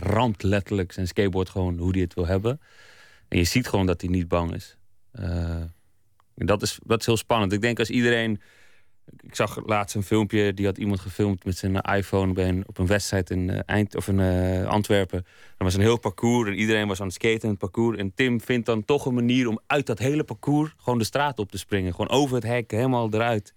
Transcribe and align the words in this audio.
hij 0.00 0.34
letterlijk 0.38 0.92
zijn 0.92 1.06
skateboard 1.06 1.48
gewoon 1.48 1.78
hoe 1.78 1.90
hij 1.90 2.00
het 2.00 2.14
wil 2.14 2.26
hebben. 2.26 2.60
En 3.28 3.38
je 3.38 3.44
ziet 3.44 3.68
gewoon 3.68 3.86
dat 3.86 4.00
hij 4.00 4.10
niet 4.10 4.28
bang 4.28 4.54
is. 4.54 4.76
Uh, 5.20 5.62
dat, 6.34 6.62
is 6.62 6.78
dat 6.82 7.00
is 7.00 7.06
heel 7.06 7.16
spannend. 7.16 7.52
Ik 7.52 7.60
denk 7.60 7.78
als 7.78 7.90
iedereen 7.90 8.40
ik 9.20 9.34
zag 9.34 9.66
laatst 9.66 9.96
een 9.96 10.02
filmpje, 10.02 10.54
die 10.54 10.66
had 10.66 10.78
iemand 10.78 11.00
gefilmd 11.00 11.44
met 11.44 11.56
zijn 11.56 11.76
iPhone 11.76 12.32
bij 12.32 12.62
op 12.66 12.78
een 12.78 12.86
wedstrijd 12.86 13.30
in 13.30 13.48
uh, 13.48 13.58
Eind 13.66 13.96
of 13.96 14.08
in 14.08 14.18
uh, 14.18 14.66
Antwerpen. 14.66 15.18
Er 15.56 15.64
was 15.64 15.74
een 15.74 15.80
heel 15.80 15.98
parcours 15.98 16.48
en 16.48 16.54
iedereen 16.54 16.88
was 16.88 17.00
aan 17.00 17.06
het 17.06 17.14
skaten 17.14 17.42
in 17.42 17.48
het 17.48 17.58
parcours. 17.58 17.98
En 17.98 18.14
Tim 18.14 18.40
vindt 18.40 18.66
dan 18.66 18.84
toch 18.84 19.06
een 19.06 19.14
manier 19.14 19.48
om 19.48 19.60
uit 19.66 19.86
dat 19.86 19.98
hele 19.98 20.24
parcours 20.24 20.74
gewoon 20.76 20.98
de 20.98 21.04
straat 21.04 21.38
op 21.38 21.50
te 21.50 21.58
springen. 21.58 21.94
Gewoon 21.94 22.10
over 22.10 22.34
het 22.34 22.44
hek, 22.44 22.70
helemaal 22.70 23.08
eruit. 23.12 23.54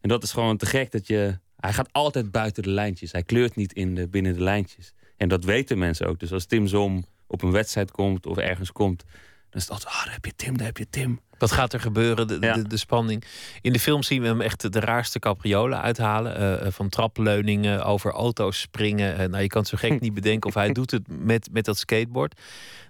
En 0.00 0.08
dat 0.08 0.22
is 0.22 0.32
gewoon 0.32 0.56
te 0.56 0.66
gek 0.66 0.90
dat 0.90 1.06
je. 1.06 1.38
Hij 1.56 1.72
gaat 1.72 1.92
altijd 1.92 2.30
buiten 2.30 2.62
de 2.62 2.70
lijntjes. 2.70 3.12
Hij 3.12 3.22
kleurt 3.22 3.56
niet 3.56 3.72
in 3.72 3.94
de, 3.94 4.08
binnen 4.08 4.34
de 4.34 4.42
lijntjes. 4.42 4.94
En 5.16 5.28
dat 5.28 5.44
weten 5.44 5.78
mensen 5.78 6.06
ook. 6.06 6.18
Dus 6.18 6.32
als 6.32 6.46
Tim 6.46 6.66
Zom 6.66 7.04
op 7.26 7.42
een 7.42 7.50
wedstrijd 7.50 7.90
komt 7.90 8.26
of 8.26 8.36
ergens 8.36 8.72
komt, 8.72 9.04
dan 9.50 9.60
is 9.60 9.62
het 9.62 9.70
altijd: 9.70 9.94
ah, 9.94 10.04
daar 10.04 10.12
heb 10.12 10.24
je 10.24 10.34
Tim, 10.36 10.56
daar 10.56 10.66
heb 10.66 10.76
je 10.76 10.90
Tim. 10.90 11.20
Wat 11.38 11.52
gaat 11.52 11.72
er 11.72 11.80
gebeuren? 11.80 12.28
De, 12.28 12.38
de, 12.38 12.68
de, 12.68 12.76
spanning. 12.76 13.24
In 13.60 13.72
de 13.72 13.80
film 13.80 14.02
zien 14.02 14.22
we 14.22 14.26
hem 14.26 14.40
echt 14.40 14.72
de 14.72 14.80
raarste 14.80 15.18
capriolen 15.18 15.82
uithalen. 15.82 16.62
Uh, 16.64 16.70
van 16.70 16.88
trapleuningen, 16.88 17.84
over 17.84 18.12
auto's 18.12 18.60
springen. 18.60 19.20
Uh, 19.20 19.26
nou, 19.26 19.42
je 19.42 19.48
kan 19.48 19.60
het 19.60 19.70
zo 19.70 19.76
gek 19.76 20.00
niet 20.00 20.14
bedenken 20.14 20.48
of 20.48 20.54
hij 20.54 20.72
doet 20.72 20.90
het 20.90 21.08
met, 21.08 21.48
met 21.52 21.64
dat 21.64 21.78
skateboard. 21.78 22.40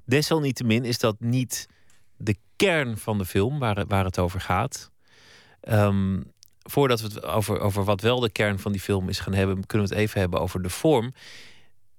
Desalniettemin 0.04 0.84
is 0.84 0.98
dat 0.98 1.16
niet 1.18 1.68
de 2.16 2.36
kern 2.56 2.98
van 2.98 3.18
de 3.18 3.24
film 3.24 3.58
waar, 3.58 3.86
waar 3.86 4.04
het 4.04 4.18
over 4.18 4.40
gaat. 4.40 4.90
Um, 5.68 6.32
voordat 6.62 7.00
we 7.00 7.06
het 7.06 7.22
over, 7.22 7.60
over 7.60 7.84
wat 7.84 8.00
wel 8.00 8.20
de 8.20 8.30
kern 8.30 8.58
van 8.58 8.72
die 8.72 8.80
film 8.80 9.08
is 9.08 9.20
gaan 9.20 9.34
hebben, 9.34 9.66
kunnen 9.66 9.88
we 9.88 9.94
het 9.94 10.02
even 10.02 10.20
hebben 10.20 10.40
over 10.40 10.62
de 10.62 10.70
vorm. 10.70 11.12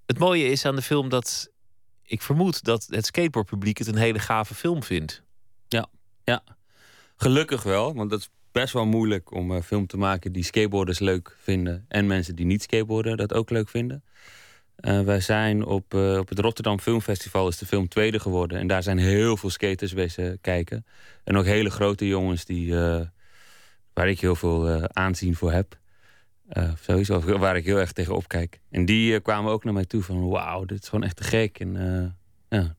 Het 0.08 0.20
mooie 0.20 0.46
is 0.46 0.66
aan 0.66 0.76
de 0.76 0.82
film 0.82 1.10
dat 1.10 1.52
ik 2.04 2.22
vermoed 2.22 2.64
dat 2.64 2.88
het 2.90 3.06
skateboardpubliek 3.06 3.78
het 3.78 3.88
een 3.88 3.96
hele 3.98 4.20
gave 4.20 4.56
film 4.56 4.84
vindt. 4.84 5.24
Ja. 5.68 5.90
Ja, 6.24 6.44
gelukkig 7.16 7.64
wel. 7.64 7.96
Want 7.96 8.10
dat 8.10 8.20
is 8.20 8.30
best 8.52 8.74
wel 8.74 8.86
moeilijk 8.86 9.32
om 9.32 9.52
een 9.52 9.64
film 9.64 9.88
te 9.88 9.98
maken 9.98 10.32
die 10.32 10.44
skateboarders 10.44 11.00
leuk 11.00 11.38
vinden. 11.40 11.86
En 11.88 12.08
mensen 12.08 12.36
die 12.36 12.46
niet 12.46 12.64
skateboarden 12.64 13.18
dat 13.18 13.34
ook 13.34 13.50
leuk 13.50 13.70
vinden. 13.70 14.04
Uh, 14.80 15.02
wij 15.02 15.20
zijn 15.20 15.66
op, 15.66 15.94
uh, 15.94 16.18
op 16.18 16.30
het 16.30 16.40
Rotterdam 16.40 16.80
Filmfestival 16.80 17.48
is 17.48 17.58
de 17.58 17.66
film 17.66 17.88
tweede 17.88 18.20
geworden. 18.20 18.60
En 18.60 18.68
daar 18.68 18.84
zijn 18.84 18.98
heel 18.98 19.38
veel 19.38 19.50
skaters 19.50 19.92
wezen 19.92 20.42
kijken. 20.42 20.86
En 21.24 21.38
ook 21.38 21.46
hele 21.46 21.70
grote 21.70 22.08
jongens 22.08 22.46
die, 22.46 22.74
waar 23.94 24.10
ik 24.10 24.20
heel 24.20 24.36
veel 24.36 24.88
aanzien 24.88 25.36
voor 25.36 25.52
heb. 25.52 25.78
Sowieso, 26.82 27.22
waar 27.38 27.56
ik 27.56 27.66
heel 27.66 27.78
erg 27.78 27.92
tegen 27.92 28.16
opkijk. 28.16 28.60
En 28.72 28.86
die 28.86 29.20
kwamen 29.20 29.52
ook 29.52 29.64
naar 29.64 29.74
mij 29.74 29.86
toe 29.86 30.04
van 30.04 30.28
wauw, 30.28 30.66
dit 30.66 30.82
is 30.82 30.90
gewoon 30.90 31.04
echt 31.04 31.16
te 31.16 31.24
gek. 31.24 31.60
En 31.60 32.16
ja, 32.50 32.76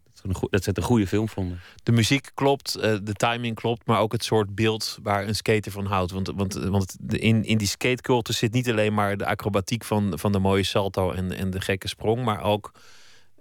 dat 0.50 0.62
ze 0.62 0.68
het 0.68 0.76
een 0.76 0.82
goede 0.82 1.06
film 1.06 1.28
vonden. 1.28 1.60
De 1.82 1.92
muziek 1.92 2.30
klopt, 2.34 2.74
eh, 2.74 2.96
de 3.02 3.12
timing 3.12 3.54
klopt, 3.54 3.86
maar 3.86 4.00
ook 4.00 4.12
het 4.12 4.24
soort 4.24 4.54
beeld 4.54 4.98
waar 5.02 5.26
een 5.26 5.34
skater 5.34 5.72
van 5.72 5.86
houdt. 5.86 6.10
Want, 6.10 6.32
want, 6.34 6.54
want 6.54 6.96
in, 7.08 7.44
in 7.44 7.58
die 7.58 7.68
skateculture 7.68 8.38
zit 8.38 8.52
niet 8.52 8.70
alleen 8.70 8.94
maar 8.94 9.16
de 9.16 9.26
acrobatiek 9.26 9.84
van, 9.84 10.18
van 10.18 10.32
de 10.32 10.38
mooie 10.38 10.62
salto 10.62 11.12
en, 11.12 11.32
en 11.32 11.50
de 11.50 11.60
gekke 11.60 11.88
sprong, 11.88 12.24
maar 12.24 12.42
ook 12.42 12.72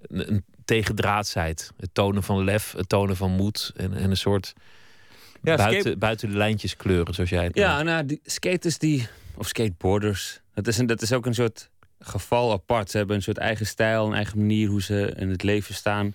een, 0.02 0.32
een 0.32 0.44
tegendraadsheid. 0.66 1.72
Het 1.78 1.90
tonen 1.94 2.24
van 2.24 2.44
lef, 2.44 2.74
het 2.78 2.90
tonen 2.90 3.16
van 3.16 3.32
moed 3.32 3.72
en, 3.76 3.94
en 3.94 4.10
een 4.10 4.18
soort 4.18 4.54
ja, 5.42 5.56
buiten, 5.56 6.00
buiten 6.00 6.30
de 6.30 6.38
lijntjes 6.38 6.76
kleuren, 6.76 7.14
zoals 7.14 7.30
jij 7.30 7.44
het 7.44 7.56
Ja, 7.56 7.84
nou, 7.84 8.06
die 8.06 8.20
skaters 8.24 8.78
die, 8.78 9.08
of 9.38 9.48
skateboarders, 9.48 10.42
dat 10.54 10.68
is, 10.68 10.78
een, 10.78 10.86
dat 10.86 11.02
is 11.02 11.14
ook 11.14 11.26
een 11.26 11.34
soort 11.34 11.70
geval 12.00 12.52
apart. 12.52 12.92
Ze 12.92 12.98
hebben 12.98 13.16
een 13.16 13.22
soort 13.22 13.38
eigen 13.38 13.66
stijl, 13.66 14.08
een 14.08 14.14
eigen 14.14 14.38
manier 14.38 14.70
hoe 14.70 14.82
ze 14.82 15.14
in 15.18 15.30
het 15.30 15.44
leven 15.44 15.76
staan. 15.76 16.14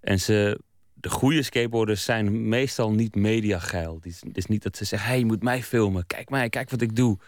En 0.00 0.20
ze, 0.20 0.60
de 0.94 1.10
goede 1.10 1.42
skateboarders 1.42 2.04
zijn 2.04 2.48
meestal 2.48 2.92
niet 2.92 3.14
mediageil. 3.14 3.94
Het 3.94 4.06
is, 4.06 4.22
is 4.32 4.46
niet 4.46 4.62
dat 4.62 4.76
ze 4.76 4.84
zeggen, 4.84 5.08
hey, 5.08 5.18
je 5.18 5.24
moet 5.24 5.42
mij 5.42 5.62
filmen. 5.62 6.06
Kijk 6.06 6.30
mij, 6.30 6.48
kijk 6.48 6.70
wat 6.70 6.80
ik 6.80 6.96
doe. 6.96 7.18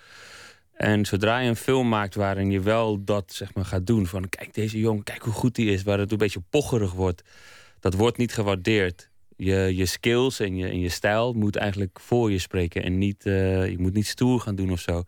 En 0.72 1.04
zodra 1.04 1.38
je 1.38 1.49
een 1.49 1.56
film 1.56 1.88
maakt 1.88 2.15
waarin 2.15 2.50
je 2.50 2.60
wel 2.60 3.04
dat 3.04 3.33
zeg 3.33 3.54
maar, 3.54 3.65
gaat 3.65 3.87
doen... 3.87 4.06
van 4.06 4.28
kijk 4.28 4.54
deze 4.54 4.78
jongen, 4.78 5.03
kijk 5.03 5.22
hoe 5.22 5.33
goed 5.33 5.56
hij 5.56 5.66
is... 5.66 5.83
waar 5.83 5.99
het 5.99 6.12
een 6.12 6.19
beetje 6.19 6.43
pocherig 6.50 6.93
wordt... 6.93 7.22
dat 7.81 7.94
wordt 7.94 8.16
niet 8.16 8.34
gewaardeerd. 8.34 9.10
Je, 9.37 9.77
je 9.77 9.87
skills 9.87 10.41
en 10.41 10.56
je, 10.56 10.69
en 10.69 10.81
je 10.81 10.89
stijl 10.89 11.33
moet 11.33 11.56
eigenlijk 11.56 12.00
voor 12.00 12.31
je 12.31 12.39
spreken... 12.39 12.83
en 12.83 12.99
niet, 12.99 13.27
uh, 13.27 13.71
je 13.71 13.78
moet 13.78 13.93
niet 13.93 14.06
stoer 14.06 14.41
gaan 14.41 14.55
doen 14.55 14.71
of 14.71 14.81
zo. 14.81 15.03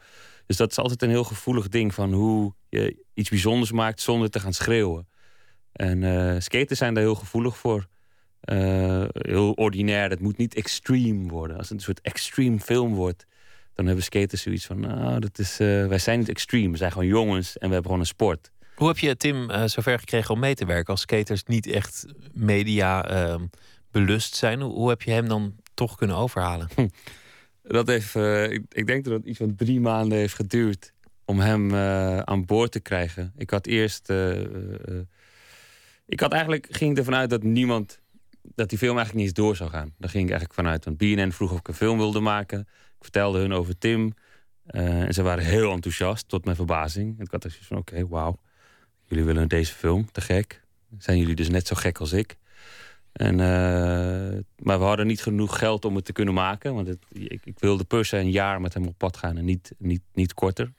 Dus 0.46 0.56
dat 0.56 0.70
is 0.70 0.78
altijd 0.78 1.02
een 1.02 1.08
heel 1.08 1.24
gevoelig 1.24 1.68
ding... 1.68 1.94
van 1.94 2.12
hoe 2.12 2.54
je 2.68 3.04
iets 3.14 3.30
bijzonders 3.30 3.72
maakt 3.72 4.00
zonder 4.00 4.30
te 4.30 4.40
gaan 4.40 4.52
schreeuwen. 4.52 5.08
En 5.72 6.02
uh, 6.02 6.34
skaters 6.38 6.78
zijn 6.78 6.94
daar 6.94 7.02
heel 7.02 7.14
gevoelig 7.14 7.56
voor. 7.56 7.86
Uh, 8.44 9.04
heel 9.12 9.52
ordinair. 9.52 10.10
Het 10.10 10.20
moet 10.20 10.36
niet 10.36 10.54
extreme 10.54 11.28
worden. 11.28 11.56
Als 11.56 11.68
het 11.68 11.78
een 11.78 11.84
soort 11.84 12.00
extreme 12.00 12.60
film 12.60 12.94
wordt, 12.94 13.26
dan 13.74 13.86
hebben 13.86 14.04
skaters 14.04 14.42
zoiets 14.42 14.66
van: 14.66 14.80
nou, 14.80 15.20
dat 15.20 15.38
is, 15.38 15.56
wij 15.56 15.98
zijn 15.98 16.18
niet 16.18 16.28
extreme. 16.28 16.70
We 16.70 16.76
zijn 16.76 16.92
gewoon 16.92 17.06
jongens 17.06 17.58
en 17.58 17.66
we 17.68 17.72
hebben 17.72 17.84
gewoon 17.84 18.00
een 18.00 18.06
sport. 18.06 18.50
Hoe 18.74 18.88
heb 18.88 18.98
je 18.98 19.16
Tim 19.16 19.68
zover 19.68 19.98
gekregen 19.98 20.34
om 20.34 20.40
mee 20.40 20.54
te 20.54 20.66
werken 20.66 20.92
als 20.92 21.00
skaters 21.00 21.44
niet 21.44 21.66
echt 21.66 22.06
media 22.32 23.08
ehm, 23.08 23.46
belust 23.90 24.34
zijn? 24.34 24.60
Hoe, 24.60 24.88
heb 24.88 25.02
je 25.02 25.10
hem 25.10 25.28
dan 25.28 25.54
toch 25.74 25.96
kunnen 25.96 26.16
overhalen? 26.16 26.68
Hm. 26.74 26.88
Dat 27.62 27.86
heeft, 27.86 28.14
ik, 28.50 28.62
ik, 28.68 28.86
denk 28.86 29.04
dat 29.04 29.12
het 29.12 29.24
iets 29.24 29.38
van 29.38 29.54
drie 29.54 29.80
maanden 29.80 30.18
heeft 30.18 30.34
geduurd 30.34 30.92
om 31.24 31.40
hem 31.40 31.74
aan 32.24 32.44
boord 32.44 32.72
te 32.72 32.80
krijgen. 32.80 33.32
Ik 33.36 33.50
had 33.50 33.66
eerst 33.66 34.10
ik 36.06 36.20
had 36.20 36.32
eigenlijk, 36.32 36.66
ging 36.70 36.98
ervan 36.98 37.14
uit 37.14 37.30
dat 37.30 37.42
niemand, 37.42 38.00
dat 38.42 38.68
die 38.68 38.78
film 38.78 38.96
eigenlijk 38.96 39.26
niet 39.26 39.36
eens 39.36 39.46
door 39.46 39.56
zou 39.56 39.70
gaan. 39.70 39.94
Daar 39.98 40.10
ging 40.10 40.24
ik 40.24 40.30
eigenlijk 40.30 40.60
vanuit. 40.60 40.84
Want 40.84 40.96
BNN 40.96 41.32
vroeg 41.32 41.52
of 41.52 41.58
ik 41.58 41.68
een 41.68 41.74
film 41.74 41.98
wilde 41.98 42.20
maken. 42.20 42.60
Ik 42.60 43.02
vertelde 43.02 43.38
hun 43.38 43.52
over 43.52 43.78
Tim. 43.78 44.14
En 44.66 45.14
ze 45.14 45.22
waren 45.22 45.44
heel 45.44 45.72
enthousiast, 45.72 46.28
tot 46.28 46.44
mijn 46.44 46.56
verbazing. 46.56 47.20
Ik 47.20 47.30
had 47.30 47.42
dus 47.42 47.58
van, 47.62 47.76
oké, 47.76 47.92
okay, 47.92 48.06
wauw. 48.06 48.40
Jullie 49.04 49.24
willen 49.24 49.48
deze 49.48 49.72
film, 49.72 50.12
te 50.12 50.20
gek. 50.20 50.64
Zijn 50.98 51.18
jullie 51.18 51.34
dus 51.34 51.48
net 51.48 51.66
zo 51.66 51.74
gek 51.76 51.98
als 51.98 52.12
ik? 52.12 52.36
En, 53.16 53.32
uh, 53.32 54.40
maar 54.58 54.78
we 54.78 54.84
hadden 54.84 55.06
niet 55.06 55.22
genoeg 55.22 55.58
geld 55.58 55.84
om 55.84 55.96
het 55.96 56.04
te 56.04 56.12
kunnen 56.12 56.34
maken. 56.34 56.74
Want 56.74 56.88
ik, 56.88 57.40
ik, 57.44 57.58
wilde 57.58 57.84
per 57.84 58.04
se 58.04 58.16
een 58.16 58.30
jaar 58.30 58.60
met 58.60 58.74
hem 58.74 58.86
op 58.86 58.98
pad 58.98 59.16
gaan 59.16 59.36
en 59.36 59.44
niet, 59.44 59.72
niet, 59.78 60.02
niet 60.12 60.34
korter. 60.34 60.72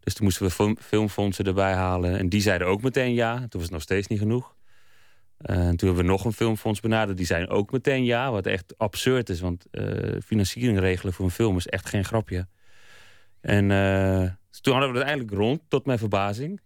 Dus 0.00 0.14
toen 0.14 0.24
moesten 0.24 0.46
we 0.46 0.76
filmfondsen 0.80 1.44
erbij 1.44 1.72
halen. 1.72 2.18
En 2.18 2.28
die 2.28 2.40
zeiden 2.40 2.66
ook 2.66 2.82
meteen 2.82 3.14
ja. 3.14 3.34
Toen 3.36 3.48
was 3.50 3.62
het 3.62 3.70
nog 3.70 3.82
steeds 3.82 4.06
niet 4.06 4.18
genoeg. 4.18 4.54
Uh, 5.40 5.56
toen 5.56 5.64
hebben 5.66 5.96
we 5.96 6.02
nog 6.02 6.24
een 6.24 6.32
filmfonds 6.32 6.80
benaderd. 6.80 7.16
Die 7.16 7.26
zijn 7.26 7.48
ook 7.48 7.72
meteen 7.72 8.04
ja. 8.04 8.30
Wat 8.30 8.46
echt 8.46 8.78
absurd 8.78 9.28
is. 9.28 9.40
Want 9.40 9.66
uh, 9.70 10.20
financiering 10.24 10.78
regelen 10.78 11.12
voor 11.12 11.24
een 11.24 11.30
film 11.30 11.56
is 11.56 11.66
echt 11.66 11.88
geen 11.88 12.04
grapje. 12.04 12.46
En 13.40 13.70
uh, 13.70 14.30
toen 14.60 14.72
hadden 14.72 14.92
we 14.92 14.98
het 14.98 15.06
eindelijk 15.06 15.36
rond, 15.36 15.60
tot 15.68 15.86
mijn 15.86 15.98
verbazing. 15.98 16.60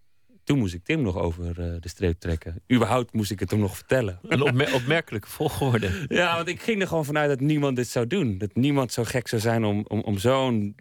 Toen 0.51 0.59
moest 0.59 0.75
ik 0.75 0.85
Tim 0.85 1.03
nog 1.03 1.17
over 1.17 1.55
de 1.81 1.89
streep 1.89 2.21
trekken. 2.21 2.63
Überhaupt 2.73 3.13
moest 3.13 3.31
ik 3.31 3.41
het 3.41 3.51
hem 3.51 3.61
nog 3.61 3.77
vertellen. 3.77 4.19
Een 4.29 4.73
opmerkelijke 4.75 5.29
volgorde. 5.29 6.05
ja, 6.09 6.37
want 6.37 6.49
ik 6.49 6.63
ging 6.63 6.81
er 6.81 6.87
gewoon 6.87 7.05
vanuit 7.05 7.29
dat 7.29 7.41
niemand 7.41 7.77
dit 7.77 7.89
zou 7.89 8.07
doen. 8.07 8.39
Dat 8.39 8.55
niemand 8.55 8.93
zo 8.93 9.05
gek 9.05 9.29
zou 9.29 9.41
zijn 9.41 9.65
om, 9.65 9.85
om, 9.89 10.01
om 10.01 10.19
zo'n... 10.19 10.77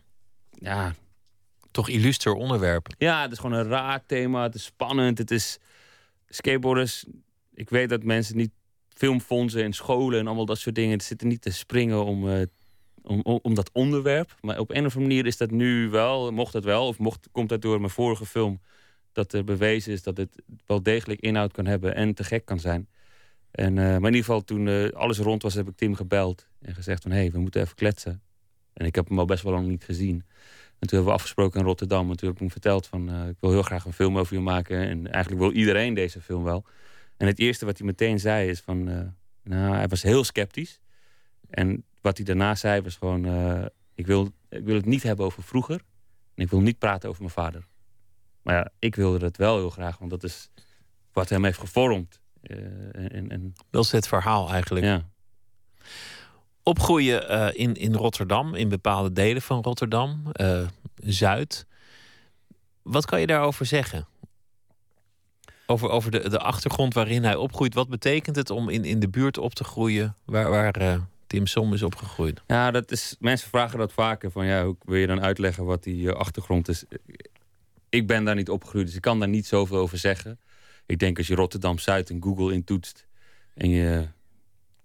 Ja, 0.51 0.95
Toch 1.71 1.89
illuster 1.89 2.33
onderwerp. 2.33 2.87
Ja, 2.97 3.21
het 3.21 3.31
is 3.31 3.37
gewoon 3.37 3.57
een 3.57 3.67
raar 3.67 4.05
thema. 4.05 4.43
Het 4.43 4.55
is 4.55 4.63
spannend. 4.63 5.17
Het 5.17 5.31
is... 5.31 5.59
Skateboarders 6.29 7.05
ik 7.59 7.69
weet 7.69 7.89
dat 7.89 8.03
mensen 8.03 8.37
niet 8.37 8.51
filmfondsen 8.87 9.63
en 9.63 9.73
scholen 9.73 10.19
en 10.19 10.27
allemaal 10.27 10.45
dat 10.45 10.59
soort 10.59 10.75
dingen 10.75 11.01
zitten 11.01 11.27
niet 11.27 11.41
te 11.41 11.51
springen 11.51 12.05
om, 12.05 12.27
uh, 12.27 12.41
om, 13.01 13.21
om, 13.41 13.53
dat 13.53 13.69
onderwerp. 13.73 14.35
Maar 14.41 14.59
op 14.59 14.69
een 14.69 14.85
of 14.85 14.95
andere 14.95 14.99
manier 14.99 15.25
is 15.25 15.37
dat 15.37 15.51
nu 15.51 15.89
wel, 15.89 16.31
mocht 16.31 16.53
dat 16.53 16.63
wel, 16.63 16.87
of 16.87 16.97
mocht, 16.97 17.27
komt 17.31 17.49
dat 17.49 17.61
door 17.61 17.79
mijn 17.79 17.91
vorige 17.91 18.25
film, 18.25 18.59
dat 19.11 19.33
er 19.33 19.43
bewezen 19.43 19.91
is 19.91 20.03
dat 20.03 20.17
het 20.17 20.41
wel 20.65 20.83
degelijk 20.83 21.19
inhoud 21.19 21.51
kan 21.51 21.65
hebben 21.65 21.95
en 21.95 22.13
te 22.13 22.23
gek 22.23 22.45
kan 22.45 22.59
zijn. 22.59 22.87
En, 23.51 23.75
uh, 23.75 23.83
maar 23.83 23.95
in 23.95 24.05
ieder 24.05 24.19
geval, 24.19 24.43
toen 24.43 24.65
uh, 24.65 24.89
alles 24.89 25.17
rond 25.17 25.41
was, 25.41 25.53
heb 25.53 25.67
ik 25.67 25.75
Tim 25.75 25.95
gebeld 25.95 26.47
en 26.61 26.75
gezegd 26.75 27.01
van 27.01 27.11
hé, 27.11 27.17
hey, 27.17 27.31
we 27.31 27.39
moeten 27.39 27.61
even 27.61 27.75
kletsen. 27.75 28.21
En 28.73 28.85
ik 28.85 28.95
heb 28.95 29.07
hem 29.07 29.19
al 29.19 29.25
best 29.25 29.43
wel 29.43 29.53
lang 29.53 29.67
niet 29.67 29.83
gezien. 29.83 30.15
En 30.79 30.87
toen 30.87 30.97
hebben 30.97 31.05
we 31.05 31.13
afgesproken 31.13 31.59
in 31.59 31.65
Rotterdam. 31.65 32.09
En 32.09 32.17
toen 32.17 32.27
heb 32.27 32.35
ik 32.35 32.41
hem 32.41 32.51
verteld 32.51 32.87
van 32.87 33.27
ik 33.27 33.35
wil 33.39 33.51
heel 33.51 33.61
graag 33.61 33.85
een 33.85 33.93
film 33.93 34.17
over 34.17 34.35
je 34.35 34.41
maken. 34.41 34.87
En 34.87 35.11
eigenlijk 35.11 35.43
wil 35.43 35.51
iedereen 35.51 35.93
deze 35.93 36.21
film 36.21 36.43
wel. 36.43 36.65
En 37.17 37.27
het 37.27 37.39
eerste 37.39 37.65
wat 37.65 37.77
hij 37.77 37.87
meteen 37.87 38.19
zei 38.19 38.49
is 38.49 38.59
van... 38.59 38.83
Nou, 39.43 39.75
hij 39.75 39.87
was 39.87 40.01
heel 40.01 40.23
sceptisch. 40.23 40.79
En 41.49 41.83
wat 42.01 42.17
hij 42.17 42.25
daarna 42.25 42.55
zei 42.55 42.81
was 42.81 42.95
gewoon... 42.95 43.25
Ik, 43.95 44.07
wil, 44.07 44.31
ik 44.49 44.65
wil 44.65 44.75
het 44.75 44.85
niet 44.85 45.03
hebben 45.03 45.25
over 45.25 45.43
vroeger. 45.43 45.81
En 46.35 46.43
ik 46.43 46.49
wil 46.49 46.61
niet 46.61 46.79
praten 46.79 47.09
over 47.09 47.21
mijn 47.21 47.33
vader. 47.33 47.67
Maar 48.49 48.57
ja, 48.57 48.71
ik 48.79 48.95
wilde 48.95 49.19
dat 49.19 49.37
wel 49.37 49.57
heel 49.57 49.69
graag. 49.69 49.97
Want 49.97 50.11
dat 50.11 50.23
is 50.23 50.49
wat 51.13 51.29
hem 51.29 51.43
heeft 51.43 51.59
gevormd. 51.59 52.19
Uh, 52.43 52.57
en, 52.93 53.29
en... 53.29 53.53
Dat 53.69 53.83
is 53.83 53.91
het 53.91 54.07
verhaal 54.07 54.51
eigenlijk. 54.51 54.85
Ja. 54.85 55.05
Opgroeien 56.63 57.55
in, 57.55 57.73
in 57.73 57.95
Rotterdam, 57.95 58.55
in 58.55 58.69
bepaalde 58.69 59.11
delen 59.11 59.41
van 59.41 59.61
Rotterdam, 59.61 60.31
Zuid. 60.95 61.65
Wat 62.81 63.05
kan 63.05 63.19
je 63.19 63.27
daarover 63.27 63.65
zeggen? 63.65 64.07
Over, 65.65 65.89
over 65.89 66.11
de, 66.11 66.29
de 66.29 66.39
achtergrond 66.39 66.93
waarin 66.93 67.23
hij 67.23 67.35
opgroeit. 67.35 67.73
Wat 67.73 67.89
betekent 67.89 68.35
het 68.35 68.49
om 68.49 68.69
in, 68.69 68.85
in 68.85 68.99
de 68.99 69.09
buurt 69.09 69.37
op 69.37 69.53
te 69.53 69.63
groeien 69.63 70.15
waar, 70.25 70.49
waar 70.49 70.99
Tim 71.27 71.47
Som 71.47 71.73
is 71.73 71.83
opgegroeid? 71.83 72.41
Ja, 72.47 72.71
dat 72.71 72.91
is, 72.91 73.15
mensen 73.19 73.49
vragen 73.49 73.77
dat 73.77 73.93
vaker. 73.93 74.31
Van, 74.31 74.45
ja, 74.45 74.65
hoe 74.65 74.75
wil 74.85 74.97
je 74.97 75.07
dan 75.07 75.21
uitleggen 75.21 75.65
wat 75.65 75.83
die 75.83 76.11
achtergrond 76.11 76.67
is? 76.67 76.83
Ik 77.89 78.07
ben 78.07 78.23
daar 78.23 78.35
niet 78.35 78.49
opgegroeid, 78.49 78.85
dus 78.85 78.95
ik 78.95 79.01
kan 79.01 79.19
daar 79.19 79.29
niet 79.29 79.45
zoveel 79.45 79.77
over 79.77 79.97
zeggen. 79.97 80.39
Ik 80.85 80.99
denk 80.99 81.17
als 81.17 81.27
je 81.27 81.35
Rotterdam-Zuid 81.35 82.09
in 82.09 82.23
Google 82.23 82.53
intoetst... 82.53 83.07
en 83.53 83.69
je 83.69 84.07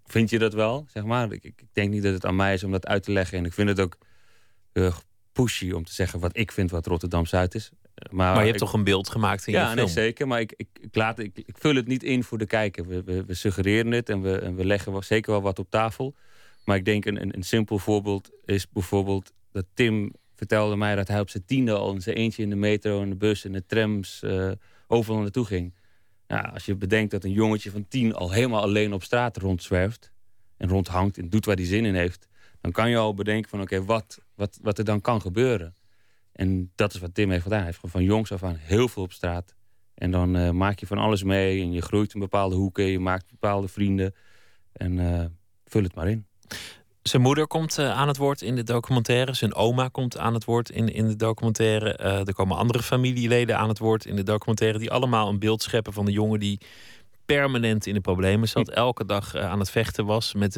vind 0.05 0.29
je 0.29 0.39
dat 0.39 0.53
wel, 0.53 0.85
zeg 0.89 1.03
maar. 1.03 1.31
Ik, 1.31 1.43
ik, 1.43 1.63
denk 1.73 1.91
niet 1.91 2.03
dat 2.03 2.13
het 2.13 2.25
aan 2.25 2.35
mij 2.35 2.53
is 2.53 2.63
om 2.63 2.71
dat 2.71 2.87
uit 2.87 3.03
te 3.03 3.11
leggen. 3.11 3.37
En 3.37 3.45
ik 3.45 3.53
vind 3.53 3.69
het 3.69 3.79
ook 3.79 3.97
uh, 4.73 4.95
pushy 5.31 5.71
om 5.71 5.83
te 5.83 5.93
zeggen 5.93 6.19
wat 6.19 6.37
ik 6.37 6.51
vind 6.51 6.71
wat 6.71 6.85
Rotterdam-Zuid 6.85 7.55
is. 7.55 7.71
Maar, 8.11 8.33
maar 8.33 8.41
je 8.41 8.47
hebt 8.47 8.59
toch 8.59 8.73
een 8.73 8.83
beeld 8.83 9.09
gemaakt 9.09 9.47
in 9.47 9.53
ja, 9.53 9.59
je 9.59 9.65
film? 9.65 9.77
Ja, 9.77 9.83
nee, 9.85 9.93
zeker. 9.93 10.27
Maar 10.27 10.39
ik, 10.39 10.53
ik, 10.55 10.67
ik, 10.81 10.95
laat, 10.95 11.19
ik, 11.19 11.37
ik 11.37 11.55
vul 11.57 11.75
het 11.75 11.87
niet 11.87 12.03
in 12.03 12.23
voor 12.23 12.37
de 12.37 12.45
kijker. 12.45 12.87
We, 12.87 13.03
we, 13.03 13.25
we 13.25 13.33
suggereren 13.33 13.91
het 13.91 14.09
en 14.09 14.21
we, 14.21 14.39
en 14.39 14.55
we 14.55 14.65
leggen 14.65 14.91
wel, 14.91 15.01
zeker 15.01 15.31
wel 15.31 15.41
wat 15.41 15.59
op 15.59 15.69
tafel. 15.69 16.15
Maar 16.65 16.75
ik 16.77 16.85
denk 16.85 17.05
een, 17.05 17.21
een, 17.21 17.35
een 17.35 17.43
simpel 17.43 17.79
voorbeeld 17.79 18.29
is 18.45 18.69
bijvoorbeeld 18.69 19.31
dat 19.51 19.65
Tim 19.73 20.13
vertelde 20.35 20.75
mij 20.75 20.95
dat 20.95 21.07
hij 21.07 21.19
op 21.19 21.29
zijn 21.29 21.45
tiende 21.45 21.73
al 21.73 21.93
in 21.93 22.01
zijn 22.01 22.15
eentje 22.15 22.43
in 22.43 22.49
de 22.49 22.55
metro 22.55 23.01
en 23.01 23.09
de 23.09 23.15
bus 23.15 23.45
en 23.45 23.51
de 23.51 23.65
trams 23.65 24.21
uh, 24.23 24.51
overal 24.87 25.21
naartoe 25.21 25.45
ging. 25.45 25.73
Nou, 26.27 26.51
als 26.53 26.65
je 26.65 26.75
bedenkt 26.75 27.11
dat 27.11 27.23
een 27.23 27.31
jongetje 27.31 27.71
van 27.71 27.87
tien 27.87 28.13
al 28.13 28.31
helemaal 28.31 28.61
alleen 28.61 28.93
op 28.93 29.03
straat 29.03 29.37
rondzwerft 29.37 30.11
en 30.57 30.69
rondhangt 30.69 31.17
en 31.17 31.29
doet 31.29 31.45
waar 31.45 31.55
hij 31.55 31.65
zin 31.65 31.85
in 31.85 31.95
heeft, 31.95 32.27
dan 32.61 32.71
kan 32.71 32.89
je 32.89 32.97
al 32.97 33.13
bedenken 33.13 33.49
van 33.49 33.61
oké, 33.61 33.83
wat, 33.83 34.21
wat, 34.35 34.59
wat 34.61 34.77
er 34.77 34.85
dan 34.85 35.01
kan 35.01 35.21
gebeuren. 35.21 35.75
En 36.31 36.71
dat 36.75 36.93
is 36.93 36.99
wat 36.99 37.13
Tim 37.13 37.29
heeft 37.29 37.43
gedaan. 37.43 37.57
Hij 37.57 37.67
heeft 37.67 37.79
gewoon 37.79 38.01
van 38.01 38.03
jongs 38.03 38.31
af 38.31 38.43
aan 38.43 38.55
heel 38.55 38.87
veel 38.87 39.03
op 39.03 39.11
straat. 39.11 39.55
En 39.93 40.11
dan 40.11 40.35
uh, 40.35 40.49
maak 40.49 40.79
je 40.79 40.87
van 40.87 40.97
alles 40.97 41.23
mee 41.23 41.61
en 41.61 41.71
je 41.71 41.81
groeit 41.81 42.13
in 42.13 42.19
bepaalde 42.19 42.55
hoeken, 42.55 42.83
je 42.83 42.99
maakt 42.99 43.31
bepaalde 43.31 43.67
vrienden 43.67 44.15
en 44.71 44.97
uh, 44.97 45.25
vul 45.65 45.83
het 45.83 45.95
maar 45.95 46.07
in. 46.07 46.25
Zijn 47.09 47.21
moeder 47.21 47.47
komt 47.47 47.79
uh, 47.79 47.91
aan 47.91 48.07
het 48.07 48.17
woord 48.17 48.41
in 48.41 48.55
de 48.55 48.63
documentaire. 48.63 49.33
Zijn 49.33 49.55
oma 49.55 49.87
komt 49.87 50.17
aan 50.17 50.33
het 50.33 50.45
woord 50.45 50.69
in, 50.69 50.93
in 50.93 51.07
de 51.07 51.15
documentaire. 51.15 51.99
Uh, 52.01 52.27
er 52.27 52.33
komen 52.33 52.57
andere 52.57 52.83
familieleden 52.83 53.57
aan 53.57 53.69
het 53.69 53.79
woord 53.79 54.05
in 54.05 54.15
de 54.15 54.23
documentaire. 54.23 54.77
Die 54.77 54.91
allemaal 54.91 55.29
een 55.29 55.39
beeld 55.39 55.63
scheppen 55.63 55.93
van 55.93 56.05
de 56.05 56.11
jongen 56.11 56.39
die 56.39 56.59
permanent 57.25 57.85
in 57.85 57.93
de 57.93 58.01
problemen 58.01 58.47
zat. 58.47 58.69
Elke 58.69 59.05
dag 59.05 59.35
uh, 59.35 59.49
aan 59.49 59.59
het 59.59 59.69
vechten 59.69 60.05
was. 60.05 60.33
Met, 60.33 60.55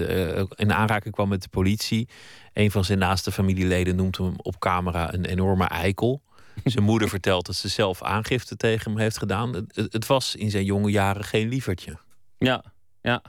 in 0.56 0.74
aanraking 0.74 1.14
kwam 1.14 1.30
met 1.30 1.42
de 1.42 1.50
politie. 1.50 2.08
Een 2.54 2.72
van 2.72 2.86
zijn 2.86 3.00
naaste 3.00 3.32
familieleden 3.32 3.96
noemt 3.96 4.18
hem 4.18 4.34
op 4.38 4.60
camera 4.60 5.14
een 5.14 5.26
enorme 5.26 5.66
eikel. 5.66 6.22
Zijn 6.64 6.84
moeder 6.84 7.10
vertelt 7.10 7.46
dat 7.46 7.56
ze 7.56 7.68
zelf 7.68 8.04
aangifte 8.04 8.58
tegen 8.58 8.92
hem 8.92 9.00
heeft 9.00 9.18
gedaan. 9.18 9.54
Het, 9.54 9.88
het 9.92 10.08
was 10.08 10.36
in 10.36 10.50
zijn 10.50 10.66
jonge 10.66 10.92
jaren 10.92 11.24
geen 11.24 11.50
lievertje. 11.50 11.98
Ja, 12.38 12.64
ja 13.02 13.22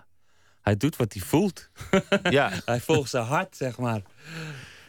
hij 0.68 0.76
doet 0.76 0.96
wat 0.96 1.12
hij 1.12 1.22
voelt. 1.22 1.68
ja. 2.30 2.50
hij 2.64 2.80
volgt 2.80 3.10
zijn 3.10 3.24
hart, 3.24 3.56
zeg 3.56 3.78
maar. 3.78 4.00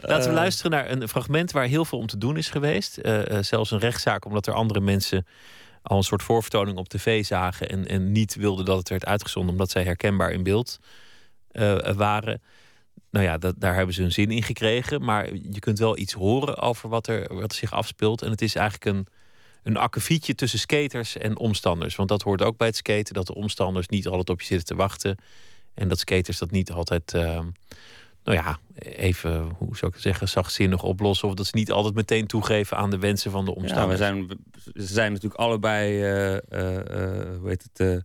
Laten 0.02 0.24
we 0.24 0.30
uh, 0.30 0.36
luisteren 0.36 0.72
naar 0.72 0.90
een 0.90 1.08
fragment 1.08 1.52
waar 1.52 1.66
heel 1.66 1.86
veel 1.86 1.98
om 1.98 2.08
te 2.08 2.18
doen 2.18 2.38
is 2.38 2.50
geweest. 2.50 3.00
Uh, 3.02 3.22
zelfs 3.42 3.72
een 3.72 3.80
rechtszaak, 3.80 4.26
omdat 4.26 4.48
er 4.48 4.54
andere 4.54 4.80
mensen 4.80 5.26
al 5.82 5.98
een 5.98 6.04
soort 6.04 6.24
voorvertoning 6.24 6.78
op 6.78 6.90
tv 6.90 7.26
zagen. 7.26 7.70
En, 7.70 7.88
en 7.88 8.12
niet 8.12 8.36
wilden 8.36 8.66
dat 8.66 8.78
het 8.78 8.90
werd 8.90 9.06
uitgezonden, 9.06 9.52
omdat 9.52 9.70
zij 9.70 9.84
herkenbaar 9.84 10.32
in 10.32 10.44
beeld 10.44 10.80
waren. 11.96 12.42
Nou 13.12 13.26
ja, 13.26 13.38
dat, 13.38 13.56
daar 13.58 13.76
hebben 13.76 13.96
ze 13.96 14.02
hun 14.02 14.12
zin 14.12 14.32
in 14.32 14.44
gekregen. 14.44 15.04
Maar 15.04 15.34
je 15.34 15.60
kunt 15.60 15.80
wel 15.80 15.98
iets 15.98 16.14
horen 16.14 16.58
over 16.58 16.90
wat 16.90 17.08
er, 17.08 17.34
wat 17.34 17.52
er 17.52 17.58
zich 17.58 17.74
afspeelt. 17.74 18.22
En 18.22 18.30
het 18.30 18.42
is 18.42 18.56
eigenlijk 18.56 18.98
een, 18.98 19.08
een 19.64 19.78
akkefietje 19.78 20.36
tussen 20.36 20.60
skaters 20.60 21.18
en 21.18 21.38
omstanders. 21.38 21.96
Want 21.96 22.10
dat 22.10 22.22
hoort 22.22 22.42
ook 22.42 22.58
bij 22.58 22.68
het 22.68 22.76
skaten, 22.76 23.14
dat 23.14 23.28
de 23.28 23.36
omstanders 23.36 23.88
niet 23.88 24.08
altijd 24.08 24.30
op 24.30 24.40
je 24.40 24.48
zitten 24.48 24.68
te 24.68 24.76
wachten. 24.76 25.18
En 25.80 25.88
dat 25.88 26.00
skaters 26.00 26.38
dat 26.38 26.52
niet 26.52 26.72
altijd, 26.72 27.14
uh, 27.14 27.22
nou 28.24 28.38
ja, 28.38 28.60
even, 28.80 29.42
hoe 29.58 29.78
zou 29.78 29.88
ik 29.88 29.94
het 29.94 30.02
zeggen, 30.02 30.30
zachtzinnig 30.30 30.84
oplossen. 30.84 31.28
Of 31.28 31.34
dat 31.34 31.46
ze 31.46 31.56
niet 31.56 31.72
altijd 31.72 31.96
meteen 31.96 32.28
toegeven 32.28 32.78
aan 32.78 32.90
de 32.90 33.00
wensen 33.00 33.32
van 33.32 33.46
de 33.46 33.56
omstanders. 33.56 34.00
Ja, 34.00 34.14
we 34.14 34.26
zijn, 34.26 34.40
ze 34.88 34.94
zijn 34.94 35.12
natuurlijk 35.12 35.42
allebei, 35.42 35.94
uh, 35.94 36.32
uh, 36.34 36.40
hoe 37.40 37.48
heet 37.48 37.70
het, 37.74 38.04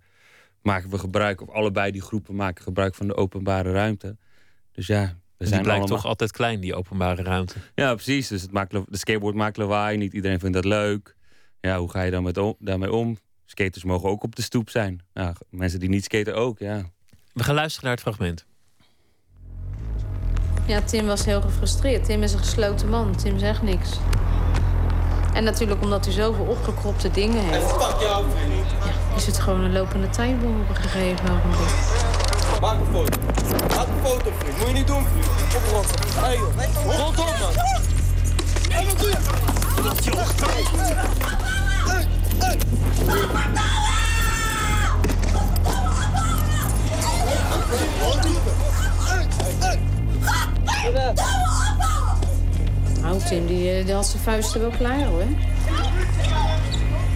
maken 0.62 0.91
we 0.91 0.99
gebruik, 0.99 1.41
of 1.41 1.50
allebei 1.50 1.91
die 1.91 2.03
groepen 2.03 2.35
maken 2.35 2.62
gebruik 2.62 2.94
van 2.94 3.06
de 3.06 3.17
openbare 3.17 3.73
ruimte. 3.73 4.17
Dus 4.73 4.87
ja, 4.87 5.19
we 5.37 5.47
zijn 5.47 5.62
blijkt 5.62 5.87
toch 5.87 6.06
altijd 6.06 6.31
klein, 6.31 6.61
die 6.61 6.75
openbare 6.75 7.23
ruimte. 7.23 7.55
Ja, 7.75 7.94
precies. 7.94 8.29
Dus 8.29 8.43
het 8.43 8.53
maakt, 8.53 8.70
de 8.70 8.85
skateboard 8.91 9.35
maakt 9.35 9.56
lawaai. 9.56 9.97
Niet 9.97 10.12
iedereen 10.12 10.41
vindt 10.41 10.55
dat 10.55 10.65
leuk. 10.65 11.17
Ja, 11.61 11.79
hoe 11.79 11.91
ga 11.91 12.03
je 12.03 12.11
dan 12.11 12.23
met 12.23 12.55
daarmee 12.59 12.93
om? 12.93 13.19
Skaters 13.44 13.85
mogen 13.85 14.09
ook 14.09 14.23
op 14.23 14.37
de 14.37 14.43
stoep 14.43 14.70
zijn. 14.70 15.03
Nou, 15.12 15.35
mensen 15.50 15.81
die 15.81 15.88
niet 15.88 16.05
skaten 16.05 16.35
ook, 16.35 16.59
ja. 16.59 16.93
We 17.34 17.44
gaan 17.44 17.54
luisteren 17.54 17.84
naar 17.84 17.92
het 17.92 18.02
fragment. 18.02 18.44
Ja, 20.66 20.81
Tim 20.81 21.06
was 21.06 21.25
heel 21.25 21.40
gefrustreerd. 21.40 22.04
Tim 22.04 22.22
is 22.22 22.32
een 22.32 22.38
gesloten 22.38 22.88
man. 22.88 23.16
Tim 23.16 23.38
zegt 23.38 23.62
niks. 23.62 23.90
En 25.32 25.44
natuurlijk 25.44 25.82
omdat 25.82 26.04
hij 26.04 26.14
zoveel 26.14 26.44
opgekropte 26.44 27.10
dingen 27.10 27.44
heeft. 27.44 27.66
fuck 27.66 28.00
jou, 28.00 28.25
vriend. 28.31 28.66
Ja, 28.84 29.16
is 29.16 29.26
het 29.26 29.38
gewoon 29.38 29.60
een 29.60 29.72
lopende 29.72 30.06
op 30.06 30.69
een 30.69 30.76
gegeven 30.76 31.25
moment. 31.26 31.56
Maak 32.60 32.81
een 32.81 32.86
foto. 32.92 33.19
Maak 33.76 33.86
een 33.86 34.04
foto, 34.04 34.32
vriend. 34.38 34.58
Moet 34.58 34.66
je 34.66 34.72
niet 34.72 34.86
doen, 34.86 35.06
vriend. 35.06 35.26
Oprotten. 35.56 36.00
Hé, 36.14 36.20
hey, 36.20 36.36
joh. 36.36 36.96
Rot 36.96 37.19
op, 37.19 37.38
man. 37.38 37.52
Wat 38.86 38.98
doe 38.98 39.08
je? 39.08 39.16
Hé, 40.46 40.84
hé. 40.84 41.04
Die, 53.75 53.82
eh, 53.82 53.87
die 53.87 53.94
had 53.94 54.06
zijn 54.06 54.23
vuisten 54.23 54.61
wel 54.61 54.71
klaar, 54.71 55.05
hoor. 55.05 55.25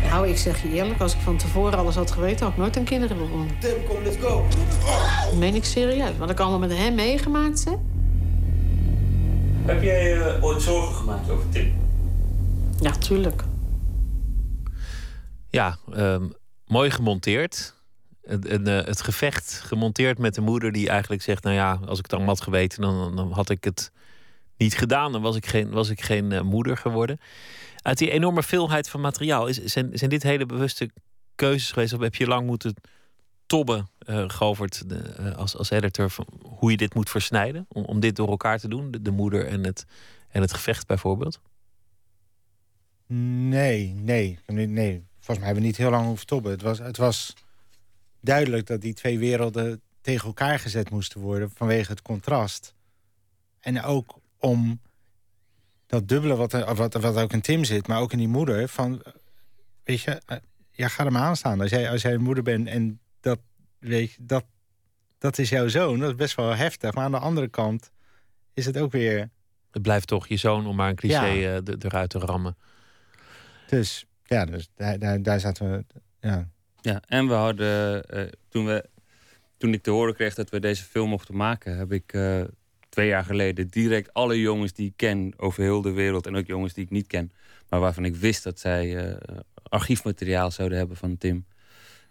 Nou, 0.02 0.28
ik 0.28 0.36
zeg 0.36 0.62
je 0.62 0.68
eerlijk, 0.68 1.00
als 1.00 1.14
ik 1.14 1.20
van 1.20 1.36
tevoren 1.36 1.78
alles 1.78 1.94
had 1.94 2.10
geweten... 2.10 2.44
had 2.44 2.52
ik 2.52 2.58
nooit 2.58 2.76
aan 2.76 2.84
kinderen 2.84 3.18
begonnen. 3.18 3.58
Tim, 3.58 3.84
kom, 3.88 4.02
let's 4.02 4.16
go. 4.16 4.46
Dat 5.24 5.38
meen 5.38 5.54
ik 5.54 5.64
serieus. 5.64 6.16
Wat 6.18 6.30
ik 6.30 6.40
allemaal 6.40 6.58
met 6.58 6.76
hem 6.76 6.94
meegemaakt 6.94 7.64
heb. 7.64 7.78
Heb 9.64 9.82
jij 9.82 10.16
uh, 10.16 10.44
ooit 10.44 10.62
zorgen 10.62 10.94
gemaakt 10.94 11.30
over 11.30 11.48
Tim? 11.48 11.74
Ja, 12.80 12.90
tuurlijk. 12.90 13.42
Ja, 15.50 15.78
um, 15.96 16.32
mooi 16.66 16.90
gemonteerd. 16.90 17.74
Een, 18.22 18.68
uh, 18.68 18.84
het 18.84 19.02
gevecht 19.02 19.62
gemonteerd 19.64 20.18
met 20.18 20.34
de 20.34 20.40
moeder 20.40 20.72
die 20.72 20.88
eigenlijk 20.88 21.22
zegt... 21.22 21.42
nou 21.42 21.56
ja, 21.56 21.80
als 21.86 21.98
ik 21.98 22.04
het 22.04 22.12
allemaal 22.12 22.34
had 22.34 22.42
geweten, 22.42 22.82
dan, 22.82 23.16
dan 23.16 23.32
had 23.32 23.50
ik 23.50 23.64
het 23.64 23.90
niet 24.58 24.76
gedaan. 24.76 25.12
Dan 25.12 25.22
was 25.22 25.36
ik 25.36 25.46
geen, 25.46 25.70
was 25.70 25.88
ik 25.88 26.00
geen 26.00 26.30
uh, 26.30 26.40
moeder 26.40 26.76
geworden. 26.76 27.20
Uit 27.82 27.98
die 27.98 28.10
enorme 28.10 28.42
veelheid 28.42 28.88
van 28.88 29.00
materiaal... 29.00 29.46
Is, 29.46 29.56
zijn, 29.64 29.90
zijn 29.92 30.10
dit 30.10 30.22
hele 30.22 30.46
bewuste 30.46 30.90
keuzes 31.34 31.72
geweest? 31.72 31.92
Of 31.92 32.00
heb 32.00 32.14
je 32.14 32.26
lang 32.26 32.46
moeten 32.46 32.74
tobben, 33.46 33.88
uh, 34.06 34.28
Govert, 34.28 34.88
de, 34.88 35.14
uh, 35.20 35.36
als, 35.36 35.56
als 35.56 35.70
editor... 35.70 36.10
Van 36.10 36.26
hoe 36.42 36.70
je 36.70 36.76
dit 36.76 36.94
moet 36.94 37.10
versnijden? 37.10 37.66
Om, 37.68 37.84
om 37.84 38.00
dit 38.00 38.16
door 38.16 38.28
elkaar 38.28 38.58
te 38.58 38.68
doen? 38.68 38.90
De, 38.90 39.02
de 39.02 39.10
moeder 39.10 39.46
en 39.46 39.64
het, 39.64 39.86
en 40.28 40.40
het 40.40 40.52
gevecht 40.52 40.86
bijvoorbeeld? 40.86 41.40
Nee, 43.06 43.92
nee, 43.94 44.38
nee. 44.46 45.06
Volgens 45.14 45.38
mij 45.38 45.46
hebben 45.46 45.62
we 45.62 45.68
niet 45.68 45.76
heel 45.76 45.90
lang 45.90 46.06
hoeven 46.06 46.26
tobben. 46.26 46.52
Het 46.52 46.62
was... 46.62 46.78
Het 46.78 46.96
was 46.96 47.34
duidelijk 48.20 48.66
dat 48.66 48.80
die 48.80 48.94
twee 48.94 49.18
werelden 49.18 49.80
tegen 50.00 50.26
elkaar 50.26 50.58
gezet 50.58 50.90
moesten 50.90 51.20
worden 51.20 51.50
vanwege 51.54 51.90
het 51.90 52.02
contrast. 52.02 52.74
En 53.60 53.82
ook 53.82 54.20
om 54.38 54.80
dat 55.86 56.08
dubbele 56.08 56.36
wat, 56.36 56.52
er, 56.52 56.74
wat, 56.74 56.94
wat 56.94 57.16
ook 57.16 57.32
in 57.32 57.40
Tim 57.40 57.64
zit, 57.64 57.86
maar 57.86 58.00
ook 58.00 58.12
in 58.12 58.18
die 58.18 58.28
moeder. 58.28 58.68
Van, 58.68 59.02
weet 59.84 60.00
je, 60.00 60.20
eh, 60.26 60.36
ja, 60.70 60.88
ga 60.88 61.04
er 61.04 61.12
maar 61.12 61.22
aan 61.22 61.36
staan. 61.36 61.60
Als 61.60 61.70
jij, 61.70 61.90
als 61.90 62.02
jij 62.02 62.14
een 62.14 62.22
moeder 62.22 62.44
bent 62.44 62.68
en 62.68 63.00
dat, 63.20 63.38
weet 63.78 64.12
je, 64.12 64.16
dat, 64.20 64.44
dat 65.18 65.38
is 65.38 65.48
jouw 65.48 65.68
zoon, 65.68 65.98
dat 65.98 66.08
is 66.08 66.14
best 66.14 66.34
wel 66.34 66.54
heftig. 66.54 66.94
Maar 66.94 67.04
aan 67.04 67.10
de 67.10 67.18
andere 67.18 67.48
kant 67.48 67.90
is 68.54 68.66
het 68.66 68.78
ook 68.78 68.92
weer... 68.92 69.30
Het 69.70 69.82
blijft 69.82 70.06
toch 70.06 70.26
je 70.26 70.36
zoon, 70.36 70.66
om 70.66 70.76
maar 70.76 70.88
een 70.88 70.94
cliché 70.94 71.26
ja. 71.26 71.60
uh, 71.60 71.74
eruit 71.78 72.10
te 72.10 72.18
rammen. 72.18 72.56
Dus 73.66 74.06
ja, 74.24 74.44
dus 74.44 74.70
daar, 74.74 74.98
daar, 74.98 75.22
daar 75.22 75.40
zaten 75.40 75.70
we... 75.70 75.84
Ja. 76.20 76.48
Ja, 76.80 77.02
en 77.06 77.28
we 77.28 77.34
hadden, 77.34 78.04
uh, 78.14 78.28
toen, 78.48 78.66
we, 78.66 78.88
toen 79.56 79.72
ik 79.72 79.82
te 79.82 79.90
horen 79.90 80.14
kreeg 80.14 80.34
dat 80.34 80.50
we 80.50 80.60
deze 80.60 80.84
film 80.84 81.08
mochten 81.08 81.36
maken, 81.36 81.76
heb 81.76 81.92
ik 81.92 82.12
uh, 82.12 82.44
twee 82.98 83.10
jaar 83.10 83.24
geleden 83.24 83.68
direct 83.68 84.14
alle 84.14 84.40
jongens 84.40 84.72
die 84.72 84.86
ik 84.86 84.92
ken 84.96 85.32
over 85.36 85.62
heel 85.62 85.82
de 85.82 85.90
wereld 85.90 86.26
en 86.26 86.36
ook 86.36 86.46
jongens 86.46 86.72
die 86.72 86.84
ik 86.84 86.90
niet 86.90 87.06
ken, 87.06 87.32
maar 87.68 87.80
waarvan 87.80 88.04
ik 88.04 88.16
wist 88.16 88.44
dat 88.44 88.58
zij 88.58 89.10
uh, 89.10 89.16
archiefmateriaal 89.62 90.50
zouden 90.50 90.78
hebben 90.78 90.96
van 90.96 91.18
Tim, 91.18 91.46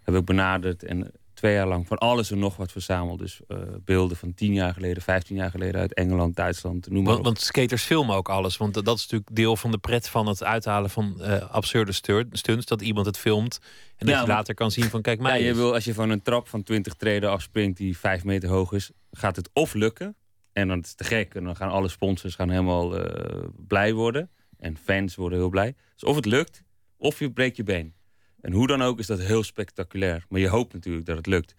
heb 0.02 0.14
ik 0.14 0.24
benaderd. 0.24 0.82
En 0.82 1.12
twee 1.34 1.54
jaar 1.54 1.66
lang 1.66 1.86
van 1.86 1.98
alles 1.98 2.30
en 2.30 2.38
nog 2.38 2.56
wat 2.56 2.72
verzameld. 2.72 3.18
Dus 3.18 3.40
uh, 3.48 3.58
beelden 3.84 4.16
van 4.16 4.34
tien 4.34 4.52
jaar 4.52 4.72
geleden, 4.74 5.02
vijftien 5.02 5.36
jaar 5.36 5.50
geleden 5.50 5.80
uit 5.80 5.94
Engeland, 5.94 6.36
Duitsland, 6.36 6.90
noem 6.90 7.02
maar 7.02 7.12
want, 7.12 7.24
want, 7.24 7.40
skaters 7.40 7.82
filmen 7.82 8.16
ook 8.16 8.28
alles. 8.28 8.56
Want 8.56 8.74
dat 8.74 8.96
is 8.96 9.02
natuurlijk 9.02 9.36
deel 9.36 9.56
van 9.56 9.70
de 9.70 9.78
pret 9.78 10.08
van 10.08 10.26
het 10.26 10.44
uithalen 10.44 10.90
van 10.90 11.16
uh, 11.20 11.50
absurde 11.50 11.92
stunts. 12.32 12.66
Dat 12.66 12.82
iemand 12.82 13.06
het 13.06 13.18
filmt 13.18 13.58
en 13.96 14.06
dat 14.06 14.20
je 14.20 14.26
later 14.26 14.54
kan 14.54 14.70
zien 14.70 14.84
van 14.84 15.02
kijk 15.02 15.20
mij. 15.20 15.40
Ja, 15.40 15.46
je 15.46 15.54
wil, 15.54 15.74
als 15.74 15.84
je 15.84 15.94
van 15.94 16.10
een 16.10 16.22
trap 16.22 16.48
van 16.48 16.62
20 16.62 16.94
treden 16.94 17.30
afspringt 17.30 17.76
die 17.76 17.98
vijf 17.98 18.24
meter 18.24 18.48
hoog 18.48 18.72
is, 18.72 18.90
gaat 19.12 19.36
het 19.36 19.50
of 19.52 19.74
lukken. 19.74 20.16
En 20.58 20.68
dan 20.68 20.80
is 20.80 20.88
het 20.88 20.96
te 20.96 21.04
gek. 21.04 21.34
En 21.34 21.44
dan 21.44 21.56
gaan 21.56 21.70
alle 21.70 21.88
sponsors 21.88 22.34
gaan 22.34 22.50
helemaal 22.50 22.98
uh, 22.98 23.44
blij 23.66 23.92
worden. 23.92 24.30
En 24.58 24.76
fans 24.76 25.14
worden 25.14 25.38
heel 25.38 25.48
blij. 25.48 25.74
Dus 25.94 26.04
of 26.04 26.16
het 26.16 26.26
lukt, 26.26 26.62
of 26.96 27.18
je 27.18 27.32
breekt 27.32 27.56
je 27.56 27.62
been. 27.62 27.94
En 28.40 28.52
hoe 28.52 28.66
dan 28.66 28.82
ook 28.82 28.98
is 28.98 29.06
dat 29.06 29.18
heel 29.18 29.42
spectaculair. 29.42 30.24
Maar 30.28 30.40
je 30.40 30.48
hoopt 30.48 30.72
natuurlijk 30.72 31.06
dat 31.06 31.16
het 31.16 31.26
lukt. 31.26 31.54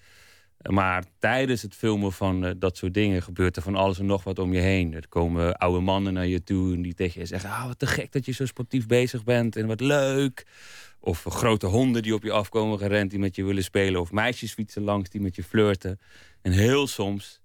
Maar 0.70 1.04
tijdens 1.20 1.62
het 1.62 1.76
filmen 1.76 2.12
van 2.12 2.46
uh, 2.46 2.52
dat 2.58 2.78
soort 2.78 2.94
dingen 2.94 3.22
gebeurt 3.22 3.56
er 3.56 3.62
van 3.62 3.76
alles 3.76 4.00
en 4.00 4.06
nog 4.06 4.24
wat 4.24 4.40
om 4.40 4.54
je 4.54 4.60
heen. 4.60 4.94
Er 4.94 5.08
komen 5.08 5.58
oude 5.58 5.80
mannen 5.80 6.14
naar 6.14 6.28
je 6.28 6.44
toe 6.44 6.74
en 6.74 6.82
die 6.82 6.94
tegen 6.94 7.20
je 7.22 7.28
zeggen: 7.28 7.50
Ah, 7.50 7.68
wat 7.68 7.80
te 7.80 7.88
gek 7.88 8.12
dat 8.12 8.26
je 8.26 8.32
zo 8.32 8.46
sportief 8.46 8.88
bezig 8.88 9.24
bent 9.24 9.56
en 9.56 9.68
wat 9.68 9.80
leuk. 9.80 10.46
Of 11.00 11.24
grote 11.24 11.66
honden 11.66 12.02
die 12.02 12.14
op 12.14 12.24
je 12.24 12.32
afkomen 12.32 12.78
gerend 12.78 13.10
die 13.10 13.20
met 13.20 13.36
je 13.36 13.44
willen 13.44 13.64
spelen. 13.64 14.02
Of 14.02 14.12
meisjes 14.12 14.54
fietsen 14.54 14.84
langs 14.84 15.10
die 15.10 15.22
met 15.22 15.36
je 15.36 15.44
flirten. 15.44 16.00
En 16.42 16.52
heel 16.52 16.88
soms 16.88 17.39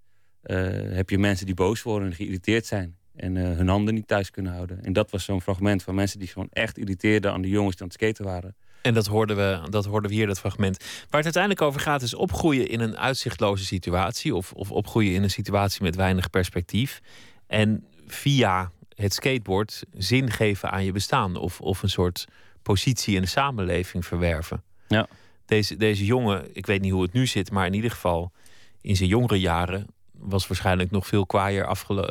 heb 0.94 1.10
je 1.10 1.18
mensen 1.18 1.46
die 1.46 1.54
boos 1.54 1.82
worden 1.82 2.08
en 2.08 2.14
geïrriteerd 2.14 2.66
zijn. 2.66 2.96
En 3.16 3.36
uh, 3.36 3.42
hun 3.56 3.68
handen 3.68 3.94
niet 3.94 4.08
thuis 4.08 4.30
kunnen 4.30 4.52
houden. 4.52 4.84
En 4.84 4.92
dat 4.92 5.10
was 5.10 5.24
zo'n 5.24 5.42
fragment 5.42 5.82
van 5.82 5.94
mensen 5.94 6.18
die 6.18 6.28
gewoon 6.28 6.48
echt 6.52 6.78
irriteerden 6.78 7.32
aan 7.32 7.42
de 7.42 7.48
jongens 7.48 7.76
die 7.76 7.82
aan 7.82 7.88
het 7.88 7.96
skaten 7.96 8.24
waren. 8.24 8.54
En 8.82 8.94
dat 8.94 9.06
hoorden, 9.06 9.36
we, 9.36 9.70
dat 9.70 9.84
hoorden 9.84 10.10
we 10.10 10.16
hier, 10.16 10.26
dat 10.26 10.38
fragment. 10.38 10.78
Waar 10.78 11.22
het 11.22 11.24
uiteindelijk 11.24 11.62
over 11.62 11.80
gaat, 11.80 12.02
is 12.02 12.14
opgroeien 12.14 12.68
in 12.68 12.80
een 12.80 12.98
uitzichtloze 12.98 13.64
situatie. 13.64 14.34
Of, 14.34 14.52
of 14.52 14.70
opgroeien 14.70 15.14
in 15.14 15.22
een 15.22 15.30
situatie 15.30 15.82
met 15.82 15.96
weinig 15.96 16.30
perspectief. 16.30 17.00
En 17.46 17.84
via 18.06 18.70
het 18.94 19.12
skateboard 19.14 19.84
zin 19.92 20.30
geven 20.30 20.70
aan 20.70 20.84
je 20.84 20.92
bestaan. 20.92 21.36
Of, 21.36 21.60
of 21.60 21.82
een 21.82 21.90
soort 21.90 22.26
positie 22.62 23.14
in 23.14 23.22
de 23.22 23.28
samenleving 23.28 24.06
verwerven. 24.06 24.62
Ja. 24.88 25.06
Deze, 25.46 25.76
deze 25.76 26.04
jongen, 26.04 26.48
ik 26.52 26.66
weet 26.66 26.80
niet 26.80 26.92
hoe 26.92 27.02
het 27.02 27.12
nu 27.12 27.26
zit, 27.26 27.50
maar 27.50 27.66
in 27.66 27.74
ieder 27.74 27.90
geval 27.90 28.32
in 28.80 28.96
zijn 28.96 29.08
jongere 29.08 29.40
jaren 29.40 29.86
was 30.24 30.46
waarschijnlijk 30.46 30.90
nog 30.90 31.06
veel 31.06 31.26
kwaaier 31.26 31.66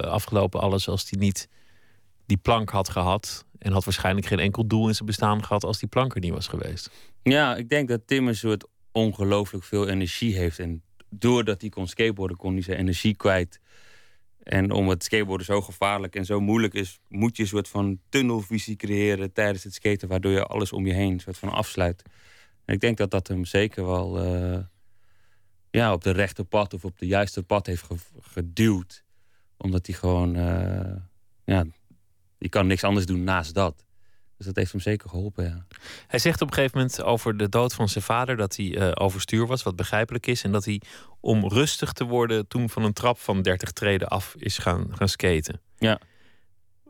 afgelopen 0.05 0.61
alles 0.61 0.87
als 0.87 1.09
hij 1.09 1.19
niet 1.19 1.49
die 2.25 2.37
plank 2.37 2.69
had 2.69 2.89
gehad. 2.89 3.45
En 3.57 3.71
had 3.71 3.83
waarschijnlijk 3.83 4.27
geen 4.27 4.39
enkel 4.39 4.67
doel 4.67 4.87
in 4.87 4.93
zijn 4.93 5.05
bestaan 5.05 5.43
gehad 5.43 5.63
als 5.63 5.79
die 5.79 5.89
plank 5.89 6.15
er 6.15 6.21
niet 6.21 6.33
was 6.33 6.47
geweest. 6.47 6.89
Ja, 7.21 7.55
ik 7.55 7.69
denk 7.69 7.87
dat 7.87 8.01
Tim 8.07 8.27
een 8.27 8.35
soort 8.35 8.67
ongelooflijk 8.91 9.63
veel 9.63 9.87
energie 9.87 10.35
heeft. 10.35 10.59
En 10.59 10.83
doordat 11.09 11.61
hij 11.61 11.69
kon 11.69 11.87
skateboarden, 11.87 12.37
kon 12.37 12.53
hij 12.53 12.61
zijn 12.61 12.77
energie 12.77 13.15
kwijt. 13.15 13.59
En 14.43 14.71
om 14.71 14.89
het 14.89 15.03
skateboarden 15.03 15.45
zo 15.45 15.61
gevaarlijk 15.61 16.15
en 16.15 16.25
zo 16.25 16.39
moeilijk 16.39 16.73
is, 16.73 16.99
moet 17.07 17.35
je 17.35 17.43
een 17.43 17.49
soort 17.49 17.67
van 17.67 17.99
tunnelvisie 18.09 18.75
creëren 18.75 19.33
tijdens 19.33 19.63
het 19.63 19.73
skaten, 19.73 20.07
waardoor 20.07 20.31
je 20.31 20.45
alles 20.45 20.71
om 20.71 20.85
je 20.85 20.93
heen 20.93 21.11
een 21.11 21.19
soort 21.19 21.37
van 21.37 21.49
afsluit. 21.49 22.03
En 22.65 22.73
ik 22.73 22.79
denk 22.79 22.97
dat 22.97 23.11
dat 23.11 23.27
hem 23.27 23.45
zeker 23.45 23.85
wel 23.85 24.25
uh, 24.25 24.59
ja, 25.79 25.93
op 25.93 26.03
de 26.03 26.11
rechte 26.11 26.43
pad 26.43 26.73
of 26.73 26.85
op 26.85 26.99
de 26.99 27.05
juiste 27.05 27.43
pad 27.43 27.65
heeft 27.65 27.87
geduwd. 28.21 29.03
Omdat 29.57 29.85
hij 29.85 29.95
gewoon 29.95 30.35
uh, 30.37 30.95
ja, 31.45 31.65
je 32.37 32.49
kan 32.49 32.67
niks 32.67 32.83
anders 32.83 33.05
doen 33.05 33.23
naast 33.23 33.53
dat. 33.53 33.85
Dus 34.37 34.45
dat 34.45 34.55
heeft 34.55 34.71
hem 34.71 34.81
zeker 34.81 35.09
geholpen, 35.09 35.43
ja. 35.43 35.65
Hij 36.07 36.19
zegt 36.19 36.41
op 36.41 36.47
een 36.47 36.53
gegeven 36.53 36.77
moment 36.77 37.03
over 37.03 37.37
de 37.37 37.49
dood 37.49 37.73
van 37.73 37.89
zijn 37.89 38.03
vader... 38.03 38.35
dat 38.35 38.55
hij 38.55 38.65
uh, 38.65 38.91
overstuur 38.93 39.47
was, 39.47 39.63
wat 39.63 39.75
begrijpelijk 39.75 40.27
is. 40.27 40.43
En 40.43 40.51
dat 40.51 40.65
hij, 40.65 40.81
om 41.19 41.47
rustig 41.47 41.93
te 41.93 42.03
worden... 42.03 42.47
toen 42.47 42.69
van 42.69 42.83
een 42.83 42.93
trap 42.93 43.19
van 43.19 43.41
30 43.41 43.71
treden 43.71 44.07
af 44.07 44.35
is 44.37 44.57
gaan, 44.57 44.87
gaan 44.95 45.09
skaten. 45.09 45.61
Ja. 45.77 45.99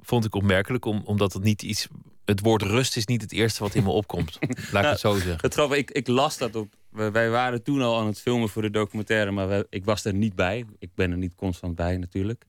Vond 0.01 0.25
ik 0.25 0.35
opmerkelijk, 0.35 0.85
om, 0.85 1.01
omdat 1.05 1.33
het 1.33 1.43
niet 1.43 1.61
iets... 1.61 1.87
Het 2.25 2.39
woord 2.39 2.61
rust 2.61 2.97
is 2.97 3.05
niet 3.05 3.21
het 3.21 3.31
eerste 3.31 3.63
wat 3.63 3.75
in 3.75 3.83
me 3.83 3.89
opkomt. 3.89 4.39
Laat 4.71 4.83
ik 4.83 4.89
het 4.89 4.99
zo 4.99 5.13
zeggen. 5.13 5.37
Het 5.41 5.77
ik, 5.77 5.91
ik 5.91 6.07
las 6.07 6.37
dat 6.37 6.55
op... 6.55 6.73
Wij 6.93 7.29
waren 7.29 7.63
toen 7.63 7.81
al 7.81 7.99
aan 7.99 8.07
het 8.07 8.21
filmen 8.21 8.49
voor 8.49 8.61
de 8.61 8.69
documentaire... 8.69 9.31
maar 9.31 9.63
ik 9.69 9.85
was 9.85 10.05
er 10.05 10.13
niet 10.13 10.35
bij. 10.35 10.65
Ik 10.79 10.89
ben 10.95 11.11
er 11.11 11.17
niet 11.17 11.35
constant 11.35 11.75
bij, 11.75 11.97
natuurlijk. 11.97 12.45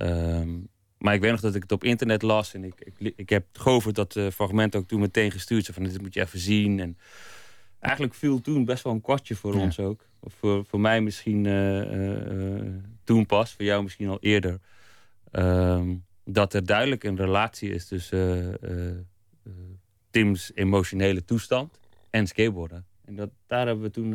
Um, 0.00 0.68
maar 0.98 1.14
ik 1.14 1.20
weet 1.20 1.30
nog 1.30 1.40
dat 1.40 1.54
ik 1.54 1.62
het 1.62 1.72
op 1.72 1.84
internet 1.84 2.22
las 2.22 2.54
en 2.54 2.64
ik, 2.64 2.74
ik, 2.98 3.12
ik 3.16 3.28
heb 3.28 3.46
Govert 3.52 3.94
dat 3.94 4.16
uh, 4.16 4.30
fragment 4.30 4.76
ook 4.76 4.86
toen 4.86 5.00
meteen 5.00 5.30
gestuurd. 5.30 5.66
van 5.66 5.82
dit 5.82 6.02
moet 6.02 6.14
je 6.14 6.20
even 6.20 6.38
zien. 6.38 6.80
En 6.80 6.98
eigenlijk 7.80 8.14
viel 8.14 8.40
toen 8.40 8.64
best 8.64 8.84
wel 8.84 8.92
een 8.92 9.00
kwartje 9.00 9.34
voor 9.34 9.54
ons 9.54 9.78
ook. 9.78 10.04
Of 10.20 10.34
voor, 10.34 10.64
voor 10.64 10.80
mij 10.80 11.00
misschien 11.00 11.44
uh, 11.44 12.74
toen 13.04 13.26
pas, 13.26 13.52
voor 13.52 13.64
jou 13.64 13.82
misschien 13.82 14.08
al 14.08 14.18
eerder. 14.20 14.60
Ehm, 15.30 15.94
dat 16.24 16.54
er 16.54 16.66
duidelijk 16.66 17.04
een 17.04 17.16
relatie 17.16 17.70
is 17.70 17.86
tussen 17.86 18.58
Tim's 20.10 20.50
emotionele 20.54 21.24
toestand 21.24 21.78
en 22.10 22.26
skateboarden. 22.26 22.86
En 23.06 23.16
dat, 23.16 23.30
daar 23.46 23.66
hebben 23.66 23.84
we 23.84 23.90
toen 23.90 24.14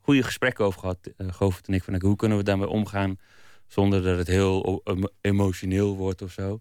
goede 0.00 0.22
gesprekken 0.22 0.64
over 0.64 0.80
gehad, 0.80 0.98
Govert 1.16 1.66
en 1.66 1.74
ik. 1.74 1.82
Van, 1.82 2.00
hoe 2.00 2.16
kunnen 2.16 2.38
we 2.38 2.44
daarmee 2.44 2.68
omgaan 2.68 3.18
zonder 3.66 4.02
dat 4.02 4.18
het 4.18 4.26
heel 4.26 4.82
emotioneel 5.20 5.96
wordt 5.96 6.22
of 6.22 6.32
zo. 6.32 6.60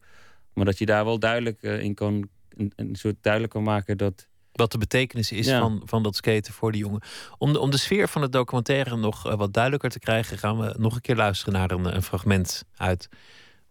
Maar 0.54 0.66
dat 0.66 0.78
je 0.78 0.86
daar 0.86 1.06
wel 1.06 1.20
duidelijk 1.20 1.64
eh, 1.64 1.80
in 1.80 1.94
kan, 1.94 2.30
een, 2.50 2.72
een, 2.76 2.96
soort 2.96 3.16
duidelijk 3.22 3.54
kan 3.54 3.64
maken 3.64 3.98
dat. 3.98 4.28
Wat 4.52 4.72
de 4.72 4.78
betekenis 4.78 5.32
is 5.32 5.50
van, 5.50 5.82
van 5.86 6.04
dat 6.04 6.16
skaten 6.16 6.54
voor 6.54 6.72
die 6.72 6.82
jongen. 6.82 7.02
Om 7.38 7.54
de, 7.54 7.60
om 7.60 7.72
de 7.72 7.78
sfeer 7.78 8.08
van 8.08 8.22
het 8.22 8.32
documentaire 8.32 8.98
nog 8.98 9.28
eh, 9.28 9.36
wat 9.36 9.54
duidelijker 9.54 9.90
te 9.90 10.00
krijgen, 10.00 10.38
gaan 10.38 10.60
we 10.60 10.76
nog 10.78 10.96
een 10.96 11.02
keer 11.02 11.16
luisteren 11.16 11.54
naar 11.54 11.72
een, 11.72 11.96
een 11.96 12.02
fragment 12.02 12.64
uit 12.78 13.10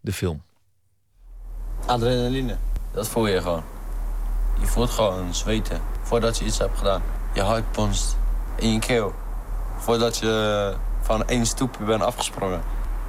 de 0.00 0.12
film. 0.12 0.42
Adrenaline, 1.86 2.56
dat 2.92 3.08
voel 3.08 3.26
je 3.26 3.40
gewoon. 3.40 3.81
Je 4.62 4.68
voelt 4.68 4.90
gewoon 4.90 5.34
zweten 5.34 5.80
voordat 6.02 6.38
je 6.38 6.44
iets 6.44 6.58
hebt 6.58 6.78
gedaan. 6.78 7.02
Je 7.32 7.42
hart 7.42 7.70
ponst 7.70 8.16
in 8.54 8.72
je 8.72 8.78
keel. 8.78 9.12
Voordat 9.76 10.18
je 10.18 10.74
van 11.00 11.26
één 11.26 11.46
stoepje 11.46 11.84
bent 11.84 12.02
afgesprongen. 12.02 12.62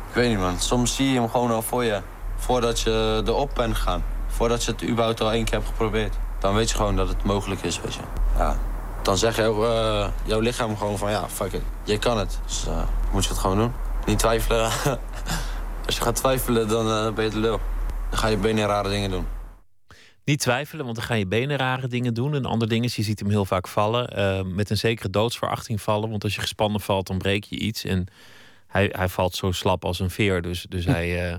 Ik 0.09 0.15
weet 0.15 0.29
niet, 0.29 0.39
man. 0.39 0.59
Soms 0.59 0.95
zie 0.95 1.11
je 1.11 1.19
hem 1.19 1.29
gewoon 1.29 1.51
al 1.51 1.61
voor 1.61 1.83
je. 1.83 2.01
Voordat 2.35 2.79
je 2.79 3.21
erop 3.25 3.51
bent 3.55 3.75
gegaan. 3.75 4.03
Voordat 4.27 4.63
je 4.63 4.71
het 4.71 4.83
überhaupt 4.83 5.21
al 5.21 5.31
één 5.31 5.43
keer 5.43 5.53
hebt 5.53 5.67
geprobeerd. 5.67 6.15
Dan 6.39 6.53
weet 6.53 6.69
je 6.69 6.75
gewoon 6.75 6.95
dat 6.95 7.07
het 7.07 7.23
mogelijk 7.23 7.61
is, 7.61 7.81
weet 7.81 7.93
je. 7.93 8.01
Ja. 8.37 8.57
Dan 9.01 9.17
zegt 9.17 9.35
jou, 9.35 9.67
uh, 9.67 10.07
jouw 10.23 10.39
lichaam 10.39 10.77
gewoon 10.77 10.97
van, 10.97 11.11
ja, 11.11 11.29
fuck 11.29 11.53
it. 11.53 11.61
Je 11.83 11.97
kan 11.97 12.17
het. 12.17 12.39
Dus 12.45 12.65
uh, 12.67 12.73
moet 13.11 13.23
je 13.23 13.29
het 13.29 13.39
gewoon 13.39 13.57
doen. 13.57 13.73
Niet 14.05 14.19
twijfelen. 14.19 14.63
Als 15.85 15.95
je 15.95 16.01
gaat 16.01 16.15
twijfelen, 16.15 16.67
dan 16.67 16.87
uh, 16.87 17.13
ben 17.13 17.23
je 17.23 17.29
de 17.29 17.39
lul. 17.39 17.59
Dan 18.09 18.19
ga 18.19 18.27
je 18.27 18.37
benen 18.37 18.67
rare 18.67 18.89
dingen 18.89 19.09
doen. 19.09 19.27
Niet 20.25 20.39
twijfelen, 20.39 20.85
want 20.85 20.97
dan 20.97 21.05
ga 21.05 21.13
je 21.13 21.27
benen 21.27 21.57
rare 21.57 21.87
dingen 21.87 22.13
doen. 22.13 22.35
En 22.35 22.45
andere 22.45 22.69
dingen, 22.69 22.89
je 22.93 23.03
ziet 23.03 23.19
hem 23.19 23.29
heel 23.29 23.45
vaak 23.45 23.67
vallen. 23.67 24.55
met 24.55 24.69
een 24.69 24.77
zekere 24.77 25.09
doodsverachting 25.09 25.81
vallen. 25.81 26.09
Want 26.09 26.23
als 26.23 26.35
je 26.35 26.41
gespannen 26.41 26.81
valt, 26.81 27.07
dan 27.07 27.17
breek 27.17 27.43
je 27.43 27.59
iets. 27.59 27.83
En 27.83 28.07
hij, 28.73 28.89
hij 28.91 29.09
valt 29.09 29.35
zo 29.35 29.51
slap 29.51 29.85
als 29.85 29.99
een 29.99 30.09
veer. 30.09 30.41
Dus, 30.41 30.65
dus 30.69 30.85
hij. 30.85 31.31
Uh, 31.31 31.35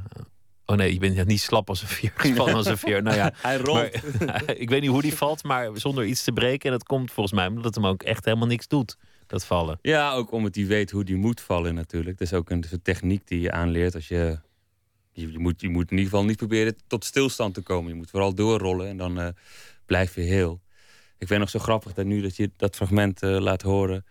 oh 0.66 0.76
nee, 0.76 0.92
je 0.92 0.98
bent 0.98 1.26
niet 1.26 1.40
slap 1.40 1.68
als 1.68 1.82
een 1.82 1.88
veer, 1.88 2.12
gespannen 2.16 2.54
als 2.54 2.66
een 2.66 2.78
veer. 2.78 3.02
Nou 3.02 3.16
ja, 3.16 3.32
hij 3.36 3.56
rolt. 3.56 3.94
ik 4.62 4.68
weet 4.68 4.80
niet 4.80 4.90
hoe 4.90 5.02
die 5.02 5.14
valt, 5.14 5.44
maar 5.44 5.70
zonder 5.74 6.04
iets 6.04 6.24
te 6.24 6.32
breken. 6.32 6.70
En 6.70 6.76
dat 6.78 6.86
komt 6.86 7.12
volgens 7.12 7.34
mij 7.34 7.46
omdat 7.46 7.64
het 7.64 7.74
hem 7.74 7.86
ook 7.86 8.02
echt 8.02 8.24
helemaal 8.24 8.46
niks 8.46 8.68
doet. 8.68 8.96
Dat 9.26 9.44
vallen. 9.44 9.78
Ja, 9.82 10.12
ook 10.12 10.32
omdat 10.32 10.54
hij 10.54 10.66
weet 10.66 10.90
hoe 10.90 11.04
die 11.04 11.16
moet 11.16 11.40
vallen 11.40 11.74
natuurlijk. 11.74 12.18
Dat 12.18 12.26
is 12.26 12.34
ook 12.34 12.50
een, 12.50 12.64
een 12.70 12.82
techniek 12.82 13.28
die 13.28 13.40
je 13.40 13.52
aanleert 13.52 13.94
als 13.94 14.08
je 14.08 14.38
je, 15.14 15.38
moet, 15.38 15.60
je 15.60 15.68
moet 15.68 15.90
in 15.90 15.96
ieder 15.96 16.10
geval 16.10 16.24
niet 16.24 16.36
proberen 16.36 16.76
tot 16.86 17.04
stilstand 17.04 17.54
te 17.54 17.60
komen. 17.60 17.90
Je 17.90 17.96
moet 17.96 18.10
vooral 18.10 18.34
doorrollen 18.34 18.88
en 18.88 18.96
dan 18.96 19.20
uh, 19.20 19.28
blijf 19.86 20.14
je 20.14 20.20
heel. 20.20 20.60
Ik 21.18 21.26
vind 21.26 21.40
nog 21.40 21.50
zo 21.50 21.58
grappig 21.58 21.92
dat 21.92 22.06
nu 22.06 22.20
dat 22.20 22.36
je 22.36 22.50
dat 22.56 22.76
fragment 22.76 23.22
uh, 23.22 23.38
laat 23.38 23.62
horen. 23.62 24.04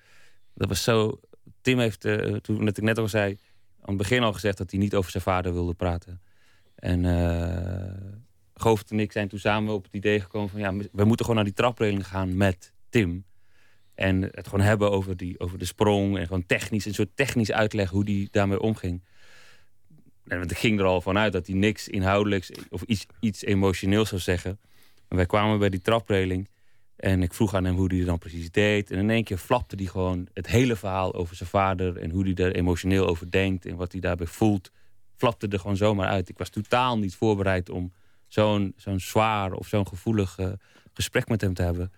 Dat 0.54 0.68
was 0.68 0.84
zo 0.84 1.20
Tim 1.62 1.80
heeft, 1.80 2.06
uh, 2.06 2.36
toen 2.36 2.68
ik 2.68 2.82
net 2.82 2.98
al 2.98 3.08
zei, 3.08 3.38
aan 3.82 3.94
het 3.94 3.98
begin 3.98 4.24
al 4.24 4.34
gezegd 4.34 4.58
dat 4.58 4.72
hij 4.72 4.80
niet 4.80 4.96
over 4.96 5.12
zijn 5.12 5.24
vader 5.24 5.54
wilde 5.54 5.74
praten. 5.74 6.22
En 6.76 7.04
uh, 7.04 8.82
en 8.90 9.00
ik 9.00 9.12
zijn 9.12 9.28
toen 9.28 9.40
samen 9.40 9.74
op 9.74 9.84
het 9.84 9.94
idee 9.94 10.20
gekomen 10.20 10.50
van 10.50 10.60
ja, 10.60 10.74
we 10.92 11.04
moeten 11.04 11.26
gewoon 11.26 11.36
naar 11.36 11.44
die 11.44 11.54
trapreling 11.54 12.08
gaan 12.08 12.38
met 12.38 12.74
Tim. 12.90 13.26
En 13.96 14.22
het 14.22 14.48
gewoon 14.48 14.66
hebben 14.66 14.92
over, 14.92 15.18
die, 15.18 15.40
over 15.40 15.58
de 15.58 15.66
sprong 15.66 16.18
en 16.18 16.28
gewoon 16.28 16.46
technisch, 16.46 16.86
een 16.86 16.94
soort 16.94 17.16
technisch 17.16 17.52
uitleg 17.52 17.90
hoe 17.90 18.06
die 18.06 18.28
daarmee 18.32 18.60
omging. 18.60 19.04
En 20.28 20.42
ik 20.42 20.58
ging 20.58 20.80
er 20.80 20.86
al 20.86 21.02
vanuit 21.02 21.34
dat 21.34 21.48
hij 21.48 21.56
niks 21.56 21.88
inhoudelijks 21.88 22.52
of 22.70 22.82
iets, 22.82 23.06
iets 23.20 23.44
emotioneels 23.44 24.10
zou 24.10 24.22
zeggen. 24.22 24.60
En 25.08 25.16
wij 25.16 25.26
kwamen 25.26 25.60
bij 25.60 25.70
die 25.70 25.82
trapreling. 25.82 26.50
En 26.96 27.24
ik 27.24 27.34
vroeg 27.34 27.54
aan 27.54 27.64
hem 27.64 27.76
hoe 27.76 27.88
hij 27.88 27.98
het 27.98 28.08
dan 28.08 28.18
precies 28.18 28.52
deed. 28.52 28.92
En 28.92 29.00
in 29.00 29.10
één 29.10 29.24
keer 29.24 29.38
flapte 29.38 29.76
hij 29.76 29.86
gewoon 29.86 30.28
het 30.34 30.48
hele 30.48 30.76
verhaal 30.76 31.14
over 31.14 31.36
zijn 31.36 31.50
vader. 31.50 31.98
En 31.98 32.10
hoe 32.10 32.24
hij 32.24 32.46
er 32.46 32.56
emotioneel 32.56 33.08
over 33.08 33.32
denkt. 33.32 33.66
En 33.66 33.76
wat 33.76 33.92
hij 33.92 34.02
daarbij 34.02 34.28
voelt. 34.28 34.72
Flapte 35.16 35.48
er 35.48 35.60
gewoon 35.60 35.78
zomaar 35.78 36.08
uit. 36.08 36.30
Ik 36.30 36.38
was 36.38 36.50
totaal 36.50 36.98
niet 36.98 37.16
voorbereid 37.16 37.70
om 37.70 37.94
zo'n 38.28 38.74
zo'n 38.78 39.00
zwaar 39.00 39.54
of 39.54 39.68
zo'n 39.68 39.88
gevoelig 39.88 40.38
uh, 40.40 40.52
gesprek 40.94 41.28
met 41.28 41.42
hem 41.42 41.54
te 41.54 41.62
hebben. 41.62 41.92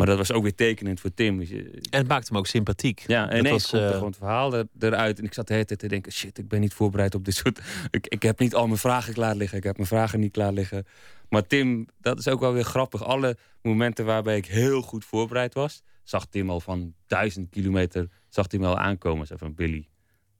Maar 0.00 0.08
dat 0.08 0.18
was 0.18 0.32
ook 0.32 0.42
weer 0.42 0.54
tekenend 0.54 1.00
voor 1.00 1.14
Tim. 1.14 1.40
En 1.40 1.80
het 1.90 2.08
maakte 2.08 2.26
hem 2.28 2.36
ook 2.36 2.46
sympathiek. 2.46 3.04
Ja, 3.06 3.30
en 3.30 3.38
ineens 3.38 3.62
was, 3.62 3.70
komt 3.70 3.82
er 3.82 3.92
gewoon 3.92 4.08
het 4.08 4.16
verhaal 4.16 4.64
eruit. 4.78 5.18
En 5.18 5.24
ik 5.24 5.34
zat 5.34 5.46
de 5.46 5.52
hele 5.52 5.64
tijd 5.64 5.78
te 5.78 5.88
denken, 5.88 6.12
shit, 6.12 6.38
ik 6.38 6.48
ben 6.48 6.60
niet 6.60 6.74
voorbereid 6.74 7.14
op 7.14 7.24
dit 7.24 7.34
soort... 7.34 7.60
Ik, 7.90 8.06
ik 8.06 8.22
heb 8.22 8.38
niet 8.38 8.54
al 8.54 8.66
mijn 8.66 8.78
vragen 8.78 9.12
klaar 9.12 9.34
liggen. 9.34 9.58
Ik 9.58 9.64
heb 9.64 9.76
mijn 9.76 9.88
vragen 9.88 10.20
niet 10.20 10.32
klaar 10.32 10.52
liggen. 10.52 10.86
Maar 11.28 11.46
Tim, 11.46 11.88
dat 12.00 12.18
is 12.18 12.28
ook 12.28 12.40
wel 12.40 12.52
weer 12.52 12.64
grappig. 12.64 13.04
Alle 13.04 13.36
momenten 13.62 14.04
waarbij 14.04 14.36
ik 14.36 14.46
heel 14.46 14.82
goed 14.82 15.04
voorbereid 15.04 15.54
was... 15.54 15.82
zag 16.02 16.26
Tim 16.26 16.50
al 16.50 16.60
van 16.60 16.94
duizend 17.06 17.50
kilometer 17.50 18.08
zag 18.28 18.46
Tim 18.46 18.64
al 18.64 18.78
aankomen. 18.78 19.26
Zei 19.26 19.38
van, 19.38 19.54
Billy, 19.54 19.88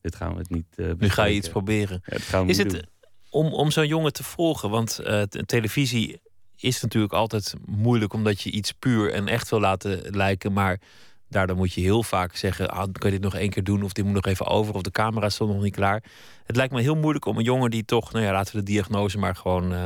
dit 0.00 0.14
gaan 0.14 0.32
we 0.32 0.38
het 0.38 0.50
niet 0.50 0.74
uh, 0.76 0.92
Nu 0.98 1.08
ga 1.08 1.24
je 1.24 1.34
iets 1.34 1.48
proberen. 1.48 2.02
is 2.46 2.58
het 2.58 2.86
om, 3.30 3.52
om 3.52 3.70
zo'n 3.70 3.86
jongen 3.86 4.12
te 4.12 4.24
volgen? 4.24 4.70
Want 4.70 5.00
uh, 5.02 5.22
televisie 5.22 6.20
is 6.60 6.82
natuurlijk 6.82 7.12
altijd 7.12 7.54
moeilijk... 7.66 8.12
omdat 8.12 8.40
je 8.40 8.50
iets 8.50 8.72
puur 8.72 9.12
en 9.12 9.28
echt 9.28 9.50
wil 9.50 9.60
laten 9.60 10.16
lijken... 10.16 10.52
maar 10.52 10.80
daardoor 11.28 11.56
moet 11.56 11.72
je 11.72 11.80
heel 11.80 12.02
vaak 12.02 12.36
zeggen: 12.36 12.70
ah, 12.70 12.92
kan 12.92 13.10
je 13.10 13.10
dit 13.10 13.20
nog 13.20 13.34
één 13.34 13.50
keer 13.50 13.64
doen? 13.64 13.82
Of 13.82 13.92
dit 13.92 14.04
moet 14.04 14.14
nog 14.14 14.26
even 14.26 14.46
over? 14.46 14.74
Of 14.74 14.82
de 14.82 14.90
camera 14.90 15.26
is 15.26 15.38
nog 15.38 15.62
niet 15.62 15.74
klaar. 15.74 16.04
Het 16.44 16.56
lijkt 16.56 16.72
me 16.72 16.80
heel 16.80 16.96
moeilijk 16.96 17.24
om 17.24 17.38
een 17.38 17.44
jongen 17.44 17.70
die 17.70 17.84
toch, 17.84 18.12
nou 18.12 18.24
ja, 18.24 18.32
laten 18.32 18.54
we 18.54 18.62
de 18.62 18.72
diagnose 18.72 19.18
maar 19.18 19.36
gewoon 19.36 19.72
uh, 19.72 19.84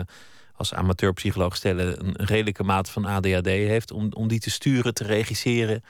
als 0.55 0.75
amateurpsycholoog 0.75 1.57
stellen, 1.57 2.07
een 2.07 2.27
redelijke 2.27 2.63
mate 2.63 2.91
van 2.91 3.05
ADHD 3.05 3.47
heeft, 3.47 3.91
om, 3.91 4.13
om 4.13 4.29
die 4.29 4.41
te 4.41 4.51
sturen, 4.51 4.95
te 4.95 5.05
regisseren 5.05 5.85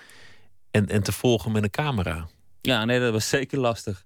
en, 0.70 0.86
en 0.88 1.02
te 1.02 1.12
volgen 1.12 1.52
met 1.52 1.62
een 1.62 1.70
camera. 1.70 2.28
Ja, 2.60 2.84
nee, 2.84 3.00
dat 3.00 3.12
was 3.12 3.28
zeker 3.28 3.58
lastig. 3.58 4.04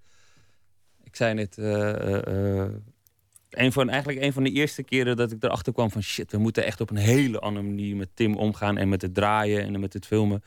Ik 1.05 1.17
zei 1.17 1.35
net, 1.35 1.57
uh, 1.57 2.65
een 3.51 3.73
van, 3.73 3.89
eigenlijk 3.89 4.23
een 4.23 4.33
van 4.33 4.43
de 4.43 4.51
eerste 4.51 4.83
keren 4.83 5.17
dat 5.17 5.33
ik 5.33 5.43
erachter 5.43 5.73
kwam 5.73 5.91
van 5.91 6.03
shit, 6.03 6.33
we 6.33 6.39
moeten 6.39 6.65
echt 6.65 6.81
op 6.81 6.91
een 6.91 6.97
hele 6.97 7.39
andere 7.39 7.67
manier 7.67 7.97
met 7.97 8.09
Tim 8.15 8.37
omgaan 8.37 8.77
en 8.77 8.89
met 8.89 9.03
het 9.03 9.15
draaien 9.15 9.63
en 9.63 9.81
met 9.81 9.93
het 9.93 10.07
filmen. 10.07 10.43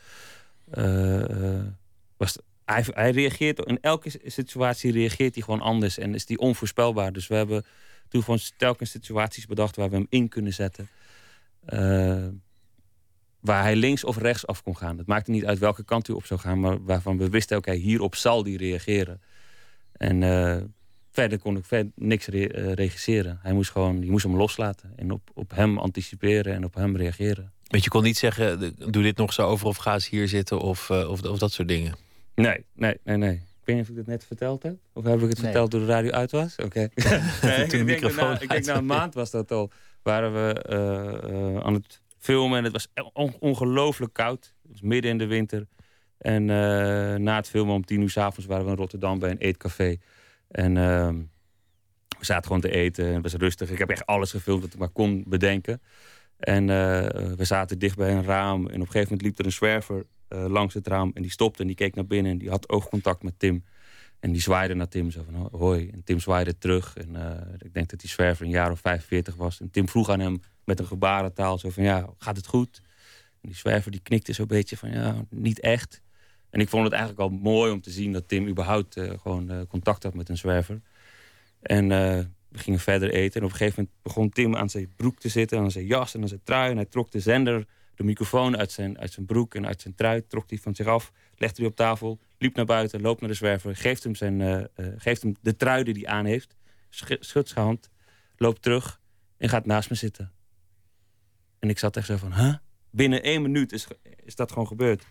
was, 2.18 2.38
hij, 2.66 2.86
hij 2.88 3.12
reageert 3.12 3.66
in 3.66 3.80
elke 3.82 4.20
situatie 4.26 4.92
reageert 4.92 5.34
hij 5.34 5.44
gewoon 5.44 5.62
anders 5.62 5.98
en 5.98 6.16
is 6.16 6.26
die 6.26 6.40
onvoorspelbaar. 6.40 7.14
Dus 7.14 7.28
we 7.28 7.36
hebben 7.36 7.66
toen 8.08 8.24
gewoon 8.24 8.40
telkens 8.58 8.92
situaties 8.92 9.46
bedacht 9.46 9.76
waar 9.76 9.90
we 9.90 9.96
hem 9.96 10.08
in 10.10 10.30
kunnen 10.30 10.54
zetten. 10.54 10.90
Uh, 11.70 12.28
waar 13.40 13.64
hij 13.64 13.76
links 13.76 14.04
of 14.04 14.18
rechts 14.18 14.48
af 14.48 14.64
kon 14.64 14.78
gaan. 14.78 14.98
Het 14.98 15.08
maakte 15.08 15.32
niet 15.32 15.46
uit 15.46 15.60
welke 15.60 15.84
kant 15.84 16.08
hij 16.08 16.16
op 16.16 16.26
zou 16.26 16.40
gaan, 16.40 16.60
maar 16.60 16.84
waarvan 16.84 17.18
we 17.18 17.30
wisten, 17.30 17.58
oké, 17.58 17.72
hierop 17.72 18.16
zal 18.16 18.44
hij 18.44 18.56
reageren. 18.56 19.22
En 19.92 20.22
verder 21.12 21.40
kon 21.40 21.58
ik 21.58 21.66
verder 21.66 21.92
niks 21.96 22.26
re 22.26 22.56
uh, 22.56 22.74
regisseren. 22.74 23.40
Hij 23.42 23.54
moest 23.54 23.72
gewoon, 23.72 24.02
je 24.02 24.12
moest 24.12 24.24
hem 24.24 24.36
loslaten 24.36 24.94
en 24.96 25.12
op, 25.12 25.30
op 25.34 25.52
hem 25.56 25.78
anticiperen 25.78 26.54
en 26.54 26.64
op 26.64 26.74
hem 26.74 26.98
reageren. 26.98 27.52
Want 27.68 27.84
je 27.84 27.90
kon 27.90 28.04
niet 28.04 28.18
zeggen, 28.18 28.76
doe 28.92 29.04
dit 29.04 29.18
nog 29.18 29.34
zo 29.34 29.48
over 29.48 29.68
of 29.68 29.78
ga 29.78 29.94
eens 29.94 30.10
hier 30.10 30.28
zitten 30.28 30.60
of, 30.60 30.90
uh, 30.90 31.10
of, 31.10 31.24
of, 31.24 31.38
dat 31.38 31.52
soort 31.52 31.68
dingen. 31.68 31.96
Nee, 32.36 32.66
nee, 32.74 32.98
nee, 33.04 33.18
nee. 33.18 33.34
Ik 33.34 33.68
weet 33.68 33.76
niet 33.76 33.86
of 33.86 33.92
ik 33.92 33.98
het 33.98 34.08
net 34.08 34.26
verteld 34.26 34.64
heb. 34.64 34.76
Of 34.94 35.04
heb 35.04 35.22
ik 35.22 35.30
het 35.30 35.40
verteld 35.40 35.72
door 35.72 35.80
de 35.80 35.86
radio 35.86 36.12
uit 36.12 36.32
was? 36.32 36.56
Oké. 36.56 36.90
Okay. 36.96 37.64
ik, 37.64 37.86
denk 37.86 38.16
na, 38.16 38.42
ik 38.42 38.50
denk 38.50 38.66
na 38.66 38.76
een 38.76 38.86
maand 38.86 39.14
was 39.14 39.32
dat 39.32 39.52
al. 39.52 39.72
Waren 40.02 40.34
we 40.34 41.62
aan 41.64 41.74
het 41.74 42.02
filmen. 42.18 42.58
En 42.58 42.64
het 42.64 42.74
was 42.74 42.88
ongelooflijk 43.40 44.14
koud. 44.14 44.54
Het 44.62 44.72
was 44.72 44.82
midden 44.82 45.12
in 45.12 45.18
de 45.18 45.26
winter. 45.26 45.68
En 46.18 46.42
uh, 46.42 46.48
na 47.16 47.36
het 47.36 47.50
filmen 47.50 47.76
om 47.76 47.86
tien 47.86 48.02
uur 48.02 48.10
s 48.10 48.18
avonds 48.18 48.46
waren 48.46 48.66
we 48.66 48.72
in 48.72 48.78
Rotterdam 48.78 49.20
bij 49.20 49.32
een 49.32 49.38
eetcafé. 49.38 49.98
En 50.52 50.76
uh, 50.76 51.10
we 52.20 52.26
zaten 52.26 52.46
gewoon 52.46 52.62
te 52.62 52.72
eten. 52.72 53.06
En 53.06 53.14
het 53.14 53.24
was 53.24 53.34
rustig. 53.34 53.70
Ik 53.70 53.78
heb 53.78 53.90
echt 53.90 54.06
alles 54.06 54.32
gefilmd 54.32 54.62
wat 54.62 54.74
ik 54.74 54.80
maar 54.80 54.90
kon 54.90 55.24
bedenken. 55.28 55.82
En 56.38 56.62
uh, 56.62 57.08
we 57.36 57.44
zaten 57.44 57.80
dicht 57.80 57.98
bij 57.98 58.12
een 58.12 58.24
raam. 58.24 58.60
En 58.60 58.66
op 58.66 58.72
een 58.74 58.92
gegeven 58.92 59.02
moment 59.02 59.22
liep 59.22 59.40
er 59.40 59.46
een 59.46 59.52
zwerver 59.52 60.06
uh, 60.30 60.46
langs 60.48 60.74
het 60.74 60.88
raam. 60.88 61.12
En 61.14 61.22
die 61.22 61.32
stopte 61.32 61.62
en 61.62 61.68
die 61.68 61.76
keek 61.76 61.96
naar 61.96 62.08
binnen. 62.08 62.32
En 62.32 62.38
die 62.38 62.50
had 62.50 62.70
oogcontact 62.70 63.24
met 63.24 63.40
Tim. 63.40 63.64
En 64.20 64.32
die 64.32 64.42
zwaaide 64.42 64.74
naar 64.74 64.88
Tim. 64.88 65.12
Zo 65.12 65.24
van 65.24 65.50
hoi. 65.52 65.90
En 65.90 66.04
Tim 66.04 66.20
zwaaide 66.20 66.58
terug. 66.58 66.98
En 66.98 67.16
ik 67.58 67.74
denk 67.74 67.90
dat 67.90 68.00
die 68.00 68.10
zwerver 68.10 68.46
een 68.46 68.52
jaar 68.52 68.72
of 68.72 68.80
45 68.80 69.36
was. 69.36 69.62
En 69.62 69.72
Tim 69.72 69.90
vroeg 69.90 70.10
aan 70.10 70.20
hem 70.20 70.42
met 70.64 70.80
een 70.80 70.86
gebarentaal. 70.86 71.58
Zo 71.58 71.70
van, 71.70 71.84
ja, 71.84 72.10
gaat 72.18 72.38
het 72.38 72.48
goed? 72.48 72.82
En 73.42 73.50
die 73.50 73.56
zwerver 73.56 73.92
die 73.92 74.02
knikte 74.02 74.34
zo'n 74.34 74.48
beetje 74.48 74.78
van, 74.78 74.92
ja, 74.92 75.26
niet 75.30 75.60
echt. 75.60 76.02
En 76.52 76.60
ik 76.60 76.70
vond 76.70 76.84
het 76.84 76.94
eigenlijk 76.94 77.22
al 77.22 77.30
mooi 77.30 77.72
om 77.72 77.82
te 77.82 77.92
zien 77.92 78.12
dat 78.12 78.28
Tim 78.28 78.48
überhaupt 78.48 78.98
uh, 78.98 79.12
gewoon 79.20 79.52
uh, 79.52 79.62
contact 79.70 80.04
had 80.04 80.14
met 80.14 80.30
een 80.30 80.38
zwerver. 80.38 80.82
En 81.62 81.84
uh, 81.84 81.90
we 82.48 82.58
gingen 82.58 82.80
verder 82.80 83.12
eten. 83.12 83.40
En 83.40 83.46
op 83.46 83.52
een 83.52 83.58
gegeven 83.58 83.80
moment 83.80 84.04
begon 84.04 84.30
Tim 84.30 84.56
aan 84.56 84.70
zijn 84.70 84.94
broek 84.96 85.20
te 85.20 85.30
zitten, 85.30 85.60
aan 85.60 85.72
zijn 85.72 85.86
jas 85.86 86.14
en 86.14 86.22
aan 86.22 86.28
zijn 86.28 86.44
trui. 86.44 86.72
En 86.72 86.76
hij 86.76 86.86
trok 86.86 87.12
de 87.12 87.20
zender, 87.20 87.66
de 87.96 88.04
microfoon 88.04 88.58
uit 88.58 88.72
zijn, 88.72 89.00
uit 89.00 89.12
zijn 89.12 89.26
broek 89.26 89.56
en 89.56 89.68
uit 89.68 89.82
zijn 89.82 89.96
trui, 89.96 90.28
trok 90.28 90.50
die 90.50 90.62
van 90.62 90.76
zich 90.76 90.88
af, 90.88 91.12
legde 91.36 91.56
die 91.56 91.66
op 91.66 91.76
tafel, 91.76 92.20
liep 92.38 92.56
naar 92.56 92.66
buiten, 92.66 93.02
loopt 93.02 93.22
naar 93.22 93.30
de 93.30 93.36
zwerver, 93.36 93.76
geeft 93.76 94.04
hem, 94.04 94.16
zijn, 94.16 94.70
geeft 94.98 95.22
hem 95.22 95.36
de 95.42 95.56
trui 95.56 95.84
die 95.84 95.94
hij 95.94 96.06
aan 96.06 96.26
heeft, 96.26 96.56
schudt 97.20 97.50
zijn 97.50 97.66
hand, 97.66 97.90
loopt 98.38 98.62
terug 98.62 99.02
en 99.38 99.50
gaat 99.50 99.66
naast 99.66 99.90
me 99.90 99.96
zitten. 99.96 100.32
En 101.60 101.70
ik 101.70 101.80
zat 101.80 101.98
echt 101.98 102.06
zo 102.06 102.18
van, 102.18 102.34
huh? 102.34 102.56
Binnen 102.90 103.24
één 103.24 103.42
minuut 103.42 103.72
is, 103.72 103.88
is 104.24 104.36
dat 104.36 104.52
gewoon 104.52 104.68
gebeurd. 104.68 105.06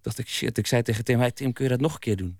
Dacht 0.00 0.18
ik, 0.18 0.28
shit, 0.28 0.58
ik 0.58 0.66
zei 0.66 0.82
tegen 0.82 1.04
Tim, 1.04 1.18
hey, 1.18 1.30
Tim, 1.30 1.52
kun 1.52 1.64
je 1.64 1.70
dat 1.70 1.80
nog 1.80 1.94
een 1.94 2.00
keer 2.00 2.16
doen? 2.16 2.38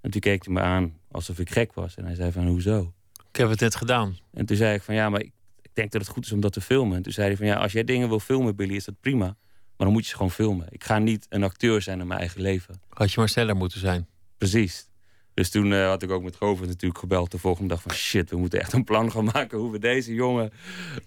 En 0.00 0.10
toen 0.10 0.20
keek 0.20 0.44
hij 0.44 0.54
me 0.54 0.60
aan 0.60 0.98
alsof 1.10 1.38
ik 1.38 1.50
gek 1.50 1.74
was. 1.74 1.94
En 1.94 2.04
hij 2.04 2.14
zei 2.14 2.32
van, 2.32 2.46
hoezo? 2.46 2.92
Ik 3.30 3.36
heb 3.36 3.48
het 3.48 3.60
net 3.60 3.74
gedaan. 3.74 4.18
En 4.32 4.46
toen 4.46 4.56
zei 4.56 4.74
ik 4.74 4.82
van, 4.82 4.94
ja, 4.94 5.08
maar 5.08 5.20
ik, 5.20 5.32
ik 5.62 5.70
denk 5.72 5.90
dat 5.90 6.00
het 6.00 6.10
goed 6.10 6.24
is 6.24 6.32
om 6.32 6.40
dat 6.40 6.52
te 6.52 6.60
filmen. 6.60 6.96
En 6.96 7.02
toen 7.02 7.12
zei 7.12 7.26
hij 7.26 7.36
van, 7.36 7.46
ja, 7.46 7.54
als 7.54 7.72
jij 7.72 7.84
dingen 7.84 8.08
wil 8.08 8.20
filmen, 8.20 8.56
Billy, 8.56 8.74
is 8.74 8.84
dat 8.84 9.00
prima. 9.00 9.24
Maar 9.24 9.88
dan 9.88 9.92
moet 9.92 10.02
je 10.02 10.10
ze 10.10 10.16
gewoon 10.16 10.30
filmen. 10.30 10.66
Ik 10.70 10.84
ga 10.84 10.98
niet 10.98 11.26
een 11.28 11.42
acteur 11.42 11.82
zijn 11.82 12.00
in 12.00 12.06
mijn 12.06 12.20
eigen 12.20 12.40
leven. 12.40 12.80
Had 12.88 13.12
je 13.12 13.18
maar 13.18 13.28
sneller 13.28 13.56
moeten 13.56 13.80
zijn. 13.80 14.08
Precies. 14.38 14.88
Dus 15.34 15.50
toen 15.50 15.70
uh, 15.70 15.86
had 15.86 16.02
ik 16.02 16.10
ook 16.10 16.22
met 16.22 16.36
Govert 16.36 16.68
natuurlijk 16.68 17.00
gebeld 17.00 17.30
de 17.30 17.38
volgende 17.38 17.68
dag 17.68 17.82
van 17.82 17.92
shit, 17.92 18.30
we 18.30 18.36
moeten 18.36 18.60
echt 18.60 18.72
een 18.72 18.84
plan 18.84 19.10
gaan 19.12 19.24
maken 19.24 19.58
hoe 19.58 19.70
we 19.70 19.78
deze 19.78 20.14
jongen, 20.14 20.52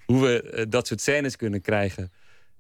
hoe 0.06 0.22
we 0.22 0.54
uh, 0.56 0.66
dat 0.70 0.88
soort 0.88 1.02
scènes 1.02 1.36
kunnen 1.36 1.62
krijgen. 1.62 2.12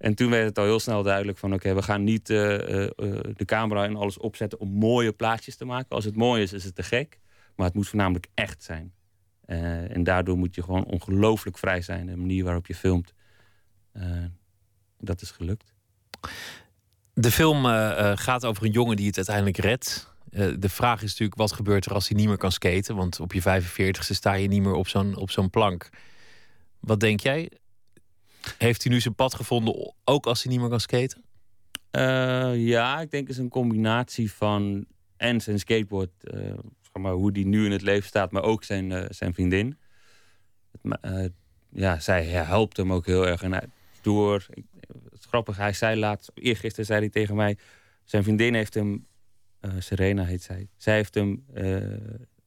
En 0.03 0.15
toen 0.15 0.29
werd 0.29 0.45
het 0.45 0.57
al 0.57 0.63
heel 0.63 0.79
snel 0.79 1.03
duidelijk 1.03 1.37
van 1.37 1.53
oké, 1.53 1.73
we 1.73 1.81
gaan 1.81 2.03
niet 2.03 2.29
uh, 2.29 2.37
de 2.37 3.45
camera 3.45 3.83
en 3.83 3.95
alles 3.95 4.17
opzetten 4.17 4.59
om 4.59 4.69
mooie 4.69 5.11
plaatjes 5.11 5.55
te 5.55 5.65
maken. 5.65 5.89
Als 5.89 6.05
het 6.05 6.15
mooi 6.15 6.41
is, 6.41 6.53
is 6.53 6.63
het 6.63 6.75
te 6.75 6.83
gek. 6.83 7.19
Maar 7.55 7.65
het 7.65 7.75
moet 7.75 7.87
voornamelijk 7.87 8.27
echt 8.33 8.63
zijn. 8.63 8.93
en 9.45 10.03
daardoor 10.03 10.37
moet 10.37 10.55
je 10.55 10.63
gewoon 10.63 10.85
ongelooflijk 10.85 11.57
vrij 11.57 11.81
zijn. 11.81 12.05
De 12.05 12.17
manier 12.17 12.43
waarop 12.43 12.67
je 12.67 12.75
filmt. 12.75 13.13
dat 14.97 15.21
is 15.21 15.31
gelukt. 15.31 15.73
De 17.13 17.31
film 17.31 17.65
gaat 18.15 18.45
over 18.45 18.65
een 18.65 18.71
jongen 18.71 18.95
die 18.95 19.07
het 19.07 19.15
uiteindelijk 19.17 19.57
redt. 19.57 20.13
Eh, 20.33 20.47
de 20.59 20.69
vraag 20.69 21.01
is 21.01 21.09
natuurlijk, 21.09 21.39
wat 21.39 21.51
gebeurt 21.51 21.85
er 21.85 21.93
als 21.93 22.07
hij 22.07 22.17
niet 22.17 22.27
meer 22.27 22.37
kan 22.37 22.51
skaten? 22.51 22.95
Want 22.95 23.19
op 23.19 23.33
je 23.33 23.41
45ste 23.41 24.15
sta 24.15 24.33
je 24.33 24.47
niet 24.47 24.61
meer 24.61 24.73
op 24.73 24.87
zo'n, 24.87 25.15
op 25.15 25.31
zo'n 25.31 25.49
plank. 25.49 25.89
Wat 26.79 26.99
denk 26.99 27.19
jij? 27.19 27.51
Heeft 28.57 28.83
hij 28.83 28.91
nu 28.91 28.99
zijn 28.99 29.15
pad 29.15 29.35
gevonden, 29.35 29.93
ook 30.03 30.25
als 30.25 30.43
hij 30.43 30.51
niet 30.51 30.61
meer 30.61 30.69
kan 30.69 30.79
skaten? 30.79 31.23
Uh, 31.91 32.67
ja, 32.67 33.01
ik 33.01 33.11
denk 33.11 33.27
het 33.27 33.37
is 33.37 33.43
een 33.43 33.49
combinatie 33.49 34.31
van 34.31 34.85
en 35.17 35.41
zijn 35.41 35.59
skateboard, 35.59 36.11
uh, 36.21 36.53
maar, 36.99 37.13
hoe 37.13 37.31
die 37.31 37.45
nu 37.45 37.65
in 37.65 37.71
het 37.71 37.81
leven 37.81 38.07
staat, 38.07 38.31
maar 38.31 38.43
ook 38.43 38.63
zijn, 38.63 39.07
zijn 39.13 39.33
vriendin. 39.33 39.77
ja, 41.69 41.99
zij 41.99 42.25
helpt 42.25 42.77
hem 42.77 42.93
ook 42.93 43.05
heel 43.05 43.27
erg. 43.27 43.41
En 43.43 43.71
door, 44.01 44.45
het 44.87 45.19
is 45.19 45.25
grappig, 45.25 45.57
hij 45.57 45.73
zei 45.73 45.99
laatst, 45.99 46.31
eergisteren 46.33 46.85
zei 46.85 46.99
hij 46.99 47.09
tegen 47.09 47.35
mij, 47.35 47.57
zijn 48.03 48.23
vriendin 48.23 48.53
heeft 48.53 48.73
hem 48.73 49.07
Serena 49.79 50.23
heet 50.23 50.43
zij. 50.43 50.67
Zij 50.77 50.95
heeft 50.95 51.13
hem 51.13 51.45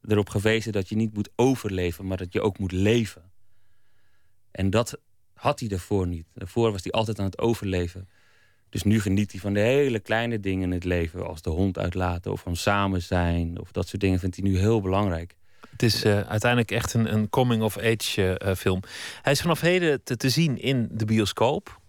erop 0.03 0.29
gewezen 0.29 0.73
dat 0.73 0.89
je 0.89 0.97
niet 0.97 1.15
moet 1.15 1.31
overleven, 1.37 2.07
maar 2.07 2.17
dat 2.17 2.33
je 2.33 2.41
ook 2.41 2.59
moet 2.59 2.73
leven. 2.73 3.31
En 4.51 4.71
dat 4.71 4.99
had 5.37 5.61
hij 5.61 5.69
daarvoor 5.69 6.07
niet. 6.07 6.27
Daarvoor 6.35 6.73
was 6.73 6.83
hij 6.83 6.93
altijd 6.93 7.19
aan 7.19 7.25
het 7.25 7.39
overleven. 7.39 8.09
Dus 8.69 8.83
nu 8.83 9.01
geniet 9.01 9.33
hij 9.33 9.41
van 9.41 9.53
de 9.53 9.61
hele 9.61 10.01
kleine 10.01 10.41
dingen 10.41 10.63
in 10.63 10.73
het 10.73 10.85
leven. 10.85 11.27
Als 11.27 11.43
de 11.43 11.51
hond 11.51 11.79
uitlaten 11.79 12.33
of 12.33 12.41
van 12.41 12.57
samen 12.57 13.03
zijn. 13.03 13.61
Of 13.61 13.73
dat 13.73 13.89
soort 13.89 14.01
dingen 14.01 14.19
vindt 14.19 14.37
hij 14.37 14.45
nu 14.45 14.59
heel 14.59 14.81
belangrijk. 14.81 15.37
Het 15.71 15.83
is 15.83 16.05
uh, 16.05 16.21
uiteindelijk 16.21 16.71
echt 16.71 16.95
een, 16.95 17.13
een 17.13 17.29
coming-of-age 17.29 18.41
uh, 18.45 18.55
film. 18.55 18.81
Hij 19.23 19.33
is 19.33 19.41
vanaf 19.41 19.61
heden 19.61 20.03
te, 20.03 20.17
te 20.17 20.29
zien 20.29 20.61
in 20.61 20.89
de 20.91 21.05
bioscoop. 21.05 21.81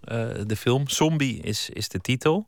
De 0.45 0.55
film 0.57 0.89
Zombie 0.89 1.41
is, 1.41 1.69
is 1.69 1.89
de 1.89 1.99
titel. 1.99 2.47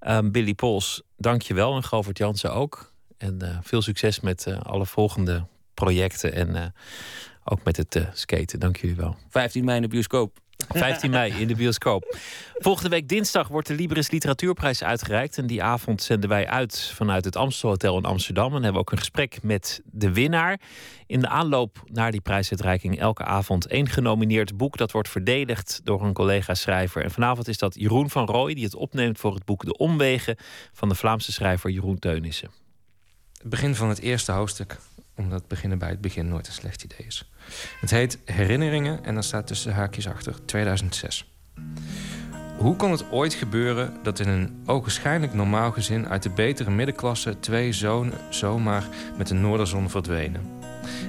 Um, 0.00 0.32
Billy 0.32 0.54
Pols, 0.54 1.02
dank 1.16 1.42
je 1.42 1.54
wel. 1.54 1.76
En 1.76 1.84
Govert 1.84 2.18
Jansen 2.18 2.52
ook. 2.52 2.92
En 3.18 3.60
veel 3.62 3.82
succes 3.82 4.20
met 4.20 4.46
alle 4.62 4.86
volgende 4.86 5.46
projecten. 5.74 6.32
En 6.32 6.74
ook 7.44 7.64
met 7.64 7.76
het 7.76 8.08
skaten. 8.12 8.60
Dank 8.60 8.76
jullie 8.76 8.96
wel. 8.96 9.16
15 9.28 9.64
mei 9.64 9.76
in 9.76 9.82
de 9.82 9.88
bioscoop. 9.88 10.40
15 10.68 11.10
mei 11.10 11.32
in 11.32 11.48
de 11.48 11.54
bioscoop. 11.54 12.16
Volgende 12.54 12.88
week 12.88 13.08
dinsdag 13.08 13.48
wordt 13.48 13.68
de 13.68 13.74
Libris 13.74 14.10
Literatuurprijs 14.10 14.82
uitgereikt. 14.84 15.38
En 15.38 15.46
die 15.46 15.62
avond 15.62 16.02
zenden 16.02 16.28
wij 16.28 16.48
uit 16.48 16.92
vanuit 16.94 17.24
het 17.24 17.36
Amstelhotel 17.36 17.96
in 17.98 18.04
Amsterdam. 18.04 18.46
En 18.46 18.52
hebben 18.52 18.72
we 18.72 18.78
ook 18.78 18.92
een 18.92 18.98
gesprek 18.98 19.42
met 19.42 19.80
de 19.84 20.12
winnaar. 20.12 20.60
In 21.06 21.20
de 21.20 21.28
aanloop 21.28 21.82
naar 21.84 22.10
die 22.10 22.20
prijsuitreiking 22.20 22.98
elke 22.98 23.24
avond 23.24 23.66
één 23.66 23.88
genomineerd 23.88 24.56
boek. 24.56 24.76
Dat 24.76 24.92
wordt 24.92 25.08
verdedigd 25.08 25.80
door 25.84 26.02
een 26.02 26.12
collega-schrijver. 26.12 27.02
En 27.02 27.10
vanavond 27.10 27.48
is 27.48 27.58
dat 27.58 27.74
Jeroen 27.74 28.10
van 28.10 28.26
Rooij, 28.26 28.54
die 28.54 28.64
het 28.64 28.74
opneemt 28.74 29.18
voor 29.18 29.34
het 29.34 29.44
boek 29.44 29.64
De 29.64 29.76
Omwegen 29.76 30.36
van 30.72 30.88
de 30.88 30.94
Vlaamse 30.94 31.32
schrijver 31.32 31.70
Jeroen 31.70 31.98
Teunissen. 31.98 32.50
Het 33.38 33.50
begin 33.50 33.74
van 33.74 33.88
het 33.88 34.00
eerste 34.00 34.32
hoofdstuk, 34.32 34.78
omdat 35.22 35.48
beginnen 35.48 35.78
bij 35.78 35.88
het 35.88 36.00
begin 36.00 36.28
nooit 36.28 36.46
een 36.46 36.52
slecht 36.52 36.84
idee 36.84 37.06
is. 37.06 37.30
Het 37.80 37.90
heet 37.90 38.18
Herinneringen 38.24 39.04
en 39.04 39.14
dan 39.14 39.22
staat 39.22 39.46
tussen 39.46 39.72
haakjes 39.72 40.08
achter 40.08 40.44
2006. 40.44 41.30
Hoe 42.56 42.76
kon 42.76 42.90
het 42.90 43.10
ooit 43.10 43.34
gebeuren 43.34 43.96
dat 44.02 44.20
in 44.20 44.28
een 44.28 44.62
ogenschijnlijk 44.66 45.34
normaal 45.34 45.70
gezin 45.72 46.08
uit 46.08 46.22
de 46.22 46.30
betere 46.30 46.70
middenklasse 46.70 47.38
twee 47.38 47.72
zonen 47.72 48.18
zomaar 48.30 48.84
met 49.16 49.28
de 49.28 49.34
noorderzon 49.34 49.90
verdwenen? 49.90 50.60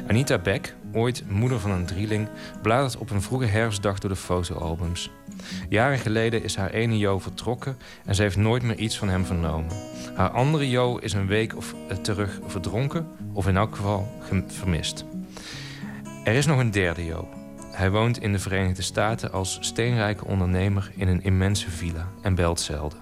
Anita 0.08 0.38
Beck, 0.38 0.76
ooit 0.94 1.24
moeder 1.30 1.60
van 1.60 1.72
een 1.72 1.86
drieling, 1.86 2.28
bladert 2.62 2.98
op 2.98 3.10
een 3.10 3.22
vroege 3.22 3.46
herfstdag 3.46 4.00
door 4.00 4.10
de 4.10 4.16
fotoalbums. 4.16 5.10
Jaren 5.70 6.00
geleden 6.00 6.44
is 6.44 6.56
haar 6.56 6.70
ene 6.70 6.98
Jo 6.98 7.20
vertrokken 7.20 7.78
en 8.06 8.16
ze 8.16 8.22
heeft 8.22 8.38
nooit 8.38 8.64
meer 8.64 8.78
iets 8.78 8.98
van 8.98 9.10
hem 9.10 9.26
vernomen. 9.26 9.72
Haar 10.16 10.30
andere 10.30 10.70
Jo 10.70 10.98
is 10.98 11.14
een 11.14 11.28
week 11.28 11.56
of 11.56 11.76
terug 12.02 12.40
verdronken, 12.46 13.08
of 13.34 13.48
in 13.48 13.58
elk 13.58 13.76
geval 13.76 14.12
vermist. 14.48 15.06
Er 16.24 16.34
is 16.34 16.46
nog 16.46 16.60
een 16.60 16.72
derde 16.72 17.06
Jo. 17.06 17.28
Hij 17.72 17.92
woont 17.92 18.22
in 18.22 18.32
de 18.32 18.40
Verenigde 18.40 18.82
Staten 18.82 19.32
als 19.32 19.58
steenrijke 19.62 20.26
ondernemer 20.26 20.92
in 20.96 21.08
een 21.08 21.24
immense 21.24 21.70
villa 21.70 22.08
en 22.22 22.36
belt 22.36 22.60
zelden. 22.60 23.00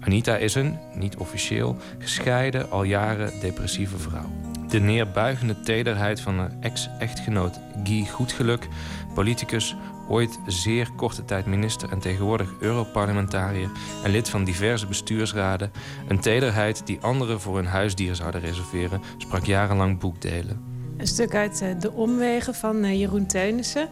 Anita 0.00 0.36
is 0.36 0.54
een, 0.54 0.78
niet 0.94 1.16
officieel, 1.16 1.76
gescheiden, 1.98 2.70
al 2.70 2.82
jaren 2.82 3.40
depressieve 3.40 3.98
vrouw. 3.98 4.30
De 4.68 4.80
neerbuigende 4.80 5.60
tederheid 5.60 6.20
van 6.20 6.38
haar 6.38 6.52
ex-echtgenoot 6.60 7.60
Guy 7.84 8.06
Goedgeluk, 8.06 8.68
politicus, 9.14 9.76
ooit 10.08 10.38
zeer 10.46 10.90
korte 10.96 11.24
tijd 11.24 11.46
minister 11.46 11.90
en 11.90 11.98
tegenwoordig 11.98 12.52
Europarlementariër 12.60 13.70
en 14.04 14.10
lid 14.10 14.28
van 14.28 14.44
diverse 14.44 14.86
bestuursraden, 14.86 15.72
een 16.08 16.20
tederheid 16.20 16.86
die 16.86 17.00
anderen 17.00 17.40
voor 17.40 17.56
hun 17.56 17.66
huisdier 17.66 18.14
zouden 18.14 18.40
reserveren, 18.40 19.02
sprak 19.16 19.44
jarenlang 19.44 19.98
boekdelen. 19.98 20.72
Een 21.02 21.08
stuk 21.08 21.34
uit 21.34 21.60
eh, 21.60 21.68
De 21.78 21.92
Omwegen 21.92 22.54
van 22.54 22.84
eh, 22.84 22.98
Jeroen 22.98 23.26
Teunissen. 23.26 23.88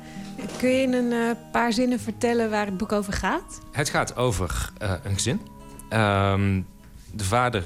Kun 0.59 0.69
je 0.69 0.83
in 0.83 0.93
een 0.93 1.13
eh, 1.13 1.37
paar 1.53 1.73
zinnen 1.73 2.01
vertellen 2.01 2.51
waar 2.51 2.67
het 2.67 2.77
boek 2.77 2.93
over 2.93 3.13
gaat? 3.13 3.61
Het 3.73 3.89
gaat 3.89 4.17
over 4.17 4.73
een 5.03 5.15
gezin. 5.15 5.41
Ehm, 5.89 6.63
de 7.13 7.25
vader, 7.25 7.65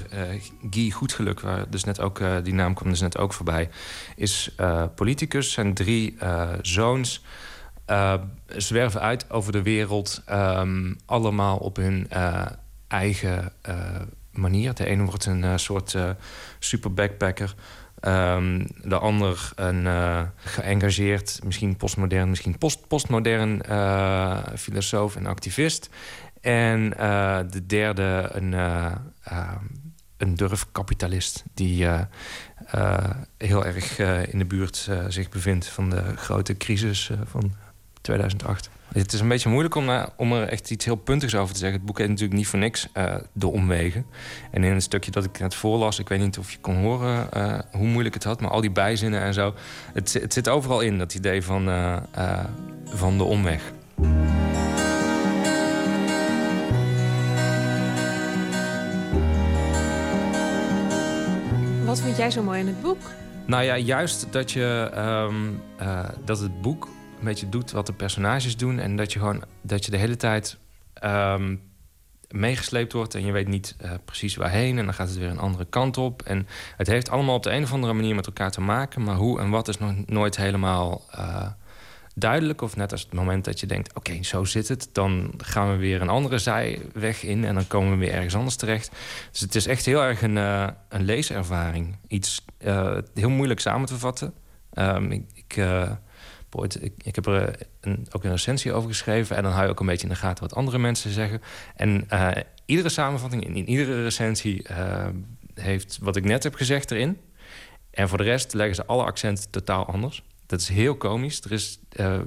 Guy 0.69 0.89
Goedgeluk, 0.89 1.39
waar 1.39 1.69
dus 1.69 1.83
net 1.83 1.99
ook, 1.99 2.21
die 2.43 2.53
naam 2.53 2.73
kwam 2.73 2.89
dus 2.89 3.01
net 3.01 3.17
ook 3.17 3.33
voorbij, 3.33 3.69
is 4.15 4.55
politicus. 4.95 5.51
Zijn 5.51 5.73
drie 5.73 6.17
zoons 6.61 7.23
zwerven 8.47 9.01
uit 9.01 9.31
over 9.31 9.51
de 9.51 9.61
wereld, 9.61 10.21
ehm, 10.25 10.93
allemaal 11.05 11.57
op 11.57 11.75
hun 11.75 12.07
eigen 12.87 13.51
manier. 14.31 14.73
De 14.73 14.85
ene 14.85 15.03
wordt 15.03 15.25
een 15.25 15.59
soort 15.59 15.97
super 16.59 16.93
backpacker. 16.93 17.55
Um, 18.07 18.67
de 18.81 18.97
ander 18.97 19.51
een 19.55 19.85
uh, 19.85 20.21
geëngageerd, 20.35 21.39
misschien 21.43 21.77
postmodern, 21.77 22.29
misschien 22.29 22.57
post 22.57 22.87
postmodern 22.87 23.61
uh, 23.69 24.37
filosoof 24.57 25.15
en 25.15 25.25
activist. 25.25 25.89
En 26.41 26.93
uh, 26.99 27.39
de 27.49 27.65
derde 27.65 28.29
een, 28.31 28.53
een 30.17 30.35
durfkapitalist 30.35 31.43
die 31.53 31.87
heel 33.37 33.65
erg 33.65 33.99
in 34.31 34.39
de 34.39 34.45
buurt 34.45 34.89
zich 35.07 35.29
bevindt 35.29 35.67
van 35.67 35.89
de 35.89 36.03
grote 36.15 36.57
crisis 36.57 37.11
van 37.23 37.53
2008. 38.05 38.69
Het 38.93 39.13
is 39.13 39.19
een 39.19 39.27
beetje 39.27 39.49
moeilijk 39.49 39.75
om, 39.75 39.89
uh, 39.89 40.05
om 40.15 40.33
er 40.33 40.47
echt 40.47 40.71
iets 40.71 40.85
heel 40.85 40.95
puntigs 40.95 41.35
over 41.35 41.53
te 41.53 41.59
zeggen. 41.59 41.77
Het 41.77 41.87
boek 41.87 41.97
heet 41.97 42.07
natuurlijk 42.07 42.37
niet 42.37 42.47
voor 42.47 42.59
niks 42.59 42.87
uh, 42.93 43.15
De 43.33 43.47
Omwegen. 43.47 44.05
En 44.51 44.63
in 44.63 44.73
het 44.73 44.83
stukje 44.83 45.11
dat 45.11 45.23
ik 45.23 45.39
net 45.39 45.55
voorlas... 45.55 45.99
ik 45.99 46.09
weet 46.09 46.19
niet 46.19 46.37
of 46.37 46.51
je 46.51 46.57
kon 46.61 46.75
horen 46.75 47.27
uh, 47.37 47.59
hoe 47.71 47.87
moeilijk 47.87 48.13
het 48.13 48.23
had... 48.23 48.41
maar 48.41 48.51
al 48.51 48.61
die 48.61 48.71
bijzinnen 48.71 49.21
en 49.21 49.33
zo... 49.33 49.53
het, 49.93 50.13
het 50.13 50.33
zit 50.33 50.49
overal 50.49 50.79
in, 50.79 50.97
dat 50.97 51.13
idee 51.13 51.41
van, 51.41 51.69
van 52.85 53.17
de 53.17 53.23
omweg. 53.23 53.61
Wat 61.85 62.01
vind 62.01 62.17
jij 62.17 62.31
zo 62.31 62.43
mooi 62.43 62.59
in 62.59 62.67
het 62.67 62.81
boek? 62.81 62.97
Nou 63.45 63.63
ja, 63.63 63.77
juist 63.77 64.27
dat, 64.29 64.51
je, 64.51 64.91
um, 65.29 65.61
dat 66.25 66.39
het 66.39 66.61
boek 66.61 66.87
een 67.19 67.25
beetje 67.25 67.49
doet 67.49 67.71
wat 67.71 67.85
de 67.85 67.93
personages 67.93 68.57
doen. 68.57 68.79
En 68.79 68.95
dat 68.95 69.13
je 69.13 69.19
gewoon 69.19 69.43
dat 69.61 69.85
je 69.85 69.91
de 69.91 69.97
hele 69.97 70.17
tijd 70.17 70.57
um, 71.03 71.61
meegesleept 72.29 72.93
wordt 72.93 73.15
en 73.15 73.25
je 73.25 73.31
weet 73.31 73.47
niet 73.47 73.75
uh, 73.83 73.91
precies 74.05 74.35
waarheen. 74.35 74.77
En 74.77 74.85
dan 74.85 74.93
gaat 74.93 75.09
het 75.09 75.17
weer 75.17 75.29
een 75.29 75.39
andere 75.39 75.65
kant 75.65 75.97
op. 75.97 76.21
En 76.21 76.47
het 76.77 76.87
heeft 76.87 77.09
allemaal 77.09 77.35
op 77.35 77.43
de 77.43 77.51
een 77.51 77.63
of 77.63 77.73
andere 77.73 77.93
manier 77.93 78.15
met 78.15 78.25
elkaar 78.25 78.51
te 78.51 78.61
maken. 78.61 79.03
Maar 79.03 79.15
hoe 79.15 79.39
en 79.39 79.49
wat 79.49 79.67
is 79.67 79.77
nog 79.77 79.93
nooit 80.05 80.37
helemaal 80.37 81.05
uh, 81.15 81.47
duidelijk. 82.15 82.61
Of 82.61 82.75
net 82.75 82.91
als 82.91 83.01
het 83.01 83.13
moment 83.13 83.45
dat 83.45 83.59
je 83.59 83.65
denkt: 83.65 83.95
oké, 83.95 84.23
zo 84.23 84.43
zit 84.43 84.67
het. 84.67 84.89
Dan 84.91 85.33
gaan 85.37 85.71
we 85.71 85.75
weer 85.75 86.01
een 86.01 86.09
andere 86.09 86.37
zijweg 86.37 87.23
in. 87.23 87.45
En 87.45 87.53
dan 87.53 87.67
komen 87.67 87.91
we 87.91 87.97
weer 87.97 88.13
ergens 88.13 88.35
anders 88.35 88.55
terecht. 88.55 88.91
Dus 89.31 89.39
het 89.39 89.55
is 89.55 89.67
echt 89.67 89.85
heel 89.85 90.03
erg 90.03 90.21
een, 90.21 90.35
uh, 90.35 90.67
een 90.89 91.03
leeservaring. 91.03 91.97
Iets 92.07 92.45
heel 93.13 93.29
moeilijk 93.29 93.59
samen 93.59 93.87
te 93.87 93.97
vatten. 93.97 94.33
Um, 94.73 95.11
ik. 95.11 95.23
ik 95.33 95.57
ik, 96.63 97.15
heb 97.15 97.25
er 97.25 97.55
een, 97.81 98.07
ook 98.11 98.23
een 98.23 98.31
recensie 98.31 98.73
over 98.73 98.89
geschreven. 98.89 99.35
En 99.35 99.43
dan 99.43 99.51
hou 99.51 99.63
je 99.63 99.71
ook 99.71 99.79
een 99.79 99.85
beetje 99.85 100.07
in 100.07 100.13
de 100.13 100.19
gaten 100.19 100.43
wat 100.43 100.55
andere 100.55 100.77
mensen 100.77 101.11
zeggen. 101.11 101.41
En 101.75 102.07
uh, 102.13 102.31
iedere 102.65 102.89
samenvatting, 102.89 103.45
in, 103.45 103.69
iedere 103.69 104.03
recensie, 104.03 104.65
uh, 104.71 105.07
heeft 105.53 105.97
wat 106.01 106.15
ik 106.15 106.23
net 106.23 106.43
heb 106.43 106.55
gezegd 106.55 106.91
erin. 106.91 107.17
En 107.91 108.09
voor 108.09 108.17
de 108.17 108.23
rest 108.23 108.53
leggen 108.53 108.75
ze 108.75 108.85
alle 108.85 109.03
accenten 109.03 109.49
totaal 109.49 109.85
anders. 109.85 110.23
Dat 110.45 110.59
is 110.59 110.67
heel 110.67 110.95
komisch. 110.95 111.41
Er 111.41 111.51
is 111.51 111.79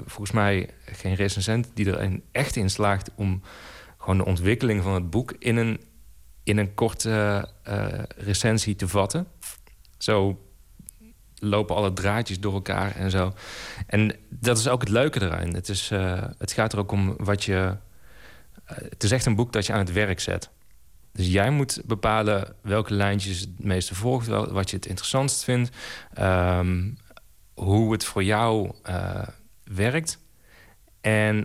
volgens 0.05 0.31
mij 0.31 0.71
geen 0.85 1.15
recensent 1.15 1.71
die 1.75 1.93
er 1.93 2.21
echt 2.33 2.57
in 2.57 2.71
slaagt 2.71 3.11
om 3.15 3.43
gewoon 3.99 4.17
de 4.17 4.25
ontwikkeling 4.25 4.83
van 4.83 4.95
het 4.95 5.11
boek 5.11 5.35
in 5.39 5.57
een, 5.57 5.81
in 6.45 6.59
een 6.59 6.75
korte 6.75 7.49
recensie 8.17 8.77
te 8.77 8.89
vatten. 8.89 9.27
Zo 9.99 10.39
lopen 11.41 11.77
alle 11.77 11.93
draadjes 11.93 12.41
door 12.41 12.53
elkaar 12.53 12.97
en 12.97 13.11
zo. 13.11 13.33
En 13.87 14.17
dat 14.29 14.59
is 14.59 14.69
ook 14.69 14.81
het 14.81 14.89
leuke 14.89 15.23
eraan. 15.23 15.55
Het, 15.55 15.69
is, 15.69 15.91
uh, 15.91 16.23
het 16.39 16.53
gaat 16.53 16.73
er 16.73 16.79
ook 16.79 16.93
om 16.93 17.17
wat 17.17 17.45
je... 17.45 17.77
Uh, 18.71 18.77
het 18.79 19.03
is 19.03 19.11
echt 19.11 19.27
een 19.27 19.35
boek 19.35 19.53
dat 19.53 19.67
je 19.67 19.73
aan 19.73 19.79
het 19.79 19.93
werk 19.93 20.21
zet. 20.21 20.51
Dus 21.13 21.27
jij 21.27 21.51
moet 21.51 21.81
bepalen 21.85 22.55
welke 22.63 22.95
lijntjes 22.95 23.41
het 23.41 23.65
meeste 23.65 23.95
volgt... 23.95 24.27
wat 24.27 24.71
je 24.71 24.77
het 24.77 24.87
interessantst 24.87 25.45
vindt. 25.45 25.71
Um, 26.21 26.99
hoe 27.55 27.93
het 27.93 28.05
voor 28.05 28.25
jou 28.25 28.73
uh, 28.89 29.23
werkt. 29.65 30.19
En 31.01 31.37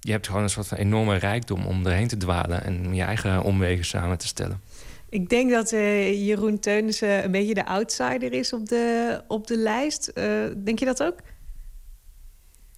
je 0.00 0.10
hebt 0.10 0.26
gewoon 0.26 0.42
een 0.42 0.50
soort 0.50 0.68
van 0.68 0.78
enorme 0.78 1.16
rijkdom 1.16 1.66
om 1.66 1.86
erheen 1.86 2.08
te 2.08 2.16
dwalen... 2.16 2.64
en 2.64 2.94
je 2.94 3.02
eigen 3.02 3.42
omwegen 3.42 3.84
samen 3.84 4.18
te 4.18 4.26
stellen. 4.26 4.60
Ik 5.14 5.28
denk 5.28 5.50
dat 5.50 5.72
uh, 5.72 6.26
Jeroen 6.26 6.58
Teunissen 6.58 7.24
een 7.24 7.30
beetje 7.30 7.54
de 7.54 7.66
outsider 7.66 8.32
is 8.32 8.52
op 8.52 8.68
de, 8.68 9.20
op 9.28 9.46
de 9.46 9.56
lijst. 9.56 10.10
Uh, 10.14 10.44
denk 10.56 10.78
je 10.78 10.84
dat 10.84 11.02
ook? 11.02 11.18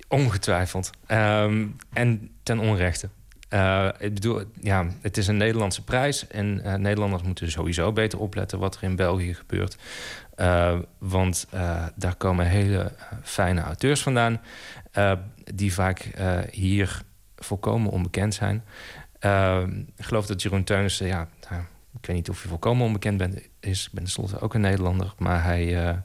Ongetwijfeld. 0.09 0.91
Um, 1.09 1.77
en 1.93 2.31
ten 2.43 2.59
onrechte. 2.59 3.09
Uh, 3.51 3.89
ik 3.99 4.15
bedoel, 4.15 4.43
ja, 4.61 4.87
het 5.01 5.17
is 5.17 5.27
een 5.27 5.37
Nederlandse 5.37 5.85
prijs. 5.85 6.27
En 6.27 6.81
Nederlanders 6.83 7.23
moeten 7.23 7.51
sowieso 7.51 7.93
beter 7.93 8.19
opletten 8.19 8.59
wat 8.59 8.77
er 8.77 8.83
in 8.83 8.97
België 8.97 9.35
gebeurt. 9.35 9.77
Want 10.99 11.47
daar 11.95 12.17
komen 12.17 12.47
hele 12.47 12.93
fijne 13.23 13.61
auteurs 13.61 14.03
vandaan. 14.03 14.41
die 15.55 15.73
vaak 15.73 16.11
hier 16.51 17.03
volkomen 17.37 17.91
onbekend 17.91 18.35
zijn. 18.35 18.65
Ehm, 19.19 19.79
ik 19.97 20.05
geloof 20.05 20.27
dat 20.27 20.43
Jeroen 20.43 20.65
Teunissen, 20.65 21.07
ja, 21.07 21.29
ik 22.01 22.07
weet 22.07 22.17
niet 22.17 22.29
of 22.29 22.43
je 22.43 22.49
volkomen 22.49 22.87
onbekend 22.87 23.19
bent, 23.19 23.41
is. 23.61 23.87
Ik 23.87 23.93
ben 23.93 24.03
tenslotte 24.03 24.41
ook 24.41 24.55
een 24.55 24.61
Nederlander. 24.61 25.15
Maar 25.19 25.45
hij, 25.45 25.87
uh, 25.87 25.97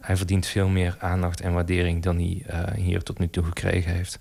hij 0.00 0.16
verdient 0.16 0.46
veel 0.46 0.68
meer 0.68 0.96
aandacht 0.98 1.40
en 1.40 1.52
waardering 1.52 2.02
dan 2.02 2.16
hij 2.16 2.44
uh, 2.50 2.62
hier 2.74 3.02
tot 3.02 3.18
nu 3.18 3.30
toe 3.30 3.44
gekregen 3.44 3.92
heeft. 3.92 4.20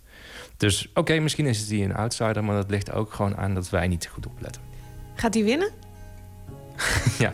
Dus 0.57 0.87
oké, 0.89 0.99
okay, 0.99 1.19
misschien 1.19 1.45
is 1.45 1.59
het 1.59 1.69
hij 1.69 1.83
een 1.83 1.95
outsider, 1.95 2.43
maar 2.43 2.55
dat 2.55 2.69
ligt 2.69 2.91
ook 2.91 3.13
gewoon 3.13 3.37
aan 3.37 3.53
dat 3.53 3.69
wij 3.69 3.87
niet 3.87 4.07
goed 4.07 4.27
opletten. 4.27 4.61
Gaat 5.15 5.33
hij 5.33 5.43
winnen? 5.43 5.69
ja. 7.23 7.33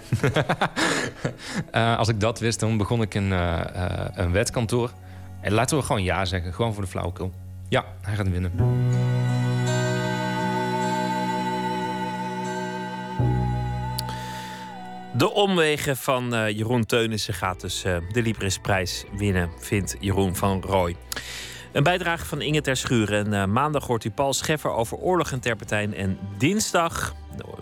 uh, 1.75 1.97
als 2.01 2.07
ik 2.07 2.19
dat 2.19 2.39
wist, 2.39 2.59
dan 2.59 2.77
begon 2.77 3.01
ik 3.01 3.13
een, 3.13 3.31
een 4.19 4.31
wetkantoor. 4.31 4.91
En 5.41 5.51
laten 5.51 5.77
we 5.77 5.83
gewoon 5.83 6.03
ja 6.03 6.25
zeggen, 6.25 6.53
gewoon 6.53 6.73
voor 6.73 6.83
de 6.83 6.89
flauwekul. 6.89 7.31
Ja, 7.69 7.85
hij 8.01 8.15
gaat 8.15 8.29
winnen. 8.29 8.51
De 15.17 15.31
omwegen 15.31 15.97
van 15.97 16.33
uh, 16.33 16.49
Jeroen 16.49 16.85
Teunissen 16.85 17.33
gaat 17.33 17.61
dus 17.61 17.85
uh, 17.85 17.97
de 18.11 18.21
Librisprijs 18.21 19.05
winnen, 19.11 19.49
vindt 19.59 19.95
Jeroen 19.99 20.35
van 20.35 20.61
Rooij. 20.61 20.95
Een 21.71 21.83
bijdrage 21.83 22.25
van 22.25 22.41
Inge 22.41 22.61
ter 22.61 22.77
Schuren. 22.77 23.25
En 23.25 23.33
uh, 23.33 23.53
maandag 23.53 23.87
hoort 23.87 24.03
u 24.03 24.09
Paul 24.09 24.33
Scheffer 24.33 24.71
over 24.71 24.97
Oorlog 24.97 25.31
en 25.31 25.39
Terpentijn. 25.39 25.93
En 25.93 26.19
dinsdag, 26.37 27.15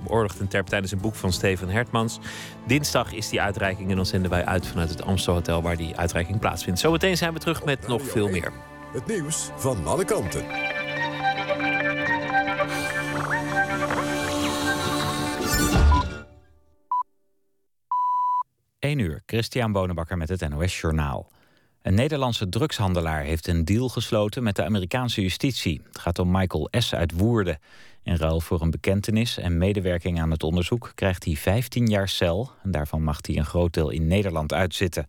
Oorlog 0.05 0.35
en 0.39 0.47
Terpentijn 0.47 0.83
is 0.83 0.91
een 0.91 1.01
boek 1.01 1.15
van 1.15 1.33
Steven 1.33 1.69
Hertmans. 1.69 2.19
Dinsdag 2.67 3.13
is 3.13 3.29
die 3.29 3.41
uitreiking 3.41 3.89
en 3.89 3.95
dan 3.95 4.05
zenden 4.05 4.31
wij 4.31 4.45
uit 4.45 4.67
vanuit 4.67 4.89
het 4.89 5.03
Amstel 5.03 5.33
Hotel 5.33 5.61
waar 5.61 5.77
die 5.77 5.95
uitreiking 5.97 6.39
plaatsvindt. 6.39 6.79
Zometeen 6.79 7.17
zijn 7.17 7.33
we 7.33 7.39
terug 7.39 7.63
met 7.63 7.87
nog 7.87 8.01
veel 8.01 8.29
meer. 8.29 8.51
Het 8.93 9.07
nieuws 9.07 9.49
van 9.55 9.87
alle 9.87 10.05
kanten. 10.05 10.74
1 18.85 18.99
uur, 18.99 19.23
Christian 19.25 19.71
Bonenbakker 19.71 20.17
met 20.17 20.29
het 20.29 20.49
NOS 20.49 20.79
Journaal. 20.79 21.31
Een 21.81 21.93
Nederlandse 21.93 22.49
drugshandelaar 22.49 23.23
heeft 23.23 23.47
een 23.47 23.65
deal 23.65 23.89
gesloten 23.89 24.43
met 24.43 24.55
de 24.55 24.63
Amerikaanse 24.63 25.21
justitie. 25.21 25.81
Het 25.87 25.99
gaat 25.99 26.19
om 26.19 26.31
Michael 26.31 26.67
S. 26.71 26.93
uit 26.93 27.11
Woerden. 27.11 27.59
In 28.03 28.15
ruil 28.15 28.41
voor 28.41 28.61
een 28.61 28.71
bekentenis 28.71 29.37
en 29.37 29.57
medewerking 29.57 30.21
aan 30.21 30.31
het 30.31 30.43
onderzoek 30.43 30.91
krijgt 30.95 31.25
hij 31.25 31.35
15 31.35 31.87
jaar 31.87 32.09
cel. 32.09 32.51
En 32.63 32.71
daarvan 32.71 33.03
mag 33.03 33.17
hij 33.21 33.37
een 33.37 33.45
groot 33.45 33.73
deel 33.73 33.89
in 33.89 34.07
Nederland 34.07 34.53
uitzitten. 34.53 35.07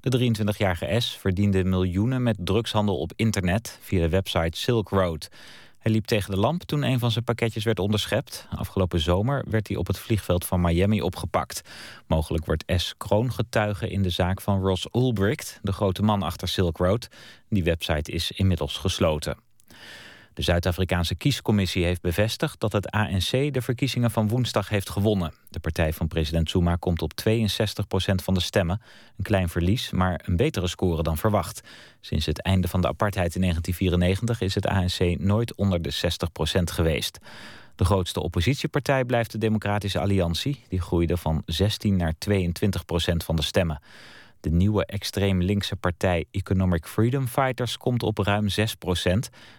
De 0.00 0.34
23-jarige 0.34 1.00
S 1.00 1.16
verdiende 1.16 1.64
miljoenen 1.64 2.22
met 2.22 2.36
drugshandel 2.38 2.98
op 2.98 3.12
internet 3.16 3.78
via 3.82 4.00
de 4.00 4.08
website 4.08 4.58
Silk 4.58 4.88
Road. 4.88 5.28
Hij 5.86 5.94
liep 5.94 6.04
tegen 6.04 6.30
de 6.30 6.36
lamp 6.36 6.62
toen 6.62 6.82
een 6.82 6.98
van 6.98 7.10
zijn 7.10 7.24
pakketjes 7.24 7.64
werd 7.64 7.78
onderschept. 7.78 8.46
Afgelopen 8.50 9.00
zomer 9.00 9.44
werd 9.48 9.68
hij 9.68 9.76
op 9.76 9.86
het 9.86 9.98
vliegveld 9.98 10.44
van 10.44 10.60
Miami 10.60 11.02
opgepakt. 11.02 11.62
Mogelijk 12.06 12.46
wordt 12.46 12.64
S. 12.66 12.94
kroongetuige 12.96 13.88
in 13.88 14.02
de 14.02 14.10
zaak 14.10 14.40
van 14.40 14.60
Ross 14.60 14.86
Ulbricht, 14.92 15.58
de 15.62 15.72
grote 15.72 16.02
man 16.02 16.22
achter 16.22 16.48
Silk 16.48 16.76
Road. 16.76 17.08
Die 17.48 17.64
website 17.64 18.12
is 18.12 18.30
inmiddels 18.30 18.76
gesloten. 18.76 19.45
De 20.36 20.42
Zuid-Afrikaanse 20.42 21.14
kiescommissie 21.14 21.84
heeft 21.84 22.00
bevestigd 22.00 22.60
dat 22.60 22.72
het 22.72 22.90
ANC 22.90 23.30
de 23.30 23.62
verkiezingen 23.62 24.10
van 24.10 24.28
woensdag 24.28 24.68
heeft 24.68 24.90
gewonnen. 24.90 25.34
De 25.50 25.60
partij 25.60 25.92
van 25.92 26.08
president 26.08 26.50
Zuma 26.50 26.76
komt 26.76 27.02
op 27.02 27.12
62% 27.28 27.34
van 28.14 28.34
de 28.34 28.40
stemmen. 28.40 28.80
Een 29.16 29.24
klein 29.24 29.48
verlies, 29.48 29.90
maar 29.90 30.20
een 30.24 30.36
betere 30.36 30.66
score 30.66 31.02
dan 31.02 31.16
verwacht. 31.16 31.60
Sinds 32.00 32.26
het 32.26 32.42
einde 32.42 32.68
van 32.68 32.80
de 32.80 32.88
apartheid 32.88 33.34
in 33.34 33.40
1994 33.40 34.40
is 34.40 34.54
het 34.54 34.66
ANC 34.66 35.18
nooit 35.18 35.54
onder 35.54 35.82
de 35.82 35.94
60% 35.94 36.62
geweest. 36.62 37.18
De 37.74 37.84
grootste 37.84 38.22
oppositiepartij 38.22 39.04
blijft 39.04 39.32
de 39.32 39.38
Democratische 39.38 40.00
Alliantie. 40.00 40.64
Die 40.68 40.80
groeide 40.80 41.16
van 41.16 41.42
16 41.46 41.96
naar 41.96 42.14
22% 42.14 42.18
van 43.16 43.36
de 43.36 43.42
stemmen. 43.42 43.80
De 44.46 44.52
nieuwe 44.52 44.86
extreem 44.86 45.42
linkse 45.42 45.76
partij 45.76 46.24
Economic 46.30 46.86
Freedom 46.86 47.26
Fighters 47.26 47.76
komt 47.76 48.02
op 48.02 48.18
ruim 48.18 48.48
6% 48.48 48.52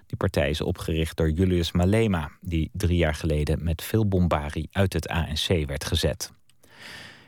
Die 0.05 0.17
partij 0.17 0.49
is 0.49 0.61
opgericht 0.61 1.17
door 1.17 1.29
Julius 1.29 1.71
Malema, 1.71 2.31
die 2.41 2.69
drie 2.73 2.97
jaar 2.97 3.15
geleden 3.15 3.63
met 3.63 3.83
veel 3.83 4.07
bombarie 4.07 4.69
uit 4.71 4.93
het 4.93 5.07
ANC 5.07 5.65
werd 5.65 5.85
gezet. 5.85 6.31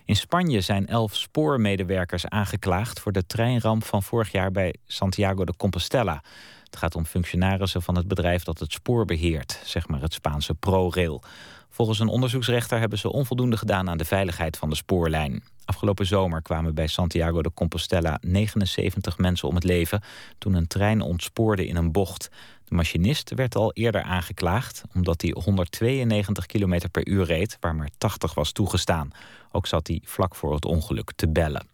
In 0.06 0.16
Spanje 0.16 0.62
zijn 0.62 0.88
elf 0.88 1.16
spoormedewerkers 1.16 2.28
aangeklaagd 2.28 3.00
voor 3.00 3.12
de 3.12 3.26
treinramp 3.26 3.84
van 3.84 4.04
vorig 4.04 4.32
jaar 4.32 4.52
bij 4.52 4.76
Santiago 4.86 5.46
de 5.46 5.56
Compostela. 5.58 6.24
Het 6.64 6.76
gaat 6.76 6.96
om 6.96 7.06
functionarissen 7.06 7.82
van 7.82 7.96
het 7.96 8.08
bedrijf 8.08 8.44
dat 8.44 8.60
het 8.60 8.72
spoor 8.72 9.06
beheert, 9.06 9.62
zeg 9.64 9.88
maar 9.88 10.02
het 10.02 10.14
Spaanse 10.14 10.54
ProRail. 10.54 11.24
Volgens 11.70 12.00
een 12.00 12.08
onderzoeksrechter 12.08 12.80
hebben 12.80 12.98
ze 12.98 13.12
onvoldoende 13.12 13.58
gedaan 13.58 13.90
aan 13.90 13.98
de 13.98 14.06
veiligheid 14.06 14.58
van 14.58 14.70
de 14.70 14.76
spoorlijn. 14.76 15.44
Afgelopen 15.66 16.06
zomer 16.06 16.42
kwamen 16.42 16.76
bij 16.76 16.88
Santiago 16.88 17.42
de 17.42 17.54
Compostela 17.54 18.18
79 18.22 19.18
mensen 19.18 19.48
om 19.48 19.56
het 19.56 19.64
leven 19.64 20.02
toen 20.38 20.54
een 20.54 20.68
trein 20.68 21.02
ontspoorde 21.02 21.68
in 21.68 21.76
een 21.76 21.92
bocht. 21.92 22.30
De 22.66 22.76
machinist 22.76 23.34
werd 23.36 23.56
al 23.56 23.74
eerder 23.74 24.02
aangeklaagd 24.02 24.84
omdat 24.94 25.22
hij 25.22 25.36
192 25.44 26.46
km 26.46 26.80
per 26.92 27.08
uur 27.08 27.26
reed, 27.26 27.58
waar 27.60 27.76
maar 27.76 27.90
80 27.98 28.34
was 28.34 28.52
toegestaan. 28.52 29.12
Ook 29.52 29.68
zat 29.68 29.88
hij 29.88 30.02
vlak 30.04 30.36
voor 30.36 30.54
het 30.54 30.66
ongeluk 30.66 31.12
te 31.16 31.30
bellen. 31.30 31.68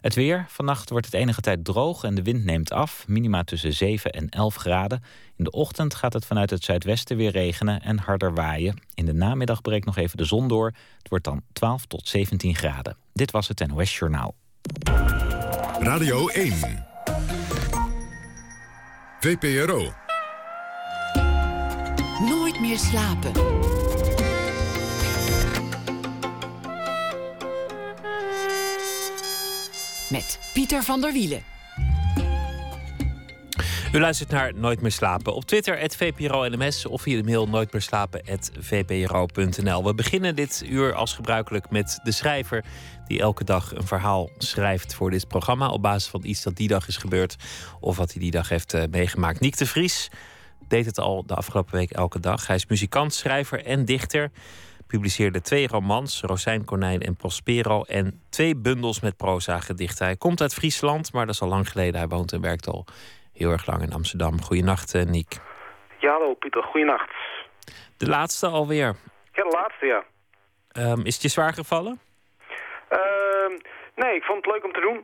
Het 0.00 0.14
weer. 0.14 0.44
Vannacht 0.48 0.90
wordt 0.90 1.06
het 1.06 1.14
enige 1.14 1.40
tijd 1.40 1.64
droog 1.64 2.02
en 2.02 2.14
de 2.14 2.22
wind 2.22 2.44
neemt 2.44 2.72
af. 2.72 3.04
Minima 3.08 3.44
tussen 3.44 3.72
7 3.72 4.12
en 4.12 4.28
11 4.28 4.54
graden. 4.54 5.02
In 5.36 5.44
de 5.44 5.50
ochtend 5.50 5.94
gaat 5.94 6.12
het 6.12 6.24
vanuit 6.24 6.50
het 6.50 6.64
zuidwesten 6.64 7.16
weer 7.16 7.30
regenen 7.30 7.82
en 7.82 7.98
harder 7.98 8.34
waaien. 8.34 8.82
In 8.94 9.06
de 9.06 9.14
namiddag 9.14 9.60
breekt 9.60 9.86
nog 9.86 9.96
even 9.96 10.16
de 10.16 10.24
zon 10.24 10.48
door. 10.48 10.66
Het 10.98 11.08
wordt 11.08 11.24
dan 11.24 11.42
12 11.52 11.86
tot 11.86 12.08
17 12.08 12.54
graden. 12.54 12.96
Dit 13.12 13.30
was 13.30 13.48
het 13.48 13.66
NOS 13.66 13.98
Journaal. 13.98 14.34
Radio 15.80 16.28
1. 16.28 16.52
VPRO. 19.20 19.92
Nooit 22.20 22.60
meer 22.60 22.78
slapen. 22.78 23.32
Met 30.10 30.38
Pieter 30.52 30.82
van 30.82 31.00
der 31.00 31.12
Wielen. 31.12 31.42
U 33.92 34.00
luistert 34.00 34.30
naar 34.30 34.54
Nooit 34.54 34.80
meer 34.80 34.92
slapen. 34.92 35.34
Op 35.34 35.44
Twitter, 35.44 35.78
het 35.78 35.96
VPRO-NMS 35.96 36.86
of 36.86 37.02
via 37.02 37.16
de 37.16 37.22
mail 37.28 37.48
nooitmeerslapen.vpro.nl. 37.48 39.84
We 39.84 39.94
beginnen 39.94 40.36
dit 40.36 40.62
uur 40.66 40.94
als 40.94 41.14
gebruikelijk 41.14 41.70
met 41.70 42.00
de 42.02 42.12
schrijver... 42.12 42.64
die 43.06 43.20
elke 43.20 43.44
dag 43.44 43.74
een 43.74 43.86
verhaal 43.86 44.30
schrijft 44.38 44.94
voor 44.94 45.10
dit 45.10 45.28
programma... 45.28 45.68
op 45.68 45.82
basis 45.82 46.10
van 46.10 46.24
iets 46.24 46.42
dat 46.42 46.56
die 46.56 46.68
dag 46.68 46.88
is 46.88 46.96
gebeurd... 46.96 47.36
of 47.80 47.96
wat 47.96 48.12
hij 48.12 48.22
die 48.22 48.30
dag 48.30 48.48
heeft 48.48 48.74
uh, 48.74 48.82
meegemaakt. 48.90 49.40
Niek 49.40 49.56
de 49.56 49.66
Vries 49.66 50.08
deed 50.68 50.86
het 50.86 50.98
al 50.98 51.26
de 51.26 51.34
afgelopen 51.34 51.74
week 51.74 51.90
elke 51.90 52.20
dag. 52.20 52.46
Hij 52.46 52.56
is 52.56 52.66
muzikant, 52.66 53.14
schrijver 53.14 53.64
en 53.64 53.84
dichter 53.84 54.30
publiceerde 54.90 55.40
twee 55.40 55.66
romans, 55.68 56.22
Rosijn 56.22 56.64
Konijn 56.64 57.00
en 57.00 57.16
Prospero, 57.16 57.82
en 57.82 58.22
twee 58.30 58.56
bundels 58.56 59.00
met 59.00 59.16
proza-gedichten. 59.16 60.06
Hij 60.06 60.16
komt 60.16 60.40
uit 60.40 60.54
Friesland, 60.54 61.12
maar 61.12 61.26
dat 61.26 61.34
is 61.34 61.40
al 61.40 61.48
lang 61.48 61.68
geleden. 61.68 62.00
Hij 62.00 62.08
woont 62.08 62.32
en 62.32 62.40
werkt 62.40 62.66
al 62.66 62.84
heel 63.32 63.50
erg 63.50 63.66
lang 63.66 63.82
in 63.82 63.92
Amsterdam. 63.92 64.42
Goedenacht, 64.42 64.94
uh, 64.94 65.02
Niek. 65.02 65.32
Ja, 65.98 66.12
hallo 66.12 66.34
Pieter, 66.34 66.62
goedenacht. 66.62 67.10
De 67.96 68.08
laatste 68.08 68.46
alweer. 68.46 68.96
Ja, 69.32 69.42
de 69.42 69.56
laatste, 69.60 69.86
ja. 69.86 70.04
Um, 70.72 71.04
is 71.04 71.14
het 71.14 71.22
je 71.22 71.28
zwaar 71.28 71.52
gevallen? 71.52 72.00
Uh, 72.90 73.58
nee, 73.94 74.14
ik 74.14 74.22
vond 74.22 74.44
het 74.44 74.54
leuk 74.54 74.64
om 74.64 74.72
te 74.72 74.80
doen. 74.80 74.98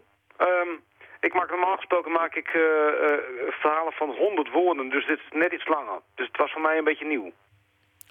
Um, 0.48 0.82
ik 1.20 1.34
maak 1.34 1.50
normaal 1.50 1.76
gesproken 1.76 2.12
maak 2.12 2.34
ik 2.34 2.54
uh, 2.54 2.62
uh, 2.62 3.18
verhalen 3.62 3.92
van 3.92 4.08
100 4.08 4.50
woorden, 4.52 4.88
dus 4.88 5.06
dit 5.06 5.18
is 5.18 5.30
net 5.30 5.52
iets 5.52 5.68
langer. 5.68 6.00
Dus 6.14 6.26
het 6.26 6.36
was 6.36 6.52
voor 6.52 6.60
mij 6.60 6.78
een 6.78 6.84
beetje 6.84 7.06
nieuw. 7.06 7.32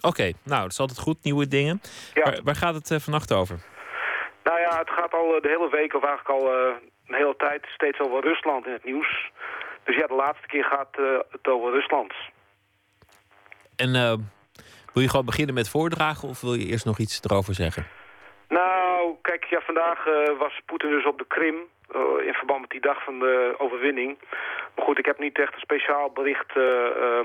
Oké, 0.06 0.32
nou, 0.44 0.62
dat 0.62 0.70
is 0.70 0.80
altijd 0.80 0.98
goed, 0.98 1.22
nieuwe 1.22 1.48
dingen. 1.48 1.80
Waar, 2.14 2.40
waar, 2.44 2.56
gaat 2.56 2.74
het 2.74 2.90
uh, 2.90 2.98
vannacht 2.98 3.32
over? 3.32 3.58
Nou 4.44 4.60
ja, 4.60 4.78
het 4.78 4.90
gaat 4.90 5.12
al 5.12 5.34
uh, 5.34 5.40
de 5.42 5.48
hele 5.48 5.70
week, 5.70 5.94
of 5.94 6.04
eigenlijk 6.04 6.40
al 6.40 6.54
uh, 6.54 6.74
een 7.06 7.14
hele 7.14 7.34
tijd, 7.36 7.66
steeds 7.74 8.00
over 8.00 8.22
Rusland 8.22 8.66
in 8.66 8.72
het 8.72 8.84
nieuws. 8.84 9.30
Dus 9.84 9.96
ja, 9.96 10.06
de 10.06 10.14
laatste 10.14 10.46
keer 10.46 10.64
gaat 10.64 10.96
het 11.30 11.48
over 11.48 11.72
Rusland. 11.72 12.12
En 13.76 13.92
wil 14.92 15.02
je 15.02 15.08
gewoon 15.08 15.26
beginnen 15.26 15.54
met 15.54 15.68
voordragen 15.68 16.28
of 16.28 16.40
wil 16.40 16.54
je 16.54 16.66
eerst 16.66 16.84
nog 16.84 16.98
iets 16.98 17.20
erover 17.22 17.54
zeggen? 17.54 17.86
Nou, 18.48 19.14
kijk, 19.22 19.44
ja, 19.44 19.60
vandaag 19.60 20.04
was 20.38 20.60
Poetin 20.66 20.90
dus 20.90 21.04
op 21.04 21.18
de 21.18 21.26
Krim. 21.26 21.56
in 22.26 22.34
verband 22.34 22.60
met 22.60 22.70
die 22.70 22.80
dag 22.80 23.04
van 23.04 23.18
de 23.18 23.54
overwinning. 23.58 24.18
Maar 24.74 24.84
goed, 24.84 24.98
ik 24.98 25.06
heb 25.06 25.18
niet 25.18 25.38
echt 25.38 25.54
een 25.54 25.60
speciaal 25.60 26.10
bericht. 26.10 26.56
Uh, 26.56 27.20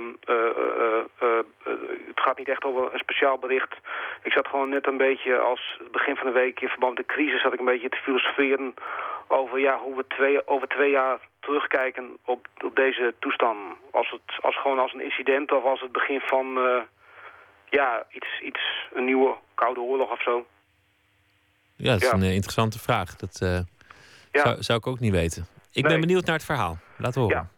het 2.08 2.20
gaat 2.20 2.38
niet 2.38 2.50
echt 2.50 2.64
over 2.64 2.94
een 2.94 3.00
speciaal 3.00 3.38
bericht. 3.38 3.76
Ik 4.24 4.32
zat 4.32 4.48
gewoon 4.48 4.70
net 4.70 4.88
een 4.88 4.98
beetje 4.98 5.40
als 5.40 5.80
begin 5.92 6.16
van 6.16 6.28
de 6.28 6.34
week 6.34 6.60
in 6.60 6.68
verband 6.68 6.98
met 6.98 7.08
de 7.08 7.14
crisis... 7.14 7.42
zat 7.42 7.54
ik 7.54 7.60
een 7.60 7.66
beetje 7.66 7.90
te 7.90 7.98
filosoferen 8.04 8.74
over 9.28 9.60
ja, 9.60 9.78
hoe 9.78 9.96
we 9.96 10.08
twee, 10.08 10.48
over 10.48 10.68
twee 10.68 10.92
jaar 10.92 11.20
terugkijken 11.40 12.18
op, 12.26 12.48
op 12.64 12.76
deze 12.76 13.14
toestand. 13.20 13.58
Als 13.92 14.10
het 14.10 14.42
als 14.42 14.58
gewoon 14.58 14.80
als 14.80 14.94
een 14.94 15.02
incident 15.02 15.52
of 15.52 15.64
als 15.64 15.82
het 15.82 15.92
begin 15.92 16.20
van 16.20 16.60
ja, 17.70 18.06
iets, 18.10 18.40
iets, 18.42 18.88
een 18.94 19.06
nieuwe 19.06 19.36
koude 19.56 19.80
oorlog 19.80 20.12
of 20.12 20.22
zo. 20.22 20.46
Ja, 21.82 21.92
dat 21.92 22.02
is 22.02 22.12
een 22.12 22.24
interessante 22.24 22.80
vraag. 22.80 23.16
Dat 23.16 23.38
ja. 24.32 24.42
zou, 24.42 24.62
zou 24.62 24.80
ik 24.80 24.88
ook 24.88 25.00
niet 25.00 25.12
weten. 25.12 25.48
Ik 25.74 25.84
ben 25.84 26.00
benieuwd 26.00 26.26
naar 26.26 26.36
het 26.36 26.46
verhaal. 26.46 26.78
Laat 26.98 27.16
horen. 27.16 27.36
Ja. 27.36 27.50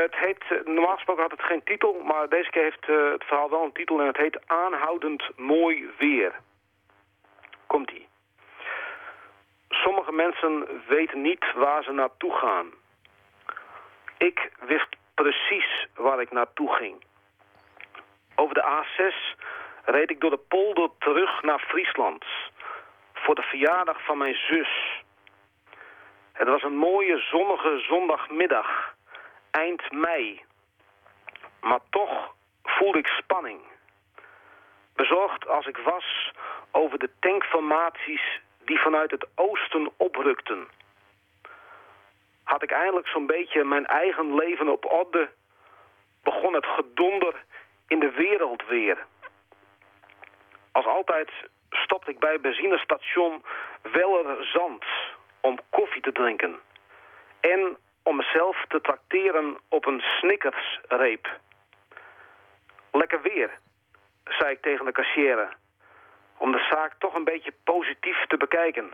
Het 0.00 0.14
heet, 0.16 0.42
eh, 0.48 0.64
normaal 0.64 0.94
gesproken 0.94 1.22
had 1.22 1.30
het 1.30 1.42
geen 1.42 1.62
titel, 1.64 2.02
maar 2.04 2.28
deze 2.28 2.50
keer 2.50 2.62
heeft 2.62 2.88
uh, 2.88 3.12
het 3.12 3.24
verhaal 3.24 3.50
wel 3.50 3.64
een 3.64 3.72
titel 3.72 4.00
en 4.00 4.06
het 4.06 4.16
heet 4.16 4.40
Aanhoudend 4.46 5.22
Mooi 5.36 5.90
Weer. 5.98 6.32
Komt-ie. 7.66 8.08
Sommige 9.68 10.12
mensen 10.12 10.66
weten 10.88 11.22
niet 11.22 11.52
waar 11.54 11.82
ze 11.82 11.92
naartoe 11.92 12.32
gaan. 12.32 12.66
Ik 14.18 14.50
wist 14.66 14.96
precies 15.14 15.86
waar 15.94 16.20
ik 16.20 16.32
naartoe 16.32 16.72
ging. 16.72 17.04
Over 18.34 18.54
de 18.54 18.64
A6 18.64 19.38
reed 19.84 20.10
ik 20.10 20.20
door 20.20 20.30
de 20.30 20.46
polder 20.48 20.88
terug 20.98 21.42
naar 21.42 21.58
Friesland. 21.58 22.24
Voor 23.22 23.34
de 23.34 23.42
verjaardag 23.42 24.04
van 24.04 24.18
mijn 24.18 24.34
zus. 24.34 25.02
Het 26.32 26.48
was 26.48 26.62
een 26.62 26.76
mooie 26.76 27.18
zonnige 27.18 27.78
zondagmiddag. 27.88 28.94
Eind 29.50 29.92
mei. 29.92 30.44
Maar 31.60 31.80
toch 31.90 32.34
voelde 32.62 32.98
ik 32.98 33.06
spanning. 33.06 33.60
Bezorgd 34.94 35.48
als 35.48 35.66
ik 35.66 35.76
was 35.76 36.32
over 36.70 36.98
de 36.98 37.10
tankformaties 37.20 38.40
die 38.64 38.78
vanuit 38.78 39.10
het 39.10 39.26
oosten 39.34 39.90
oprukten. 39.96 40.68
Had 42.42 42.62
ik 42.62 42.70
eindelijk 42.70 43.06
zo'n 43.06 43.26
beetje 43.26 43.64
mijn 43.64 43.86
eigen 43.86 44.34
leven 44.34 44.68
op 44.68 44.92
orde, 44.92 45.30
begon 46.22 46.54
het 46.54 46.66
gedonder 46.66 47.44
in 47.86 47.98
de 47.98 48.10
wereld 48.10 48.66
weer. 48.66 49.06
Als 50.72 50.86
altijd 50.86 51.30
stopte 51.72 52.10
ik 52.10 52.18
bij 52.18 52.40
benzinestation 52.40 53.44
Weller 53.82 54.44
Zand 54.44 54.84
om 55.40 55.58
koffie 55.70 56.02
te 56.02 56.12
drinken. 56.12 56.60
En 57.40 57.76
om 58.02 58.16
mezelf 58.16 58.64
te 58.68 58.80
trakteren 58.80 59.58
op 59.68 59.86
een 59.86 60.00
snickersreep. 60.00 61.40
Lekker 62.92 63.22
weer, 63.22 63.50
zei 64.24 64.50
ik 64.50 64.62
tegen 64.62 64.84
de 64.84 64.92
kassière. 64.92 65.48
Om 66.36 66.52
de 66.52 66.66
zaak 66.70 66.94
toch 66.98 67.14
een 67.14 67.24
beetje 67.24 67.54
positief 67.64 68.26
te 68.26 68.36
bekijken. 68.36 68.92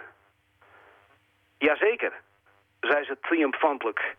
Jazeker, 1.58 2.12
zei 2.80 3.04
ze 3.04 3.18
triomfantelijk. 3.20 4.16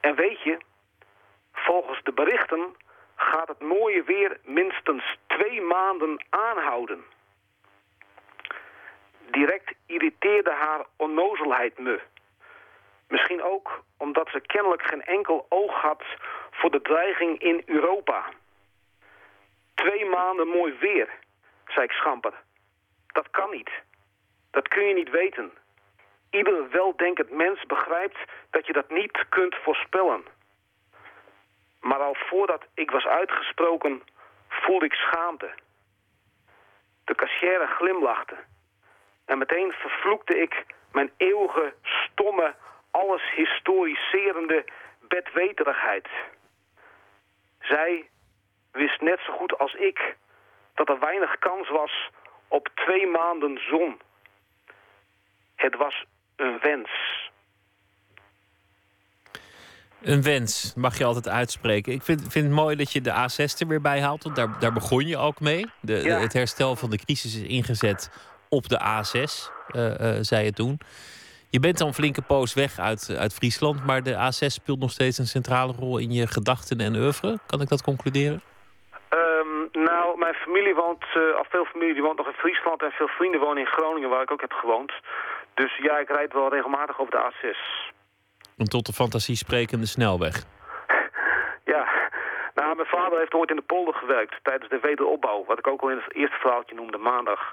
En 0.00 0.14
weet 0.14 0.42
je, 0.42 0.58
volgens 1.52 2.02
de 2.02 2.12
berichten 2.12 2.76
gaat 3.16 3.48
het 3.48 3.60
mooie 3.60 4.02
weer 4.02 4.38
minstens 4.44 5.16
twee 5.26 5.60
maanden 5.60 6.24
aanhouden. 6.30 7.04
Direct 9.30 9.74
irriteerde 9.86 10.50
haar 10.50 10.86
onnozelheid 10.96 11.78
me. 11.78 12.00
Misschien 13.08 13.42
ook 13.42 13.82
omdat 13.96 14.28
ze 14.28 14.40
kennelijk 14.40 14.82
geen 14.82 15.04
enkel 15.04 15.46
oog 15.48 15.74
had 15.74 16.02
voor 16.50 16.70
de 16.70 16.82
dreiging 16.82 17.38
in 17.38 17.62
Europa. 17.66 18.24
Twee 19.74 20.04
maanden 20.04 20.48
mooi 20.48 20.76
weer, 20.80 21.08
zei 21.66 21.84
ik 21.84 21.92
schamper. 21.92 22.32
Dat 23.06 23.30
kan 23.30 23.50
niet. 23.50 23.70
Dat 24.50 24.68
kun 24.68 24.84
je 24.84 24.94
niet 24.94 25.10
weten. 25.10 25.52
Ieder 26.30 26.70
weldenkend 26.70 27.30
mens 27.30 27.66
begrijpt 27.66 28.18
dat 28.50 28.66
je 28.66 28.72
dat 28.72 28.90
niet 28.90 29.24
kunt 29.28 29.54
voorspellen. 29.54 30.24
Maar 31.80 31.98
al 31.98 32.14
voordat 32.14 32.64
ik 32.74 32.90
was 32.90 33.06
uitgesproken, 33.06 34.02
voelde 34.48 34.84
ik 34.84 34.94
schaamte. 34.94 35.54
De 37.04 37.14
kassière 37.14 37.66
glimlachte. 37.66 38.36
En 39.30 39.38
meteen 39.38 39.72
vervloekte 39.72 40.40
ik 40.40 40.64
mijn 40.92 41.10
eeuwige, 41.16 41.74
stomme, 41.82 42.54
alles 42.90 43.22
historiserende 43.34 44.64
bedweterigheid. 45.00 46.08
Zij 47.60 48.08
wist 48.72 49.00
net 49.00 49.20
zo 49.26 49.32
goed 49.32 49.58
als 49.58 49.74
ik 49.74 50.16
dat 50.74 50.88
er 50.88 50.98
weinig 50.98 51.38
kans 51.38 51.68
was 51.68 52.10
op 52.48 52.68
twee 52.74 53.06
maanden 53.06 53.60
zon. 53.68 54.00
Het 55.54 55.76
was 55.76 56.04
een 56.36 56.58
wens. 56.62 56.90
Een 60.02 60.22
wens 60.22 60.74
mag 60.76 60.98
je 60.98 61.04
altijd 61.04 61.28
uitspreken. 61.28 61.92
Ik 61.92 62.02
vind, 62.02 62.20
vind 62.20 62.44
het 62.44 62.54
mooi 62.54 62.76
dat 62.76 62.92
je 62.92 63.00
de 63.00 63.10
A6 63.10 63.58
er 63.58 63.66
weer 63.66 63.80
bij 63.80 64.00
haalt. 64.00 64.22
Want 64.22 64.36
daar, 64.36 64.58
daar 64.58 64.72
begon 64.72 65.06
je 65.06 65.16
ook 65.16 65.40
mee. 65.40 65.66
De, 65.80 65.92
het 65.92 66.32
herstel 66.32 66.76
van 66.76 66.90
de 66.90 66.98
crisis 66.98 67.36
is 67.36 67.48
ingezet 67.48 68.10
op 68.50 68.68
de 68.68 68.78
A6, 68.78 69.20
uh, 69.72 70.00
uh, 70.00 70.18
zei 70.20 70.44
je 70.44 70.52
toen. 70.52 70.80
Je 71.50 71.60
bent 71.60 71.78
dan 71.78 71.86
een 71.88 71.94
flinke 71.94 72.22
poos 72.22 72.54
weg 72.54 72.78
uit, 72.78 73.16
uit 73.18 73.34
Friesland. 73.34 73.86
Maar 73.86 74.02
de 74.02 74.14
A6 74.14 74.46
speelt 74.46 74.78
nog 74.78 74.90
steeds 74.90 75.18
een 75.18 75.26
centrale 75.26 75.72
rol 75.72 75.98
in 75.98 76.12
je 76.12 76.26
gedachten 76.26 76.80
en 76.80 76.94
oeuvre. 76.94 77.38
Kan 77.46 77.60
ik 77.60 77.68
dat 77.68 77.82
concluderen? 77.82 78.42
Um, 79.10 79.68
nou, 79.72 80.18
mijn 80.18 80.34
familie 80.34 80.74
woont, 80.74 81.04
uh, 81.16 81.36
al 81.36 81.46
veel 81.48 81.64
familie 81.64 81.94
die 81.94 82.02
woont 82.02 82.16
nog 82.16 82.26
in 82.26 82.42
Friesland. 82.42 82.82
En 82.82 82.90
veel 82.90 83.08
vrienden 83.08 83.40
wonen 83.40 83.58
in 83.58 83.66
Groningen, 83.66 84.08
waar 84.08 84.22
ik 84.22 84.30
ook 84.30 84.40
heb 84.40 84.52
gewoond. 84.52 84.92
Dus 85.54 85.76
ja, 85.76 85.98
ik 85.98 86.08
rijd 86.08 86.32
wel 86.32 86.48
regelmatig 86.48 87.00
over 87.00 87.12
de 87.12 87.30
A6. 87.30 87.58
Een 88.56 88.66
tot 88.66 88.86
de 88.86 88.92
fantasie 88.92 89.36
sprekende 89.36 89.86
snelweg. 89.86 90.44
Nou, 92.60 92.76
mijn 92.76 92.88
vader 92.88 93.18
heeft 93.18 93.34
ooit 93.34 93.50
in 93.50 93.56
de 93.56 93.70
polder 93.72 93.94
gewerkt 93.94 94.34
tijdens 94.42 94.70
de 94.70 94.78
wederopbouw. 94.82 95.44
Wat 95.46 95.58
ik 95.58 95.66
ook 95.66 95.80
al 95.80 95.90
in 95.90 95.96
het 95.96 96.14
eerste 96.14 96.38
verhaaltje 96.40 96.74
noemde, 96.74 96.98
maandag. 96.98 97.52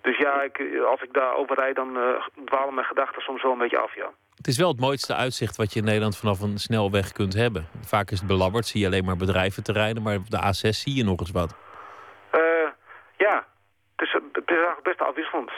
Dus 0.00 0.18
ja, 0.18 0.42
ik, 0.42 0.56
als 0.92 1.02
ik 1.02 1.12
daar 1.12 1.34
over 1.34 1.56
rijd, 1.56 1.76
dan 1.76 1.96
uh, 1.96 2.26
dwalen 2.44 2.74
mijn 2.74 2.86
gedachten 2.86 3.22
soms 3.22 3.42
wel 3.42 3.52
een 3.52 3.58
beetje 3.58 3.78
af, 3.78 3.94
ja. 3.94 4.10
Het 4.36 4.46
is 4.46 4.58
wel 4.58 4.68
het 4.68 4.80
mooiste 4.80 5.14
uitzicht 5.14 5.56
wat 5.56 5.72
je 5.72 5.78
in 5.78 5.84
Nederland 5.84 6.16
vanaf 6.16 6.40
een 6.40 6.58
snelweg 6.58 7.12
kunt 7.12 7.34
hebben. 7.34 7.68
Vaak 7.80 8.10
is 8.10 8.18
het 8.18 8.28
belabberd, 8.28 8.66
zie 8.66 8.80
je 8.80 8.86
alleen 8.86 9.04
maar 9.04 9.16
bedrijventerreinen, 9.16 10.02
maar 10.02 10.16
op 10.16 10.30
de 10.30 10.42
A6 10.42 10.68
zie 10.68 10.94
je 10.94 11.04
nog 11.04 11.20
eens 11.20 11.30
wat. 11.30 11.54
Uh, 12.34 12.40
ja, 13.16 13.46
het 13.96 14.06
is, 14.06 14.12
het 14.12 14.50
is 14.50 14.56
eigenlijk 14.56 14.82
best 14.82 15.00
afwisselend. 15.00 15.50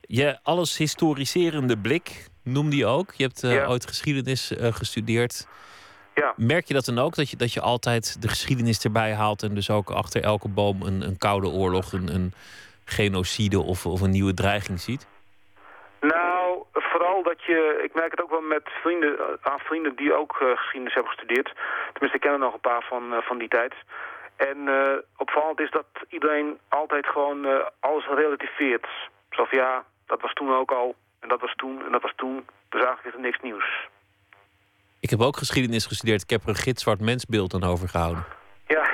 Je 0.00 0.38
alles 0.42 0.78
historiserende 0.78 1.78
blik 1.78 2.26
noemde 2.44 2.76
je 2.76 2.86
ook. 2.86 3.12
Je 3.12 3.24
hebt 3.24 3.42
uh, 3.42 3.70
ooit 3.70 3.86
geschiedenis 3.86 4.52
gestudeerd. 4.58 5.46
Ja. 6.18 6.32
Merk 6.36 6.66
je 6.66 6.74
dat 6.74 6.84
dan 6.84 6.98
ook? 6.98 7.14
Dat 7.14 7.30
je, 7.30 7.36
dat 7.36 7.52
je 7.52 7.60
altijd 7.60 8.22
de 8.22 8.28
geschiedenis 8.28 8.84
erbij 8.84 9.12
haalt 9.12 9.42
en 9.42 9.54
dus 9.54 9.70
ook 9.70 9.90
achter 9.90 10.22
elke 10.22 10.48
boom 10.48 10.82
een, 10.82 11.00
een 11.02 11.18
koude 11.18 11.48
oorlog, 11.48 11.92
een, 11.92 12.08
een 12.14 12.32
genocide 12.84 13.60
of, 13.60 13.86
of 13.86 14.00
een 14.00 14.10
nieuwe 14.10 14.34
dreiging 14.34 14.80
ziet? 14.80 15.06
Nou, 16.00 16.62
vooral 16.72 17.22
dat 17.22 17.42
je, 17.42 17.80
ik 17.84 17.94
merk 17.94 18.10
het 18.10 18.22
ook 18.22 18.30
wel 18.30 18.40
met 18.40 18.68
vrienden, 18.82 19.38
aan 19.42 19.58
vrienden 19.58 19.96
die 19.96 20.14
ook 20.14 20.40
uh, 20.42 20.56
geschiedenis 20.56 20.94
hebben 20.94 21.12
gestudeerd. 21.12 21.52
Tenminste, 21.92 22.16
ik 22.16 22.20
ken 22.20 22.32
er 22.32 22.38
nog 22.38 22.54
een 22.54 22.70
paar 22.70 22.84
van, 22.88 23.02
van 23.22 23.38
die 23.38 23.48
tijd. 23.48 23.74
En 24.36 24.58
opvallend 25.16 25.60
is 25.60 25.70
dat 25.70 25.86
iedereen 26.08 26.58
altijd 26.68 27.06
gewoon 27.06 27.46
alles 27.80 28.06
relativeert. 28.06 28.86
Zo 29.30 29.44
van 29.44 29.58
ja, 29.58 29.84
dat 30.06 30.20
was 30.20 30.32
toen 30.32 30.54
ook 30.54 30.72
al. 30.72 30.94
En 31.20 31.28
dat 31.28 31.40
was 31.40 31.54
toen 31.56 31.84
en 31.84 31.92
dat 31.92 32.02
was 32.02 32.12
toen. 32.16 32.46
Dus 32.68 32.82
eigenlijk 32.84 33.06
is 33.06 33.14
er 33.14 33.26
niks 33.28 33.40
nieuws. 33.42 33.88
Ik 35.00 35.10
heb 35.10 35.20
ook 35.20 35.36
geschiedenis 35.36 35.86
gestudeerd. 35.86 36.22
Ik 36.22 36.30
heb 36.30 36.42
er 36.42 36.48
een 36.48 36.54
gitzwart 36.54 37.00
mensbeeld 37.00 37.54
aan 37.54 37.64
overgehouden. 37.64 38.24
Ja, 38.66 38.90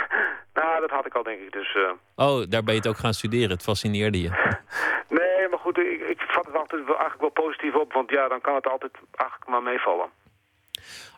nou, 0.55 0.81
dat 0.81 0.91
had 0.91 1.07
ik 1.07 1.15
al, 1.15 1.23
denk 1.23 1.41
ik. 1.41 1.53
Dus, 1.53 1.75
uh... 1.75 1.91
Oh, 2.17 2.43
daar 2.49 2.63
ben 2.63 2.75
je 2.75 2.81
het 2.81 2.89
ook 2.89 2.99
gaan 2.99 3.15
studeren. 3.15 3.51
Het 3.51 3.63
fascineerde 3.63 4.21
je. 4.21 4.29
nee, 5.19 5.49
maar 5.51 5.59
goed, 5.59 5.79
ik, 5.79 6.01
ik 6.01 6.21
vat 6.21 6.47
het 6.47 6.57
altijd 6.57 6.85
wel, 6.85 6.99
eigenlijk 6.99 7.21
wel 7.21 7.45
positief 7.45 7.75
op. 7.75 7.93
Want 7.93 8.11
ja, 8.11 8.29
dan 8.29 8.41
kan 8.41 8.55
het 8.55 8.67
altijd 8.67 8.93
eigenlijk 9.11 9.51
maar 9.51 9.63
meevallen. 9.63 10.09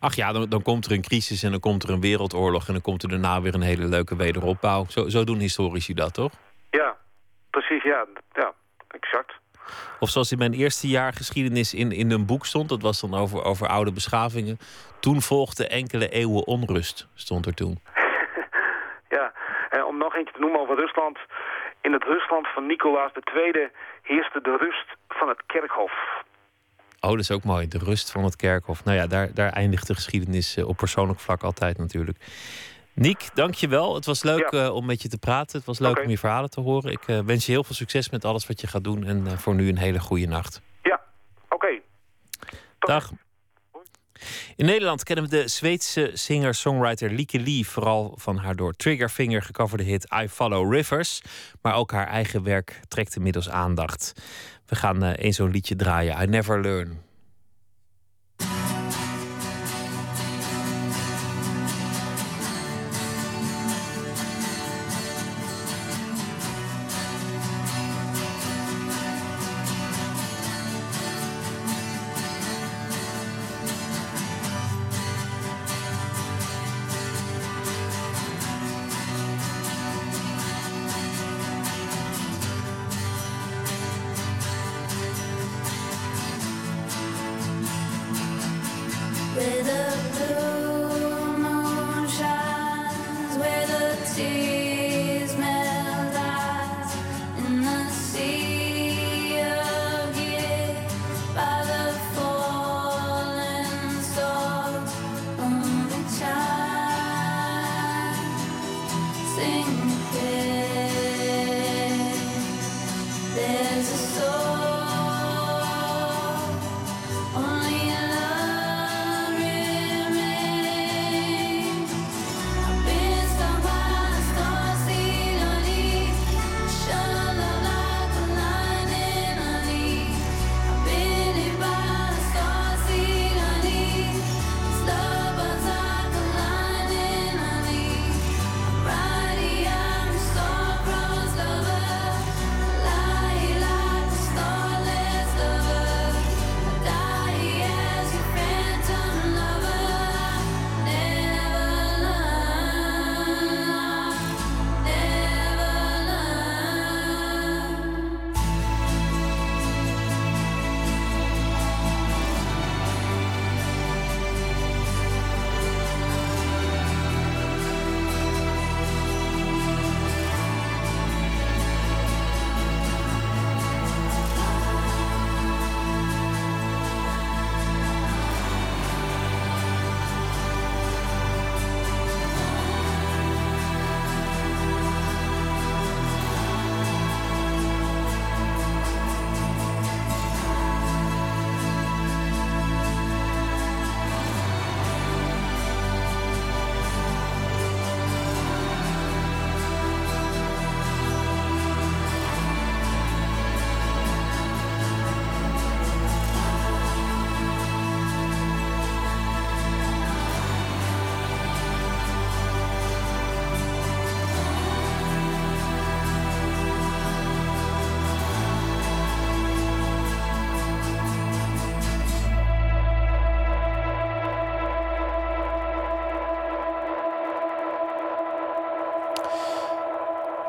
Ach 0.01 0.15
ja, 0.15 0.33
dan, 0.33 0.49
dan 0.49 0.63
komt 0.63 0.87
er 0.87 0.93
een 0.93 1.03
crisis 1.03 1.43
en 1.43 1.51
dan 1.51 1.61
komt 1.61 1.83
er 1.83 1.91
een 1.91 2.01
wereldoorlog... 2.01 2.67
en 2.67 2.73
dan 2.73 2.83
komt 2.83 3.03
er 3.03 3.09
daarna 3.09 3.41
weer 3.41 3.55
een 3.55 3.63
hele 3.63 3.87
leuke 3.87 4.17
wederopbouw. 4.17 4.85
Zo, 4.89 5.09
zo 5.09 5.25
doen 5.25 5.39
historici 5.39 5.95
dat, 5.95 6.15
toch? 6.15 6.33
Ja, 6.71 6.97
precies, 7.51 7.83
ja. 7.83 8.07
Ja, 8.33 8.53
exact. 8.89 9.33
Of 10.01 10.09
zoals 10.09 10.33
in 10.33 10.39
mijn 10.39 10.53
eerste 10.53 10.89
jaar 10.89 11.13
geschiedenis 11.13 11.75
in, 11.75 11.93
in 11.93 12.11
een 12.11 12.27
boek 12.27 12.47
stond, 12.47 12.69
dat 12.69 12.83
was 12.83 13.01
dan 13.01 13.15
over, 13.15 13.45
over 13.45 13.67
oude 13.69 13.93
beschavingen. 13.93 14.59
Toen 15.01 15.23
volgde 15.23 15.67
enkele 15.69 16.09
eeuwen 16.09 16.47
onrust, 16.47 17.09
stond 17.15 17.47
er 17.47 17.55
toen. 17.55 17.81
ja, 19.17 19.33
en 19.71 19.85
om 19.85 19.99
nog 19.99 20.15
eentje 20.15 20.33
te 20.33 20.41
noemen 20.41 20.61
over 20.61 20.77
Rusland. 20.77 21.19
In 21.81 21.93
het 21.93 22.05
Rusland 22.05 22.47
van 22.49 22.67
Nicolaas 22.67 23.13
II 23.35 23.69
heerste 24.03 24.41
de 24.43 24.57
rust 24.57 24.87
van 25.09 25.29
het 25.29 25.43
kerkhof. 25.47 25.93
Oh, 27.01 27.11
dat 27.11 27.21
is 27.21 27.31
ook 27.31 27.45
mooi, 27.45 27.69
de 27.69 27.79
rust 27.79 28.13
van 28.13 28.25
het 28.25 28.37
kerkhof. 28.37 28.85
Nou 28.85 28.97
ja, 28.97 29.07
daar, 29.07 29.35
daar 29.35 29.53
eindigt 29.53 29.87
de 29.87 29.95
geschiedenis 29.95 30.59
op 30.65 30.77
persoonlijk 30.77 31.21
vlak 31.21 31.43
altijd 31.43 31.79
natuurlijk. 31.79 32.19
Niek, 32.97 33.29
dank 33.35 33.55
je 33.55 33.69
wel. 33.69 33.95
Het 33.95 34.07
was 34.07 34.23
leuk 34.23 34.51
ja. 34.51 34.65
uh, 34.65 34.75
om 34.75 34.87
met 34.87 35.03
je 35.03 35.09
te 35.09 35.19
praten. 35.19 35.57
Het 35.57 35.67
was 35.67 35.79
leuk 35.79 35.91
okay. 35.91 36.05
om 36.05 36.11
je 36.11 36.19
verhalen 36.19 36.51
te 36.51 36.61
horen. 36.61 36.93
Ik 36.93 37.09
uh, 37.09 37.19
wens 37.19 37.47
je 37.47 37.53
heel 37.53 37.65
veel 37.65 37.75
succes 37.75 38.11
met 38.11 38.25
alles 38.25 38.47
wat 38.47 38.61
je 38.61 38.67
gaat 38.67 38.85
doen. 38.85 39.05
En 39.05 39.27
uh, 39.27 39.33
voor 39.33 39.55
nu 39.55 39.69
een 39.69 39.79
hele 39.79 39.99
goede 39.99 40.27
nacht. 40.27 40.61
Ja, 40.83 41.01
oké. 41.45 41.55
Okay. 41.55 41.83
Dag. 42.79 43.13
In 44.57 44.67
Nederland 44.67 45.03
kennen 45.03 45.25
we 45.25 45.31
de 45.31 45.49
Zweedse 45.49 46.11
singer-songwriter 46.13 47.11
Lieke 47.11 47.41
Lee 47.41 47.67
vooral 47.67 48.15
van 48.17 48.37
haar 48.37 48.57
door 48.57 48.73
Triggerfinger 48.73 49.43
gecoverde 49.43 49.85
hit 49.85 50.07
I 50.23 50.29
Follow 50.29 50.73
Rivers. 50.73 51.23
Maar 51.63 51.75
ook 51.75 51.93
haar 51.93 52.07
eigen 52.07 52.43
werk 52.43 52.81
trekt 52.89 53.17
inmiddels 53.17 53.51
aandacht. 53.51 54.13
We 54.67 54.77
gaan 54.77 55.03
een 55.03 55.35
zo'n 55.35 55.51
liedje 55.51 55.77
draaien, 55.77 56.23
I 56.23 56.27
Never 56.27 56.61
Learn. 56.61 57.06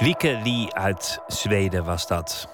Lieke 0.08 0.39
Lee 0.43 0.74
uit 0.74 1.20
Zweden 1.28 1.86
was 1.86 2.08
dat. 2.08 2.47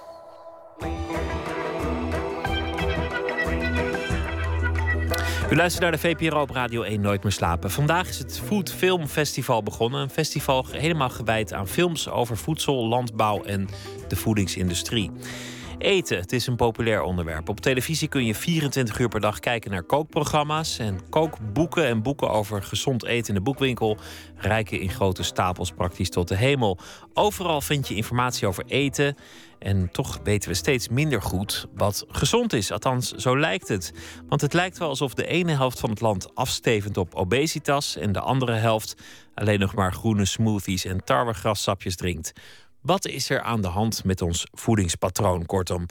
U 5.49 5.55
luistert 5.55 5.81
naar 5.81 5.91
de 5.91 5.97
VPRO 5.97 6.41
op 6.41 6.49
Radio 6.49 6.81
1 6.81 7.01
Nooit 7.01 7.23
meer 7.23 7.31
slapen. 7.31 7.71
Vandaag 7.71 8.07
is 8.09 8.17
het 8.17 8.39
Food 8.39 8.71
Film 8.71 9.07
Festival 9.07 9.63
begonnen. 9.63 10.01
Een 10.01 10.09
festival 10.09 10.65
helemaal 10.71 11.09
gewijd 11.09 11.53
aan 11.53 11.67
films 11.67 12.09
over 12.09 12.37
voedsel, 12.37 12.87
landbouw 12.87 13.43
en 13.43 13.67
de 14.07 14.15
voedingsindustrie. 14.15 15.11
Eten, 15.83 16.17
het 16.17 16.31
is 16.31 16.47
een 16.47 16.55
populair 16.55 17.01
onderwerp. 17.01 17.49
Op 17.49 17.59
televisie 17.59 18.07
kun 18.07 18.25
je 18.25 18.35
24 18.35 18.99
uur 18.99 19.07
per 19.07 19.19
dag 19.19 19.39
kijken 19.39 19.71
naar 19.71 19.83
kookprogramma's. 19.83 20.79
En 20.79 21.09
kookboeken 21.09 21.85
en 21.85 22.01
boeken 22.01 22.29
over 22.29 22.63
gezond 22.63 23.05
eten 23.05 23.27
in 23.27 23.33
de 23.33 23.41
boekwinkel 23.41 23.97
reiken 24.35 24.79
in 24.79 24.89
grote 24.89 25.23
stapels 25.23 25.71
praktisch 25.71 26.09
tot 26.09 26.27
de 26.27 26.35
hemel. 26.35 26.77
Overal 27.13 27.61
vind 27.61 27.87
je 27.87 27.95
informatie 27.95 28.47
over 28.47 28.63
eten. 28.67 29.15
En 29.59 29.91
toch 29.91 30.19
weten 30.23 30.49
we 30.49 30.55
steeds 30.55 30.89
minder 30.89 31.21
goed 31.21 31.67
wat 31.75 32.05
gezond 32.07 32.53
is. 32.53 32.71
Althans, 32.71 33.11
zo 33.11 33.39
lijkt 33.39 33.67
het. 33.67 33.93
Want 34.27 34.41
het 34.41 34.53
lijkt 34.53 34.77
wel 34.77 34.89
alsof 34.89 35.13
de 35.13 35.27
ene 35.27 35.51
helft 35.51 35.79
van 35.79 35.89
het 35.89 36.01
land 36.01 36.35
afstevend 36.35 36.97
op 36.97 37.15
obesitas 37.15 37.97
en 37.97 38.11
de 38.11 38.19
andere 38.19 38.53
helft 38.53 38.95
alleen 39.33 39.59
nog 39.59 39.75
maar 39.75 39.93
groene 39.93 40.25
smoothies 40.25 40.85
en 40.85 41.03
tarwegrassapjes 41.03 41.95
drinkt. 41.95 42.33
Wat 42.83 43.05
is 43.05 43.29
er 43.29 43.41
aan 43.41 43.61
de 43.61 43.67
hand 43.67 44.03
met 44.03 44.21
ons 44.21 44.47
voedingspatroon? 44.51 45.45
Kortom, 45.45 45.85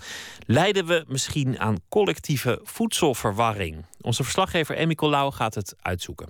lijden 0.47 0.87
we 0.87 1.05
misschien 1.09 1.59
aan 1.59 1.77
collectieve 1.89 2.61
voedselverwarring? 2.63 3.85
Onze 4.01 4.23
verslaggever 4.23 4.77
Emmy 4.77 4.95
Colau 4.95 5.33
gaat 5.33 5.55
het 5.55 5.75
uitzoeken. 5.83 6.29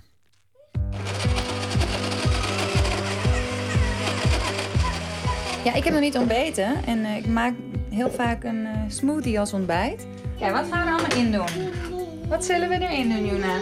Ja, 5.64 5.74
ik 5.74 5.84
heb 5.84 5.92
nog 5.92 6.00
niet 6.00 6.16
ontbeten 6.16 6.84
en 6.84 6.98
uh, 6.98 7.16
ik 7.16 7.26
maak 7.26 7.54
heel 7.90 8.10
vaak 8.10 8.44
een 8.44 8.66
uh, 8.66 8.82
smoothie 8.88 9.40
als 9.40 9.52
ontbijt. 9.52 10.06
Kijk, 10.38 10.52
wat 10.52 10.66
gaan 10.70 10.84
we 10.84 10.90
er 10.90 10.98
allemaal 10.98 11.18
in 11.18 11.32
doen? 11.32 11.70
Wat 12.28 12.44
zullen 12.44 12.68
we 12.68 12.74
erin 12.74 13.08
doen, 13.08 13.26
Juna? 13.26 13.58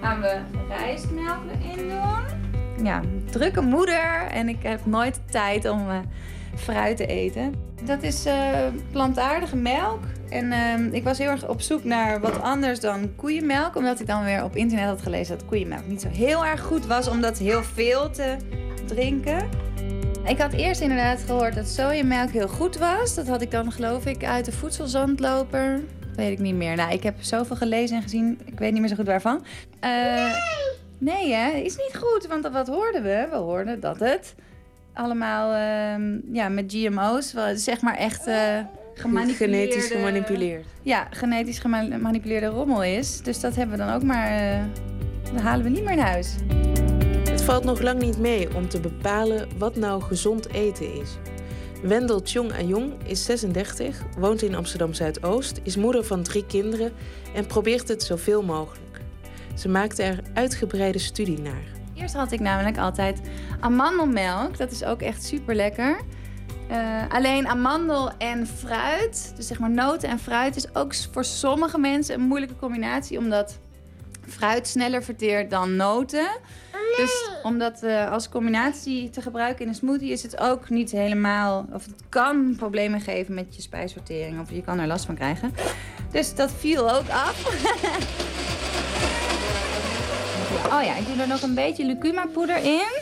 Gaan 0.00 0.20
we 0.20 0.40
rijstmelk 0.68 1.40
erin 1.60 1.88
doen? 1.88 2.41
Ja, 2.82 3.00
drukke 3.30 3.60
moeder 3.60 4.26
en 4.30 4.48
ik 4.48 4.62
heb 4.62 4.86
nooit 4.86 5.20
tijd 5.30 5.68
om 5.68 5.88
uh, 5.88 5.98
fruit 6.54 6.96
te 6.96 7.06
eten. 7.06 7.54
Dat 7.84 8.02
is 8.02 8.26
plantaardige 8.90 9.56
melk. 9.56 10.00
En 10.28 10.52
ehm, 10.52 10.88
ik 10.92 11.04
was 11.04 11.18
heel 11.18 11.30
erg 11.30 11.48
op 11.48 11.60
zoek 11.60 11.84
naar 11.84 12.20
wat 12.20 12.40
anders 12.40 12.80
dan 12.80 13.14
koeienmelk. 13.16 13.76
Omdat 13.76 14.00
ik 14.00 14.06
dan 14.06 14.24
weer 14.24 14.44
op 14.44 14.56
internet 14.56 14.86
had 14.86 15.02
gelezen 15.02 15.38
dat 15.38 15.46
koeienmelk 15.46 15.86
niet 15.86 16.00
zo 16.00 16.08
heel 16.08 16.44
erg 16.44 16.60
goed 16.60 16.86
was 16.86 17.08
om 17.08 17.20
dat 17.20 17.38
heel 17.38 17.62
veel 17.62 18.10
te 18.10 18.36
drinken. 18.86 19.48
Ik 20.24 20.38
had 20.38 20.52
eerst 20.52 20.80
inderdaad 20.80 21.22
gehoord 21.26 21.54
dat 21.54 21.68
sojamelk 21.68 22.30
heel 22.30 22.48
goed 22.48 22.78
was. 22.78 23.14
Dat 23.14 23.28
had 23.28 23.42
ik 23.42 23.50
dan 23.50 23.72
geloof 23.72 24.06
ik 24.06 24.24
uit 24.24 24.44
de 24.44 24.52
voedselzandloper. 24.52 25.80
Weet 26.16 26.32
ik 26.32 26.38
niet 26.38 26.54
meer. 26.54 26.76
Nou, 26.76 26.92
ik 26.92 27.02
heb 27.02 27.14
zoveel 27.20 27.56
gelezen 27.56 27.96
en 27.96 28.02
gezien. 28.02 28.40
Ik 28.44 28.58
weet 28.58 28.72
niet 28.72 28.80
meer 28.80 28.88
zo 28.90 28.96
goed 28.96 29.06
waarvan. 29.06 29.44
Nee, 29.80 30.32
hè? 31.10 31.50
Is 31.50 31.76
niet 31.76 31.96
goed. 31.96 32.26
Want 32.26 32.48
wat 32.48 32.68
hoorden 32.68 33.02
we? 33.02 33.26
We 33.30 33.36
hoorden 33.36 33.80
dat 33.80 33.98
het 33.98 34.34
allemaal 34.92 35.50
uh, 35.50 36.18
ja, 36.32 36.48
met 36.48 36.64
GMO's, 36.72 37.34
zeg 37.54 37.80
maar 37.80 37.96
echt 37.96 38.28
uh, 38.28 38.58
gemanipuleerde... 38.94 39.72
Genetisch 39.72 39.90
gemanipuleerd. 39.90 40.66
Ja, 40.82 41.06
genetisch 41.10 41.58
gemanipuleerde 41.58 42.46
rommel 42.46 42.82
is. 42.82 43.20
Dus 43.20 43.40
dat 43.40 43.56
hebben 43.56 43.78
we 43.78 43.84
dan 43.84 43.94
ook 43.94 44.02
maar... 44.02 44.40
Uh, 44.40 44.64
dan 45.22 45.42
halen 45.42 45.64
we 45.64 45.70
niet 45.70 45.84
meer 45.84 45.96
naar 45.96 46.10
huis. 46.10 46.34
Het 47.30 47.42
valt 47.42 47.64
nog 47.64 47.80
lang 47.80 48.00
niet 48.00 48.18
mee 48.18 48.54
om 48.54 48.68
te 48.68 48.80
bepalen 48.80 49.48
wat 49.58 49.76
nou 49.76 50.02
gezond 50.02 50.52
eten 50.52 50.94
is. 51.00 51.10
Wendel 51.82 52.20
Chong 52.24 52.52
Ayong 52.52 52.92
is 53.04 53.24
36, 53.24 54.02
woont 54.18 54.42
in 54.42 54.54
Amsterdam 54.54 54.94
Zuidoost, 54.94 55.60
is 55.62 55.76
moeder 55.76 56.04
van 56.04 56.22
drie 56.22 56.46
kinderen 56.46 56.92
en 57.34 57.46
probeert 57.46 57.88
het 57.88 58.02
zoveel 58.02 58.42
mogelijk. 58.42 58.91
Ze 59.54 59.68
maakte 59.68 60.02
er 60.02 60.22
uitgebreide 60.34 60.98
studie 60.98 61.40
naar. 61.40 61.62
Eerst 61.94 62.14
had 62.14 62.32
ik 62.32 62.40
namelijk 62.40 62.78
altijd 62.78 63.20
amandelmelk, 63.60 64.56
dat 64.56 64.70
is 64.70 64.84
ook 64.84 65.02
echt 65.02 65.24
super 65.24 65.54
lekker. 65.54 66.00
Uh, 66.70 67.02
alleen 67.08 67.48
amandel 67.48 68.10
en 68.18 68.46
fruit, 68.46 69.32
dus 69.36 69.46
zeg 69.46 69.58
maar 69.58 69.70
noten 69.70 70.08
en 70.08 70.18
fruit, 70.18 70.56
is 70.56 70.74
ook 70.74 70.94
voor 71.12 71.24
sommige 71.24 71.78
mensen 71.78 72.14
een 72.14 72.26
moeilijke 72.26 72.56
combinatie, 72.56 73.18
omdat 73.18 73.58
fruit 74.28 74.68
sneller 74.68 75.02
verteert 75.02 75.50
dan 75.50 75.76
noten. 75.76 76.28
Dus 76.96 77.30
om 77.42 77.58
dat 77.58 77.82
uh, 77.82 78.10
als 78.10 78.28
combinatie 78.28 79.10
te 79.10 79.20
gebruiken 79.22 79.62
in 79.62 79.68
een 79.68 79.74
smoothie 79.74 80.12
is 80.12 80.22
het 80.22 80.40
ook 80.40 80.68
niet 80.68 80.90
helemaal... 80.90 81.66
of 81.72 81.84
het 81.84 82.02
kan 82.08 82.54
problemen 82.56 83.00
geven 83.00 83.34
met 83.34 83.56
je 83.56 83.62
spijsvertering 83.62 84.40
of 84.40 84.50
je 84.50 84.62
kan 84.62 84.78
er 84.78 84.86
last 84.86 85.04
van 85.04 85.14
krijgen. 85.14 85.54
Dus 86.10 86.34
dat 86.34 86.52
viel 86.52 86.92
ook 86.92 87.08
af. 87.08 87.44
oh 90.72 90.82
ja, 90.82 90.96
ik 90.96 91.06
doe 91.06 91.16
er 91.16 91.28
nog 91.28 91.42
een 91.42 91.54
beetje 91.54 91.84
lucuma 91.84 92.26
poeder 92.26 92.56
in. 92.56 93.00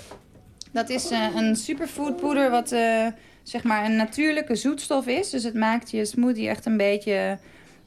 Dat 0.72 0.88
is 0.88 1.12
uh, 1.12 1.34
een 1.34 1.56
superfood 1.56 2.16
poeder 2.16 2.50
wat 2.50 2.72
uh, 2.72 3.06
zeg 3.42 3.64
maar 3.64 3.84
een 3.84 3.96
natuurlijke 3.96 4.54
zoetstof 4.54 5.06
is. 5.06 5.30
Dus 5.30 5.44
het 5.44 5.54
maakt 5.54 5.90
je 5.90 6.04
smoothie 6.04 6.48
echt 6.48 6.66
een 6.66 6.76
beetje 6.76 7.38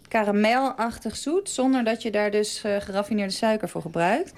karamelachtig 0.08 1.16
zoet, 1.16 1.50
zonder 1.50 1.84
dat 1.84 2.02
je 2.02 2.12
daar 2.12 2.32
dus 2.32 2.64
uh, 2.66 2.76
geraffineerde 2.80 3.34
suiker 3.34 3.70
voor 3.70 3.82
gebruikt. 3.82 4.34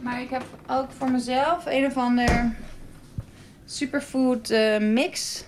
Maar 0.00 0.22
ik 0.22 0.30
heb 0.30 0.44
ook 0.66 0.90
voor 0.98 1.10
mezelf 1.10 1.66
een 1.66 1.86
of 1.86 1.96
ander 1.96 2.54
superfood 3.64 4.48
mix. 4.80 5.44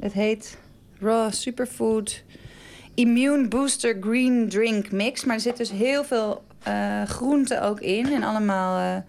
Het 0.00 0.12
heet 0.12 0.58
Raw 1.00 1.32
Superfood 1.32 2.22
Immune 2.94 3.48
Booster 3.48 3.96
Green 4.00 4.48
Drink 4.48 4.90
Mix. 4.90 5.24
Maar 5.24 5.34
er 5.34 5.40
zit 5.40 5.56
dus 5.56 5.70
heel 5.70 6.04
veel 6.04 6.44
groenten 7.04 7.62
ook 7.62 7.80
in 7.80 8.12
en 8.12 8.22
allemaal 8.22 9.02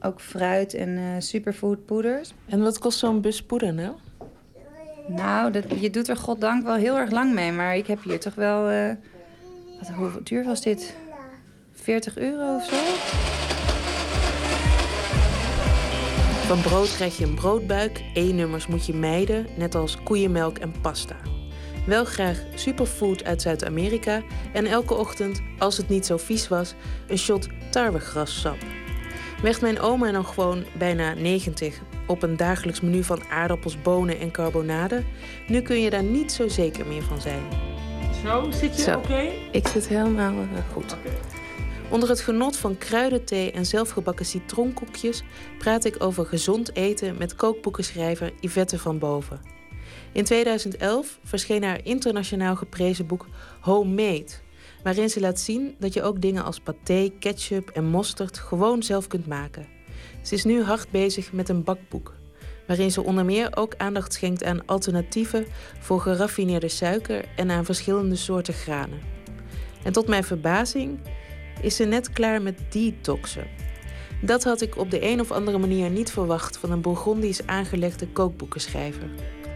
ook 0.00 0.20
fruit 0.20 0.74
en 0.74 1.22
superfood 1.22 1.86
poeders. 1.86 2.32
En 2.46 2.62
wat 2.62 2.78
kost 2.78 2.98
zo'n 2.98 3.20
bus 3.20 3.42
poeder 3.42 3.74
nou? 3.74 3.94
Nou, 5.16 5.50
dat, 5.52 5.64
je 5.80 5.90
doet 5.90 6.08
er 6.08 6.16
goddank 6.16 6.62
wel 6.62 6.74
heel 6.74 6.98
erg 6.98 7.10
lang 7.10 7.34
mee. 7.34 7.52
Maar 7.52 7.76
ik 7.76 7.86
heb 7.86 8.02
hier 8.02 8.20
toch 8.20 8.34
wel... 8.34 8.70
Uh, 8.70 8.90
wat, 9.78 9.88
hoe 9.88 10.22
duur 10.22 10.44
was 10.44 10.62
dit? 10.62 10.94
40 11.72 12.18
euro 12.18 12.54
of 12.56 12.64
zo? 12.64 12.76
Van 16.46 16.60
brood 16.60 16.94
krijg 16.94 17.18
je 17.18 17.24
een 17.24 17.34
broodbuik. 17.34 18.04
E-nummers 18.14 18.66
moet 18.66 18.86
je 18.86 18.94
mijden, 18.94 19.46
net 19.56 19.74
als 19.74 20.02
koeienmelk 20.02 20.58
en 20.58 20.72
pasta. 20.80 21.16
Wel 21.86 22.04
graag 22.04 22.42
superfood 22.54 23.24
uit 23.24 23.42
Zuid-Amerika. 23.42 24.22
En 24.52 24.66
elke 24.66 24.94
ochtend, 24.94 25.40
als 25.58 25.76
het 25.76 25.88
niet 25.88 26.06
zo 26.06 26.16
vies 26.16 26.48
was, 26.48 26.74
een 27.08 27.18
shot 27.18 27.48
tarwegrassap. 27.70 28.56
Weegt 29.42 29.60
mijn 29.60 29.80
oma 29.80 30.10
nog 30.10 30.34
gewoon 30.34 30.64
bijna 30.78 31.14
90 31.14 31.80
op 32.06 32.22
een 32.22 32.36
dagelijks 32.36 32.80
menu 32.80 33.02
van 33.02 33.22
aardappels, 33.30 33.82
bonen 33.82 34.18
en 34.18 34.30
carbonade. 34.30 35.04
Nu 35.48 35.60
kun 35.62 35.80
je 35.80 35.90
daar 35.90 36.02
niet 36.02 36.32
zo 36.32 36.48
zeker 36.48 36.86
meer 36.86 37.02
van 37.02 37.20
zijn. 37.20 37.42
Zo, 38.24 38.50
zit 38.50 38.84
je 38.84 38.96
oké? 38.96 39.30
Ik 39.52 39.66
zit 39.66 39.88
helemaal 39.88 40.32
uh, 40.32 40.48
goed. 40.72 40.96
Onder 41.90 42.08
het 42.08 42.20
genot 42.20 42.56
van 42.56 42.78
kruidenthee 42.78 43.52
en 43.52 43.66
zelfgebakken 43.66 44.26
citroenkoekjes 44.26 45.22
praat 45.58 45.84
ik 45.84 46.02
over 46.02 46.26
gezond 46.26 46.76
eten 46.76 47.18
met 47.18 47.34
kookboekenschrijver 47.34 48.32
Yvette 48.40 48.78
van 48.78 48.98
Boven. 48.98 49.59
In 50.12 50.24
2011 50.24 51.18
verscheen 51.24 51.64
haar 51.64 51.80
internationaal 51.84 52.56
geprezen 52.56 53.06
boek 53.06 53.26
Homemade, 53.60 54.30
waarin 54.82 55.10
ze 55.10 55.20
laat 55.20 55.40
zien 55.40 55.74
dat 55.78 55.94
je 55.94 56.02
ook 56.02 56.20
dingen 56.20 56.44
als 56.44 56.60
paté, 56.60 57.10
ketchup 57.18 57.68
en 57.68 57.84
mosterd 57.84 58.38
gewoon 58.38 58.82
zelf 58.82 59.06
kunt 59.06 59.26
maken. 59.26 59.66
Ze 60.22 60.34
is 60.34 60.44
nu 60.44 60.62
hard 60.62 60.90
bezig 60.90 61.32
met 61.32 61.48
een 61.48 61.64
bakboek, 61.64 62.14
waarin 62.66 62.90
ze 62.90 63.02
onder 63.02 63.24
meer 63.24 63.56
ook 63.56 63.74
aandacht 63.76 64.12
schenkt 64.12 64.44
aan 64.44 64.66
alternatieven 64.66 65.46
voor 65.80 66.00
geraffineerde 66.00 66.68
suiker 66.68 67.24
en 67.36 67.50
aan 67.50 67.64
verschillende 67.64 68.16
soorten 68.16 68.54
granen. 68.54 69.00
En 69.82 69.92
tot 69.92 70.08
mijn 70.08 70.24
verbazing 70.24 70.98
is 71.62 71.76
ze 71.76 71.84
net 71.84 72.12
klaar 72.12 72.42
met 72.42 72.58
detoxen. 72.68 73.46
Dat 74.22 74.44
had 74.44 74.60
ik 74.60 74.78
op 74.78 74.90
de 74.90 75.04
een 75.04 75.20
of 75.20 75.30
andere 75.30 75.58
manier 75.58 75.90
niet 75.90 76.10
verwacht 76.10 76.56
van 76.58 76.70
een 76.70 76.80
Bourgondisch 76.80 77.46
aangelegde 77.46 78.08
kookboekenschrijver. 78.08 79.10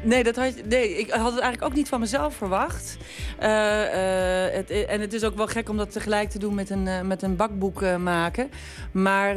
Nee, 0.05 0.24
dat 0.24 0.36
had, 0.36 0.52
nee, 0.68 0.98
ik 0.98 1.11
had 1.11 1.32
het 1.32 1.40
eigenlijk 1.40 1.62
ook 1.62 1.74
niet 1.74 1.88
van 1.88 2.00
mezelf 2.00 2.34
verwacht. 2.34 2.96
Uh, 3.42 3.48
uh, 3.48 4.55
het, 4.55 4.70
en 4.70 5.00
het 5.00 5.12
is 5.12 5.24
ook 5.24 5.36
wel 5.36 5.46
gek 5.46 5.68
om 5.68 5.76
dat 5.76 5.92
tegelijk 5.92 6.30
te 6.30 6.38
doen 6.38 6.55
met 6.55 6.70
een, 6.70 6.86
uh, 6.86 7.00
met 7.00 7.22
een 7.22 7.36
bakboek 7.36 7.80
maken. 7.98 8.50
Maar 8.92 9.36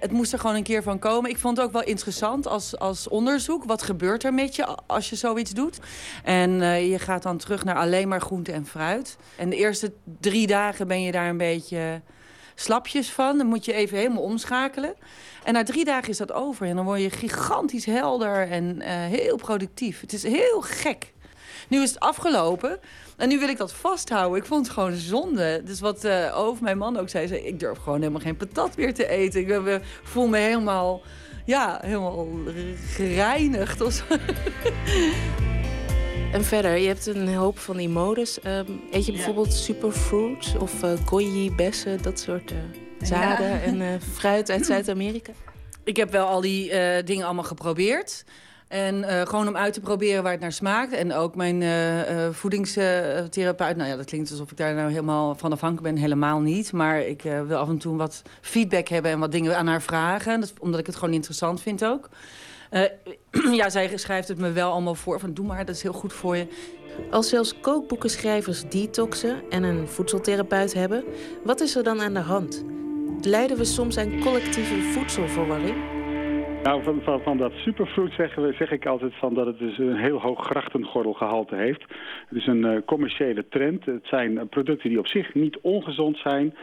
het 0.00 0.10
moest 0.10 0.32
er 0.32 0.38
gewoon 0.38 0.56
een 0.56 0.62
keer 0.62 0.82
van 0.82 0.98
komen. 0.98 1.30
Ik 1.30 1.38
vond 1.38 1.56
het 1.56 1.66
ook 1.66 1.72
wel 1.72 1.82
interessant 1.82 2.46
als, 2.46 2.78
als 2.78 3.08
onderzoek. 3.08 3.64
Wat 3.64 3.82
gebeurt 3.82 4.24
er 4.24 4.34
met 4.34 4.56
je 4.56 4.66
als 4.86 5.10
je 5.10 5.16
zoiets 5.16 5.50
doet? 5.50 5.78
En 6.24 6.50
je 6.88 6.98
gaat 6.98 7.22
dan 7.22 7.36
terug 7.38 7.64
naar 7.64 7.76
alleen 7.76 8.08
maar 8.08 8.20
groente 8.20 8.52
en 8.52 8.66
fruit. 8.66 9.16
En 9.36 9.50
de 9.50 9.56
eerste 9.56 9.92
drie 10.20 10.46
dagen 10.46 10.88
ben 10.88 11.02
je 11.02 11.12
daar 11.12 11.28
een 11.28 11.36
beetje 11.36 12.00
slapjes 12.56 13.10
van. 13.10 13.38
Dan 13.38 13.46
moet 13.46 13.64
je 13.64 13.72
even 13.72 13.98
helemaal 13.98 14.22
omschakelen. 14.22 14.94
En 15.44 15.52
na 15.52 15.62
drie 15.62 15.84
dagen 15.84 16.08
is 16.08 16.16
dat 16.16 16.32
over. 16.32 16.66
En 16.66 16.76
dan 16.76 16.84
word 16.84 17.00
je 17.00 17.10
gigantisch 17.10 17.84
helder 17.84 18.50
en 18.50 18.80
eh, 18.80 18.94
heel 18.94 19.36
productief. 19.36 20.00
Het 20.00 20.12
is 20.12 20.22
heel 20.22 20.60
gek. 20.60 21.12
Nu 21.68 21.82
is 21.82 21.90
het 21.90 22.00
afgelopen. 22.00 22.78
En 23.16 23.28
nu 23.28 23.38
wil 23.38 23.48
ik 23.48 23.56
dat 23.56 23.72
vasthouden. 23.72 24.38
Ik 24.38 24.46
vond 24.46 24.66
het 24.66 24.74
gewoon 24.74 24.94
zonde. 24.94 25.62
Dus 25.64 25.80
wat 25.80 26.04
uh, 26.04 26.38
Over, 26.38 26.62
mijn 26.62 26.78
man 26.78 26.96
ook 26.96 27.08
zei, 27.08 27.26
zei... 27.26 27.40
ik 27.40 27.60
durf 27.60 27.78
gewoon 27.78 27.98
helemaal 27.98 28.20
geen 28.20 28.36
patat 28.36 28.76
meer 28.76 28.94
te 28.94 29.08
eten. 29.08 29.40
Ik 29.40 29.80
voel 30.02 30.26
me 30.26 30.38
helemaal, 30.38 31.02
ja, 31.44 31.78
helemaal 31.82 32.28
gereinigd. 32.94 33.80
Of 33.80 34.04
En 36.36 36.44
verder, 36.44 36.76
je 36.76 36.86
hebt 36.86 37.06
een 37.06 37.34
hoop 37.34 37.58
van 37.58 37.76
die 37.76 37.88
modes. 37.88 38.38
Um, 38.46 38.80
eet 38.90 39.06
je 39.06 39.12
bijvoorbeeld 39.12 39.52
superfruits 39.52 40.56
of 40.56 40.82
uh, 40.82 40.90
goji, 41.04 41.54
bessen, 41.54 42.02
dat 42.02 42.20
soort 42.20 42.50
uh, 42.50 42.58
zaden 43.00 43.62
en 43.62 43.80
uh, 43.80 43.88
fruit 44.12 44.50
uit 44.50 44.66
Zuid-Amerika? 44.66 45.32
Ik 45.84 45.96
heb 45.96 46.10
wel 46.10 46.26
al 46.26 46.40
die 46.40 46.72
dingen 47.04 47.24
allemaal 47.24 47.44
geprobeerd. 47.44 48.24
En 48.68 48.94
uh, 48.94 49.20
gewoon 49.22 49.48
om 49.48 49.56
uit 49.56 49.72
te 49.72 49.80
proberen 49.80 50.22
waar 50.22 50.32
het 50.32 50.40
naar 50.40 50.52
smaakt. 50.52 50.92
En 50.92 51.12
ook 51.12 51.34
mijn 51.34 51.60
uh, 51.60 52.28
voedingstherapeut. 52.30 53.76
Nou 53.76 53.90
ja, 53.90 53.96
dat 53.96 54.06
klinkt 54.06 54.30
alsof 54.30 54.50
ik 54.50 54.56
daar 54.56 54.74
nou 54.74 54.88
helemaal 54.88 55.34
van 55.34 55.52
afhankelijk 55.52 55.94
ben. 55.94 56.02
Helemaal 56.02 56.40
niet. 56.40 56.72
Maar 56.72 57.00
ik 57.00 57.22
wil 57.22 57.56
af 57.56 57.68
en 57.68 57.78
toe 57.78 57.96
wat 57.96 58.22
feedback 58.40 58.88
hebben 58.88 59.10
en 59.10 59.18
wat 59.18 59.32
dingen 59.32 59.56
aan 59.56 59.66
haar 59.66 59.82
vragen. 59.82 60.40
Dat, 60.40 60.52
omdat 60.58 60.80
ik 60.80 60.86
het 60.86 60.96
gewoon 60.96 61.14
interessant 61.14 61.62
vind 61.62 61.84
ook. 61.84 62.08
ja, 63.60 63.68
zij 63.70 63.96
schrijft 63.96 64.28
het 64.28 64.38
me 64.38 64.52
wel 64.52 64.72
allemaal 64.72 64.94
voor. 64.94 65.20
Van 65.20 65.34
doe 65.34 65.46
maar, 65.46 65.64
dat 65.64 65.74
is 65.74 65.82
heel 65.82 65.92
goed 65.92 66.12
voor 66.12 66.36
je. 66.36 66.46
Als 67.10 67.28
zelfs 67.28 67.60
kookboekenschrijvers 67.60 68.68
detoxen 68.68 69.50
en 69.50 69.62
een 69.62 69.88
voedseltherapeut 69.88 70.74
hebben, 70.74 71.04
wat 71.44 71.60
is 71.60 71.76
er 71.76 71.82
dan 71.82 72.00
aan 72.00 72.14
de 72.14 72.20
hand? 72.20 72.64
Lijden 73.20 73.56
we 73.56 73.64
soms 73.64 73.98
aan 73.98 74.20
collectieve 74.20 74.82
voedselverwarring? 74.82 75.94
Nou, 76.66 76.82
van, 76.82 77.00
van, 77.02 77.20
van 77.20 77.38
dat 77.38 77.52
superfruit 77.52 78.12
zeggen 78.12 78.42
we, 78.42 78.52
zeg 78.52 78.70
ik 78.70 78.86
altijd 78.86 79.14
van 79.14 79.34
dat 79.34 79.46
het 79.46 79.58
dus 79.58 79.78
een 79.78 79.96
heel 79.96 80.20
hoog 80.20 80.44
grachtengordelgehalte 80.44 81.56
heeft. 81.56 81.84
Het 82.28 82.38
is 82.38 82.46
een 82.46 82.64
uh, 82.64 82.76
commerciële 82.86 83.48
trend. 83.48 83.84
Het 83.84 84.06
zijn 84.06 84.48
producten 84.48 84.88
die 84.88 84.98
op 84.98 85.06
zich 85.06 85.34
niet 85.34 85.58
ongezond 85.60 86.16
zijn. 86.16 86.54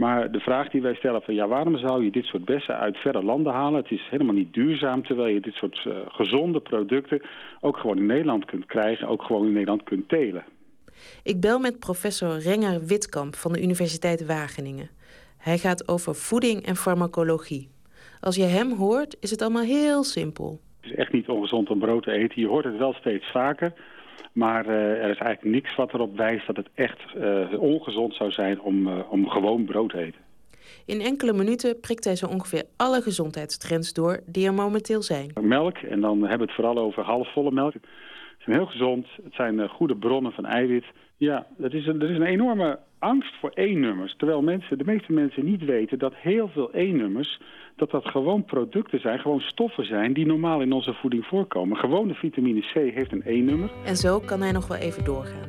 Maar 0.00 0.30
de 0.30 0.40
vraag 0.40 0.68
die 0.68 0.82
wij 0.82 0.94
stellen 0.94 1.22
van 1.22 1.34
ja, 1.34 1.48
waarom 1.48 1.78
zou 1.78 2.04
je 2.04 2.10
dit 2.10 2.24
soort 2.24 2.44
bessen 2.44 2.78
uit 2.78 2.96
verre 2.96 3.22
landen 3.22 3.52
halen? 3.52 3.80
Het 3.80 3.90
is 3.90 4.08
helemaal 4.10 4.34
niet 4.34 4.54
duurzaam, 4.54 5.02
terwijl 5.02 5.34
je 5.34 5.40
dit 5.40 5.54
soort 5.54 5.84
uh, 5.86 5.94
gezonde 6.08 6.60
producten 6.60 7.22
ook 7.60 7.76
gewoon 7.76 7.96
in 7.96 8.06
Nederland 8.06 8.44
kunt 8.44 8.66
krijgen, 8.66 9.08
ook 9.08 9.22
gewoon 9.22 9.46
in 9.46 9.52
Nederland 9.52 9.82
kunt 9.82 10.08
telen. 10.08 10.44
Ik 11.22 11.40
bel 11.40 11.58
met 11.58 11.78
professor 11.78 12.38
Renger 12.38 12.86
Witkamp 12.86 13.34
van 13.34 13.52
de 13.52 13.62
Universiteit 13.62 14.26
Wageningen. 14.26 14.90
Hij 15.38 15.58
gaat 15.58 15.88
over 15.88 16.14
voeding 16.14 16.66
en 16.66 16.76
farmacologie. 16.76 17.68
Als 18.20 18.36
je 18.36 18.44
hem 18.44 18.72
hoort, 18.72 19.16
is 19.20 19.30
het 19.30 19.42
allemaal 19.42 19.62
heel 19.62 20.04
simpel. 20.04 20.60
Het 20.80 20.90
is 20.90 20.96
echt 20.96 21.12
niet 21.12 21.28
ongezond 21.28 21.70
om 21.70 21.78
brood 21.78 22.02
te 22.02 22.12
eten. 22.12 22.40
Je 22.40 22.48
hoort 22.48 22.64
het 22.64 22.78
wel 22.78 22.92
steeds 22.92 23.30
vaker. 23.30 23.72
Maar 24.32 24.66
uh, 24.66 24.72
er 24.74 25.10
is 25.10 25.18
eigenlijk 25.18 25.44
niks 25.44 25.76
wat 25.76 25.94
erop 25.94 26.16
wijst 26.16 26.46
dat 26.46 26.56
het 26.56 26.68
echt 26.74 27.00
uh, 27.16 27.62
ongezond 27.62 28.14
zou 28.14 28.30
zijn 28.30 28.60
om, 28.60 28.86
uh, 28.86 29.12
om 29.12 29.28
gewoon 29.28 29.64
brood 29.64 29.90
te 29.90 29.98
eten. 29.98 30.20
In 30.86 31.00
enkele 31.00 31.32
minuten 31.32 31.80
prikt 31.80 32.04
hij 32.04 32.16
zo 32.16 32.26
ongeveer 32.26 32.64
alle 32.76 33.00
gezondheidstrends 33.00 33.92
door 33.92 34.20
die 34.26 34.46
er 34.46 34.54
momenteel 34.54 35.02
zijn. 35.02 35.32
Melk, 35.40 35.76
en 35.76 36.00
dan 36.00 36.20
hebben 36.20 36.38
we 36.38 36.44
het 36.44 36.54
vooral 36.54 36.78
over 36.78 37.02
halfvolle 37.02 37.50
melk. 37.50 37.74
Zijn 38.50 38.62
heel 38.62 38.70
gezond, 38.70 39.06
het 39.24 39.34
zijn 39.34 39.68
goede 39.68 39.96
bronnen 39.96 40.32
van 40.32 40.44
eiwit. 40.46 40.84
Ja, 41.16 41.46
dat 41.56 41.72
is 41.72 41.86
een, 41.86 42.02
er 42.02 42.10
is 42.10 42.16
een 42.16 42.22
enorme 42.22 42.78
angst 42.98 43.34
voor 43.40 43.50
E-nummers. 43.54 44.14
Terwijl 44.16 44.42
mensen, 44.42 44.78
de 44.78 44.84
meeste 44.84 45.12
mensen 45.12 45.44
niet 45.44 45.64
weten 45.64 45.98
dat 45.98 46.14
heel 46.14 46.48
veel 46.48 46.70
E-nummers 46.72 47.40
dat 47.76 47.90
dat 47.90 48.04
gewoon 48.04 48.44
producten 48.44 49.00
zijn, 49.00 49.18
gewoon 49.18 49.40
stoffen 49.40 49.84
zijn... 49.84 50.12
die 50.12 50.26
normaal 50.26 50.60
in 50.60 50.72
onze 50.72 50.94
voeding 50.94 51.26
voorkomen. 51.26 51.76
Gewone 51.76 52.14
vitamine 52.14 52.60
C 52.60 52.72
heeft 52.72 53.12
een 53.12 53.22
E-nummer. 53.24 53.70
En 53.84 53.96
zo 53.96 54.20
kan 54.20 54.40
hij 54.40 54.52
nog 54.52 54.66
wel 54.66 54.78
even 54.78 55.04
doorgaan. 55.04 55.48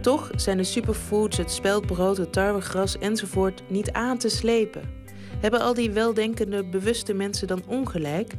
Toch 0.00 0.30
zijn 0.34 0.56
de 0.56 0.64
superfoods, 0.64 1.36
het 1.36 1.50
speldbrood, 1.50 2.16
het 2.16 2.32
tarwegras 2.32 2.98
enzovoort 2.98 3.62
niet 3.70 3.92
aan 3.92 4.18
te 4.18 4.28
slepen. 4.28 4.82
Hebben 5.40 5.60
al 5.60 5.74
die 5.74 5.90
weldenkende, 5.90 6.68
bewuste 6.68 7.14
mensen 7.14 7.46
dan 7.46 7.62
ongelijk? 7.68 8.32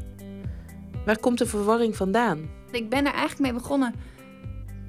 Waar 1.06 1.20
komt 1.20 1.38
de 1.38 1.46
verwarring 1.46 1.96
vandaan? 1.96 2.64
Ik 2.72 2.90
ben 2.90 3.06
er 3.06 3.14
eigenlijk 3.14 3.40
mee 3.40 3.54
begonnen 3.54 3.94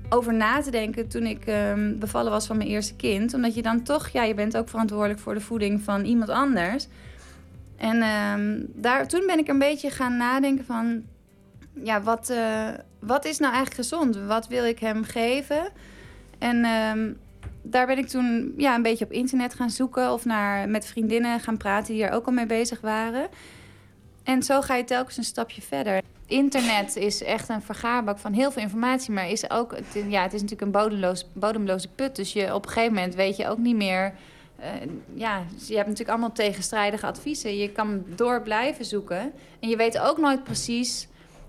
over 0.09 0.35
na 0.35 0.61
te 0.61 0.70
denken 0.70 1.09
toen 1.09 1.27
ik 1.27 1.47
um, 1.47 1.99
bevallen 1.99 2.31
was 2.33 2.47
van 2.47 2.57
mijn 2.57 2.68
eerste 2.68 2.97
kind. 2.97 3.35
Omdat 3.35 3.55
je 3.55 3.62
dan 3.62 3.83
toch, 3.83 4.09
ja, 4.09 4.22
je 4.22 4.35
bent 4.35 4.57
ook 4.57 4.68
verantwoordelijk 4.68 5.20
voor 5.20 5.35
de 5.35 5.41
voeding 5.41 5.83
van 5.83 6.05
iemand 6.05 6.31
anders. 6.31 6.87
En 7.77 8.03
um, 8.03 8.66
daar, 8.74 9.09
toen 9.09 9.27
ben 9.27 9.39
ik 9.39 9.49
een 9.49 9.59
beetje 9.59 9.91
gaan 9.91 10.16
nadenken 10.16 10.64
van... 10.64 11.03
Ja, 11.83 12.03
wat, 12.03 12.31
uh, 12.31 12.68
wat 12.99 13.24
is 13.24 13.39
nou 13.39 13.53
eigenlijk 13.53 13.89
gezond? 13.89 14.16
Wat 14.16 14.49
wil 14.49 14.64
ik 14.64 14.79
hem 14.79 15.05
geven? 15.05 15.68
En 16.39 16.64
um, 16.64 17.18
daar 17.62 17.87
ben 17.87 17.99
ik 17.99 18.09
toen 18.09 18.55
ja, 18.57 18.74
een 18.74 18.83
beetje 18.83 19.05
op 19.05 19.12
internet 19.12 19.55
gaan 19.55 19.70
zoeken... 19.70 20.12
of 20.12 20.24
naar, 20.24 20.68
met 20.68 20.87
vriendinnen 20.87 21.41
gaan 21.41 21.57
praten 21.57 21.95
die 21.95 22.05
er 22.05 22.12
ook 22.12 22.27
al 22.27 22.33
mee 22.33 22.47
bezig 22.47 22.81
waren. 22.81 23.29
En 24.22 24.43
zo 24.43 24.61
ga 24.61 24.74
je 24.74 24.85
telkens 24.85 25.16
een 25.16 25.24
stapje 25.24 25.62
verder. 25.62 26.03
Internet 26.27 26.97
is 26.97 27.22
echt 27.22 27.49
een 27.49 27.62
vergaarbak 27.62 28.18
van 28.18 28.33
heel 28.33 28.51
veel 28.51 28.62
informatie... 28.62 29.12
maar 29.12 29.31
is 29.31 29.51
ook, 29.51 29.77
ja, 30.09 30.22
het 30.22 30.33
is 30.33 30.41
natuurlijk 30.43 30.61
een 30.61 30.83
bodemloos, 30.83 31.27
bodemloze 31.33 31.89
put. 31.89 32.16
Dus 32.16 32.33
je, 32.33 32.55
op 32.55 32.64
een 32.64 32.70
gegeven 32.70 32.95
moment 32.95 33.14
weet 33.14 33.37
je 33.37 33.49
ook 33.49 33.59
niet 33.59 33.77
meer 33.77 34.12
uh, 34.61 34.66
ja, 35.14 35.43
je 35.68 35.74
hebt 35.74 35.89
natuurlijk 35.89 36.09
allemaal 36.09 36.33
tegenstrijdige 36.33 37.07
adviezen. 37.07 37.57
Je 37.57 37.72
kan 37.72 38.05
door 38.16 38.43
blijven 38.43 38.85
zoeken. 38.85 39.33
En 39.61 39.68
je 39.68 39.77
weet 39.77 40.01
ook 40.01 40.18
nooit 40.18 40.45
precies 40.45 41.09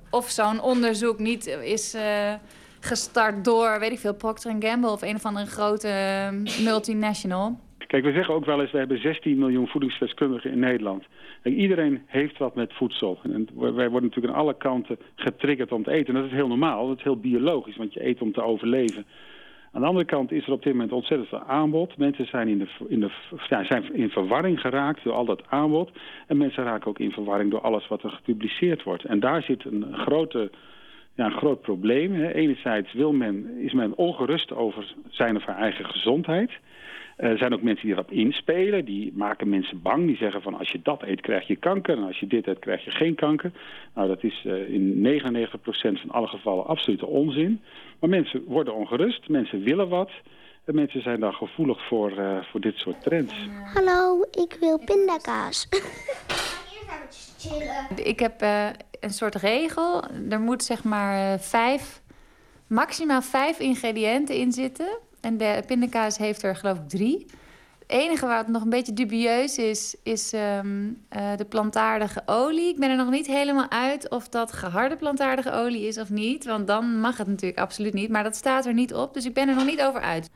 of 0.09 0.29
zo'n 0.29 0.61
onderzoek 0.61 1.19
niet 1.19 1.47
is 1.47 1.95
uh, 1.95 2.33
gestart 2.79 3.45
door, 3.45 3.79
weet 3.79 3.91
ik 3.91 3.99
veel, 3.99 4.13
Procter 4.13 4.55
Gamble 4.59 4.91
of 4.91 5.01
een 5.01 5.15
of 5.15 5.25
andere 5.25 5.45
grote 5.45 5.89
multinational. 6.63 7.59
Kijk, 7.87 8.03
we 8.03 8.11
zeggen 8.11 8.33
ook 8.33 8.45
wel 8.45 8.61
eens, 8.61 8.71
we 8.71 8.77
hebben 8.77 9.01
16 9.01 9.37
miljoen 9.37 9.67
voedingsdeskundigen 9.67 10.51
in 10.51 10.59
Nederland. 10.59 11.03
En 11.47 11.53
iedereen 11.53 12.01
heeft 12.05 12.37
wat 12.37 12.55
met 12.55 12.73
voedsel. 12.73 13.19
En 13.23 13.47
wij 13.55 13.89
worden 13.89 14.09
natuurlijk 14.09 14.33
aan 14.33 14.39
alle 14.39 14.57
kanten 14.57 14.97
getriggerd 15.15 15.71
om 15.71 15.83
te 15.83 15.91
eten. 15.91 16.15
En 16.15 16.21
dat 16.21 16.29
is 16.29 16.35
heel 16.35 16.47
normaal, 16.47 16.87
dat 16.87 16.97
is 16.97 17.03
heel 17.03 17.19
biologisch, 17.19 17.77
want 17.77 17.93
je 17.93 18.05
eet 18.05 18.21
om 18.21 18.31
te 18.31 18.41
overleven. 18.41 19.05
Aan 19.71 19.81
de 19.81 19.87
andere 19.87 20.05
kant 20.05 20.31
is 20.31 20.45
er 20.45 20.51
op 20.51 20.63
dit 20.63 20.73
moment 20.73 20.91
ontzettend 20.91 21.29
veel 21.29 21.43
aanbod. 21.43 21.97
Mensen 21.97 22.25
zijn 22.25 22.47
in, 22.47 22.57
de, 22.57 22.67
in, 22.87 22.99
de, 22.99 23.09
ja, 23.49 23.63
zijn 23.63 23.93
in 23.93 24.09
verwarring 24.09 24.59
geraakt 24.59 25.03
door 25.03 25.13
al 25.13 25.25
dat 25.25 25.43
aanbod. 25.49 25.91
En 26.27 26.37
mensen 26.37 26.63
raken 26.63 26.87
ook 26.87 26.99
in 26.99 27.11
verwarring 27.11 27.51
door 27.51 27.61
alles 27.61 27.87
wat 27.87 28.03
er 28.03 28.09
gepubliceerd 28.09 28.83
wordt. 28.83 29.03
En 29.03 29.19
daar 29.19 29.41
zit 29.41 29.65
een, 29.65 29.85
grote, 29.93 30.51
ja, 31.15 31.25
een 31.25 31.37
groot 31.37 31.61
probleem. 31.61 32.13
Enerzijds 32.23 32.93
wil 32.93 33.13
men, 33.13 33.57
is 33.57 33.73
men 33.73 33.97
ongerust 33.97 34.53
over 34.53 34.93
zijn 35.09 35.35
of 35.35 35.45
haar 35.45 35.57
eigen 35.57 35.85
gezondheid. 35.85 36.51
Er 37.17 37.37
zijn 37.37 37.53
ook 37.53 37.61
mensen 37.61 37.85
die 37.85 37.95
erop 37.95 38.11
inspelen. 38.11 38.85
Die 38.85 39.13
maken 39.15 39.49
mensen 39.49 39.81
bang. 39.81 40.05
Die 40.05 40.15
zeggen 40.15 40.41
van 40.41 40.57
als 40.57 40.71
je 40.71 40.79
dat 40.83 41.03
eet 41.03 41.21
krijg 41.21 41.47
je 41.47 41.55
kanker. 41.55 41.97
En 41.97 42.03
als 42.03 42.19
je 42.19 42.27
dit 42.27 42.47
eet 42.47 42.59
krijg 42.59 42.85
je 42.85 42.91
geen 42.91 43.15
kanker. 43.15 43.51
Nou 43.93 44.07
dat 44.07 44.23
is 44.23 44.43
uh, 44.45 44.69
in 44.69 45.21
99% 45.21 45.25
van 45.71 46.11
alle 46.11 46.27
gevallen 46.27 46.65
absolute 46.65 47.05
onzin. 47.05 47.61
Maar 47.99 48.09
mensen 48.09 48.43
worden 48.43 48.75
ongerust. 48.75 49.29
Mensen 49.29 49.63
willen 49.63 49.89
wat. 49.89 50.11
En 50.65 50.75
mensen 50.75 51.01
zijn 51.01 51.19
dan 51.19 51.33
gevoelig 51.33 51.87
voor, 51.87 52.11
uh, 52.11 52.43
voor 52.43 52.59
dit 52.59 52.77
soort 52.77 53.03
trends. 53.03 53.33
Hallo, 53.73 54.21
ik 54.21 54.57
wil 54.59 54.79
pindakaas. 54.85 55.69
ik 58.03 58.19
heb 58.19 58.41
uh, 58.41 58.69
een 58.99 59.09
soort 59.09 59.35
regel. 59.35 60.03
Er 60.29 60.39
moet 60.39 60.63
zeg 60.63 60.83
maar 60.83 61.39
vijf, 61.39 62.01
maximaal 62.67 63.21
vijf 63.21 63.59
ingrediënten 63.59 64.35
in 64.35 64.51
zitten 64.51 65.05
en 65.21 65.37
de 65.37 65.63
pindakaas 65.65 66.17
heeft 66.17 66.43
er 66.43 66.55
geloof 66.55 66.77
ik 66.77 66.89
drie. 66.89 67.25
Het 67.87 67.97
enige 67.97 68.25
wat 68.25 68.47
nog 68.47 68.63
een 68.63 68.69
beetje 68.69 68.93
dubieus 68.93 69.57
is, 69.57 69.95
is 70.03 70.33
um, 70.33 71.05
uh, 71.17 71.35
de 71.35 71.45
plantaardige 71.45 72.21
olie. 72.25 72.69
Ik 72.69 72.79
ben 72.79 72.89
er 72.89 72.95
nog 72.95 73.09
niet 73.09 73.27
helemaal 73.27 73.69
uit 73.69 74.09
of 74.09 74.29
dat 74.29 74.53
geharde 74.53 74.95
plantaardige 74.95 75.51
olie 75.51 75.87
is 75.87 75.97
of 75.97 76.09
niet. 76.09 76.45
Want 76.45 76.67
dan 76.67 76.99
mag 76.99 77.17
het 77.17 77.27
natuurlijk 77.27 77.59
absoluut 77.59 77.93
niet. 77.93 78.09
Maar 78.09 78.23
dat 78.23 78.35
staat 78.35 78.65
er 78.65 78.73
niet 78.73 78.93
op, 78.93 79.13
dus 79.13 79.25
ik 79.25 79.33
ben 79.33 79.49
er 79.49 79.55
nog 79.55 79.65
niet 79.65 79.81
over 79.81 80.01
uit. 80.01 80.29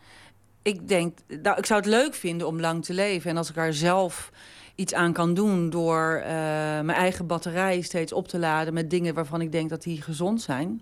Ik 0.62 0.88
denk, 0.88 1.18
nou, 1.42 1.58
ik 1.58 1.66
zou 1.66 1.80
het 1.80 1.90
leuk 1.90 2.14
vinden 2.14 2.48
om 2.48 2.60
lang 2.60 2.86
te 2.86 2.94
leven. 2.94 3.30
En 3.30 3.38
als 3.38 3.50
ik 3.50 3.56
er 3.58 3.74
zelf 3.74 4.32
iets 4.76 4.94
aan 4.94 5.14
kan 5.14 5.34
doen 5.34 5.70
door 5.70 6.18
uh, 6.18 6.26
mijn 6.26 6.90
eigen 6.90 7.28
batterij 7.28 7.82
steeds 7.82 8.14
op 8.14 8.28
te 8.28 8.40
laden 8.40 8.74
met 8.74 8.90
dingen 8.90 9.14
waarvan 9.14 9.42
ik 9.42 9.52
denk 9.52 9.70
dat 9.70 9.84
die 9.84 10.02
gezond 10.02 10.42
zijn, 10.42 10.82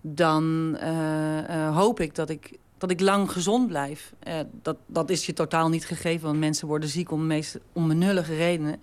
dan 0.00 0.76
uh, 0.82 1.76
hoop 1.76 2.00
ik 2.00 2.14
dat 2.14 2.30
ik 2.30 2.58
dat 2.78 2.90
ik 2.90 3.00
lang 3.00 3.32
gezond 3.32 3.68
blijf. 3.68 4.12
Uh, 4.28 4.34
dat, 4.62 4.76
dat 4.86 5.10
is 5.10 5.26
je 5.26 5.32
totaal 5.32 5.68
niet 5.68 5.86
gegeven, 5.86 6.26
want 6.26 6.38
mensen 6.38 6.68
worden 6.68 6.88
ziek 6.88 7.10
om 7.10 7.26
meest 7.26 7.58
onbenullige 7.72 8.36
redenen. 8.36 8.80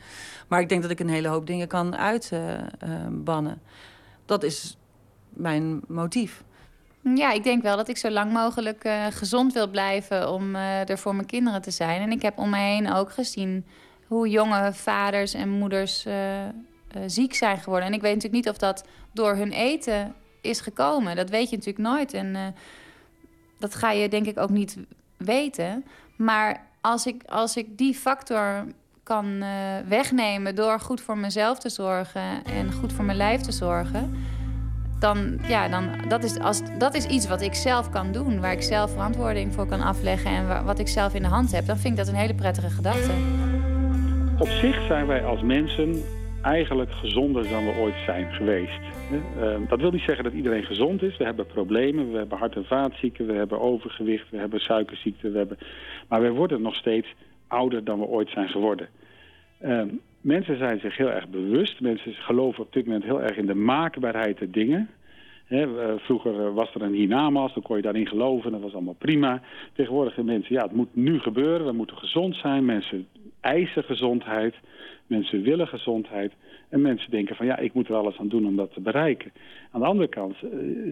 Maar 0.48 0.62
ik 0.62 0.70
denk 0.70 0.82
dat 0.82 0.92
ik 0.92 1.00
een 1.00 1.10
hele 1.10 1.28
hoop 1.28 1.48
dingen 1.48 1.68
kan 1.68 1.96
uitbannen. 1.96 3.52
Uh, 3.52 3.52
uh, 3.52 4.26
dat 4.26 4.44
is 4.44 4.78
mijn 5.30 5.82
motief. 5.88 6.44
Ja, 7.16 7.32
ik 7.32 7.44
denk 7.44 7.62
wel 7.62 7.78
dat 7.78 7.88
ik 7.88 7.98
zo 7.98 8.10
lang 8.10 8.32
mogelijk 8.34 8.86
uh, 8.86 9.06
gezond 9.10 9.54
wil 9.54 9.68
blijven 9.68 10.32
om 10.32 10.56
er 10.56 10.98
voor 10.98 11.16
mijn 11.16 11.28
kinderen 11.28 11.62
te 11.62 11.72
zijn. 11.72 12.02
En 12.02 12.12
ik 12.12 12.22
heb 12.22 12.38
om 12.38 12.50
me 12.50 12.58
heen 12.58 12.94
ook 12.94 13.12
gezien 13.12 13.66
hoe 14.08 14.30
jonge 14.30 14.74
vaders 14.74 15.34
en 15.34 15.50
moeders 15.50 16.06
ziek 17.06 17.34
zijn 17.34 17.58
geworden. 17.58 17.88
En 17.88 17.94
ik 17.94 18.02
weet 18.02 18.14
natuurlijk 18.14 18.44
niet 18.44 18.54
of 18.54 18.60
dat 18.60 18.86
door 19.14 19.36
hun 19.36 19.52
eten 19.52 20.14
is 20.42 20.60
gekomen. 20.60 21.16
Dat 21.16 21.30
weet 21.30 21.50
je 21.50 21.56
natuurlijk 21.56 21.88
nooit. 21.88 22.14
En 22.14 22.56
dat 23.62 23.76
ga 23.76 23.92
je 23.92 24.10
denk 24.10 24.26
ik 24.26 24.40
ook 24.40 24.50
niet 24.50 24.78
weten. 25.18 25.86
Maar 26.16 26.68
als 26.82 27.06
ik, 27.06 27.24
als 27.26 27.58
ik 27.58 27.78
die 27.78 27.96
factor 27.96 28.66
kan 29.04 29.44
wegnemen 29.88 30.56
door 30.56 30.80
goed 30.80 31.02
voor 31.02 31.18
mezelf 31.18 31.60
te 31.60 31.70
zorgen 31.70 32.44
en 32.44 32.72
goed 32.74 32.94
voor 32.94 33.06
mijn 33.06 33.18
lijf 33.18 33.42
te 33.42 33.52
zorgen 33.52 34.14
dan, 35.02 35.40
ja, 35.48 35.68
dan 35.68 35.90
dat, 36.08 36.24
is, 36.24 36.40
als, 36.40 36.62
dat 36.78 36.96
is 36.96 37.06
iets 37.06 37.28
wat 37.28 37.42
ik 37.42 37.54
zelf 37.54 37.90
kan 37.90 38.12
doen. 38.12 38.40
Waar 38.40 38.52
ik 38.52 38.62
zelf 38.62 38.92
verantwoording 38.92 39.54
voor 39.54 39.66
kan 39.66 39.82
afleggen 39.82 40.32
en 40.32 40.66
wat 40.66 40.80
ik 40.80 40.88
zelf 40.88 41.14
in 41.14 41.22
de 41.22 41.28
hand 41.28 41.52
heb. 41.52 41.66
Dan 41.66 41.78
vind 41.78 41.94
ik 41.94 42.06
dat 42.06 42.14
een 42.14 42.20
hele 42.20 42.34
prettige 42.34 42.70
gedachte. 42.70 43.12
Op 44.40 44.48
zich 44.48 44.86
zijn 44.88 45.08
wij 45.08 45.26
als 45.26 45.42
mensen 45.42 46.04
eigenlijk 46.42 46.92
gezonder 46.92 47.50
dan 47.50 47.66
we 47.66 47.76
ooit 47.80 47.96
zijn 48.06 48.34
geweest. 48.34 48.80
Ehm, 49.40 49.62
dat 49.68 49.80
wil 49.80 49.92
niet 49.92 50.04
zeggen 50.04 50.24
dat 50.24 50.34
iedereen 50.34 50.64
gezond 50.64 51.02
is. 51.02 51.18
We 51.18 51.24
hebben 51.24 51.46
problemen, 51.46 52.12
we 52.12 52.18
hebben 52.18 52.38
hart- 52.38 52.56
en 52.56 52.66
vaatziekten, 52.66 53.26
we 53.26 53.34
hebben 53.34 53.62
overgewicht, 53.62 54.30
we 54.30 54.38
hebben 54.38 54.60
suikerziekte. 54.60 55.32
We 55.32 55.38
hebben... 55.38 55.58
Maar 56.08 56.22
wij 56.22 56.32
worden 56.32 56.62
nog 56.62 56.76
steeds 56.76 57.08
ouder 57.48 57.84
dan 57.84 58.00
we 58.00 58.06
ooit 58.06 58.30
zijn 58.30 58.50
geworden. 58.50 58.88
Ehm, 59.60 59.88
mensen 60.22 60.58
zijn 60.58 60.80
zich 60.80 60.98
heel 60.98 61.12
erg 61.12 61.30
bewust. 61.30 61.82
Mensen 61.82 62.14
geloven 62.14 62.64
op 62.64 62.74
dit 62.74 62.86
moment 62.86 63.04
heel 63.04 63.22
erg 63.22 63.38
in 63.38 63.46
de 63.46 63.56
maakbaarheid 63.56 64.38
der 64.38 64.52
dingen. 64.52 64.90
vroeger 65.98 66.46
eh, 66.46 66.54
was 66.54 66.76
er 66.76 66.82
een 66.82 66.94
hiernamaals, 66.94 67.54
dan 67.54 67.64
kon 67.64 67.76
je 67.76 67.82
daarin 67.82 68.08
geloven, 68.08 68.52
dat 68.52 68.62
was 68.62 68.74
allemaal 68.74 68.96
prima. 68.98 69.42
Tegenwoordig 69.74 70.14
zijn 70.14 70.26
mensen, 70.26 70.56
ja, 70.56 70.64
het 70.64 70.74
moet 70.74 70.96
nu 70.96 71.20
gebeuren, 71.20 71.66
we 71.66 71.72
moeten 71.72 71.98
gezond 71.98 72.36
zijn. 72.36 72.66
Mensen 72.66 73.08
eisen 73.42 73.84
gezondheid, 73.84 74.56
mensen 75.08 75.42
willen 75.42 75.68
gezondheid. 75.68 76.32
En 76.70 76.82
mensen 76.82 77.12
denken 77.12 77.36
van, 77.36 77.46
ja, 77.46 77.58
ik 77.58 77.74
moet 77.74 77.88
er 77.88 77.96
alles 77.96 78.18
aan 78.18 78.28
doen 78.28 78.46
om 78.46 78.56
dat 78.56 78.74
te 78.74 78.82
bereiken. 78.82 79.32
Aan 79.72 79.82
de 79.82 79.88
andere 79.88 80.10
kant 80.10 80.34
eh, 80.34 80.50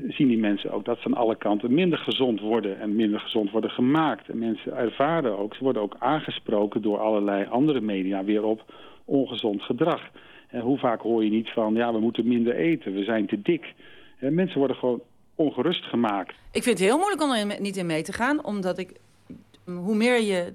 zien 0.07 0.27
die 0.27 0.37
mensen 0.37 0.71
ook 0.71 0.85
dat 0.85 0.99
ze 0.99 1.05
aan 1.05 1.13
alle 1.13 1.37
kanten 1.37 1.73
minder 1.73 1.99
gezond 1.99 2.39
worden 2.39 2.79
en 2.79 2.95
minder 2.95 3.19
gezond 3.19 3.51
worden 3.51 3.69
gemaakt. 3.69 4.29
En 4.29 4.37
mensen 4.37 4.77
ervaren 4.77 5.37
ook, 5.37 5.55
ze 5.55 5.63
worden 5.63 5.81
ook 5.81 5.95
aangesproken 5.99 6.81
door 6.81 6.97
allerlei 6.97 7.45
andere 7.45 7.81
media 7.81 8.23
weer 8.23 8.43
op 8.43 8.73
ongezond 9.05 9.61
gedrag. 9.61 10.01
En 10.47 10.61
hoe 10.61 10.77
vaak 10.77 11.01
hoor 11.01 11.23
je 11.23 11.29
niet 11.29 11.49
van, 11.49 11.73
ja, 11.73 11.93
we 11.93 11.99
moeten 11.99 12.27
minder 12.27 12.55
eten, 12.55 12.93
we 12.93 13.03
zijn 13.03 13.27
te 13.27 13.41
dik. 13.41 13.73
En 14.17 14.33
mensen 14.33 14.57
worden 14.57 14.77
gewoon 14.77 15.01
ongerust 15.35 15.83
gemaakt. 15.85 16.35
Ik 16.51 16.63
vind 16.63 16.79
het 16.79 16.87
heel 16.87 16.97
moeilijk 16.97 17.21
om 17.21 17.31
er 17.31 17.61
niet 17.61 17.77
in 17.77 17.85
mee 17.85 18.03
te 18.03 18.13
gaan, 18.13 18.45
omdat 18.45 18.77
ik, 18.77 18.91
hoe 19.65 19.95
meer 19.95 20.21
je 20.21 20.53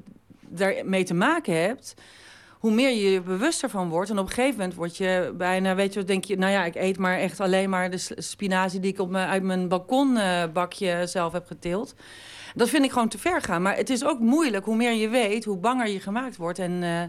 daarmee 0.49 1.05
te 1.05 1.15
maken 1.15 1.63
hebt, 1.63 1.95
hoe 2.59 2.73
meer 2.73 2.91
je 2.91 3.11
je 3.11 3.21
bewuster 3.21 3.71
van 3.71 3.89
wordt. 3.89 4.11
En 4.11 4.19
op 4.19 4.27
een 4.27 4.33
gegeven 4.33 4.59
moment 4.59 4.75
word 4.75 4.97
je 4.97 5.35
bijna, 5.37 5.75
weet 5.75 5.95
je, 5.95 6.05
denk 6.05 6.25
je, 6.25 6.37
nou 6.37 6.53
ja, 6.53 6.65
ik 6.65 6.75
eet 6.75 6.99
maar 6.99 7.19
echt 7.19 7.41
alleen 7.41 7.71
maar 7.71 7.91
de 7.91 8.11
spinazie 8.17 8.81
die 8.81 8.93
ik 8.93 9.01
op 9.01 9.11
mijn, 9.11 9.29
uit 9.29 9.43
mijn 9.43 9.69
balkonbakje 9.69 11.07
zelf 11.07 11.33
heb 11.33 11.47
geteeld. 11.47 11.95
Dat 12.55 12.69
vind 12.69 12.85
ik 12.85 12.93
gewoon 12.93 13.09
te 13.09 13.19
ver 13.19 13.43
gaan. 13.43 13.63
Maar 13.63 13.77
het 13.77 13.91
is 13.91 14.05
ook 14.05 14.19
moeilijk, 14.19 14.65
hoe 14.65 14.77
meer 14.77 14.93
je 14.93 15.09
weet, 15.09 15.45
hoe 15.45 15.57
banger 15.57 15.89
je 15.89 16.01
gemaakt 16.01 16.37
wordt. 16.37 16.59
En 16.59 16.83
uh, 16.83 17.03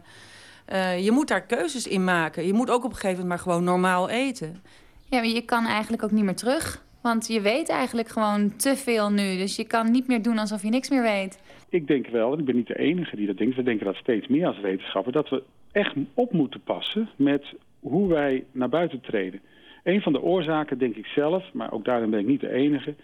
uh, 0.73 1.03
je 1.03 1.11
moet 1.11 1.27
daar 1.27 1.45
keuzes 1.45 1.87
in 1.87 2.03
maken. 2.03 2.47
Je 2.47 2.53
moet 2.53 2.69
ook 2.69 2.83
op 2.83 2.89
een 2.89 2.97
gegeven 2.97 3.21
moment 3.21 3.27
maar 3.27 3.39
gewoon 3.39 3.63
normaal 3.63 4.09
eten. 4.09 4.63
Ja, 5.05 5.17
maar 5.17 5.27
je 5.27 5.41
kan 5.41 5.65
eigenlijk 5.65 6.03
ook 6.03 6.11
niet 6.11 6.23
meer 6.23 6.35
terug. 6.35 6.83
Want 7.01 7.27
je 7.27 7.41
weet 7.41 7.69
eigenlijk 7.69 8.07
gewoon 8.09 8.55
te 8.55 8.75
veel 8.75 9.11
nu. 9.11 9.37
Dus 9.37 9.55
je 9.55 9.63
kan 9.63 9.91
niet 9.91 10.07
meer 10.07 10.21
doen 10.21 10.37
alsof 10.37 10.61
je 10.61 10.69
niks 10.69 10.89
meer 10.89 11.01
weet. 11.01 11.37
Ik 11.75 11.87
denk 11.87 12.07
wel, 12.07 12.33
en 12.33 12.39
ik 12.39 12.45
ben 12.45 12.55
niet 12.55 12.67
de 12.67 12.79
enige 12.79 13.15
die 13.15 13.27
dat 13.27 13.37
denkt... 13.37 13.55
we 13.55 13.63
denken 13.63 13.85
dat 13.85 13.95
steeds 13.95 14.27
meer 14.27 14.47
als 14.47 14.59
wetenschapper... 14.59 15.11
dat 15.11 15.29
we 15.29 15.43
echt 15.71 15.95
op 16.13 16.31
moeten 16.31 16.61
passen 16.61 17.09
met 17.15 17.53
hoe 17.79 18.07
wij 18.07 18.43
naar 18.51 18.69
buiten 18.69 19.01
treden. 19.01 19.41
Een 19.83 20.01
van 20.01 20.13
de 20.13 20.21
oorzaken, 20.21 20.77
denk 20.77 20.95
ik 20.95 21.05
zelf, 21.05 21.53
maar 21.53 21.71
ook 21.71 21.85
daarin 21.85 22.09
ben 22.09 22.19
ik 22.19 22.25
niet 22.25 22.39
de 22.39 22.51
enige... 22.51 22.95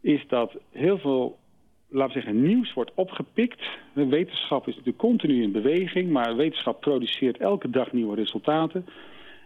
is 0.00 0.24
dat 0.28 0.56
heel 0.72 0.98
veel 0.98 1.38
laten 1.88 2.14
we 2.14 2.22
zeggen, 2.22 2.42
nieuws 2.42 2.72
wordt 2.72 2.92
opgepikt. 2.94 3.62
Wetenschap 3.92 4.60
is 4.60 4.74
natuurlijk 4.74 4.98
continu 4.98 5.42
in 5.42 5.52
beweging, 5.52 6.10
maar 6.10 6.36
wetenschap 6.36 6.80
produceert 6.80 7.36
elke 7.36 7.70
dag 7.70 7.92
nieuwe 7.92 8.16
resultaten. 8.16 8.86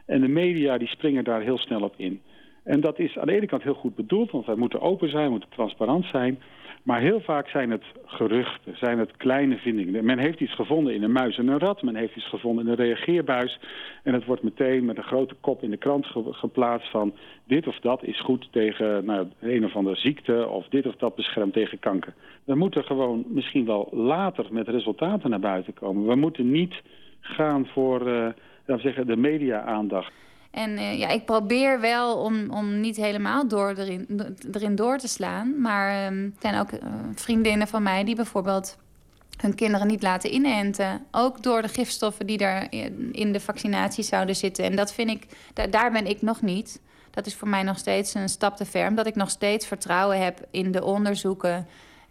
En 0.07 0.21
de 0.21 0.29
media 0.29 0.79
die 0.79 0.89
springen 0.89 1.25
daar 1.25 1.41
heel 1.41 1.59
snel 1.59 1.81
op 1.81 1.95
in. 1.97 2.21
En 2.65 2.81
dat 2.81 2.99
is 2.99 3.19
aan 3.19 3.27
de 3.27 3.33
ene 3.33 3.47
kant 3.47 3.63
heel 3.63 3.75
goed 3.75 3.95
bedoeld, 3.95 4.31
want 4.31 4.47
wij 4.47 4.55
moeten 4.55 4.81
open 4.81 5.11
zijn, 5.11 5.31
moeten 5.31 5.49
transparant 5.51 6.05
zijn. 6.05 6.39
Maar 6.83 7.01
heel 7.01 7.21
vaak 7.21 7.49
zijn 7.49 7.71
het 7.71 7.85
geruchten, 8.05 8.77
zijn 8.77 8.99
het 8.99 9.17
kleine 9.17 9.57
vindingen. 9.57 10.05
Men 10.05 10.19
heeft 10.19 10.41
iets 10.41 10.55
gevonden 10.55 10.95
in 10.95 11.03
een 11.03 11.13
muis 11.13 11.39
en 11.39 11.49
een 11.49 11.59
rat. 11.59 11.83
Men 11.83 11.95
heeft 11.95 12.17
iets 12.17 12.29
gevonden 12.29 12.65
in 12.65 12.71
een 12.71 12.77
reageerbuis. 12.77 13.59
En 14.03 14.15
het 14.15 14.25
wordt 14.25 14.43
meteen 14.43 14.85
met 14.85 14.97
een 14.97 15.03
grote 15.03 15.35
kop 15.41 15.63
in 15.63 15.71
de 15.71 15.77
krant 15.77 16.07
geplaatst 16.31 16.91
van... 16.91 17.15
dit 17.45 17.67
of 17.67 17.79
dat 17.79 18.05
is 18.05 18.21
goed 18.21 18.49
tegen 18.51 19.05
nou, 19.05 19.29
een 19.41 19.65
of 19.65 19.77
andere 19.77 19.97
ziekte... 19.97 20.49
of 20.49 20.69
dit 20.69 20.87
of 20.87 20.97
dat 20.97 21.15
beschermt 21.15 21.53
tegen 21.53 21.79
kanker. 21.79 22.15
We 22.45 22.55
moeten 22.55 22.85
gewoon 22.85 23.25
misschien 23.29 23.65
wel 23.65 23.89
later 23.93 24.47
met 24.51 24.69
resultaten 24.69 25.31
naar 25.31 25.41
buiten 25.41 25.75
komen. 25.75 26.07
We 26.07 26.15
moeten 26.15 26.51
niet 26.51 26.75
gaan 27.21 27.67
voor 27.67 28.09
uh, 28.09 28.29
zeggen, 28.67 29.07
de 29.07 29.17
media-aandacht. 29.17 30.13
En 30.51 30.71
uh, 30.71 30.99
ja, 30.99 31.09
ik 31.09 31.25
probeer 31.25 31.81
wel 31.81 32.17
om, 32.17 32.51
om 32.51 32.81
niet 32.81 32.97
helemaal 32.97 33.49
door 33.49 33.75
erin, 33.77 34.07
erin 34.53 34.75
door 34.75 34.99
te 34.99 35.09
slaan. 35.09 35.61
Maar 35.61 36.07
um, 36.07 36.25
er 36.25 36.41
zijn 36.41 36.59
ook 36.59 36.73
uh, 36.73 36.79
vriendinnen 37.15 37.69
van 37.69 37.83
mij 37.83 38.05
die 38.05 38.15
bijvoorbeeld 38.15 38.77
hun 39.41 39.55
kinderen 39.55 39.87
niet 39.87 40.03
laten 40.03 40.35
inenten. 40.35 41.07
Ook 41.11 41.43
door 41.43 41.63
de 41.63 41.69
gifstoffen 41.69 42.27
die 42.27 42.39
er 42.39 42.73
in 43.13 43.33
de 43.33 43.41
vaccinatie 43.41 44.05
zouden 44.05 44.37
zitten. 44.37 44.65
En 44.65 44.77
dat 44.77 44.93
vind 44.93 45.11
ik, 45.11 45.27
daar, 45.55 45.71
daar 45.71 45.93
ben 45.93 46.07
ik 46.07 46.23
nog 46.23 46.43
niet. 46.43 46.81
Dat 47.11 47.27
is 47.27 47.35
voor 47.35 47.49
mij 47.49 47.63
nog 47.63 47.79
steeds 47.79 48.15
een 48.15 48.29
stap 48.29 48.57
te 48.57 48.65
ver. 48.65 48.89
Omdat 48.89 49.07
ik 49.07 49.15
nog 49.15 49.31
steeds 49.31 49.67
vertrouwen 49.67 50.23
heb 50.25 50.47
in 50.51 50.73
de 50.73 50.85
onderzoeken 50.85 51.67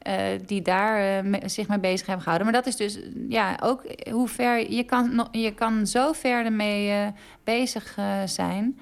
uh, 0.07 0.13
die 0.45 0.61
daar 0.61 1.25
uh, 1.25 1.37
zich 1.45 1.67
mee 1.67 1.79
bezig 1.79 2.05
hebben 2.07 2.23
gehouden. 2.23 2.51
Maar 2.51 2.61
dat 2.63 2.73
is 2.73 2.75
dus 2.75 2.99
ja, 3.29 3.59
ook 3.63 3.83
hoe 4.09 4.27
ver 4.27 4.71
je 4.71 4.83
kan, 4.83 5.27
je 5.31 5.53
kan 5.53 5.87
zo 5.87 6.11
ver 6.11 6.45
ermee 6.45 6.87
uh, 6.87 7.07
bezig 7.43 7.97
zijn. 8.25 8.79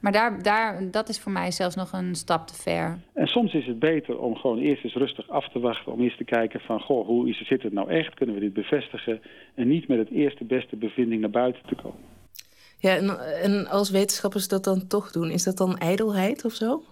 Maar 0.00 0.12
daar, 0.12 0.42
daar, 0.42 0.90
dat 0.90 1.08
is 1.08 1.20
voor 1.20 1.32
mij 1.32 1.50
zelfs 1.50 1.74
nog 1.74 1.92
een 1.92 2.14
stap 2.14 2.46
te 2.46 2.54
ver. 2.54 2.98
En 3.12 3.26
soms 3.26 3.54
is 3.54 3.66
het 3.66 3.78
beter 3.78 4.18
om 4.18 4.36
gewoon 4.36 4.58
eerst 4.58 4.84
eens 4.84 4.94
rustig 4.94 5.28
af 5.28 5.48
te 5.48 5.58
wachten. 5.58 5.92
Om 5.92 6.00
eens 6.00 6.16
te 6.16 6.24
kijken 6.24 6.60
van, 6.60 6.80
goh, 6.80 7.06
hoe 7.06 7.28
is, 7.28 7.46
zit 7.46 7.62
het 7.62 7.72
nou 7.72 7.90
echt? 7.90 8.14
Kunnen 8.14 8.34
we 8.34 8.40
dit 8.40 8.52
bevestigen? 8.52 9.20
En 9.54 9.68
niet 9.68 9.88
met 9.88 9.98
het 9.98 10.10
eerste 10.10 10.44
beste 10.44 10.76
bevinding 10.76 11.20
naar 11.20 11.30
buiten 11.30 11.62
te 11.66 11.74
komen. 11.74 12.00
Ja, 12.78 12.96
en, 12.96 13.18
en 13.42 13.66
als 13.66 13.90
wetenschappers 13.90 14.48
dat 14.48 14.64
dan 14.64 14.86
toch 14.86 15.10
doen, 15.10 15.30
is 15.30 15.44
dat 15.44 15.56
dan 15.56 15.78
ijdelheid 15.78 16.44
of 16.44 16.52
zo? 16.52 16.82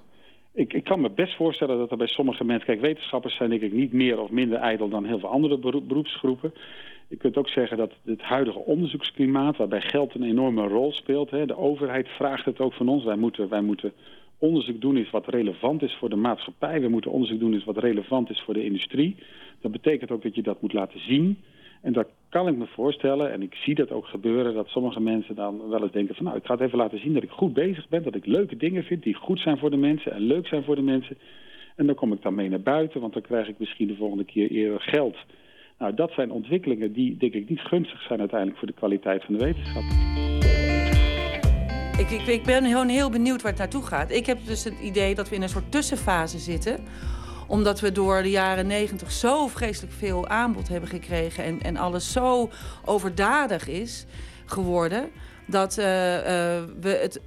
Ik, 0.55 0.72
ik, 0.72 0.84
kan 0.84 1.00
me 1.00 1.11
best 1.11 1.36
voorstellen 1.36 1.78
dat 1.78 1.90
er 1.90 1.96
bij 1.96 2.07
sommige 2.07 2.44
mensen... 2.44 2.66
Kijk, 2.66 2.80
wetenschappers 2.80 3.36
zijn 3.36 3.50
denk 3.50 3.62
ik 3.62 3.72
niet 3.72 3.92
meer 3.92 4.20
of 4.20 4.30
minder 4.30 4.59
ijdel 4.59 4.88
dan 4.88 5.05
heel 5.05 5.18
veel 5.18 5.28
andere 5.28 5.59
beroepsgroepen. 5.59 6.55
Je 7.09 7.16
kunt 7.16 7.36
ook 7.36 7.48
zeggen 7.48 7.76
dat 7.76 7.92
het 8.05 8.20
huidige 8.20 8.59
onderzoeksklimaat... 8.59 9.57
waarbij 9.57 9.80
geld 9.80 10.14
een 10.14 10.22
enorme 10.22 10.66
rol 10.68 10.92
speelt... 10.92 11.30
Hè, 11.30 11.46
de 11.46 11.57
overheid 11.57 12.09
vraagt 12.09 12.44
het 12.44 12.61
ook 12.61 12.72
van 12.72 12.88
ons. 12.88 13.05
Wij 13.05 13.16
moeten, 13.16 13.48
wij 13.48 13.62
moeten 13.62 13.92
onderzoek 14.38 14.80
doen 14.80 14.96
is 14.96 15.11
wat 15.11 15.26
relevant 15.26 15.82
is 15.82 15.96
voor 15.98 16.09
de 16.09 16.16
maatschappij. 16.16 16.80
We 16.80 16.88
moeten 16.88 17.11
onderzoek 17.11 17.40
doen 17.40 17.55
is 17.55 17.64
wat 17.64 17.78
relevant 17.78 18.30
is 18.30 18.40
voor 18.40 18.55
de 18.55 18.64
industrie. 18.64 19.16
Dat 19.61 19.72
betekent 19.72 20.11
ook 20.11 20.22
dat 20.22 20.34
je 20.34 20.42
dat 20.42 20.62
moet 20.62 20.72
laten 20.72 21.00
zien... 21.00 21.38
En 21.83 21.93
daar 21.93 22.07
kan 22.28 22.49
ik 22.49 22.57
me 22.57 22.66
voorstellen, 22.66 23.33
en 23.33 23.43
ik 23.43 23.55
zie 23.55 23.74
dat 23.74 23.91
ook 23.91 24.07
gebeuren... 24.07 24.55
dat 24.55 24.68
sommige 24.68 25.01
mensen 25.01 25.35
dan 25.35 25.68
wel 25.68 25.83
eens 25.83 25.93
denken 25.93 26.14
van... 26.14 26.24
nou, 26.24 26.37
ik 26.37 26.45
ga 26.45 26.53
het 26.55 26.62
even 26.62 26.78
laten 26.78 26.99
zien 26.99 27.14
dat 27.14 27.22
ik 27.22 27.30
goed 27.30 27.53
bezig 27.53 27.89
ben... 27.89 28.03
dat 28.03 28.14
ik 28.14 28.26
leuke 28.26 28.57
dingen 28.57 28.83
vind 28.83 29.03
die 29.03 29.14
goed 29.14 29.41
zijn 29.41 29.59
voor 29.59 29.70
de 29.70 29.76
mensen 29.76 30.12
en 30.12 30.20
leuk 30.20 30.47
zijn 30.47 30.64
voor 30.64 30.76
de 30.76 30.83
mensen. 30.83 31.18
En 31.76 31.87
dan 31.87 31.95
kom 31.95 32.12
ik 32.12 32.22
dan 32.22 32.35
mee 32.35 32.49
naar 32.49 32.61
buiten, 32.61 33.01
want 33.01 33.12
dan 33.12 33.22
krijg 33.22 33.49
ik 33.49 33.59
misschien 33.59 33.87
de 33.87 33.97
volgende 33.97 34.24
keer 34.24 34.51
eerder 34.51 34.80
geld. 34.80 35.16
Nou, 35.78 35.95
dat 35.95 36.12
zijn 36.12 36.30
ontwikkelingen 36.30 36.93
die, 36.93 37.16
denk 37.16 37.33
ik, 37.33 37.49
niet 37.49 37.61
gunstig 37.61 38.03
zijn 38.03 38.18
uiteindelijk... 38.18 38.59
voor 38.59 38.68
de 38.68 38.74
kwaliteit 38.74 39.24
van 39.24 39.37
de 39.37 39.45
wetenschap. 39.45 39.83
Ik, 41.99 42.11
ik, 42.11 42.26
ik 42.26 42.43
ben 42.45 42.64
gewoon 42.64 42.89
heel 42.89 43.11
benieuwd 43.11 43.43
waar 43.43 43.51
het 43.51 43.61
naartoe 43.61 43.83
gaat. 43.83 44.11
Ik 44.11 44.26
heb 44.26 44.39
dus 44.47 44.64
het 44.64 44.80
idee 44.80 45.14
dat 45.14 45.28
we 45.28 45.35
in 45.35 45.43
een 45.43 45.49
soort 45.49 45.72
tussenfase 45.72 46.39
zitten 46.39 46.85
omdat 47.53 47.80
we 47.80 47.92
door 47.92 48.22
de 48.22 48.30
jaren 48.30 48.66
negentig 48.66 49.12
zo 49.12 49.46
vreselijk 49.46 49.92
veel 49.92 50.28
aanbod 50.28 50.68
hebben 50.68 50.88
gekregen... 50.88 51.44
en, 51.44 51.62
en 51.62 51.76
alles 51.76 52.12
zo 52.12 52.50
overdadig 52.84 53.68
is 53.68 54.05
geworden... 54.44 55.11
dat 55.46 55.78
uh, 55.78 55.84
uh, 55.84 56.22
we 56.80 56.98
het 57.00 57.20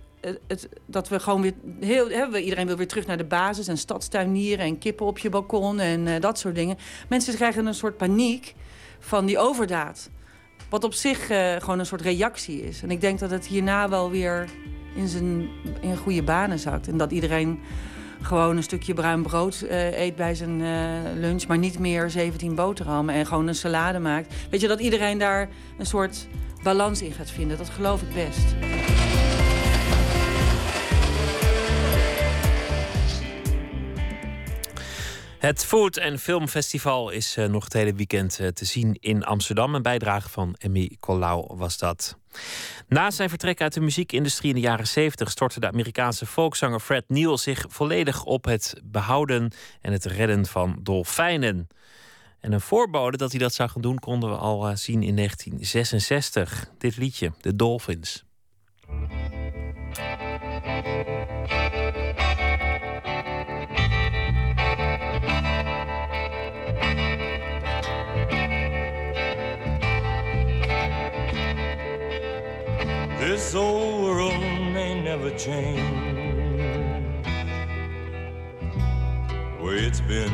het, 0.48 0.70
dat 0.86 1.08
we 1.08 1.20
gewoon 1.20 1.42
weer 1.42 1.54
heel. 1.80 2.10
Hè, 2.10 2.38
iedereen 2.38 2.68
wil 2.68 2.76
weer 2.76 2.88
terug 2.88 3.06
naar 3.06 3.18
de 3.18 3.24
basis 3.26 3.68
en 3.68 3.78
stadstuinieren 3.78 4.66
en 4.66 4.78
kippen 4.78 5.06
op 5.06 5.18
je 5.18 5.30
balkon 5.30 5.80
en 5.80 6.08
uh, 6.08 6.20
dat 6.20 6.40
soort 6.40 6.56
dingen. 6.56 6.78
Mensen 7.10 7.36
krijgen 7.36 7.66
een 7.66 7.74
soort 7.74 7.98
paniek 7.98 8.56
van 9.00 9.26
die 9.26 9.40
overdaad. 9.40 10.10
Wat 10.70 10.84
op 10.84 10.94
zich 10.94 11.26
gewoon 11.60 11.80
een 11.80 11.86
soort 11.86 12.02
reactie 12.02 12.64
is. 12.64 12.82
En 12.84 12.92
ik 12.92 13.02
denk 13.02 13.20
dat 13.20 13.30
het 13.30 13.46
hierna 13.46 13.90
wel 13.90 14.12
weer 14.12 14.50
in 14.96 15.08
zijn 15.08 15.50
in 15.82 15.98
goede 15.98 16.24
banen 16.24 16.60
zakt. 16.60 16.88
En 16.88 16.98
dat 16.98 17.12
iedereen 17.12 17.60
gewoon 18.26 18.58
een 18.58 18.64
stukje 18.64 18.94
bruin 18.94 19.22
brood 19.22 19.64
uh, 19.64 20.00
eet 20.00 20.16
bij 20.16 20.36
zijn 20.36 20.58
lunch, 21.20 21.48
maar 21.48 21.58
niet 21.58 21.80
meer 21.80 22.10
17 22.10 22.56
boterhammen 22.56 23.16
en 23.16 23.26
gewoon 23.26 23.48
een 23.48 23.56
salade 23.56 24.00
maakt. 24.00 24.34
Weet 24.50 24.62
je 24.62 24.68
dat 24.68 24.80
iedereen 24.80 25.18
daar 25.18 25.50
een 25.78 25.86
soort 25.86 26.28
balans 26.64 27.02
in 27.02 27.12
gaat 27.12 27.32
vinden? 27.32 27.58
Dat 27.58 27.70
geloof 27.70 28.02
ik 28.02 28.14
best. 28.14 28.56
Het 35.38 35.66
Food- 35.66 35.98
en 35.98 36.20
Filmfestival 36.20 37.10
is 37.10 37.38
uh, 37.38 37.46
nog 37.46 37.64
het 37.64 37.74
hele 37.74 37.94
weekend 37.94 38.40
te 38.54 38.66
zien 38.66 38.98
in 39.00 39.24
Amsterdam. 39.24 39.76
Een 39.76 39.82
bijdrage 39.82 40.30
van 40.30 40.56
Emmy 40.58 40.92
Colau 41.00 41.58
was 41.58 41.78
dat. 41.78 42.18
Na 42.88 43.12
zijn 43.12 43.30
vertrek 43.30 43.62
uit 43.62 43.74
de 43.74 43.82
muziekindustrie 43.82 44.50
in 44.50 44.56
de 44.56 44.68
jaren 44.68 44.88
70 44.88 45.32
stortte 45.32 45.60
de 45.60 45.68
Amerikaanse 45.68 46.26
folkzanger 46.26 46.80
Fred 46.80 47.04
Neil 47.08 47.38
zich 47.38 47.66
volledig 47.70 48.24
op 48.24 48.46
het 48.46 48.82
behouden 48.84 49.52
en 49.82 49.92
het 49.92 50.06
redden 50.06 50.46
van 50.46 50.80
dolfijnen. 50.82 51.68
En 52.40 52.52
een 52.52 52.62
voorbode 52.62 53.18
dat 53.18 53.32
hij 53.32 53.40
dat 53.40 53.54
zou 53.54 53.70
gaan 53.70 53.82
doen 53.82 54.00
konden 54.00 54.30
we 54.30 54.36
al 54.36 54.70
uh, 54.70 54.76
zien 54.76 55.04
in 55.04 55.16
1966. 55.16 56.70
Dit 56.78 56.98
liedje, 56.98 57.32
The 57.42 57.56
Dolphins. 57.56 58.24
This 73.28 73.56
old 73.56 74.04
world 74.04 74.40
may 74.40 75.02
never 75.02 75.32
change 75.32 75.82
way 79.60 79.80
it's 79.80 80.00
been. 80.00 80.32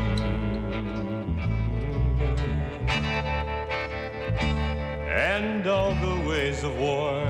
And 5.07 5.65
all 5.65 5.95
the 5.95 6.27
ways 6.27 6.65
of 6.65 6.77
war 6.77 7.23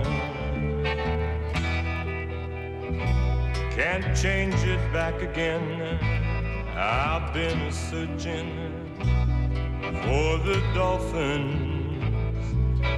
can't 3.69 4.17
change 4.17 4.55
it 4.63 4.81
back 4.91 5.21
again. 5.21 5.99
I've 6.75 7.31
been 7.35 7.71
searching 7.71 8.49
for 10.01 10.39
the 10.39 10.59
dolphins 10.73 12.01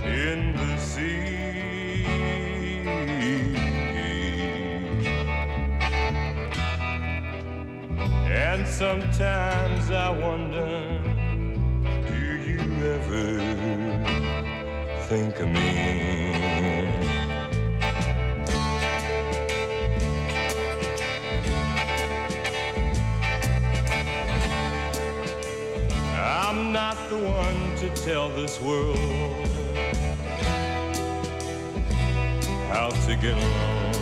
in 0.06 0.56
the 0.56 0.78
sea. 0.78 2.43
And 8.56 8.68
sometimes 8.68 9.92
I 9.92 10.10
wonder, 10.10 11.02
do 12.08 12.16
you 12.48 12.62
ever 12.96 13.26
think 15.08 15.40
of 15.40 15.50
me? 15.50 15.94
I'm 26.16 26.72
not 26.72 26.98
the 27.10 27.18
one 27.18 27.76
to 27.78 27.90
tell 28.04 28.30
this 28.30 28.62
world 28.62 29.53
how 32.74 32.90
to 32.90 33.16
get 33.16 33.38
along. 33.38 33.94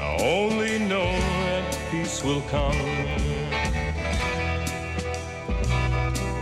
I 0.00 0.16
only 0.22 0.78
know 0.78 1.10
that 1.44 1.78
peace 1.90 2.24
will 2.24 2.40
come 2.48 2.80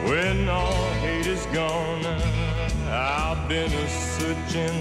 when 0.09 0.49
all 0.49 0.85
hate 1.03 1.27
is 1.27 1.47
gone. 1.47 2.07
I've 2.89 3.49
been 3.49 3.73
a 3.73 3.89
searching 3.89 4.81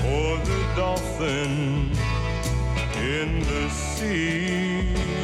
for 0.00 0.28
the 0.50 0.60
dolphin 0.74 1.92
in 2.96 3.40
the 3.40 3.68
sea. 3.68 5.23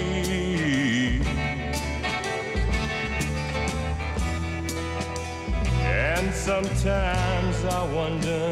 Sometimes 6.51 7.65
I 7.65 7.83
wonder, 7.95 8.43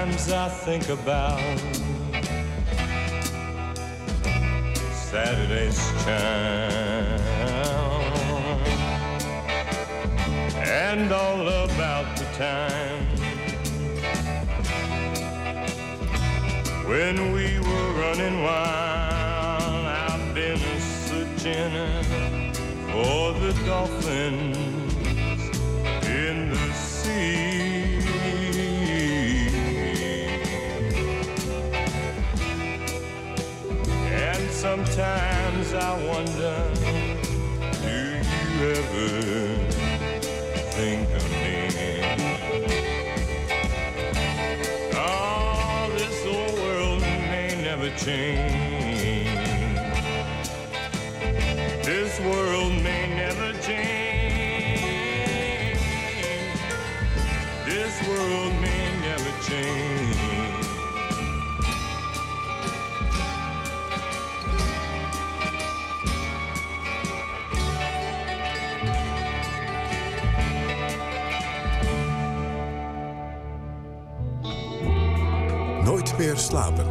Sometimes 0.05 0.33
I 0.33 0.49
think 0.49 0.89
about 0.91 1.41
Saturday's 4.93 5.79
child 6.05 7.21
and 10.59 11.11
all 11.11 11.49
about 11.49 12.17
the 12.19 12.27
time 12.37 13.07
when 16.87 17.33
we 17.33 17.59
were 17.61 17.93
running 18.03 18.43
wild. 18.43 19.87
I've 19.87 20.35
been 20.35 20.59
searching 20.81 21.73
for 22.91 23.33
the 23.41 23.53
dolphins 23.65 24.44
sometimes 34.95 35.75
I 35.75 36.07
wonder, 36.07 36.71
do 37.83 37.89
you 37.89 38.71
ever 38.71 39.09
think 40.71 41.11
of 41.11 41.31
me? 41.43 41.59
Oh, 44.95 45.91
this 45.99 46.25
old 46.27 46.57
world 46.61 47.01
may 47.01 47.61
never 47.61 47.91
change. 47.97 48.44
Slapen. 76.55 76.87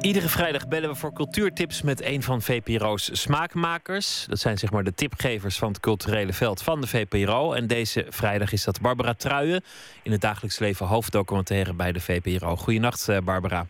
Iedere 0.00 0.28
vrijdag 0.28 0.68
bellen 0.68 0.88
we 0.88 0.94
voor 0.94 1.12
cultuurtips 1.12 1.82
met 1.82 2.02
een 2.02 2.22
van 2.22 2.42
VPRO's 2.42 3.10
smaakmakers. 3.12 4.26
Dat 4.28 4.38
zijn 4.38 4.58
zeg 4.58 4.70
maar 4.70 4.84
de 4.84 4.94
tipgevers 4.94 5.58
van 5.58 5.68
het 5.68 5.80
culturele 5.80 6.32
veld 6.32 6.62
van 6.62 6.80
de 6.80 6.86
VPRO. 6.86 7.52
En 7.52 7.66
deze 7.66 8.06
vrijdag 8.08 8.52
is 8.52 8.64
dat 8.64 8.80
Barbara 8.80 9.14
Truijen, 9.14 9.64
in 10.02 10.12
het 10.12 10.20
dagelijks 10.20 10.58
leven 10.58 10.86
hoofddocumentaire 10.86 11.72
bij 11.72 11.92
de 11.92 12.00
VPRO. 12.00 12.56
Goedenacht, 12.56 13.08
eh, 13.08 13.18
Barbara. 13.18 13.66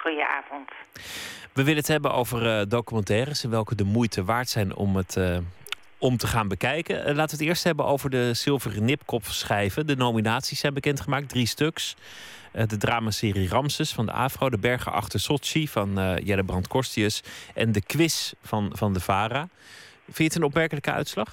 Goeienacht. 0.00 0.50
We 1.52 1.62
willen 1.62 1.76
het 1.76 1.88
hebben 1.88 2.12
over 2.12 2.46
uh, 2.46 2.62
documentaires 2.68 3.44
en 3.44 3.50
welke 3.50 3.74
de 3.74 3.84
moeite 3.84 4.24
waard 4.24 4.48
zijn 4.48 4.74
om 4.74 4.96
het 4.96 5.16
uh, 5.16 5.38
om 6.02 6.16
te 6.16 6.26
gaan 6.26 6.48
bekijken. 6.48 6.96
Uh, 6.96 7.04
laten 7.04 7.36
we 7.36 7.42
het 7.42 7.48
eerst 7.50 7.64
hebben 7.64 7.84
over 7.84 8.10
de 8.10 8.34
zilveren 8.34 8.84
nipkopschijven. 8.84 9.86
De 9.86 9.96
nominaties 9.96 10.60
zijn 10.60 10.74
bekendgemaakt, 10.74 11.28
drie 11.28 11.46
stuks. 11.46 11.96
de 12.52 12.76
dramaserie 12.76 13.48
Ramses 13.48 13.92
van 13.92 14.06
de 14.06 14.12
Afro, 14.12 14.50
De 14.50 14.58
Bergen 14.58 14.92
achter 14.92 15.20
Sochi 15.20 15.68
van 15.68 16.18
Jelle 16.24 16.44
Brand 16.44 16.68
Korstius 16.68 17.22
en 17.54 17.72
de 17.72 17.82
quiz 17.86 18.32
van, 18.42 18.72
van 18.74 18.92
de 18.92 19.00
VARA. 19.00 19.48
Vind 20.04 20.16
je 20.16 20.24
het 20.24 20.34
een 20.34 20.42
opmerkelijke 20.42 20.92
uitslag? 20.92 21.28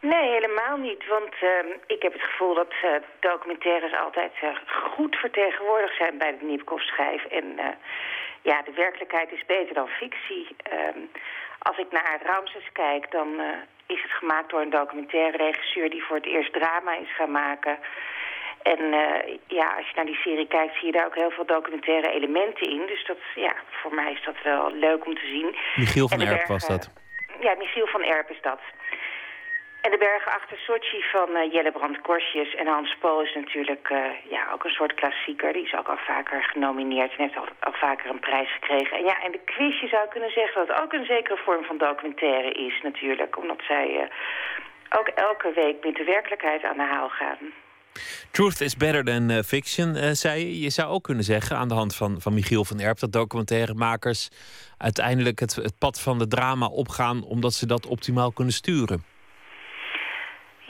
Nee, 0.00 0.28
helemaal 0.30 0.76
niet. 0.76 1.06
Want 1.08 1.34
uh, 1.42 1.50
ik 1.86 2.02
heb 2.02 2.12
het 2.12 2.22
gevoel 2.22 2.54
dat 2.54 2.72
uh, 2.84 2.90
documentaires 3.20 3.94
altijd 3.94 4.32
uh, 4.42 4.48
goed 4.94 5.16
vertegenwoordigd 5.16 5.96
zijn 5.96 6.18
bij 6.18 6.38
de 6.38 6.44
Nipkoff-schijf. 6.44 7.24
En 7.24 7.46
ja, 8.42 8.62
de 8.62 8.72
werkelijkheid 8.72 9.32
is 9.32 9.44
beter 9.46 9.74
dan 9.74 9.88
fictie. 9.88 10.46
Ehm, 10.62 10.98
als 11.58 11.78
ik 11.78 11.90
naar 11.90 12.20
Ramses 12.24 12.68
kijk, 12.72 13.10
dan 13.10 13.28
is 13.86 14.02
het 14.02 14.10
gemaakt 14.10 14.50
door 14.50 14.60
een 14.60 14.70
documentaire 14.70 15.36
regisseur 15.36 15.90
die 15.90 16.04
voor 16.04 16.16
het 16.16 16.26
eerst 16.26 16.52
drama 16.52 16.96
is 16.96 17.14
gaan 17.16 17.30
maken. 17.30 17.78
En 18.62 18.80
ja, 19.46 19.74
als 19.76 19.88
je 19.88 19.92
naar 19.94 20.04
die 20.04 20.22
serie 20.24 20.46
kijkt, 20.46 20.74
zie 20.74 20.86
je 20.86 20.92
daar 20.92 21.06
ook 21.06 21.14
heel 21.14 21.30
veel 21.30 21.46
documentaire 21.46 22.10
elementen 22.10 22.70
in. 22.70 22.82
Dus 22.86 23.06
dat, 23.06 23.18
ja, 23.34 23.54
voor 23.70 23.94
mij 23.94 24.12
is 24.12 24.24
dat 24.24 24.42
wel 24.42 24.72
leuk 24.72 25.06
om 25.06 25.14
te 25.14 25.26
zien. 25.26 25.56
Michiel 25.74 26.08
van 26.08 26.20
Erp 26.20 26.46
was 26.46 26.66
dat? 26.66 26.90
Ja, 27.40 27.54
Michiel 27.58 27.86
van 27.86 28.02
Erp 28.02 28.30
is 28.30 28.40
dat. 28.42 28.60
En 29.84 29.90
de 29.90 29.98
bergen 29.98 30.32
achter 30.32 30.58
Sochi 30.58 31.02
van 31.12 31.30
uh, 31.36 31.52
Jelle 31.52 31.72
Brand 31.72 32.00
Korsjes 32.00 32.54
en 32.54 32.66
Hans 32.66 32.96
Pool 33.00 33.22
is 33.22 33.34
natuurlijk 33.34 33.88
uh, 33.92 33.98
ja, 34.30 34.42
ook 34.52 34.64
een 34.64 34.78
soort 34.80 34.94
klassieker. 34.94 35.52
Die 35.52 35.64
is 35.64 35.74
ook 35.78 35.88
al 35.88 35.96
vaker 35.96 36.42
genomineerd 36.42 37.10
en 37.10 37.22
heeft 37.24 37.36
al, 37.36 37.48
al, 37.60 37.72
vaker 37.72 38.10
een 38.10 38.26
prijs 38.28 38.52
gekregen. 38.52 38.96
En 38.96 39.04
ja, 39.04 39.22
en 39.24 39.32
de 39.32 39.40
quiz, 39.44 39.80
je 39.80 39.88
zou 39.88 40.08
kunnen 40.08 40.30
zeggen 40.30 40.66
dat 40.66 40.80
ook 40.82 40.92
een 40.92 41.04
zekere 41.04 41.36
vorm 41.44 41.64
van 41.64 41.78
documentaire 41.78 42.52
is 42.52 42.80
natuurlijk. 42.82 43.38
Omdat 43.38 43.60
zij 43.68 43.86
uh, 43.90 44.98
ook 44.98 45.08
elke 45.08 45.52
week 45.54 45.84
met 45.84 45.96
de 45.96 46.04
werkelijkheid 46.04 46.62
aan 46.64 46.76
de 46.76 46.88
haal 46.94 47.08
gaan. 47.08 47.38
Truth 48.30 48.60
is 48.60 48.76
better 48.76 49.04
than 49.04 49.42
fiction, 49.42 50.16
zei 50.16 50.62
je. 50.62 50.70
Zou 50.70 50.88
ook 50.90 51.02
kunnen 51.02 51.24
zeggen 51.24 51.56
aan 51.56 51.68
de 51.68 51.74
hand 51.74 51.96
van, 51.96 52.20
van 52.20 52.34
Michiel 52.34 52.64
van 52.64 52.80
Erp... 52.80 52.98
dat 52.98 53.12
documentairemakers 53.12 54.30
uiteindelijk 54.78 55.40
het 55.40 55.78
pad 55.78 56.00
van 56.00 56.18
de 56.18 56.26
drama 56.26 56.66
opgaan... 56.66 57.24
omdat 57.24 57.52
ze 57.52 57.66
dat 57.66 57.86
optimaal 57.86 58.32
kunnen 58.32 58.54
sturen. 58.54 59.13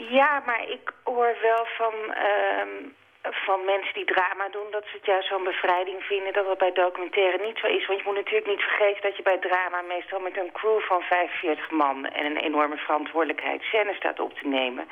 Ja, 0.09 0.43
maar 0.45 0.69
ik 0.69 0.93
hoor 1.03 1.35
wel 1.41 1.65
van, 1.77 1.93
uh, 2.09 2.89
van 3.21 3.65
mensen 3.65 3.93
die 3.93 4.05
drama 4.05 4.49
doen... 4.49 4.71
dat 4.71 4.83
ze 4.85 4.95
het 4.97 5.05
juist 5.05 5.27
zo'n 5.27 5.43
bevrijding 5.43 6.03
vinden 6.03 6.33
dat 6.33 6.45
dat 6.45 6.57
bij 6.57 6.71
documentaire 6.71 7.45
niet 7.45 7.57
zo 7.57 7.67
is. 7.67 7.85
Want 7.85 7.99
je 7.99 8.05
moet 8.05 8.15
natuurlijk 8.15 8.47
niet 8.47 8.61
vergeten 8.61 9.01
dat 9.01 9.15
je 9.17 9.23
bij 9.23 9.37
drama... 9.37 9.81
meestal 9.81 10.19
met 10.19 10.37
een 10.37 10.51
crew 10.51 10.79
van 10.79 11.01
45 11.01 11.71
man 11.71 12.05
en 12.05 12.25
een 12.25 12.37
enorme 12.37 12.77
verantwoordelijkheid... 12.77 13.61
scène 13.61 13.93
staat 13.93 14.19
op 14.19 14.33
te 14.33 14.47
nemen. 14.47 14.87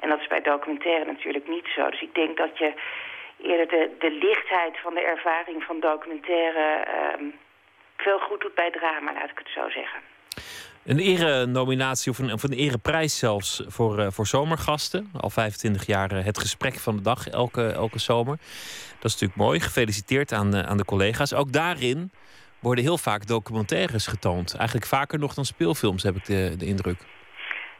En 0.00 0.08
dat 0.08 0.20
is 0.20 0.26
bij 0.26 0.40
documentaire 0.42 1.04
natuurlijk 1.04 1.48
niet 1.48 1.66
zo. 1.74 1.90
Dus 1.90 2.02
ik 2.02 2.14
denk 2.14 2.36
dat 2.36 2.58
je 2.58 2.72
eerder 3.42 3.68
de, 3.68 3.96
de 3.98 4.10
lichtheid 4.10 4.78
van 4.78 4.94
de 4.94 5.02
ervaring 5.02 5.64
van 5.64 5.80
documentaire... 5.80 6.86
Uh, 6.88 7.32
veel 7.96 8.18
goed 8.18 8.40
doet 8.40 8.54
bij 8.54 8.70
drama, 8.70 9.12
laat 9.12 9.30
ik 9.30 9.38
het 9.38 9.48
zo 9.48 9.68
zeggen. 9.68 10.00
Een 10.90 10.98
ere-nominatie 10.98 12.10
of 12.12 12.18
een, 12.18 12.32
of 12.32 12.42
een 12.42 12.52
ereprijs 12.52 13.18
zelfs 13.18 13.64
voor, 13.66 13.98
uh, 13.98 14.06
voor 14.10 14.26
zomergasten. 14.26 15.10
Al 15.20 15.30
25 15.30 15.86
jaar 15.86 16.12
uh, 16.12 16.24
het 16.24 16.38
gesprek 16.38 16.74
van 16.74 16.96
de 16.96 17.02
dag, 17.02 17.28
elke, 17.28 17.72
elke 17.72 17.98
zomer. 17.98 18.36
Dat 19.00 19.04
is 19.10 19.12
natuurlijk 19.12 19.40
mooi. 19.40 19.60
Gefeliciteerd 19.60 20.32
aan, 20.32 20.56
uh, 20.56 20.62
aan 20.62 20.76
de 20.76 20.84
collega's. 20.84 21.34
Ook 21.34 21.52
daarin 21.52 22.10
worden 22.60 22.84
heel 22.84 22.98
vaak 22.98 23.26
documentaires 23.26 24.06
getoond. 24.06 24.56
Eigenlijk 24.56 24.86
vaker 24.86 25.18
nog 25.18 25.34
dan 25.34 25.44
speelfilms, 25.44 26.02
heb 26.02 26.16
ik 26.16 26.24
de, 26.24 26.56
de 26.56 26.66
indruk. 26.66 27.00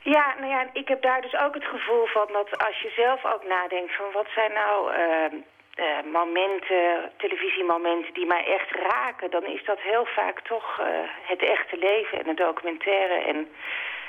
Ja, 0.02 0.34
nou 0.38 0.50
ja, 0.50 0.70
ik 0.72 0.88
heb 0.88 1.02
daar 1.02 1.20
dus 1.20 1.36
ook 1.40 1.54
het 1.54 1.64
gevoel 1.64 2.06
van 2.06 2.28
dat 2.32 2.58
als 2.66 2.80
je 2.82 2.92
zelf 2.96 3.24
ook 3.34 3.44
nadenkt 3.48 3.96
van 3.96 4.06
wat 4.12 4.26
zijn 4.34 4.52
nou 4.52 4.92
ehm, 4.92 5.34
uh, 5.76 6.12
momenten, 6.12 7.10
televisiemomenten 7.16 8.14
die 8.14 8.26
mij 8.26 8.44
echt 8.46 8.70
raken... 8.70 9.30
dan 9.30 9.46
is 9.46 9.64
dat 9.64 9.80
heel 9.80 10.06
vaak 10.06 10.40
toch 10.40 10.78
uh, 10.80 10.86
het 11.22 11.42
echte 11.42 11.76
leven 11.78 12.18
en 12.20 12.28
het 12.28 12.36
documentaire. 12.36 13.14
En 13.14 13.48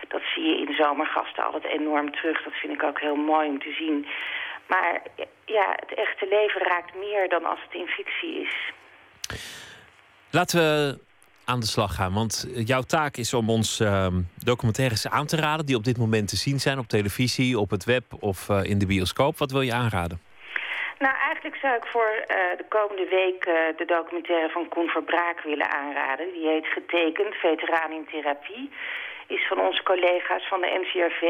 dat 0.07 0.21
zie 0.33 0.43
je 0.43 0.67
in 0.67 0.73
zomergasten 0.73 1.43
altijd 1.43 1.63
enorm 1.63 2.11
terug. 2.11 2.43
Dat 2.43 2.53
vind 2.53 2.73
ik 2.73 2.83
ook 2.83 2.99
heel 2.99 3.15
mooi 3.15 3.49
om 3.49 3.59
te 3.59 3.73
zien. 3.73 4.07
Maar 4.67 5.01
ja, 5.45 5.75
het 5.75 5.93
echte 5.93 6.27
leven 6.27 6.61
raakt 6.61 6.95
meer 6.95 7.29
dan 7.29 7.45
als 7.45 7.59
het 7.61 7.73
in 7.73 7.87
fictie 7.87 8.41
is. 8.41 8.71
Laten 10.31 10.59
we 10.59 10.99
aan 11.45 11.59
de 11.59 11.65
slag 11.65 11.95
gaan. 11.95 12.13
Want 12.13 12.47
jouw 12.53 12.81
taak 12.81 13.17
is 13.17 13.33
om 13.33 13.49
ons 13.49 13.79
uh, 13.79 14.07
documentaires 14.43 15.07
aan 15.07 15.25
te 15.25 15.35
raden... 15.35 15.65
die 15.65 15.75
op 15.75 15.83
dit 15.83 15.97
moment 15.97 16.27
te 16.27 16.35
zien 16.35 16.59
zijn 16.59 16.79
op 16.79 16.87
televisie, 16.87 17.59
op 17.59 17.69
het 17.69 17.83
web 17.83 18.03
of 18.19 18.49
uh, 18.49 18.63
in 18.63 18.77
de 18.77 18.85
bioscoop. 18.85 19.37
Wat 19.37 19.51
wil 19.51 19.61
je 19.61 19.73
aanraden? 19.73 20.30
Nou, 21.05 21.15
eigenlijk 21.15 21.55
zou 21.55 21.75
ik 21.75 21.85
voor 21.85 22.11
uh, 22.11 22.57
de 22.57 22.65
komende 22.67 23.07
week 23.07 23.45
uh, 23.45 23.53
de 23.77 23.85
documentaire 23.85 24.49
van 24.49 24.67
Koen 24.67 24.87
Verbraak 24.87 25.41
willen 25.41 25.69
aanraden. 25.69 26.31
Die 26.33 26.47
heet 26.47 26.67
Getekend, 26.67 27.35
Veteraan 27.35 27.91
in 27.91 28.05
Therapie. 28.11 28.71
Is 29.27 29.47
van 29.47 29.59
onze 29.59 29.83
collega's 29.83 30.47
van 30.47 30.61
de 30.61 30.79
NCRV. 30.81 31.23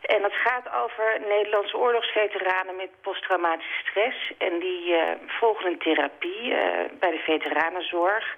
En 0.00 0.22
dat 0.22 0.32
gaat 0.32 0.66
over 0.82 1.20
Nederlandse 1.28 1.76
oorlogsveteranen 1.76 2.76
met 2.76 3.00
posttraumatische 3.00 3.80
stress. 3.84 4.32
En 4.38 4.58
die 4.58 4.90
uh, 4.90 5.02
volgen 5.26 5.66
een 5.66 5.78
therapie 5.78 6.54
bij 6.98 7.10
de 7.10 7.22
veteranenzorg. 7.24 8.36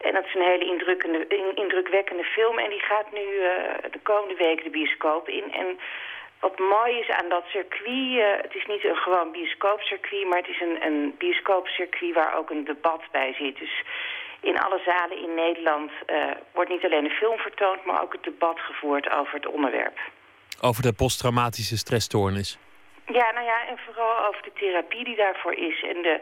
En 0.00 0.12
dat 0.12 0.24
is 0.24 0.34
een 0.34 0.50
hele 0.52 0.78
indrukwekkende 1.54 2.24
film. 2.24 2.58
En 2.58 2.70
die 2.70 2.80
gaat 2.80 3.12
nu 3.12 3.26
de 3.90 4.00
komende 4.02 4.34
week 4.34 4.64
de 4.64 4.70
bioscoop 4.70 5.28
in. 5.28 5.52
En 5.52 5.78
wat 6.40 6.58
mooi 6.58 6.98
is 6.98 7.10
aan 7.10 7.28
dat 7.28 7.44
circuit, 7.46 8.12
uh, 8.12 8.24
het 8.42 8.54
is 8.54 8.66
niet 8.66 8.84
een 8.84 8.96
gewoon 8.96 9.32
bioscoopcircuit... 9.32 10.28
maar 10.28 10.38
het 10.38 10.48
is 10.48 10.60
een, 10.60 10.86
een 10.86 11.14
bioscoopcircuit 11.18 12.14
waar 12.14 12.36
ook 12.36 12.50
een 12.50 12.64
debat 12.64 13.02
bij 13.10 13.34
zit. 13.38 13.58
Dus 13.58 13.82
in 14.40 14.58
alle 14.58 14.80
zalen 14.84 15.22
in 15.22 15.34
Nederland 15.34 15.90
uh, 16.06 16.30
wordt 16.52 16.70
niet 16.70 16.84
alleen 16.84 17.04
een 17.04 17.20
film 17.22 17.38
vertoond... 17.38 17.84
maar 17.84 18.02
ook 18.02 18.12
het 18.12 18.22
debat 18.22 18.60
gevoerd 18.60 19.10
over 19.10 19.34
het 19.34 19.46
onderwerp. 19.46 19.98
Over 20.60 20.82
de 20.82 20.92
posttraumatische 20.92 21.76
stressstoornis? 21.76 22.58
Ja, 23.06 23.32
nou 23.32 23.44
ja, 23.44 23.66
en 23.68 23.78
vooral 23.78 24.26
over 24.26 24.42
de 24.42 24.52
therapie 24.52 25.04
die 25.04 25.16
daarvoor 25.16 25.54
is... 25.54 25.82
en 25.82 26.02
de 26.02 26.20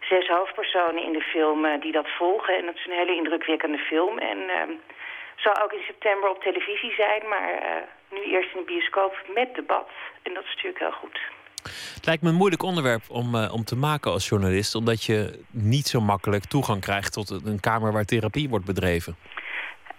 zes 0.00 0.28
hoofdpersonen 0.28 1.02
in 1.02 1.12
de 1.12 1.20
film 1.20 1.64
uh, 1.64 1.80
die 1.80 1.92
dat 1.92 2.08
volgen. 2.08 2.56
En 2.56 2.66
dat 2.66 2.74
is 2.74 2.86
een 2.86 2.98
hele 2.98 3.14
indrukwekkende 3.14 3.78
film. 3.78 4.18
En 4.18 4.38
zal 5.42 5.62
ook 5.62 5.72
in 5.72 5.84
september 5.86 6.28
op 6.30 6.42
televisie 6.42 6.94
zijn, 6.94 7.28
maar 7.28 7.50
nu 8.10 8.22
eerst 8.22 8.54
in 8.54 8.60
de 8.60 8.66
bioscoop 8.66 9.14
met 9.34 9.54
debat. 9.54 9.88
En 10.22 10.34
dat 10.34 10.44
is 10.44 10.54
natuurlijk 10.54 10.78
heel 10.78 10.98
goed. 11.02 11.20
Het 11.94 12.06
lijkt 12.06 12.22
me 12.22 12.28
een 12.28 12.42
moeilijk 12.42 12.62
onderwerp 12.62 13.02
om, 13.08 13.34
uh, 13.34 13.54
om 13.54 13.64
te 13.64 13.76
maken 13.76 14.10
als 14.10 14.28
journalist, 14.28 14.74
omdat 14.74 15.04
je 15.04 15.44
niet 15.50 15.86
zo 15.86 16.00
makkelijk 16.00 16.44
toegang 16.44 16.80
krijgt 16.80 17.12
tot 17.12 17.30
een 17.30 17.60
kamer 17.60 17.92
waar 17.92 18.04
therapie 18.04 18.48
wordt 18.48 18.64
bedreven. 18.64 19.16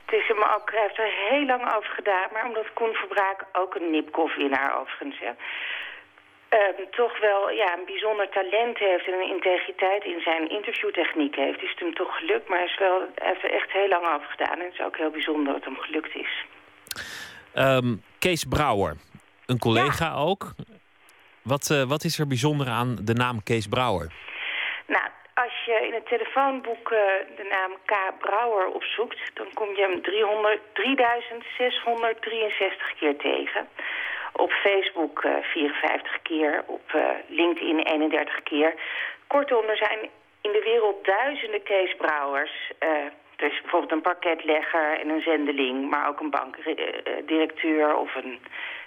Het 0.05 0.21
is 0.21 0.27
hem 0.27 0.43
ook, 0.55 0.71
hij 0.71 0.81
heeft 0.81 0.97
er 0.97 1.13
heel 1.29 1.45
lang 1.45 1.75
over 1.75 1.89
gedaan, 1.89 2.27
maar 2.33 2.45
omdat 2.45 2.73
Koen 2.73 2.93
Verbraak 2.93 3.45
ook 3.53 3.75
een 3.75 3.91
Nipkoff-winnaar 3.91 4.79
overigens, 4.79 5.19
ja, 5.19 5.35
uh, 6.53 6.59
toch 6.91 7.19
wel 7.19 7.49
ja, 7.49 7.77
een 7.77 7.85
bijzonder 7.85 8.29
talent 8.29 8.77
heeft 8.77 9.07
en 9.07 9.13
een 9.13 9.29
integriteit 9.29 10.03
in 10.03 10.21
zijn 10.21 10.49
interviewtechniek 10.49 11.35
heeft, 11.35 11.61
is 11.61 11.69
het 11.69 11.79
hem 11.79 11.93
toch 11.93 12.17
gelukt. 12.17 12.49
Maar 12.49 12.57
hij, 12.57 12.67
is 12.67 12.77
wel, 12.77 13.01
heeft 13.15 13.43
er 13.43 13.53
echt 13.53 13.71
heel 13.71 13.87
lang 13.87 14.05
over 14.15 14.27
gedaan 14.29 14.59
en 14.59 14.65
het 14.65 14.73
is 14.73 14.85
ook 14.85 14.97
heel 14.97 15.09
bijzonder 15.09 15.53
dat 15.53 15.63
hem 15.63 15.77
gelukt 15.77 16.15
is. 16.15 16.45
Um, 17.55 18.03
Kees 18.19 18.43
Brouwer, 18.43 18.95
een 19.45 19.59
collega 19.59 20.13
ook. 20.13 20.51
Wat, 21.43 21.69
uh, 21.71 21.83
wat 21.83 22.03
is 22.03 22.19
er 22.19 22.27
bijzonder 22.27 22.67
aan 22.67 22.97
de 23.01 23.13
naam 23.13 23.43
Kees 23.43 23.67
Brouwer? 23.67 24.11
Nou, 24.85 25.07
als 25.33 25.53
je 25.65 25.85
in 25.87 25.93
het 25.93 26.07
telefoonboek 26.07 26.91
uh, 26.91 26.99
de 27.39 27.47
naam 27.49 27.71
K. 27.85 27.93
Brouwer 28.19 28.67
opzoekt... 28.67 29.19
dan 29.33 29.47
kom 29.53 29.75
je 29.75 29.81
hem 29.81 30.01
300, 30.01 30.59
3663 30.73 32.93
keer 32.99 33.17
tegen. 33.17 33.67
Op 34.33 34.51
Facebook 34.51 35.23
uh, 35.23 35.35
54 35.41 36.21
keer, 36.21 36.63
op 36.65 36.97
LinkedIn 37.27 37.79
31 37.79 38.43
keer. 38.43 38.73
Kortom, 39.27 39.69
er 39.69 39.77
zijn 39.77 39.99
in 40.41 40.51
de 40.51 40.61
wereld 40.63 41.05
duizenden 41.05 41.63
Kees 41.63 41.95
Brouwers... 41.95 42.71
Dus 43.35 43.61
bijvoorbeeld 43.61 43.91
een 43.91 44.01
parketlegger 44.01 44.99
en 44.99 45.09
een 45.09 45.21
zendeling, 45.21 45.89
maar 45.89 46.07
ook 46.07 46.19
een 46.19 46.29
bankdirecteur 46.29 47.95
of 47.95 48.15
een 48.15 48.39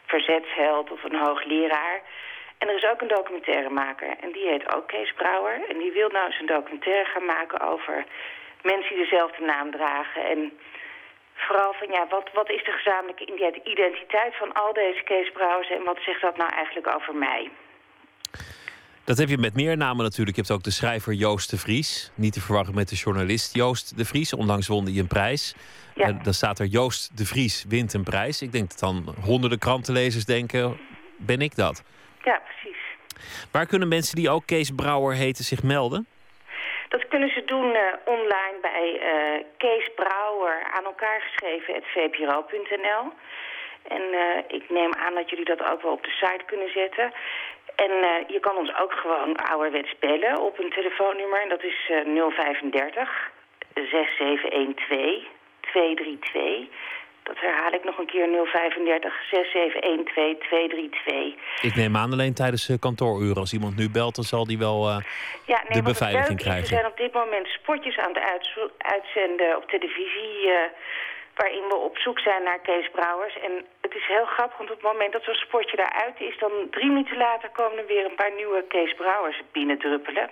verzetsheld 0.07 0.91
of 0.91 1.05
een 1.05 1.17
hoogleraar. 1.17 2.03
En 2.59 2.69
er 2.69 2.75
is 2.75 2.91
ook 2.91 3.01
een 3.01 3.09
documentairemaker 3.09 4.17
en 4.21 4.33
die 4.33 4.49
heet 4.49 4.75
ook 4.75 4.87
Kees 4.87 5.13
Brouwer. 5.13 5.61
En 5.69 5.79
die 5.79 5.93
wil 5.93 6.09
nou 6.09 6.33
een 6.39 6.47
documentaire 6.47 7.05
gaan 7.05 7.25
maken 7.25 7.61
over 7.61 8.05
mensen 8.63 8.95
die 8.95 9.05
dezelfde 9.05 9.45
naam 9.45 9.71
dragen. 9.71 10.25
En 10.25 10.59
vooral 11.37 11.73
van 11.73 11.89
ja, 11.91 12.07
wat, 12.09 12.31
wat 12.33 12.51
is 12.51 12.65
de 12.65 12.71
gezamenlijke 12.71 13.27
identiteit 13.65 14.37
van 14.37 14.53
al 14.53 14.73
deze 14.73 15.03
Kees 15.03 15.33
en 15.71 15.85
wat 15.85 15.99
zegt 16.01 16.21
dat 16.21 16.37
nou 16.37 16.53
eigenlijk 16.53 16.95
over 16.95 17.15
mij? 17.15 17.51
Dat 19.05 19.19
heb 19.19 19.29
je 19.29 19.39
met 19.39 19.55
meer 19.55 19.77
namen 19.77 20.05
natuurlijk. 20.05 20.37
Je 20.37 20.43
hebt 20.43 20.55
ook 20.55 20.63
de 20.63 20.71
schrijver 20.71 21.13
Joost 21.13 21.51
de 21.51 21.59
Vries. 21.59 22.11
Niet 22.15 22.33
te 22.33 22.41
verwarren 22.41 22.75
met 22.75 22.89
de 22.89 22.97
journalist 22.97 23.55
Joost 23.55 23.97
de 23.97 24.05
Vries. 24.05 24.33
Onlangs 24.33 24.69
won 24.69 24.85
hij 24.85 24.99
een 24.99 25.07
prijs. 25.07 25.55
Ja. 25.95 26.13
dan 26.13 26.35
staat 26.35 26.59
er 26.59 26.67
Joost 26.67 27.17
de 27.17 27.27
Vries 27.27 27.65
wint 27.69 27.93
een 27.93 28.03
prijs. 28.03 28.43
Ik 28.43 28.53
denk 28.53 28.69
dat 28.69 28.79
dan 28.79 29.15
honderden 29.21 29.59
krantenlezers 29.59 30.25
denken, 30.25 30.79
ben 31.17 31.41
ik 31.41 31.57
dat? 31.57 31.83
Ja, 32.25 32.43
precies. 32.45 32.81
Waar 33.51 33.67
kunnen 33.67 33.89
mensen 33.89 34.17
die 34.17 34.31
ook 34.31 34.47
Kees 34.47 34.71
Brouwer 34.71 35.15
heten 35.17 35.45
zich 35.45 35.63
melden? 35.63 36.07
Dat 36.89 37.09
kunnen 37.09 37.29
ze 37.29 37.45
doen 37.45 37.75
uh, 37.75 37.81
online 38.05 38.59
bij 38.61 39.01
uh, 39.03 39.45
Kees 39.57 39.89
Brouwer 39.95 40.63
aan 40.71 40.85
elkaar 40.85 41.21
geschreven, 41.21 41.83
vpro.nl. 41.83 43.13
En 43.89 44.03
uh, 44.13 44.39
ik 44.49 44.71
neem 44.71 44.95
aan 44.95 45.15
dat 45.15 45.31
jullie 45.31 45.45
dat 45.45 45.71
ook 45.71 45.83
wel 45.83 45.93
op 45.93 46.05
de 46.05 46.11
site 46.11 46.45
kunnen 46.47 46.71
zetten. 46.71 47.13
En 47.77 47.93
je 48.27 48.41
kan 48.41 48.57
ons 48.57 48.77
ook 48.79 48.93
gewoon 48.93 49.37
ouderwets 49.37 49.99
bellen 49.99 50.41
op 50.41 50.59
een 50.59 50.71
telefoonnummer. 50.71 51.43
En 51.43 51.49
dat 51.49 51.63
is 51.63 51.91
035 52.05 53.31
6712 53.75 55.25
232. 55.61 56.69
Dat 57.29 57.39
herhaal 57.41 57.73
ik 57.73 57.85
nog 57.85 57.99
een 57.99 58.07
keer 58.07 58.29
035 58.29 59.15
6712 59.31 60.39
232. 60.39 61.63
Ik 61.63 61.75
neem 61.75 61.97
aan 61.97 62.13
alleen 62.13 62.35
tijdens 62.35 62.69
uh, 62.69 62.77
kantooruren. 62.79 63.37
Als 63.45 63.53
iemand 63.53 63.77
nu 63.77 63.91
belt, 63.91 64.15
dan 64.15 64.25
zal 64.25 64.45
die 64.47 64.59
wel 64.59 64.89
uh, 64.89 64.97
ja, 65.53 65.61
nee, 65.69 65.79
de 65.79 65.83
beveiliging 65.83 66.39
krijgen. 66.39 66.69
We 66.69 66.75
zijn 66.77 66.87
op 66.87 66.97
dit 66.97 67.13
moment 67.13 67.47
spotjes 67.47 67.99
aan 67.99 68.13
het 68.15 68.23
uitzenden 68.79 69.57
op 69.57 69.69
televisie... 69.69 70.37
Uh, 70.47 70.55
waarin 71.41 71.69
we 71.69 71.77
op 71.77 71.99
zoek 71.99 72.19
zijn 72.19 72.43
naar 72.43 72.61
Kees 72.61 72.91
Brouwers. 72.91 73.37
En 73.47 73.53
het 73.81 73.95
is 73.95 74.07
heel 74.07 74.25
grappig, 74.25 74.57
want 74.59 74.71
op 74.71 74.77
het 74.83 74.93
moment 74.93 75.13
dat 75.13 75.23
zo'n 75.23 75.45
spotje 75.47 75.77
daaruit 75.77 76.21
is... 76.21 76.39
dan 76.39 76.53
drie 76.71 76.91
minuten 76.91 77.17
later 77.17 77.49
komen 77.49 77.79
er 77.79 77.87
weer 77.87 78.05
een 78.05 78.21
paar 78.21 78.35
nieuwe 78.37 78.65
Kees 78.69 78.95
Brouwers 78.95 79.43
binnendruppelen 79.53 80.31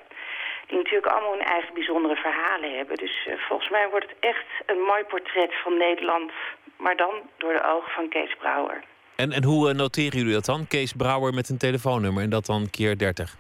die 0.66 0.76
natuurlijk 0.76 1.12
allemaal 1.12 1.32
hun 1.32 1.52
eigen 1.56 1.74
bijzondere 1.74 2.16
verhalen 2.16 2.76
hebben. 2.76 2.96
Dus 2.96 3.26
uh, 3.28 3.34
volgens 3.48 3.70
mij 3.70 3.88
wordt 3.88 4.08
het 4.08 4.16
echt 4.20 4.46
een 4.66 4.80
mooi 4.80 5.04
portret 5.04 5.52
van 5.62 5.76
Nederland, 5.76 6.32
maar 6.76 6.96
dan 6.96 7.14
door 7.38 7.52
de 7.52 7.64
ogen 7.64 7.92
van 7.92 8.08
Kees 8.08 8.34
Brouwer. 8.38 8.82
En, 9.16 9.32
en 9.32 9.44
hoe 9.44 9.68
uh, 9.68 9.74
noteren 9.74 10.18
jullie 10.18 10.32
dat 10.32 10.44
dan? 10.44 10.66
Kees 10.66 10.92
Brouwer 10.92 11.34
met 11.34 11.48
een 11.48 11.58
telefoonnummer 11.58 12.22
en 12.22 12.30
dat 12.30 12.46
dan 12.46 12.70
keer 12.70 12.98
30? 12.98 13.36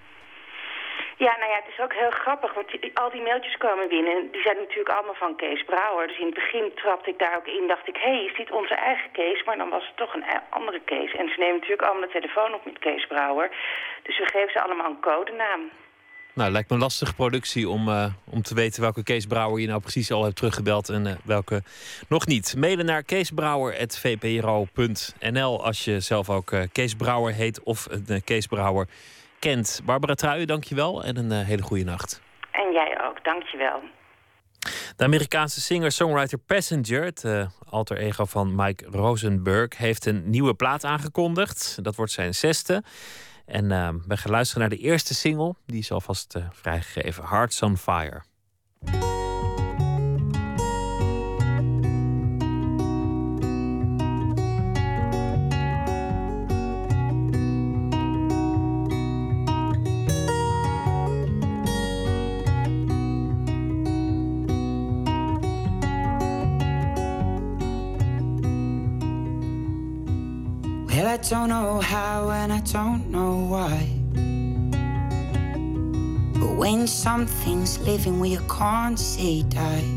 Ja, 1.16 1.36
nou 1.38 1.50
ja, 1.50 1.56
het 1.56 1.72
is 1.74 1.80
ook 1.84 1.92
heel 1.92 2.10
grappig, 2.10 2.54
want 2.54 2.70
die, 2.70 2.90
al 2.94 3.10
die 3.10 3.22
mailtjes 3.22 3.56
komen 3.56 3.88
binnen. 3.88 4.30
Die 4.32 4.42
zijn 4.42 4.56
natuurlijk 4.56 4.94
allemaal 4.96 5.14
van 5.14 5.36
Kees 5.36 5.64
Brouwer. 5.64 6.06
Dus 6.06 6.18
in 6.18 6.26
het 6.26 6.34
begin 6.34 6.72
trapte 6.74 7.10
ik 7.10 7.18
daar 7.18 7.36
ook 7.36 7.46
in, 7.46 7.66
dacht 7.66 7.88
ik... 7.88 7.96
hé, 7.96 8.14
hey, 8.14 8.24
is 8.24 8.36
dit 8.36 8.50
onze 8.50 8.74
eigen 8.74 9.10
Kees? 9.12 9.44
Maar 9.44 9.56
dan 9.56 9.68
was 9.68 9.86
het 9.86 9.96
toch 9.96 10.14
een 10.14 10.22
e-, 10.22 10.46
andere 10.50 10.80
Kees. 10.80 11.12
En 11.12 11.28
ze 11.28 11.38
nemen 11.38 11.54
natuurlijk 11.54 11.82
allemaal 11.82 12.06
de 12.08 12.18
telefoon 12.18 12.54
op 12.54 12.64
met 12.64 12.78
Kees 12.78 13.06
Brouwer. 13.06 13.50
Dus 14.02 14.18
we 14.18 14.26
geven 14.26 14.52
ze 14.52 14.62
allemaal 14.62 14.90
een 14.90 15.00
codenaam. 15.00 15.60
Nou, 16.34 16.50
lijkt 16.50 16.68
me 16.68 16.74
een 16.74 16.82
lastige 16.82 17.14
productie 17.14 17.68
om, 17.68 17.88
uh, 17.88 18.06
om 18.24 18.42
te 18.42 18.54
weten 18.54 18.82
welke 18.82 19.02
Kees 19.02 19.26
Brouwer 19.26 19.60
je 19.60 19.66
nou 19.66 19.80
precies 19.80 20.10
al 20.10 20.24
hebt 20.24 20.36
teruggebeld 20.36 20.88
en 20.88 21.06
uh, 21.06 21.12
welke 21.24 21.62
nog 22.08 22.26
niet. 22.26 22.56
Mailen 22.56 22.86
naar 22.86 23.02
keesbrouwer.vpro.nl 23.02 25.64
als 25.64 25.84
je 25.84 26.00
zelf 26.00 26.30
ook 26.30 26.50
uh, 26.50 26.62
Kees 26.72 26.94
Brouwer 26.94 27.34
heet 27.34 27.62
of 27.62 27.86
een 27.90 28.24
Kees 28.24 28.46
Brouwer 28.46 28.88
kent. 29.38 29.80
Barbara 29.84 30.14
Truijen, 30.14 30.46
dankjewel 30.46 31.04
en 31.04 31.16
een 31.16 31.44
hele 31.44 31.62
goede 31.62 31.84
nacht. 31.84 32.22
En 32.50 32.72
jij 32.72 32.98
ook, 33.08 33.24
dankjewel. 33.24 33.80
De 34.96 35.04
Amerikaanse 35.04 35.60
singer-songwriter 35.60 36.38
Passenger, 36.38 37.04
het 37.04 37.48
alter 37.68 37.96
ego 37.96 38.24
van 38.24 38.54
Mike 38.54 38.84
Rosenberg, 38.90 39.76
heeft 39.76 40.06
een 40.06 40.30
nieuwe 40.30 40.54
plaat 40.54 40.84
aangekondigd. 40.84 41.78
Dat 41.82 41.94
wordt 41.94 42.12
zijn 42.12 42.34
zesde. 42.34 42.82
En 43.44 43.64
uh, 43.70 43.88
we 44.06 44.16
gaan 44.16 44.30
luisteren 44.30 44.68
naar 44.68 44.78
de 44.78 44.84
eerste 44.84 45.14
single. 45.14 45.54
Die 45.66 45.78
is 45.78 45.92
alvast 45.92 46.34
uh, 46.36 46.44
vrijgegeven. 46.52 47.24
Hearts 47.24 47.62
on 47.62 47.76
Fire. 47.76 48.22
Don't 71.30 71.48
know 71.48 71.80
how 71.80 72.28
and 72.28 72.52
I 72.52 72.60
don't 72.60 73.08
know 73.10 73.46
why. 73.48 73.88
But 76.38 76.56
when 76.56 76.86
something's 76.86 77.78
living 77.78 78.20
where 78.20 78.28
you 78.28 78.40
can't 78.40 78.98
say 78.98 79.42
die, 79.42 79.88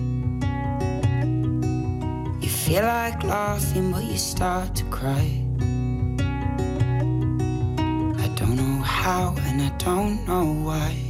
you 2.39 2.47
feel 2.47 2.83
like 2.83 3.21
laughing, 3.25 3.91
but 3.91 4.05
you 4.05 4.17
start 4.17 4.73
to 4.75 4.85
cry. 4.85 5.43
I 8.23 8.27
don't 8.35 8.55
know 8.55 8.81
how 8.83 9.35
and 9.47 9.61
I 9.61 9.69
don't 9.79 10.25
know 10.25 10.45
why. 10.63 11.06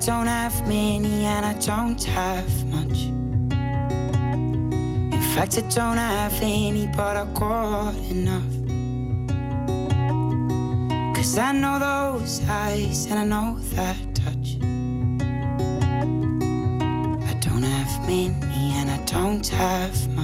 Don't 0.00 0.28
have 0.28 0.66
many 0.66 1.26
and 1.26 1.44
I 1.44 1.52
don't 1.54 2.02
have 2.04 2.64
much. 2.66 3.02
In 5.12 5.22
fact, 5.34 5.58
I 5.58 5.60
don't 5.60 5.98
have 5.98 6.32
any, 6.40 6.86
but 6.86 7.18
I 7.18 7.26
got 7.34 7.94
enough. 8.10 8.42
Cause 11.14 11.36
I 11.36 11.52
know 11.52 11.78
those 11.78 12.40
eyes 12.48 13.04
and 13.10 13.18
I 13.18 13.24
know 13.24 13.58
that 13.74 14.14
touch. 14.14 14.56
I 17.30 17.34
don't 17.40 17.62
have 17.62 18.00
many 18.08 18.72
and 18.78 18.90
I 18.90 18.98
don't 19.04 19.46
have 19.48 20.08
much. 20.16 20.19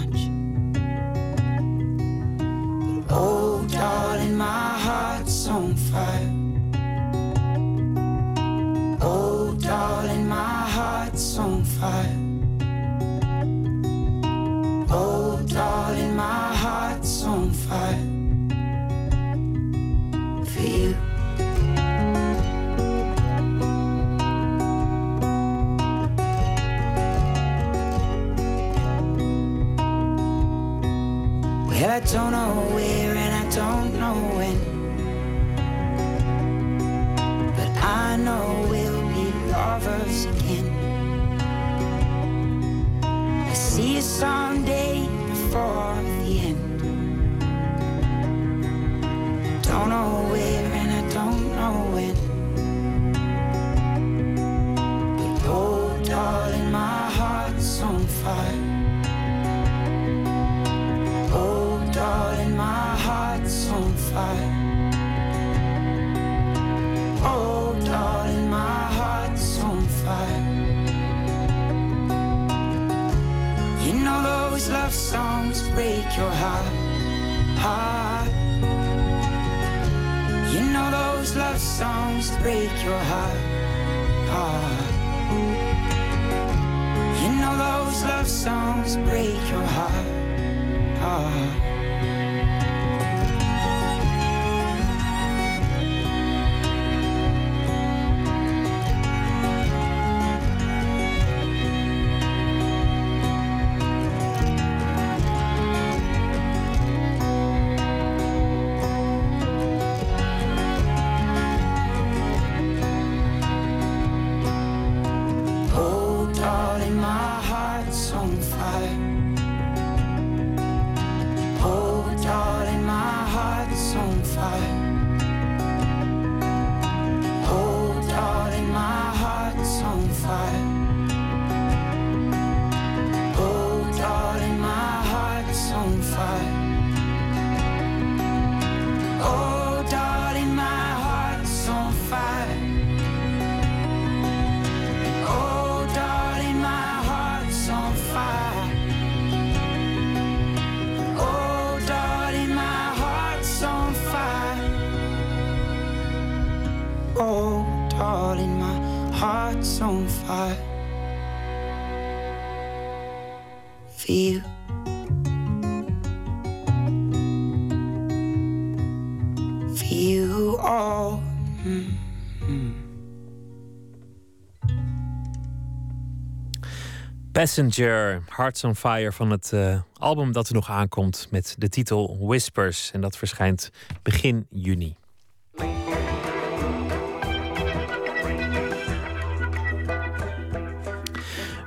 Passenger, 177.36 178.22
Hearts 178.28 178.64
on 178.64 178.74
Fire 178.74 179.12
van 179.12 179.30
het 179.30 179.50
uh, 179.54 179.80
album 179.98 180.32
dat 180.32 180.48
er 180.48 180.54
nog 180.54 180.70
aankomt 180.70 181.28
met 181.30 181.54
de 181.58 181.68
titel 181.68 182.18
Whispers. 182.20 182.90
En 182.92 183.00
dat 183.00 183.16
verschijnt 183.16 183.70
begin 184.02 184.46
juni. 184.50 184.96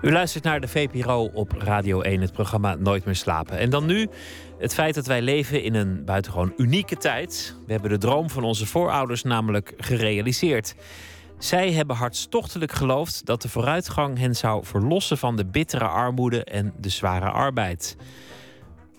U 0.02 0.12
luistert 0.12 0.44
naar 0.44 0.62
de 0.62 0.68
VPRO 0.68 1.30
op 1.34 1.52
Radio 1.52 2.02
1, 2.02 2.22
het 2.22 2.34
programma 2.34 2.76
Nooit 2.76 3.06
meer 3.06 3.16
slapen. 3.16 3.58
En 3.58 3.70
dan 3.70 3.86
nu 3.86 4.08
het 4.58 4.74
feit 4.74 4.96
dat 4.96 5.06
wij 5.06 5.22
leven 5.22 5.64
in 5.64 5.76
een 5.76 6.06
buitengewoon 6.06 6.54
unieke 6.58 6.98
tijd. 6.98 7.56
We 7.66 7.72
hebben 7.72 7.90
de 7.90 7.98
droom 7.98 8.30
van 8.30 8.44
onze 8.44 8.66
voorouders 8.66 9.24
namelijk 9.24 9.74
gerealiseerd. 9.78 10.76
Zij 11.40 11.72
hebben 11.72 11.96
hartstochtelijk 11.96 12.72
geloofd 12.72 13.26
dat 13.26 13.42
de 13.42 13.50
vooruitgang 13.50 14.18
hen 14.18 14.36
zou 14.36 14.66
verlossen 14.66 15.18
van 15.18 15.36
de 15.36 15.46
bittere 15.46 15.88
armoede 15.88 16.44
en 16.44 16.74
de 16.78 16.90
zware 16.90 17.30
arbeid. 17.30 17.96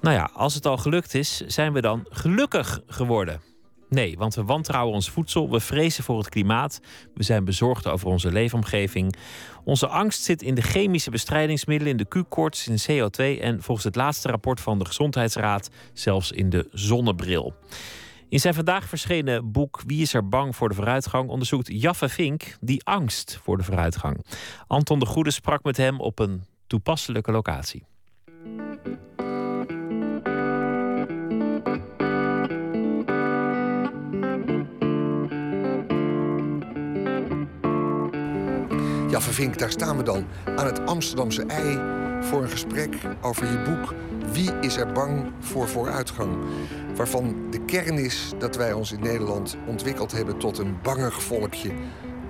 Nou 0.01 0.15
ja, 0.17 0.31
als 0.33 0.55
het 0.55 0.67
al 0.67 0.77
gelukt 0.77 1.15
is, 1.15 1.41
zijn 1.47 1.73
we 1.73 1.81
dan 1.81 2.07
gelukkig 2.09 2.81
geworden. 2.87 3.41
Nee, 3.89 4.19
want 4.19 4.35
we 4.35 4.45
wantrouwen 4.45 4.95
ons 4.95 5.11
voedsel, 5.11 5.51
we 5.51 5.61
vrezen 5.61 6.05
voor 6.05 6.19
het 6.19 6.29
klimaat, 6.29 6.81
we 7.15 7.23
zijn 7.23 7.45
bezorgd 7.45 7.87
over 7.87 8.09
onze 8.09 8.33
leefomgeving. 8.33 9.17
Onze 9.65 9.87
angst 9.87 10.23
zit 10.23 10.43
in 10.43 10.55
de 10.55 10.63
chemische 10.63 11.11
bestrijdingsmiddelen, 11.11 11.93
in 11.93 11.97
de 11.97 12.09
Q-koorts, 12.09 12.69
in 12.69 12.79
CO2 12.81 13.41
en 13.41 13.63
volgens 13.63 13.87
het 13.87 13.97
laatste 13.97 14.29
rapport 14.29 14.61
van 14.61 14.79
de 14.79 14.85
Gezondheidsraad 14.85 15.71
zelfs 15.93 16.33
in 16.33 16.51
de 16.51 16.69
zonnebril. 16.73 17.55
In 18.31 18.41
zijn 18.41 18.55
vandaag 18.55 18.89
verschenen 18.89 19.53
boek 19.53 19.83
Wie 19.87 20.03
is 20.03 20.15
er 20.15 20.29
bang 20.29 20.57
voor 20.57 20.69
de 20.69 20.75
vooruitgang 20.75 21.29
onderzoekt 21.29 21.69
Jaffe 21.73 22.09
Vink 22.09 22.57
die 22.61 22.85
angst 22.85 23.39
voor 23.43 23.57
de 23.57 23.63
vooruitgang. 23.63 24.25
Anton 24.67 24.99
de 24.99 25.07
Goede 25.07 25.31
sprak 25.31 25.63
met 25.63 25.77
hem 25.77 26.01
op 26.01 26.19
een 26.19 26.45
toepasselijke 26.67 27.33
locatie. 27.33 27.85
Jaffe 39.11 39.33
Vink, 39.33 39.59
daar 39.59 39.71
staan 39.71 39.97
we 39.97 40.03
dan 40.03 40.27
aan 40.45 40.67
het 40.67 40.87
Amsterdamse 40.87 41.47
ei 41.47 41.79
voor 42.21 42.43
een 42.43 42.49
gesprek 42.49 42.97
over 43.21 43.47
je 43.47 43.59
boek 43.59 43.95
Wie 44.33 44.53
is 44.61 44.77
er 44.77 44.93
bang 44.93 45.33
voor 45.41 45.69
vooruitgang? 45.69 46.37
Waarvan 46.97 47.51
de 47.51 47.65
kern 47.65 47.99
is 47.99 48.33
dat 48.39 48.57
wij 48.57 48.73
ons 48.73 48.93
in 48.93 49.01
Nederland 49.01 49.57
ontwikkeld 49.67 50.13
hebben 50.13 50.39
tot 50.39 50.59
een 50.59 50.79
bangig 50.83 51.23
volkje, 51.23 51.73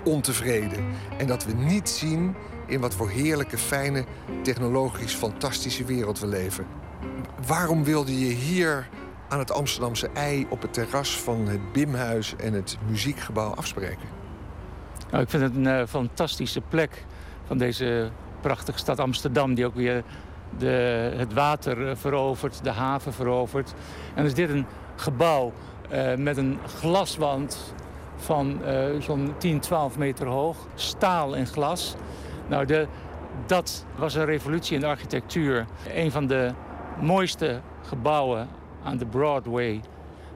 ontevreden. 0.05 0.85
En 1.19 1.27
dat 1.27 1.45
we 1.45 1.53
niet 1.53 1.89
zien 1.89 2.35
in 2.67 2.81
wat 2.81 2.95
voor 2.95 3.09
heerlijke, 3.09 3.59
fijne, 3.59 4.05
technologisch 4.43 5.15
fantastische 5.15 5.85
wereld 5.85 6.21
we 6.21 6.27
leven. 6.27 6.67
Waarom 7.47 7.85
wilde 7.85 8.27
je 8.27 8.35
hier 8.35 8.89
aan 9.29 9.39
het 9.39 9.53
Amsterdamse 9.53 10.11
ei 10.15 10.47
op 10.51 10.63
het 10.63 10.73
terras 10.73 11.21
van 11.21 11.49
het 11.49 11.73
Bimhuis 11.73 12.35
en 12.37 12.53
het 12.53 12.79
muziekgebouw 12.89 13.55
afspreken? 13.55 14.09
Nou, 15.11 15.23
ik 15.23 15.31
vind 15.31 15.43
het 15.43 15.55
een 15.55 15.65
uh, 15.65 15.87
fantastische 15.87 16.61
plek 16.61 17.05
van 17.47 17.59
deze 17.59 18.11
prachtige 18.41 18.79
stad 18.79 18.99
Amsterdam... 18.99 19.55
die 19.55 19.67
ook 19.67 19.75
weer 19.75 20.03
de, 20.59 21.13
het 21.17 21.33
water 21.33 21.79
uh, 21.79 21.91
verovert, 21.95 22.65
de 22.65 22.71
haven 22.71 23.13
verovert. 23.13 23.75
En 24.15 24.25
is 24.25 24.35
dit 24.35 24.51
een 24.51 24.67
gebouw 24.97 25.53
uh, 25.93 26.15
met 26.15 26.37
een 26.37 26.59
glaswand 26.67 27.75
van 28.17 28.61
zo'n 28.99 29.35
10, 29.39 29.61
12 29.61 29.99
meter 29.99 30.27
hoog. 30.27 30.57
Staal 30.75 31.37
en 31.37 31.47
glas. 31.47 31.95
Nou, 32.49 32.65
de, 32.65 32.87
dat 33.47 33.87
was 33.97 34.15
een 34.15 34.25
revolutie 34.25 34.75
in 34.75 34.81
de 34.81 34.87
architectuur. 34.87 35.67
Een 35.95 36.11
van 36.11 36.27
de 36.27 36.51
mooiste 37.01 37.61
gebouwen 37.83 38.49
aan 38.85 38.97
de 38.97 39.07
Broadway 39.07 39.81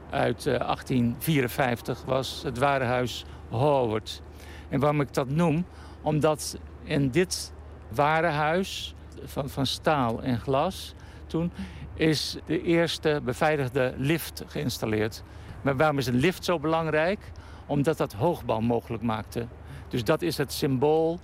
uit 0.09 0.43
1854 0.43 2.03
was 2.05 2.41
het 2.43 2.57
warenhuis 2.57 3.25
Howard. 3.49 4.21
En 4.69 4.79
waarom 4.79 5.01
ik 5.01 5.13
dat 5.13 5.29
noem? 5.29 5.65
Omdat 6.01 6.57
in 6.83 7.09
dit 7.09 7.53
warenhuis 7.89 8.95
van, 9.23 9.49
van 9.49 9.65
staal 9.65 10.23
en 10.23 10.39
glas 10.39 10.93
toen 11.27 11.51
is 11.93 12.37
de 12.45 12.61
eerste 12.61 13.21
beveiligde 13.23 13.93
lift 13.97 14.43
geïnstalleerd. 14.47 15.23
Maar 15.61 15.77
waarom 15.77 15.97
is 15.97 16.07
een 16.07 16.15
lift 16.15 16.45
zo 16.45 16.59
belangrijk? 16.59 17.19
Omdat 17.65 17.97
dat 17.97 18.13
hoogbouw 18.13 18.59
mogelijk 18.59 19.03
maakte. 19.03 19.47
Dus 19.87 20.03
dat 20.03 20.21
is 20.21 20.37
het 20.37 20.53
symbool 20.53 21.19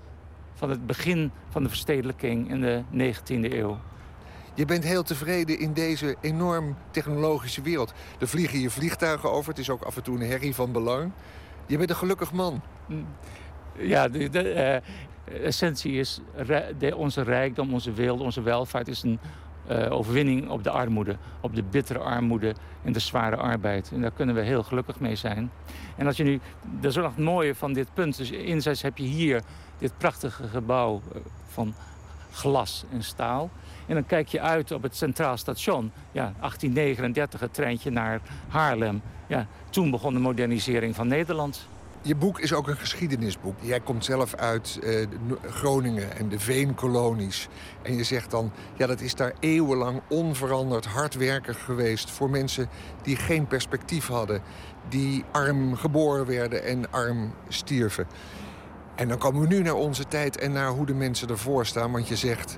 van 0.53 0.69
het 0.69 0.85
begin 0.85 1.31
van 1.49 1.63
de 1.63 1.69
verstedelijking 1.69 2.49
in 2.49 2.61
de 2.61 2.83
19e 2.93 3.53
eeuw. 3.53 3.79
Je 4.53 4.65
bent 4.65 4.83
heel 4.83 5.03
tevreden 5.03 5.59
in 5.59 5.73
deze 5.73 6.15
enorm 6.21 6.75
technologische 6.91 7.61
wereld. 7.61 7.93
Er 8.19 8.27
vliegen 8.27 8.57
hier 8.57 8.71
vliegtuigen 8.71 9.31
over. 9.31 9.49
Het 9.49 9.59
is 9.59 9.69
ook 9.69 9.83
af 9.83 9.95
en 9.95 10.03
toe 10.03 10.15
een 10.15 10.29
herrie 10.29 10.55
van 10.55 10.71
belang. 10.71 11.11
Je 11.65 11.77
bent 11.77 11.89
een 11.89 11.95
gelukkig 11.95 12.31
man. 12.31 12.61
Ja, 13.77 14.07
de, 14.07 14.29
de 14.29 14.81
uh, 14.83 14.91
essentie 15.31 15.93
is 15.93 16.19
onze 16.95 17.21
rijkdom, 17.21 17.73
onze 17.73 17.91
wereld, 17.91 18.19
onze 18.19 18.41
welvaart 18.41 18.87
is 18.87 19.03
een 19.03 19.19
uh, 19.69 19.91
overwinning 19.91 20.49
op 20.49 20.63
de 20.63 20.69
armoede. 20.69 21.15
Op 21.41 21.55
de 21.55 21.63
bittere 21.63 21.99
armoede 21.99 22.55
en 22.83 22.93
de 22.93 22.99
zware 22.99 23.35
arbeid. 23.35 23.91
En 23.93 24.01
daar 24.01 24.11
kunnen 24.11 24.35
we 24.35 24.41
heel 24.41 24.63
gelukkig 24.63 24.99
mee 24.99 25.15
zijn. 25.15 25.51
En 25.95 26.07
als 26.07 26.17
je 26.17 26.23
nu, 26.23 26.39
dat 26.79 26.91
is 26.91 26.97
ook 26.97 27.03
nog 27.03 27.15
het 27.15 27.23
mooie 27.23 27.55
van 27.55 27.73
dit 27.73 27.93
punt. 27.93 28.17
Dus 28.17 28.29
enerzijds 28.29 28.81
heb 28.81 28.97
je 28.97 29.03
hier 29.03 29.41
dit 29.77 29.97
prachtige 29.97 30.47
gebouw 30.47 31.01
eh, 31.13 31.21
van 31.47 31.73
glas 32.31 32.83
en 32.91 33.03
staal. 33.03 33.49
En 33.87 33.93
dan 33.93 34.05
kijk 34.05 34.27
je 34.27 34.41
uit 34.41 34.71
op 34.71 34.81
het 34.83 34.95
Centraal 34.95 35.37
Station. 35.37 35.91
Ja, 36.11 36.33
1839, 36.39 37.39
het 37.39 37.53
treintje 37.53 37.89
naar 37.89 38.21
Haarlem. 38.47 39.01
Ja, 39.27 39.47
toen 39.69 39.91
begon 39.91 40.13
de 40.13 40.19
modernisering 40.19 40.95
van 40.95 41.07
Nederland. 41.07 41.67
Je 42.03 42.15
boek 42.15 42.39
is 42.39 42.53
ook 42.53 42.67
een 42.67 42.77
geschiedenisboek. 42.77 43.55
Jij 43.59 43.79
komt 43.79 44.05
zelf 44.05 44.35
uit 44.35 44.79
eh, 44.83 45.07
Groningen 45.49 46.17
en 46.17 46.29
de 46.29 46.39
veenkolonies. 46.39 47.47
En 47.81 47.95
je 47.95 48.03
zegt 48.03 48.31
dan, 48.31 48.51
ja, 48.77 48.87
dat 48.87 49.01
is 49.01 49.15
daar 49.15 49.33
eeuwenlang 49.39 50.01
onveranderd 50.09 50.85
hard 50.85 51.15
werken 51.15 51.55
geweest... 51.55 52.09
voor 52.09 52.29
mensen 52.29 52.69
die 53.01 53.15
geen 53.15 53.47
perspectief 53.47 54.07
hadden. 54.07 54.41
Die 54.89 55.23
arm 55.31 55.75
geboren 55.75 56.25
werden 56.25 56.63
en 56.63 56.91
arm 56.91 57.33
stierven. 57.47 58.07
En 58.95 59.07
dan 59.07 59.17
komen 59.17 59.41
we 59.41 59.47
nu 59.47 59.61
naar 59.61 59.73
onze 59.73 60.07
tijd 60.07 60.37
en 60.37 60.51
naar 60.51 60.69
hoe 60.69 60.85
de 60.85 60.93
mensen 60.93 61.29
ervoor 61.29 61.65
staan. 61.65 61.91
Want 61.91 62.07
je 62.07 62.15
zegt, 62.15 62.57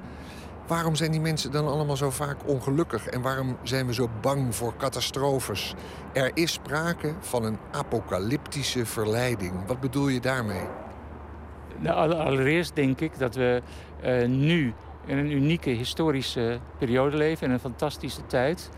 Waarom 0.68 0.96
zijn 0.96 1.12
die 1.12 1.22
mensen 1.22 1.52
dan 1.52 1.68
allemaal 1.68 1.98
zo 1.98 2.10
vaak 2.10 2.38
ongelukkig? 2.46 3.08
En 3.08 3.22
waarom 3.22 3.58
zijn 3.64 3.86
we 3.88 3.94
zo 3.94 4.10
bang 4.22 4.56
voor 4.56 4.74
catastrofes? 4.78 5.74
Er 6.14 6.32
is 6.34 6.52
sprake 6.52 7.14
van 7.20 7.44
een 7.44 7.58
apocalyptische 7.72 8.86
verleiding. 8.86 9.54
Wat 9.68 9.80
bedoel 9.80 10.08
je 10.08 10.20
daarmee? 10.20 10.68
Nou, 11.80 12.14
allereerst 12.14 12.76
denk 12.76 13.00
ik 13.00 13.18
dat 13.18 13.36
we 13.36 13.62
uh, 14.04 14.28
nu 14.28 14.74
in 15.06 15.18
een 15.18 15.32
unieke 15.32 15.70
historische 15.70 16.60
periode 16.78 17.18
leven, 17.18 17.48
in 17.48 17.54
een 17.54 17.60
fantastische 17.60 18.26
tijd. 18.26 18.70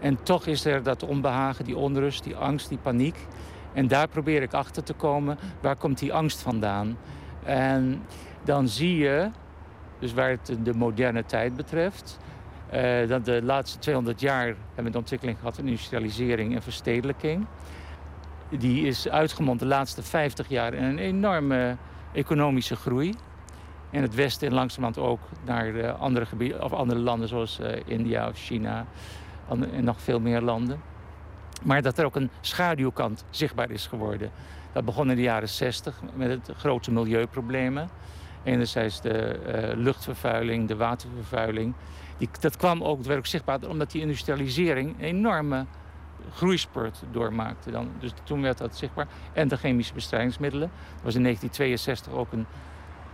En 0.00 0.22
toch 0.22 0.46
is 0.46 0.64
er 0.64 0.82
dat 0.82 1.02
onbehagen, 1.02 1.64
die 1.64 1.76
onrust, 1.76 2.24
die 2.24 2.36
angst, 2.36 2.68
die 2.68 2.78
paniek. 2.78 3.26
En 3.72 3.88
daar 3.88 4.08
probeer 4.08 4.42
ik 4.42 4.52
achter 4.52 4.82
te 4.82 4.92
komen, 4.92 5.38
waar 5.60 5.76
komt 5.76 5.98
die 5.98 6.12
angst 6.12 6.40
vandaan? 6.40 6.98
En 7.44 8.02
dan 8.44 8.68
zie 8.68 8.96
je 8.96 9.30
dus 9.98 10.12
waar 10.12 10.30
het 10.30 10.56
de 10.62 10.74
moderne 10.74 11.24
tijd 11.24 11.56
betreft. 11.56 12.18
Uh, 12.74 13.08
dat 13.08 13.24
de 13.24 13.42
laatste 13.42 13.78
200 13.78 14.20
jaar 14.20 14.46
hebben 14.46 14.84
we 14.84 14.90
de 14.90 14.98
ontwikkeling 14.98 15.38
gehad 15.38 15.54
van 15.54 15.64
industrialisering 15.64 16.54
en 16.54 16.62
verstedelijking. 16.62 17.46
Die 18.48 18.86
is 18.86 19.08
uitgemond 19.08 19.60
de 19.60 19.66
laatste 19.66 20.02
50 20.02 20.48
jaar 20.48 20.74
in 20.74 20.82
een 20.82 20.98
enorme 20.98 21.76
economische 22.12 22.76
groei. 22.76 23.14
In 23.90 24.02
het 24.02 24.14
westen 24.14 24.48
en 24.48 24.54
langzamerhand 24.54 25.06
ook 25.06 25.20
naar 25.44 25.66
uh, 25.66 26.00
andere, 26.00 26.26
gebieden, 26.26 26.62
of 26.62 26.72
andere 26.72 27.00
landen 27.00 27.28
zoals 27.28 27.60
uh, 27.60 27.68
India 27.84 28.28
of 28.28 28.38
China 28.38 28.86
en 29.48 29.84
nog 29.84 30.00
veel 30.00 30.20
meer 30.20 30.40
landen. 30.40 30.80
Maar 31.62 31.82
dat 31.82 31.98
er 31.98 32.04
ook 32.04 32.16
een 32.16 32.30
schaduwkant 32.40 33.24
zichtbaar 33.30 33.70
is 33.70 33.86
geworden. 33.86 34.30
Dat 34.72 34.84
begon 34.84 35.10
in 35.10 35.16
de 35.16 35.22
jaren 35.22 35.48
60 35.48 36.00
met 36.14 36.30
het 36.30 36.56
grote 36.56 36.90
milieuproblemen. 36.90 37.88
Enerzijds 38.48 39.00
de 39.00 39.40
uh, 39.46 39.82
luchtvervuiling, 39.82 40.68
de 40.68 40.76
watervervuiling. 40.76 41.74
Die, 42.18 42.28
dat 42.40 42.56
kwam 42.56 42.82
ook, 42.82 43.02
werd 43.02 43.18
ook 43.18 43.26
zichtbaar 43.26 43.58
omdat 43.68 43.90
die 43.90 44.00
industrialisering 44.00 44.94
een 44.98 45.04
enorme 45.04 45.66
groeispurt 46.32 47.02
doormaakte. 47.10 47.70
Dan, 47.70 47.90
dus 47.98 48.12
toen 48.24 48.42
werd 48.42 48.58
dat 48.58 48.76
zichtbaar. 48.76 49.06
En 49.32 49.48
de 49.48 49.56
chemische 49.56 49.94
bestrijdingsmiddelen. 49.94 50.68
Er 50.68 51.04
was 51.04 51.14
in 51.14 51.22
1962 51.22 52.12
ook 52.12 52.32
een 52.32 52.46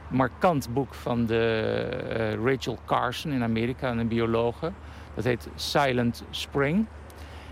markant 0.09 0.69
boek 0.73 0.95
van 0.95 1.27
de, 1.27 2.35
uh, 2.39 2.45
Rachel 2.45 2.79
Carson 2.87 3.33
in 3.33 3.43
Amerika, 3.43 3.91
een 3.91 4.09
biologe. 4.09 4.73
Dat 5.15 5.25
heet 5.25 5.49
Silent 5.55 6.25
Spring. 6.31 6.87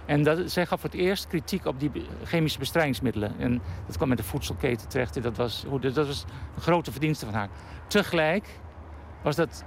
En 0.07 0.23
dat, 0.23 0.51
zij 0.51 0.67
gaf 0.67 0.81
voor 0.81 0.91
het 0.91 0.99
eerst 0.99 1.27
kritiek 1.27 1.67
op 1.67 1.81
die 1.81 1.91
chemische 2.25 2.59
bestrijdingsmiddelen. 2.59 3.39
En 3.39 3.63
dat 3.87 3.97
kwam 3.97 4.09
met 4.09 4.19
de 4.19 4.25
voedselketen 4.25 4.89
terecht. 4.89 5.17
En 5.17 5.23
dat 5.23 5.37
was, 5.37 5.65
dat 5.81 5.95
was 5.95 6.25
een 6.55 6.63
grote 6.63 6.91
verdienste 6.91 7.25
van 7.25 7.35
haar. 7.35 7.49
Tegelijk 7.87 8.61
was 9.23 9.37
dat 9.37 9.65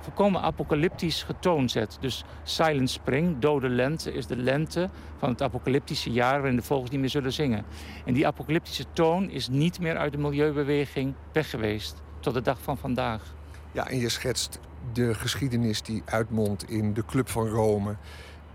volkomen 0.00 0.40
apocalyptisch 0.40 1.22
getoond 1.22 1.70
zet. 1.70 1.96
Dus 2.00 2.24
Silent 2.42 2.90
Spring, 2.90 3.38
dode 3.38 3.68
lente, 3.68 4.12
is 4.12 4.26
de 4.26 4.36
lente 4.36 4.88
van 5.18 5.28
het 5.28 5.42
apocalyptische 5.42 6.10
jaar 6.10 6.36
waarin 6.40 6.56
de 6.56 6.62
vogels 6.62 6.90
niet 6.90 7.00
meer 7.00 7.08
zullen 7.08 7.32
zingen. 7.32 7.64
En 8.04 8.14
die 8.14 8.26
apocalyptische 8.26 8.84
toon 8.92 9.30
is 9.30 9.48
niet 9.48 9.80
meer 9.80 9.96
uit 9.96 10.12
de 10.12 10.18
milieubeweging 10.18 11.14
weg 11.32 11.50
geweest 11.50 12.02
tot 12.20 12.34
de 12.34 12.42
dag 12.42 12.62
van 12.62 12.78
vandaag. 12.78 13.34
Ja, 13.72 13.88
en 13.88 13.98
je 13.98 14.08
schetst 14.08 14.60
de 14.92 15.14
geschiedenis 15.14 15.82
die 15.82 16.02
uitmondt 16.04 16.70
in 16.70 16.94
de 16.94 17.04
Club 17.04 17.28
van 17.28 17.48
Rome 17.48 17.96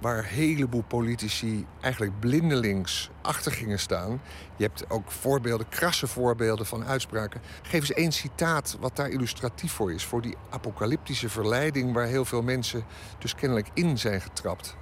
waar 0.04 0.18
een 0.18 0.24
heleboel 0.24 0.84
politici 0.88 1.66
eigenlijk 1.82 2.20
blindelings 2.20 3.10
achter 3.22 3.52
gingen 3.52 3.80
staan. 3.80 4.22
Je 4.56 4.64
hebt 4.64 4.90
ook 4.90 5.12
voorbeelden, 5.12 5.70
krasse 5.70 6.08
voorbeelden 6.08 6.66
van 6.66 6.86
uitspraken. 6.86 7.42
Geef 7.62 7.80
eens 7.80 7.94
één 7.94 8.12
citaat 8.12 8.78
wat 8.80 8.96
daar 8.96 9.10
illustratief 9.10 9.72
voor 9.72 9.94
is. 9.94 10.06
Voor 10.06 10.22
die 10.22 10.36
apocalyptische 10.50 11.30
verleiding 11.30 11.94
waar 11.94 12.06
heel 12.06 12.26
veel 12.26 12.42
mensen 12.42 12.84
dus 13.18 13.36
kennelijk 13.36 13.68
in 13.74 13.98
zijn 13.98 14.22
getrapt. 14.22 14.76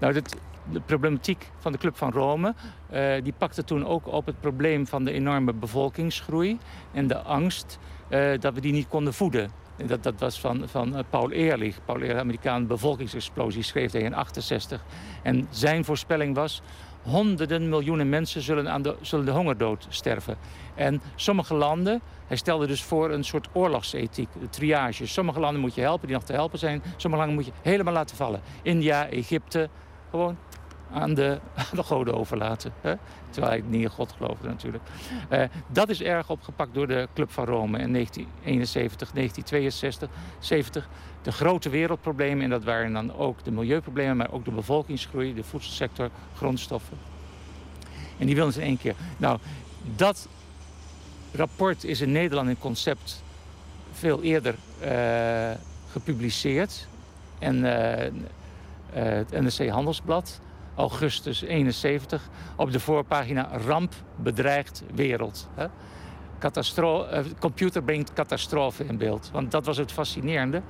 Nou, 0.00 0.12
dit, 0.12 0.36
de 0.70 0.80
problematiek 0.80 1.50
van 1.58 1.72
de 1.72 1.78
Club 1.78 1.96
van 1.96 2.12
Rome... 2.12 2.54
Uh, 2.92 3.22
die 3.22 3.34
pakte 3.38 3.64
toen 3.64 3.86
ook 3.86 4.06
op 4.06 4.26
het 4.26 4.40
probleem 4.40 4.86
van 4.86 5.04
de 5.04 5.12
enorme 5.12 5.52
bevolkingsgroei... 5.52 6.58
en 6.92 7.06
de 7.06 7.18
angst 7.18 7.78
uh, 8.10 8.38
dat 8.38 8.54
we 8.54 8.60
die 8.60 8.72
niet 8.72 8.88
konden 8.88 9.14
voeden. 9.14 9.50
Dat, 9.86 10.02
dat 10.02 10.14
was 10.18 10.40
van, 10.40 10.68
van 10.68 10.96
eh, 10.96 11.04
Paul 11.10 11.30
Ehrlich. 11.30 11.84
Paul 11.84 12.00
Ehrlich, 12.00 12.20
Amerikaan 12.20 12.66
bevolkingsexplosie, 12.66 13.62
schreef 13.62 13.92
hij 13.92 14.00
in 14.00 14.14
68. 14.14 14.84
En 15.22 15.46
zijn 15.50 15.84
voorspelling 15.84 16.34
was... 16.34 16.62
honderden 17.02 17.68
miljoenen 17.68 18.08
mensen 18.08 18.42
zullen, 18.42 18.70
aan 18.70 18.82
de, 18.82 18.96
zullen 19.00 19.24
de 19.24 19.30
hongerdood 19.30 19.86
sterven. 19.88 20.36
En 20.74 21.02
sommige 21.14 21.54
landen, 21.54 22.00
hij 22.26 22.36
stelde 22.36 22.66
dus 22.66 22.82
voor 22.82 23.10
een 23.10 23.24
soort 23.24 23.48
oorlogsethiek, 23.52 24.28
triage. 24.50 25.06
Sommige 25.06 25.40
landen 25.40 25.60
moet 25.60 25.74
je 25.74 25.80
helpen 25.80 26.06
die 26.06 26.16
nog 26.16 26.24
te 26.24 26.32
helpen 26.32 26.58
zijn. 26.58 26.82
Sommige 26.96 27.22
landen 27.22 27.42
moet 27.42 27.52
je 27.54 27.60
helemaal 27.62 27.92
laten 27.92 28.16
vallen. 28.16 28.40
India, 28.62 29.08
Egypte, 29.08 29.68
gewoon 30.10 30.36
aan 30.92 31.14
de, 31.14 31.40
aan 31.54 31.76
de 31.78 31.82
goden 31.82 32.14
overlaten. 32.14 32.72
Hè? 32.80 32.94
Terwijl 33.30 33.54
ik 33.54 33.64
niet 33.68 33.82
in 33.82 33.90
God 33.90 34.14
geloofde 34.16 34.48
natuurlijk. 34.48 34.84
Uh, 35.30 35.42
dat 35.66 35.88
is 35.88 36.02
erg 36.02 36.30
opgepakt 36.30 36.74
door 36.74 36.86
de 36.86 37.08
Club 37.14 37.30
van 37.30 37.44
Rome 37.44 37.78
in 37.78 37.92
1971, 37.92 39.10
1962, 39.12 40.08
70. 40.38 40.88
De 41.22 41.32
grote 41.32 41.70
wereldproblemen, 41.70 42.44
en 42.44 42.50
dat 42.50 42.64
waren 42.64 42.92
dan 42.92 43.16
ook 43.16 43.44
de 43.44 43.50
milieuproblemen... 43.50 44.16
maar 44.16 44.32
ook 44.32 44.44
de 44.44 44.50
bevolkingsgroei, 44.50 45.34
de 45.34 45.44
voedselsector, 45.44 46.10
grondstoffen. 46.36 46.96
En 48.18 48.26
die 48.26 48.34
wilden 48.34 48.52
ze 48.52 48.60
in 48.60 48.66
één 48.66 48.78
keer. 48.78 48.94
Nou, 49.16 49.38
dat 49.96 50.28
rapport 51.32 51.84
is 51.84 52.00
in 52.00 52.12
Nederland 52.12 52.48
in 52.48 52.58
concept 52.58 53.22
veel 53.92 54.22
eerder 54.22 54.54
uh, 54.84 55.50
gepubliceerd. 55.90 56.86
En 57.38 57.56
uh, 57.56 58.28
het 58.92 59.30
NRC 59.30 59.68
Handelsblad 59.68 60.40
augustus 60.74 61.42
71 61.42 62.28
op 62.56 62.72
de 62.72 62.80
voorpagina 62.80 63.48
ramp 63.66 63.94
bedreigt 64.16 64.82
wereld. 64.94 65.48
Uh, 66.44 67.18
computer 67.38 67.82
brengt 67.82 68.12
catastrofe 68.12 68.84
in 68.84 68.96
beeld. 68.96 69.30
Want 69.32 69.50
dat 69.50 69.66
was 69.66 69.76
het 69.76 69.92
fascinerende. 69.92 70.62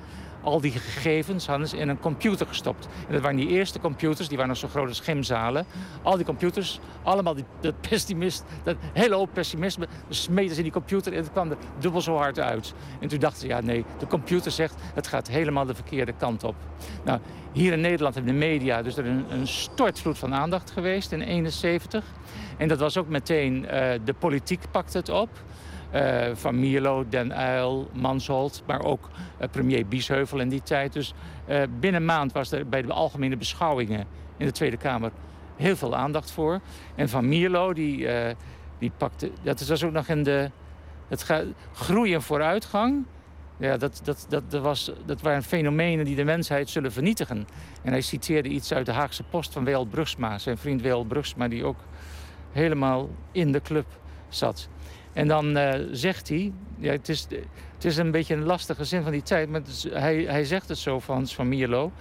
Al 0.43 0.61
die 0.61 0.71
gegevens 0.71 1.47
hadden 1.47 1.69
ze 1.69 1.77
in 1.77 1.89
een 1.89 1.99
computer 1.99 2.47
gestopt. 2.47 2.89
En 3.07 3.13
dat 3.13 3.23
waren 3.23 3.37
die 3.37 3.49
eerste 3.49 3.81
computers, 3.81 4.29
die 4.29 4.37
waren 4.37 4.53
nog 4.53 4.61
zo 4.61 4.69
groot 4.69 4.89
als. 4.89 5.65
Al 6.03 6.17
die 6.17 6.25
computers, 6.25 6.81
allemaal 7.03 7.35
die, 7.35 7.45
dat 7.61 7.81
pessimist, 7.81 8.45
dat 8.63 8.77
hele 8.93 9.15
hoop 9.15 9.29
pessimisme, 9.33 9.87
smeten 10.09 10.51
ze 10.51 10.57
in 10.57 10.63
die 10.63 10.73
computer 10.73 11.13
en 11.13 11.19
het 11.19 11.33
kwam 11.33 11.51
er 11.51 11.57
dubbel 11.79 12.01
zo 12.01 12.17
hard 12.17 12.39
uit. 12.39 12.75
En 13.01 13.09
toen 13.09 13.19
dachten 13.19 13.41
ze, 13.41 13.47
ja 13.47 13.61
nee, 13.61 13.85
de 13.99 14.07
computer 14.07 14.51
zegt, 14.51 14.75
het 14.95 15.07
gaat 15.07 15.29
helemaal 15.29 15.67
de 15.67 15.75
verkeerde 15.75 16.13
kant 16.13 16.45
op. 16.45 16.55
Nou, 17.05 17.21
hier 17.53 17.73
in 17.73 17.81
Nederland 17.81 18.15
hebben 18.15 18.33
de 18.33 18.39
media 18.39 18.83
dus 18.83 18.97
er 18.97 19.07
een, 19.07 19.25
een 19.31 19.47
stortvloed 19.47 20.19
van 20.19 20.35
aandacht 20.35 20.71
geweest 20.71 21.13
in 21.13 21.21
71. 21.21 22.05
En 22.57 22.69
dat 22.69 22.79
was 22.79 22.97
ook 22.97 23.09
meteen, 23.09 23.65
uh, 23.65 23.71
de 24.05 24.15
politiek 24.19 24.61
pakte 24.71 24.99
het 24.99 25.09
op. 25.09 25.29
Uh, 25.95 26.31
van 26.35 26.61
Mierlo, 26.61 27.05
Den 27.09 27.31
Uyl, 27.31 27.91
Mansholt, 27.93 28.63
maar 28.67 28.85
ook 28.85 29.11
uh, 29.41 29.49
premier 29.51 29.87
Biesheuvel 29.87 30.41
in 30.41 30.49
die 30.49 30.63
tijd. 30.63 30.93
Dus 30.93 31.15
uh, 31.49 31.63
binnen 31.81 32.01
een 32.01 32.07
maand 32.07 32.33
was 32.33 32.53
er 32.53 32.69
bij 32.69 32.83
de 32.83 32.93
algemene 32.93 33.37
beschouwingen 33.37 34.07
in 34.37 34.47
de 34.47 34.53
Tweede 34.53 34.77
Kamer 34.77 35.11
heel 35.57 35.77
veel 35.77 35.97
aandacht 35.97 36.31
voor. 36.31 36.61
En 36.95 37.09
van 37.09 37.29
Mierlo, 37.29 37.73
die, 37.73 38.09
die 38.79 38.93
pakte, 38.97 39.31
dat 39.43 39.67
was 39.67 39.85
ook 39.85 39.93
nog 39.93 40.09
in 40.09 40.23
de 40.23 40.51
het 41.09 41.45
groei 41.73 42.15
en 42.15 42.23
vooruitgang. 42.23 43.05
Ja, 43.57 43.77
dat, 43.77 44.01
dat, 44.05 44.27
dat, 44.29 44.51
dat, 44.51 44.63
was, 44.63 44.93
dat 45.07 45.21
waren 45.21 45.43
fenomenen 45.43 46.05
die 46.05 46.17
de 46.17 46.25
mensheid 46.25 46.71
zullen 46.71 46.93
vernietigen. 46.93 47.47
En 47.83 47.91
hij 47.91 48.01
citeerde 48.01 48.49
iets 48.49 48.73
uit 48.73 48.87
de 48.87 48.93
Haagse 48.93 49.23
Post 49.23 49.53
van 49.53 49.65
Weel 49.65 49.85
Brugsma, 49.85 50.39
zijn 50.39 50.59
vriend 50.59 50.83
Weel 50.83 51.05
Brugsma, 51.05 51.49
die 51.49 51.65
ook 51.65 51.79
helemaal 52.53 53.11
in 53.33 53.53
de 53.53 53.61
club 53.61 53.87
zat. 54.29 54.69
En 55.13 55.29
dan 55.29 55.57
uh, 55.57 55.75
zegt 55.91 56.29
hij, 56.29 56.53
ja, 56.79 56.93
het, 56.93 57.09
is, 57.09 57.27
het 57.75 57.85
is 57.85 57.97
een 57.97 58.11
beetje 58.11 58.35
een 58.35 58.45
lastige 58.45 58.85
zin 58.85 59.03
van 59.03 59.13
die 59.13 59.23
tijd, 59.23 59.49
maar 59.49 59.61
hij, 59.91 60.25
hij 60.29 60.45
zegt 60.45 60.69
het 60.69 60.79
zo 60.79 61.01
van, 61.01 61.29
van 61.29 61.49
Mierlo. 61.49 61.93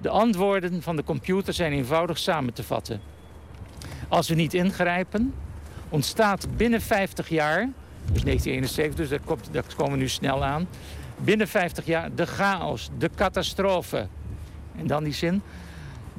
De 0.00 0.08
antwoorden 0.08 0.82
van 0.82 0.96
de 0.96 1.04
computer 1.04 1.54
zijn 1.54 1.72
eenvoudig 1.72 2.18
samen 2.18 2.52
te 2.52 2.62
vatten. 2.62 3.00
Als 4.08 4.28
we 4.28 4.34
niet 4.34 4.54
ingrijpen, 4.54 5.34
ontstaat 5.88 6.46
binnen 6.56 6.80
50 6.80 7.28
jaar, 7.28 7.68
dus 8.12 8.22
1971, 8.22 8.94
dus 8.96 9.08
daar, 9.08 9.20
komt, 9.24 9.48
daar 9.52 9.64
komen 9.76 9.92
we 9.92 9.98
nu 9.98 10.08
snel 10.08 10.44
aan, 10.44 10.68
binnen 11.16 11.48
50 11.48 11.86
jaar 11.86 12.14
de 12.14 12.26
chaos, 12.26 12.90
de 12.98 13.10
catastrofe. 13.14 14.06
En 14.76 14.86
dan 14.86 15.04
die 15.04 15.12
zin, 15.12 15.42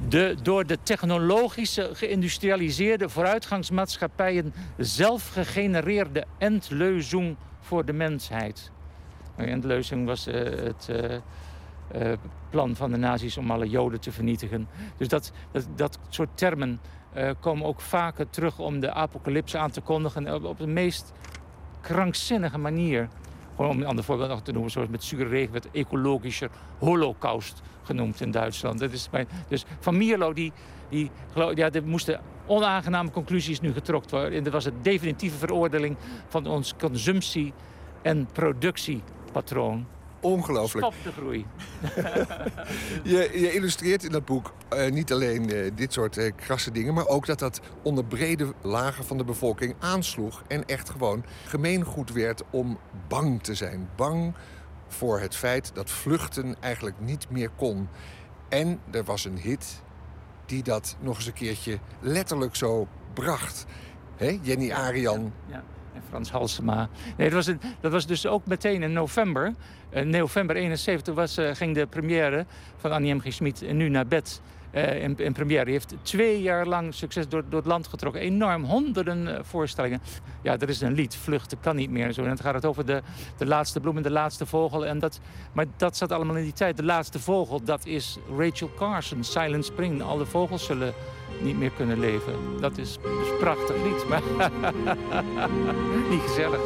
de 0.08 0.36
door 0.42 0.66
de 0.66 0.78
technologische 0.82 1.90
geïndustrialiseerde 1.92 3.08
vooruitgangsmaatschappijen 3.08 4.54
zelf 4.76 5.28
gegenereerde 5.28 6.24
endleuzing 6.38 7.36
voor 7.60 7.84
de 7.84 7.92
mensheid. 7.92 8.70
Nou, 9.36 9.48
endleuzing 9.48 10.06
was 10.06 10.28
uh, 10.28 10.34
het 10.34 10.88
uh, 10.90 11.16
uh, 12.02 12.12
plan 12.50 12.76
van 12.76 12.90
de 12.90 12.96
nazi's 12.96 13.36
om 13.36 13.50
alle 13.50 13.68
joden 13.68 14.00
te 14.00 14.12
vernietigen. 14.12 14.68
Dus 14.96 15.08
dat, 15.08 15.32
dat, 15.52 15.66
dat 15.76 15.98
soort 16.08 16.28
termen 16.34 16.80
komen 17.40 17.66
ook 17.66 17.80
vaker 17.80 18.30
terug 18.30 18.58
om 18.58 18.80
de 18.80 18.92
apocalypse 18.92 19.58
aan 19.58 19.70
te 19.70 19.80
kondigen 19.80 20.44
op, 20.44 20.58
de 20.58 20.66
meest 20.66 21.12
krankzinnige 21.80 22.58
manier. 22.58 23.08
Gewoon 23.54 23.70
om 23.70 23.80
een 23.80 23.86
ander 23.86 24.04
voorbeeld 24.04 24.28
nog 24.28 24.42
te 24.42 24.52
noemen, 24.52 24.70
zoals 24.70 24.88
met 24.88 25.04
zure 25.04 25.28
regen 25.28 25.52
werd 25.52 25.70
ecologischer 25.70 26.50
holocaust 26.78 27.62
genoemd 27.86 28.20
in 28.20 28.30
Duitsland. 28.30 28.78
Dat 28.78 28.92
is 28.92 29.10
bij, 29.10 29.26
dus 29.48 29.64
Van 29.80 29.96
Mierlo, 29.96 30.32
die, 30.32 30.52
die, 30.88 31.10
ja, 31.54 31.70
er 31.70 31.84
moesten 31.84 32.20
onaangename 32.46 33.10
conclusies 33.10 33.60
nu 33.60 33.72
getrokken 33.72 34.10
worden. 34.10 34.38
En 34.38 34.44
dat 34.44 34.52
was 34.52 34.64
een 34.64 34.82
definitieve 34.82 35.38
veroordeling 35.38 35.96
van 36.28 36.46
ons 36.46 36.74
consumptie- 36.78 37.52
en 38.02 38.28
productiepatroon. 38.32 39.86
Ongelooflijk. 40.20 40.86
Stop 40.86 41.04
de 41.04 41.20
groei. 41.20 41.46
je, 43.12 43.30
je, 43.40 43.52
illustreert 43.52 44.04
in 44.04 44.10
dat 44.10 44.24
boek 44.24 44.52
uh, 44.74 44.90
niet 44.90 45.12
alleen 45.12 45.54
uh, 45.54 45.70
dit 45.74 45.92
soort 45.92 46.16
uh, 46.16 46.32
krasse 46.36 46.70
dingen... 46.70 46.94
maar 46.94 47.06
ook 47.06 47.26
dat 47.26 47.38
dat 47.38 47.60
onder 47.82 48.04
brede 48.04 48.52
lagen 48.62 49.04
van 49.04 49.16
de 49.16 49.24
bevolking 49.24 49.74
aansloeg... 49.78 50.42
en 50.48 50.66
echt 50.66 50.90
gewoon 50.90 51.24
gemeengoed 51.44 52.12
werd 52.12 52.42
om 52.50 52.78
bang 53.08 53.42
te 53.42 53.54
zijn. 53.54 53.88
Bang 53.96 54.34
voor 54.96 55.20
het 55.20 55.36
feit 55.36 55.70
dat 55.74 55.90
vluchten 55.90 56.56
eigenlijk 56.60 57.00
niet 57.00 57.30
meer 57.30 57.50
kon. 57.56 57.88
En 58.48 58.80
er 58.90 59.04
was 59.04 59.24
een 59.24 59.38
hit 59.38 59.82
die 60.46 60.62
dat 60.62 60.96
nog 61.00 61.16
eens 61.16 61.26
een 61.26 61.32
keertje 61.32 61.78
letterlijk 62.00 62.56
zo 62.56 62.88
bracht. 63.12 63.66
He? 64.16 64.38
Jenny 64.42 64.72
Arian. 64.72 65.32
Ja, 65.46 65.64
Frans 66.08 66.30
Halsema. 66.30 66.88
Nee, 67.16 67.30
dat 67.30 67.36
was, 67.36 67.46
een, 67.46 67.60
dat 67.80 67.92
was 67.92 68.06
dus 68.06 68.26
ook 68.26 68.46
meteen 68.46 68.82
in 68.82 68.92
november. 68.92 69.54
In 69.90 70.10
november 70.10 70.56
71 70.56 71.14
was, 71.14 71.38
uh, 71.38 71.54
ging 71.54 71.74
de 71.74 71.86
première 71.86 72.46
van 72.76 72.92
Annie 72.92 73.14
M. 73.14 73.20
G. 73.20 73.32
Schmid 73.32 73.72
nu 73.72 73.88
naar 73.88 74.06
bed 74.06 74.40
uh, 74.76 75.02
in, 75.02 75.16
in 75.18 75.32
première. 75.32 75.64
Die 75.64 75.72
heeft 75.72 75.94
twee 76.02 76.42
jaar 76.42 76.66
lang 76.66 76.94
succes 76.94 77.28
door, 77.28 77.44
door 77.48 77.58
het 77.58 77.68
land 77.68 77.86
getrokken. 77.86 78.20
Enorm, 78.20 78.64
honderden 78.64 79.44
voorstellingen. 79.44 80.00
Ja, 80.42 80.58
er 80.58 80.68
is 80.68 80.80
een 80.80 80.92
lied, 80.92 81.16
Vluchten 81.16 81.60
kan 81.60 81.76
niet 81.76 81.90
meer. 81.90 82.06
En, 82.06 82.14
zo. 82.14 82.20
en 82.20 82.28
dan 82.28 82.38
gaat 82.38 82.54
het 82.54 82.64
over 82.64 82.86
de, 82.86 83.02
de 83.36 83.46
laatste 83.46 83.80
bloem 83.80 83.96
en 83.96 84.02
de 84.02 84.10
laatste 84.10 84.46
vogel. 84.46 84.86
En 84.86 84.98
dat, 84.98 85.20
maar 85.52 85.66
dat 85.76 85.96
zat 85.96 86.12
allemaal 86.12 86.36
in 86.36 86.44
die 86.44 86.52
tijd. 86.52 86.76
De 86.76 86.84
laatste 86.84 87.18
vogel, 87.18 87.62
dat 87.62 87.86
is 87.86 88.18
Rachel 88.36 88.70
Carson, 88.76 89.24
Silent 89.24 89.64
Spring. 89.64 90.02
Alle 90.02 90.26
vogels 90.26 90.64
zullen 90.64 90.94
niet 91.40 91.58
meer 91.58 91.70
kunnen 91.76 91.98
leven. 91.98 92.34
Dat 92.60 92.78
is, 92.78 92.98
dus 93.02 93.38
prachtig 93.38 93.76
lied, 93.84 94.08
maar 94.08 94.22
niet 96.10 96.20
gezellig. 96.20 96.60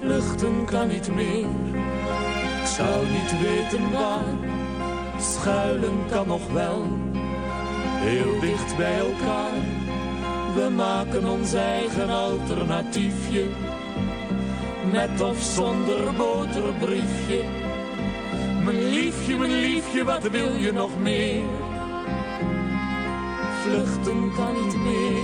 Luchten 0.00 0.64
kan 0.64 0.88
niet 0.88 1.14
meer, 1.14 1.46
ik 2.60 2.66
zou 2.66 3.06
niet 3.06 3.40
weten 3.40 3.92
waar. 3.92 4.56
Schuilen 5.20 5.98
kan 6.10 6.26
nog 6.26 6.52
wel, 6.52 6.86
heel 7.82 8.40
dicht 8.40 8.76
bij 8.76 8.98
elkaar. 8.98 9.52
We 10.54 10.70
maken 10.76 11.28
ons 11.28 11.52
eigen 11.52 12.10
alternatiefje, 12.10 13.44
met 14.92 15.20
of 15.20 15.42
zonder 15.42 16.14
boterbriefje. 16.16 17.67
Mijn 18.68 18.88
liefje, 18.88 19.36
mijn 19.36 19.60
liefje, 19.60 20.04
wat 20.04 20.30
wil 20.30 20.54
je 20.54 20.72
nog 20.72 20.98
meer? 20.98 21.42
Vluchten 23.62 24.32
kan 24.34 24.62
niet 24.62 24.76
meer. 24.76 25.22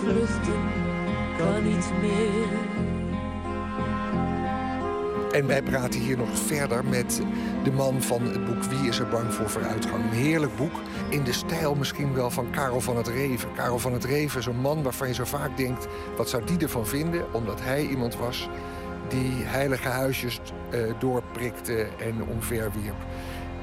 Vluchten 0.00 0.62
kan 1.38 1.64
niet 1.64 1.90
meer. 2.00 2.74
En 5.32 5.46
wij 5.46 5.62
praten 5.62 6.00
hier 6.00 6.16
nog 6.16 6.38
verder 6.38 6.84
met 6.84 7.22
de 7.64 7.72
man 7.72 8.02
van 8.02 8.22
het 8.22 8.44
boek 8.44 8.62
Wie 8.62 8.88
is 8.88 8.98
er 8.98 9.08
bang 9.08 9.34
voor 9.34 9.50
vooruitgang? 9.50 10.04
Een 10.04 10.10
heerlijk 10.10 10.56
boek 10.56 10.80
in 11.08 11.24
de 11.24 11.32
stijl 11.32 11.74
misschien 11.74 12.14
wel 12.14 12.30
van 12.30 12.50
Karel 12.50 12.80
van 12.80 12.96
het 12.96 13.08
Reven. 13.08 13.52
Karel 13.52 13.78
van 13.78 13.92
het 13.92 14.04
Reven 14.04 14.40
is 14.40 14.46
een 14.46 14.60
man 14.60 14.82
waarvan 14.82 15.08
je 15.08 15.14
zo 15.14 15.24
vaak 15.24 15.56
denkt... 15.56 15.86
wat 16.16 16.28
zou 16.28 16.44
die 16.44 16.58
ervan 16.58 16.86
vinden? 16.86 17.34
Omdat 17.34 17.60
hij 17.60 17.86
iemand 17.86 18.16
was 18.16 18.48
die 19.08 19.44
heilige 19.44 19.88
huisjes 19.88 20.40
uh, 20.70 20.92
doorprikte 20.98 21.88
en 21.98 22.24
omverwierp. 22.24 22.96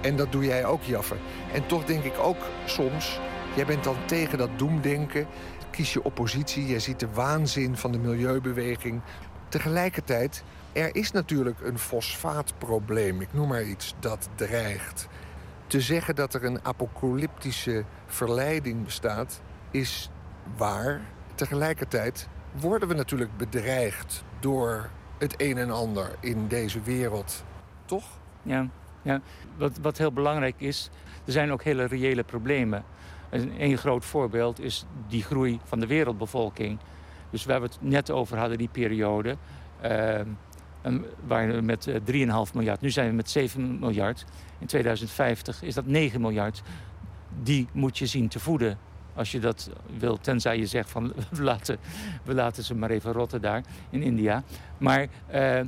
En 0.01 0.15
dat 0.15 0.31
doe 0.31 0.45
jij 0.45 0.65
ook, 0.65 0.83
Jaffe. 0.83 1.15
En 1.53 1.65
toch 1.65 1.85
denk 1.85 2.03
ik 2.03 2.17
ook 2.19 2.37
soms... 2.65 3.19
jij 3.55 3.65
bent 3.65 3.83
dan 3.83 3.95
tegen 4.05 4.37
dat 4.37 4.49
doemdenken... 4.55 5.27
kies 5.71 5.93
je 5.93 6.03
oppositie, 6.03 6.67
jij 6.67 6.79
ziet 6.79 6.99
de 6.99 7.09
waanzin 7.13 7.77
van 7.77 7.91
de 7.91 7.97
milieubeweging. 7.97 9.01
Tegelijkertijd 9.49 10.43
er 10.73 10.95
is 10.95 11.11
natuurlijk 11.11 11.61
een 11.61 11.79
fosfaatprobleem, 11.79 13.21
ik 13.21 13.33
noem 13.33 13.47
maar 13.47 13.63
iets, 13.63 13.95
dat 13.99 14.29
dreigt. 14.35 15.07
Te 15.67 15.81
zeggen 15.81 16.15
dat 16.15 16.33
er 16.33 16.43
een 16.43 16.65
apocalyptische 16.65 17.83
verleiding 18.05 18.83
bestaat, 18.83 19.41
is 19.71 20.09
waar. 20.57 21.01
Tegelijkertijd 21.35 22.27
worden 22.51 22.87
we 22.87 22.93
natuurlijk 22.93 23.37
bedreigd 23.37 24.23
door 24.39 24.89
het 25.23 25.41
een 25.41 25.57
en 25.57 25.71
ander 25.71 26.15
in 26.19 26.47
deze 26.47 26.81
wereld. 26.81 27.43
Toch? 27.85 28.03
Ja, 28.41 28.67
ja. 29.01 29.21
Wat, 29.57 29.77
wat 29.81 29.97
heel 29.97 30.11
belangrijk 30.11 30.55
is, 30.57 30.89
er 31.25 31.31
zijn 31.31 31.51
ook 31.51 31.63
hele 31.63 31.85
reële 31.85 32.23
problemen. 32.23 32.83
Een 33.57 33.77
groot 33.77 34.05
voorbeeld 34.05 34.59
is 34.59 34.85
die 35.07 35.23
groei 35.23 35.59
van 35.63 35.79
de 35.79 35.87
wereldbevolking. 35.87 36.79
Dus 37.29 37.45
waar 37.45 37.61
we 37.61 37.65
het 37.65 37.77
net 37.79 38.11
over 38.11 38.37
hadden, 38.37 38.57
die 38.57 38.69
periode. 38.71 39.37
Uh, 39.83 40.19
waar 41.27 41.47
we 41.47 41.61
met 41.61 41.87
3,5 41.87 41.93
eh, 42.05 42.41
miljard. 42.53 42.81
Nu 42.81 42.89
zijn 42.89 43.09
we 43.09 43.15
met 43.15 43.29
7 43.29 43.79
miljard. 43.79 44.25
In 44.59 44.67
2050 44.67 45.61
is 45.61 45.73
dat 45.73 45.85
9 45.85 46.21
miljard. 46.21 46.61
Die 47.43 47.67
moet 47.71 47.97
je 47.97 48.05
zien 48.05 48.27
te 48.27 48.39
voeden 48.39 48.77
als 49.15 49.31
je 49.31 49.39
dat 49.39 49.69
wil. 49.97 50.17
Tenzij 50.17 50.57
je 50.57 50.65
zegt 50.65 50.89
van 50.89 51.13
we 51.31 51.43
laten, 51.43 51.77
we 52.23 52.33
laten 52.33 52.63
ze 52.63 52.75
maar 52.75 52.89
even 52.89 53.11
rotten 53.11 53.41
daar 53.41 53.63
in 53.89 54.01
India. 54.01 54.43
Maar 54.77 55.07
uh, 55.33 55.59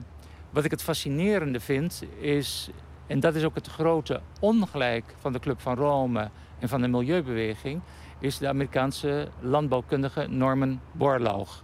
wat 0.50 0.66
ik 0.66 0.72
het 0.72 0.84
fascinerende 0.84 1.60
vind 1.60 2.04
is... 2.20 2.70
en 3.08 3.20
dat 3.20 3.36
is 3.36 3.44
ook 3.44 3.56
het 3.56 3.68
grote 3.68 4.22
ongelijk 4.40 5.16
van 5.20 5.34
de 5.34 5.40
Club 5.40 5.62
van 5.62 5.76
Rome 5.76 6.30
en 6.60 6.70
van 6.70 6.82
de 6.82 6.88
milieubeweging... 6.88 7.82
is 8.20 8.38
de 8.38 8.48
Amerikaanse 8.48 9.28
landbouwkundige 9.40 10.28
Norman 10.30 10.80
Borlaug. 10.92 11.64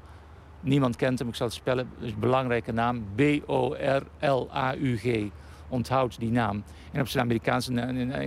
Niemand 0.62 0.96
kent 0.96 1.20
hem, 1.20 1.28
ik 1.28 1.36
zal 1.36 1.48
het 1.48 1.56
spellen. 1.56 1.90
Dus 2.00 2.16
belangrijke 2.16 2.72
naam. 2.72 3.06
B-O-R-L-A-U-G. 3.16 4.06
Onthoud 5.68 6.20
die 6.20 6.32
naam. 6.32 6.64
En 6.92 7.02
op 7.02 7.08
zijn 7.08 7.24
Amerikaanse 7.24 7.74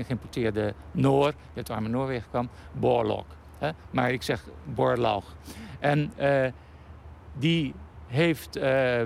geïmporteerde 0.05 0.74
Noor, 0.90 1.31
die 1.31 1.36
uit 1.55 1.70
arme 1.70 1.89
Noorwegen 1.89 2.28
kwam, 2.31 2.48
Borlaug. 2.72 3.24
Maar 3.90 4.12
ik 4.12 4.22
zeg 4.22 4.44
Borlaug. 4.64 5.24
En 5.78 6.12
uh, 6.20 6.46
die 7.32 7.74
heeft, 8.06 8.56
uh, 8.56 9.02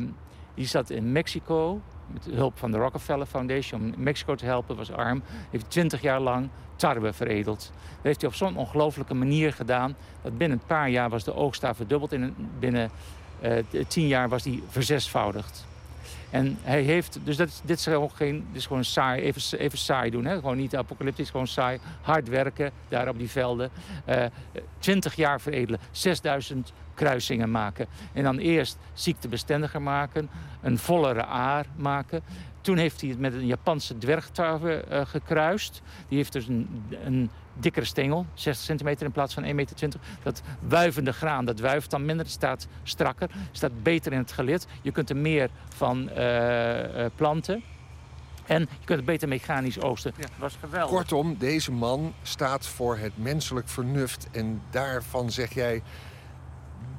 die 0.55 0.66
zat 0.66 0.90
in 0.90 1.12
Mexico 1.12 1.80
met 2.06 2.24
hulp 2.24 2.59
van 2.59 2.70
de 2.70 2.78
Rockefeller 2.78 3.26
Foundation 3.26 3.80
om 3.80 4.02
Mexico 4.02 4.35
te 4.35 4.44
helpen, 4.44 4.76
was 4.76 4.93
arm. 4.93 5.22
Heeft 5.51 5.70
twintig 5.70 6.01
jaar 6.01 6.20
lang 6.20 6.48
tarwe 6.76 7.12
veredeld. 7.12 7.72
Dat 7.97 8.02
heeft 8.02 8.20
hij 8.20 8.30
op 8.30 8.36
zo'n 8.36 8.56
ongelooflijke 8.56 9.14
manier 9.14 9.52
gedaan 9.52 9.97
dat 10.22 10.39
binnen 10.39 10.59
een 10.59 10.66
paar 10.66 10.89
jaar 10.89 11.10
was 11.10 11.24
de 11.24 11.35
oogst 11.35 11.60
daar 11.60 11.74
verdubbeld. 11.74 12.12
En 12.12 12.35
binnen 12.59 12.90
uh, 13.43 13.52
tien 13.89 14.06
jaar 14.06 14.28
was 14.28 14.43
die 14.43 14.62
verzesvoudigd. 14.68 15.66
En 16.31 16.59
hij 16.63 16.83
heeft, 16.83 17.19
dus 17.25 17.37
dat, 17.37 17.63
dit, 17.65 17.79
is 17.79 17.85
gewoon 17.85 18.11
geen, 18.11 18.47
dit 18.49 18.57
is 18.57 18.67
gewoon 18.67 18.85
saai, 18.85 19.23
even, 19.23 19.59
even 19.59 19.79
saai 19.79 20.11
doen. 20.11 20.25
Hè? 20.25 20.35
Gewoon 20.35 20.57
niet 20.57 20.77
apocalyptisch, 20.77 21.31
gewoon 21.31 21.47
saai. 21.47 21.79
Hard 22.01 22.29
werken 22.29 22.71
daar 22.89 23.09
op 23.09 23.19
die 23.19 23.31
velden. 23.31 23.71
Eh, 24.05 24.25
20 24.79 25.15
jaar 25.15 25.41
veredelen, 25.41 25.81
6000 25.91 26.73
kruisingen 26.95 27.51
maken. 27.51 27.87
En 28.13 28.23
dan 28.23 28.39
eerst 28.39 28.79
ziektebestendiger 28.93 29.83
maken, 29.83 30.31
een 30.61 30.79
vollere 30.79 31.25
aar 31.25 31.67
maken. 31.77 32.23
Toen 32.61 32.77
heeft 32.77 33.01
hij 33.01 33.11
het 33.11 33.19
met 33.19 33.35
een 33.35 33.47
Japanse 33.47 33.99
dwergtarwe 33.99 34.85
uh, 34.91 35.01
gekruist. 35.07 35.83
Die 36.09 36.19
heeft 36.19 36.33
dus 36.33 36.49
een, 36.49 36.85
een 37.05 37.31
dikkere 37.60 37.86
stengel, 37.86 38.26
60 38.35 38.64
centimeter 38.64 39.06
in 39.06 39.12
plaats 39.12 39.35
van 39.35 39.44
1,20 39.44 39.55
meter. 39.55 39.76
Dat 40.22 40.43
wuivende 40.60 41.12
graan, 41.12 41.44
dat 41.44 41.60
wuift 41.60 41.90
dan 41.90 42.05
minder, 42.05 42.26
staat 42.26 42.66
strakker, 42.82 43.30
staat 43.52 43.82
beter 43.82 44.12
in 44.12 44.18
het 44.18 44.32
gelid. 44.32 44.66
Je 44.82 44.93
kunt 44.93 45.10
er 45.10 45.16
meer 45.16 45.51
van 45.68 46.10
uh, 46.18 47.06
planten. 47.14 47.62
En 48.47 48.60
je 48.60 48.85
kunt 48.85 48.98
het 48.98 49.05
beter 49.05 49.28
mechanisch 49.28 49.80
oosten. 49.80 50.12
Ja. 50.16 50.22
Dat 50.22 50.30
was 50.39 50.56
geweldig. 50.60 50.97
Kortom, 50.97 51.36
deze 51.39 51.72
man 51.72 52.14
staat 52.22 52.66
voor 52.66 52.97
het 52.97 53.12
menselijk 53.14 53.68
vernuft. 53.68 54.28
En 54.30 54.62
daarvan 54.70 55.30
zeg 55.30 55.55
jij, 55.55 55.82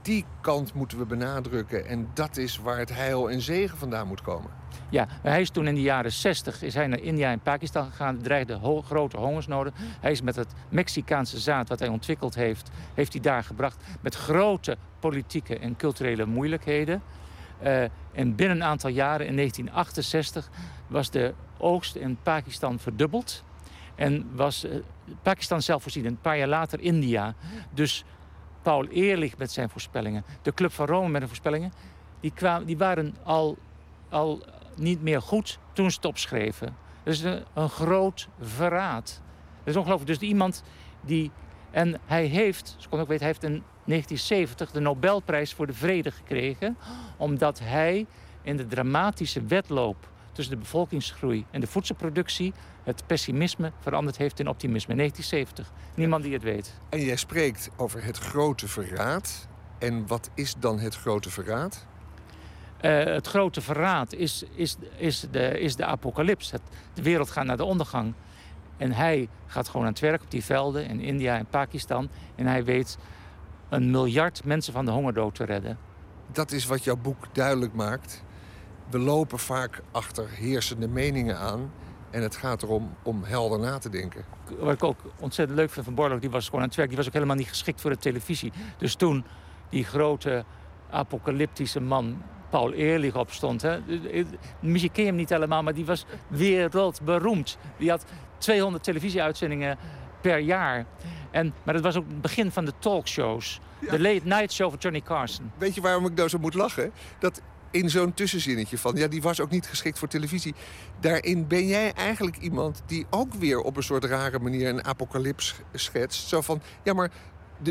die 0.01 0.25
kant 0.41 0.73
moeten 0.73 0.97
we 0.97 1.05
benadrukken. 1.05 1.85
En 1.85 2.09
dat 2.13 2.37
is 2.37 2.57
waar 2.57 2.77
het 2.77 2.93
heil 2.93 3.29
en 3.29 3.41
zegen 3.41 3.77
vandaan 3.77 4.07
moet 4.07 4.21
komen. 4.21 4.58
Ja, 4.89 5.07
hij 5.21 5.41
is 5.41 5.49
toen 5.49 5.67
in 5.67 5.75
de 5.75 5.81
jaren 5.81 6.11
60 6.11 6.61
is 6.61 6.73
hij 6.73 6.87
naar 6.87 6.99
India 6.99 7.31
en 7.31 7.39
Pakistan 7.39 7.85
gegaan. 7.85 8.21
dreigde 8.21 8.81
grote 8.85 9.17
hongersnoden. 9.17 9.73
Hij 9.77 10.11
is 10.11 10.21
met 10.21 10.35
het 10.35 10.53
Mexicaanse 10.69 11.39
zaad 11.39 11.69
wat 11.69 11.79
hij 11.79 11.87
ontwikkeld 11.87 12.35
heeft... 12.35 12.69
heeft 12.93 13.13
hij 13.13 13.21
daar 13.21 13.43
gebracht 13.43 13.83
met 14.01 14.15
grote 14.15 14.77
politieke 14.99 15.57
en 15.57 15.75
culturele 15.75 16.25
moeilijkheden. 16.25 17.01
Uh, 17.63 17.81
en 18.11 18.35
binnen 18.35 18.57
een 18.57 18.63
aantal 18.63 18.89
jaren, 18.89 19.27
in 19.27 19.35
1968, 19.35 20.49
was 20.87 21.09
de 21.09 21.33
oogst 21.57 21.95
in 21.95 22.17
Pakistan 22.23 22.79
verdubbeld. 22.79 23.43
En 23.95 24.29
was 24.35 24.65
uh, 24.65 24.71
Pakistan 25.21 25.61
zelfvoorzien. 25.61 26.05
Een 26.05 26.19
paar 26.21 26.37
jaar 26.37 26.47
later 26.47 26.79
India. 26.79 27.35
Dus 27.73 28.03
Paul 28.61 28.85
Eerlich 28.85 29.37
met 29.37 29.51
zijn 29.51 29.69
voorspellingen. 29.69 30.23
De 30.41 30.53
Club 30.53 30.71
van 30.71 30.85
Rome 30.85 31.09
met 31.09 31.21
de 31.21 31.27
voorspellingen. 31.27 31.73
Die, 32.19 32.31
kwamen, 32.31 32.67
die 32.67 32.77
waren 32.77 33.15
al, 33.23 33.57
al 34.09 34.43
niet 34.79 35.01
meer 35.01 35.21
goed 35.21 35.59
toen 35.73 35.91
ze 35.91 35.99
het. 36.01 36.59
Dat 37.03 37.13
is 37.13 37.21
een, 37.21 37.43
een 37.53 37.69
groot 37.69 38.27
verraad. 38.41 39.21
Dat 39.57 39.67
is 39.67 39.75
ongelooflijk. 39.75 40.19
Dus 40.19 40.29
iemand 40.29 40.63
die... 41.01 41.31
En 41.71 41.99
hij 42.05 42.25
heeft, 42.25 42.67
zoals 42.67 42.85
ik 42.85 42.93
ook 42.93 43.07
weet, 43.07 43.19
hij 43.19 43.27
heeft 43.27 43.43
in 43.43 43.63
1970 43.85 44.71
de 44.71 44.79
Nobelprijs 44.79 45.53
voor 45.53 45.67
de 45.67 45.73
Vrede 45.73 46.11
gekregen. 46.11 46.77
Omdat 47.17 47.59
hij 47.59 48.05
in 48.41 48.57
de 48.57 48.67
dramatische 48.67 49.41
wedloop 49.41 50.09
tussen 50.31 50.53
de 50.53 50.61
bevolkingsgroei 50.61 51.45
en 51.51 51.61
de 51.61 51.67
voedselproductie 51.67 52.53
het 52.83 53.03
pessimisme 53.05 53.71
veranderd 53.79 54.17
heeft 54.17 54.39
in 54.39 54.47
optimisme. 54.47 54.95
1970. 54.95 55.73
Niemand 55.95 56.23
die 56.23 56.33
het 56.33 56.43
weet. 56.43 56.73
En 56.89 57.01
jij 57.01 57.15
spreekt 57.15 57.69
over 57.75 58.03
het 58.03 58.17
grote 58.17 58.67
verraad. 58.67 59.47
En 59.79 60.07
wat 60.07 60.29
is 60.33 60.55
dan 60.59 60.79
het 60.79 60.95
grote 60.95 61.29
verraad? 61.29 61.85
Uh, 62.81 63.03
het 63.03 63.27
grote 63.27 63.61
verraad 63.61 64.13
is, 64.13 64.43
is, 64.55 64.75
is, 64.97 65.25
de, 65.31 65.59
is 65.59 65.75
de 65.75 65.85
apocalyps. 65.85 66.51
Het, 66.51 66.61
de 66.93 67.01
wereld 67.01 67.29
gaat 67.29 67.45
naar 67.45 67.57
de 67.57 67.63
ondergang. 67.63 68.13
En 68.77 68.91
hij 68.91 69.29
gaat 69.45 69.67
gewoon 69.67 69.85
aan 69.85 69.91
het 69.91 70.01
werk 70.01 70.21
op 70.21 70.31
die 70.31 70.43
velden 70.43 70.85
in 70.85 70.99
India 70.99 71.37
en 71.37 71.45
Pakistan. 71.45 72.09
En 72.35 72.45
hij 72.45 72.63
weet 72.63 72.97
een 73.69 73.91
miljard 73.91 74.43
mensen 74.43 74.73
van 74.73 74.85
de 74.85 74.91
hongerdood 74.91 75.35
te 75.35 75.43
redden. 75.43 75.77
Dat 76.31 76.51
is 76.51 76.65
wat 76.65 76.83
jouw 76.83 76.97
boek 76.97 77.27
duidelijk 77.31 77.73
maakt. 77.73 78.23
We 78.89 78.99
lopen 78.99 79.39
vaak 79.39 79.81
achter 79.91 80.29
heersende 80.29 80.87
meningen 80.87 81.37
aan. 81.37 81.71
En 82.09 82.21
het 82.21 82.35
gaat 82.35 82.63
erom 82.63 82.95
om 83.03 83.23
helder 83.23 83.59
na 83.59 83.77
te 83.77 83.89
denken. 83.89 84.25
Wat 84.59 84.73
ik 84.73 84.83
ook 84.83 84.99
ontzettend 85.19 85.59
leuk 85.59 85.69
vind 85.69 85.85
van 85.85 85.95
Borlaug, 85.95 86.19
die 86.19 86.29
was 86.29 86.45
gewoon 86.45 86.61
aan 86.61 86.67
het 86.67 86.75
werk. 86.75 86.89
Die 86.89 86.97
was 86.97 87.07
ook 87.07 87.13
helemaal 87.13 87.35
niet 87.35 87.47
geschikt 87.47 87.81
voor 87.81 87.89
de 87.89 87.97
televisie. 87.97 88.51
Dus 88.77 88.95
toen 88.95 89.25
die 89.69 89.83
grote 89.83 90.45
apocalyptische 90.89 91.79
man 91.79 92.21
Paul 92.49 92.73
Ehrlich 92.73 93.15
op 93.15 93.31
stond. 93.31 93.61
Hè. 93.61 93.79
Misschien 94.59 94.91
ken 94.91 95.03
je 95.03 95.09
hem 95.09 95.17
niet 95.17 95.29
helemaal, 95.29 95.63
maar 95.63 95.73
die 95.73 95.85
was 95.85 96.05
wereldberoemd. 96.27 97.57
Die 97.77 97.89
had 97.89 98.05
200 98.37 98.83
televisieuitzendingen 98.83 99.77
per 100.21 100.39
jaar. 100.39 100.85
En, 101.31 101.53
maar 101.63 101.73
dat 101.73 101.83
was 101.83 101.95
ook 101.95 102.07
het 102.07 102.21
begin 102.21 102.51
van 102.51 102.65
de 102.65 102.73
talkshows. 102.79 103.59
De 103.89 103.99
late 103.99 104.21
night 104.23 104.53
show 104.53 104.69
van 104.69 104.79
Johnny 104.79 105.01
Carson. 105.01 105.51
Weet 105.57 105.75
je 105.75 105.81
waarom 105.81 106.05
ik 106.05 106.13
nou 106.13 106.29
zo 106.29 106.37
moet 106.37 106.53
lachen? 106.53 106.91
Dat 107.19 107.41
in 107.71 107.89
zo'n 107.89 108.13
tussenzinnetje 108.13 108.77
van... 108.77 108.95
ja, 108.95 109.07
die 109.07 109.21
was 109.21 109.39
ook 109.41 109.49
niet 109.49 109.67
geschikt 109.67 109.99
voor 109.99 110.07
televisie. 110.07 110.55
Daarin 110.99 111.47
ben 111.47 111.67
jij 111.67 111.93
eigenlijk 111.93 112.37
iemand 112.37 112.81
die 112.85 113.05
ook 113.09 113.33
weer 113.33 113.59
op 113.59 113.77
een 113.77 113.83
soort 113.83 114.03
rare 114.03 114.39
manier... 114.39 114.69
een 114.69 114.85
apocalyps 114.85 115.55
schetst. 115.73 116.27
Zo 116.27 116.41
van, 116.41 116.61
ja, 116.83 116.93
maar 116.93 117.11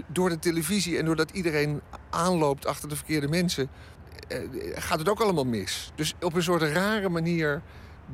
door 0.07 0.29
de 0.29 0.39
televisie 0.39 0.99
en 0.99 1.05
doordat 1.05 1.31
iedereen 1.31 1.81
aanloopt 2.11 2.67
achter 2.67 2.89
de 2.89 2.97
verkeerde 2.97 3.29
mensen... 3.29 3.69
Eh, 4.29 4.39
gaat 4.75 4.99
het 4.99 5.09
ook 5.09 5.21
allemaal 5.21 5.45
mis. 5.45 5.93
Dus 5.95 6.15
op 6.21 6.35
een 6.35 6.43
soort 6.43 6.63
rare 6.63 7.09
manier 7.09 7.63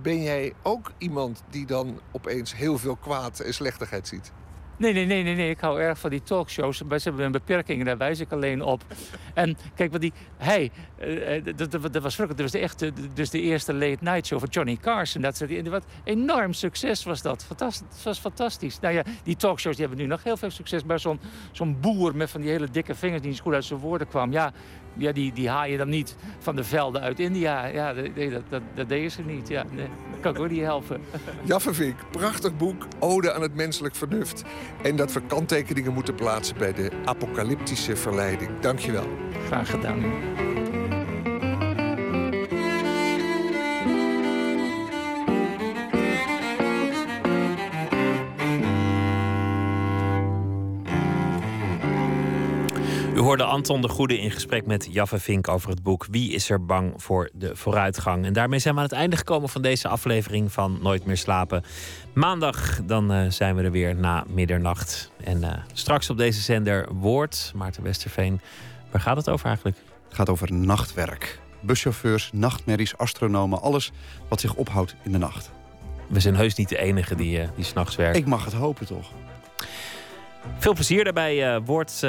ben 0.03 0.23
jij 0.23 0.53
ook 0.63 0.93
iemand 0.99 1.43
die 1.51 1.67
dan 1.67 2.01
opeens 2.13 2.55
heel 2.57 2.79
veel 2.79 2.97
kwaad 2.97 3.41
en 3.41 3.55
slechtigheid 3.55 4.09
ziet. 4.09 4.33
Nee, 4.77 4.93
nee, 4.93 5.07
nee, 5.07 5.23
nee, 5.23 5.35
nee. 5.35 5.51
Ik 5.51 5.61
hou 5.61 5.81
erg 5.81 5.99
van 5.99 6.11
die 6.11 6.23
talkshows. 6.23 6.77
Ze 6.77 6.85
hebben 6.89 7.25
een 7.25 7.33
beperking, 7.33 7.85
daar 7.85 7.97
wijs 7.97 8.21
ik 8.21 8.33
alleen 8.33 8.63
op. 8.63 8.85
En 9.35 9.57
kijk, 9.75 9.93
wat 9.93 10.01
die, 10.01 10.13
hij, 10.37 10.71
uh, 11.01 11.45
dat, 11.57 11.71
dat, 11.71 11.93
dat, 11.93 12.03
was 12.03 12.15
vroeger, 12.15 12.37
dat 12.37 12.45
was 12.45 12.53
de, 12.53 12.59
echte, 12.59 12.93
dus 13.15 13.31
de 13.31 13.41
eerste 13.41 13.75
late 13.75 13.99
night 14.01 14.27
show 14.27 14.39
van 14.39 14.49
Johnny 14.49 14.77
Carson. 14.77 15.23
Dat, 15.23 15.45
wat 15.69 15.85
enorm 16.05 16.53
succes 16.53 17.05
was 17.05 17.23
dat. 17.23 17.45
Fantastisch, 17.45 17.87
het 17.95 18.03
was 18.03 18.19
fantastisch. 18.19 18.81
Nou 18.81 18.95
ja, 18.95 19.03
die 19.23 19.37
talkshows 19.37 19.77
die 19.77 19.87
hebben 19.87 20.05
nu 20.05 20.11
nog 20.11 20.23
heel 20.23 20.37
veel 20.37 20.51
succes. 20.51 20.85
Maar 20.85 21.01
zo'n 21.01 21.21
zo'n 21.53 21.81
boer 21.81 22.17
met 22.17 22.31
van 22.31 22.41
die 22.41 22.51
hele 22.51 22.71
dikke 22.71 22.95
vingers 22.95 23.23
die 23.23 23.31
niet 23.31 23.41
goed 23.41 23.55
uit 23.55 23.65
zijn 23.65 23.81
woorden 23.81 24.09
kwam. 24.09 24.33
Ja, 24.33 24.53
ja, 24.97 25.13
die, 25.13 25.33
die 25.33 25.49
haal 25.49 25.67
je 25.67 25.77
dan 25.77 25.89
niet 25.89 26.17
van 26.39 26.57
de 26.57 26.65
velden 26.65 27.01
uit 27.01 27.21
India. 27.21 27.67
Ja, 27.67 27.93
nee, 27.93 28.31
dat, 28.31 28.43
dat, 28.49 28.63
dat 28.75 28.89
deden 28.89 29.11
ze 29.11 29.23
niet. 29.23 29.49
Ja, 29.49 29.65
nee, 29.71 29.89
dat 30.11 30.21
kan 30.21 30.35
ik 30.35 30.41
ook 30.41 30.51
niet 30.51 30.61
helpen. 30.61 31.01
Jaffe 31.45 31.75
Vink, 31.75 31.97
prachtig 32.11 32.57
boek, 32.57 32.87
Ode 32.99 33.33
aan 33.33 33.43
het 33.43 33.55
menselijk 33.55 33.95
vernuft. 33.95 34.43
En 34.83 34.97
dat 34.97 35.13
we 35.13 35.21
kanttekeningen 35.27 35.93
moeten 35.93 36.15
plaatsen 36.15 36.57
bij 36.59 36.73
de 36.73 36.91
apocalyptische 37.05 37.97
verleiding. 37.97 38.51
Dankjewel. 38.61 39.09
Graag 39.47 39.71
gedaan. 39.71 40.03
Hoorde 53.25 53.45
Anton 53.45 53.81
de 53.81 53.89
Goede 53.89 54.19
in 54.19 54.31
gesprek 54.31 54.67
met 54.67 54.89
Jaffe 54.91 55.19
Vink 55.19 55.49
over 55.49 55.71
het 55.71 55.83
boek 55.83 56.07
Wie 56.11 56.33
is 56.33 56.51
er 56.51 56.65
bang 56.65 56.93
voor 56.97 57.31
de 57.33 57.57
vooruitgang? 57.57 58.25
En 58.25 58.33
daarmee 58.33 58.59
zijn 58.59 58.75
we 58.75 58.81
aan 58.81 58.87
het 58.87 58.97
einde 58.97 59.17
gekomen 59.17 59.49
van 59.49 59.63
deze 59.63 59.89
aflevering 59.89 60.53
van 60.53 60.79
Nooit 60.83 61.05
meer 61.05 61.17
slapen. 61.17 61.63
Maandag 62.13 62.81
dan 62.85 63.13
uh, 63.13 63.31
zijn 63.31 63.57
we 63.57 63.63
er 63.63 63.71
weer 63.71 63.95
na 63.97 64.25
middernacht. 64.29 65.11
En 65.23 65.43
uh, 65.43 65.53
straks 65.73 66.11
op 66.11 66.17
deze 66.17 66.41
zender 66.41 66.89
Woord, 66.93 67.53
Maarten 67.55 67.83
Westerveen. 67.83 68.41
Waar 68.91 69.01
gaat 69.01 69.17
het 69.17 69.29
over 69.29 69.47
eigenlijk? 69.47 69.77
Het 70.07 70.15
gaat 70.15 70.29
over 70.29 70.53
nachtwerk. 70.53 71.41
Buschauffeurs, 71.61 72.31
nachtmerries, 72.33 72.97
astronomen, 72.97 73.63
alles 73.63 73.93
wat 74.29 74.41
zich 74.41 74.55
ophoudt 74.55 74.95
in 75.03 75.13
de 75.13 75.19
nacht. 75.19 75.51
We 76.09 76.21
zijn 76.21 76.37
heus 76.37 76.55
niet 76.55 76.69
de 76.69 76.79
enige 76.79 77.15
die, 77.15 77.41
uh, 77.41 77.49
die 77.57 77.65
s'nachts 77.65 77.97
werken. 77.97 78.21
Ik 78.21 78.27
mag 78.27 78.45
het 78.45 78.55
hopen 78.55 78.87
toch. 78.87 79.11
Veel 80.59 80.75
plezier 80.75 81.05
daarbij. 81.05 81.61
Woord 81.61 82.03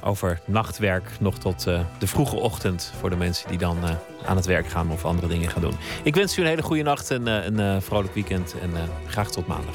over 0.00 0.40
nachtwerk 0.44 1.10
nog 1.20 1.38
tot 1.38 1.66
uh, 1.66 1.80
de 1.98 2.06
vroege 2.06 2.36
ochtend 2.36 2.92
voor 2.98 3.10
de 3.10 3.16
mensen 3.16 3.48
die 3.48 3.58
dan 3.58 3.76
uh, 3.84 3.90
aan 4.26 4.36
het 4.36 4.46
werk 4.46 4.66
gaan 4.66 4.90
of 4.90 5.04
andere 5.04 5.28
dingen 5.28 5.50
gaan 5.50 5.62
doen. 5.62 5.74
Ik 6.02 6.14
wens 6.14 6.38
u 6.38 6.42
een 6.42 6.48
hele 6.48 6.62
goede 6.62 6.82
nacht 6.82 7.10
en 7.10 7.28
uh, 7.28 7.44
een 7.44 7.82
vrolijk 7.82 8.14
weekend 8.14 8.54
en 8.62 8.70
graag 9.06 9.30
tot 9.30 9.46
maandag. 9.46 9.74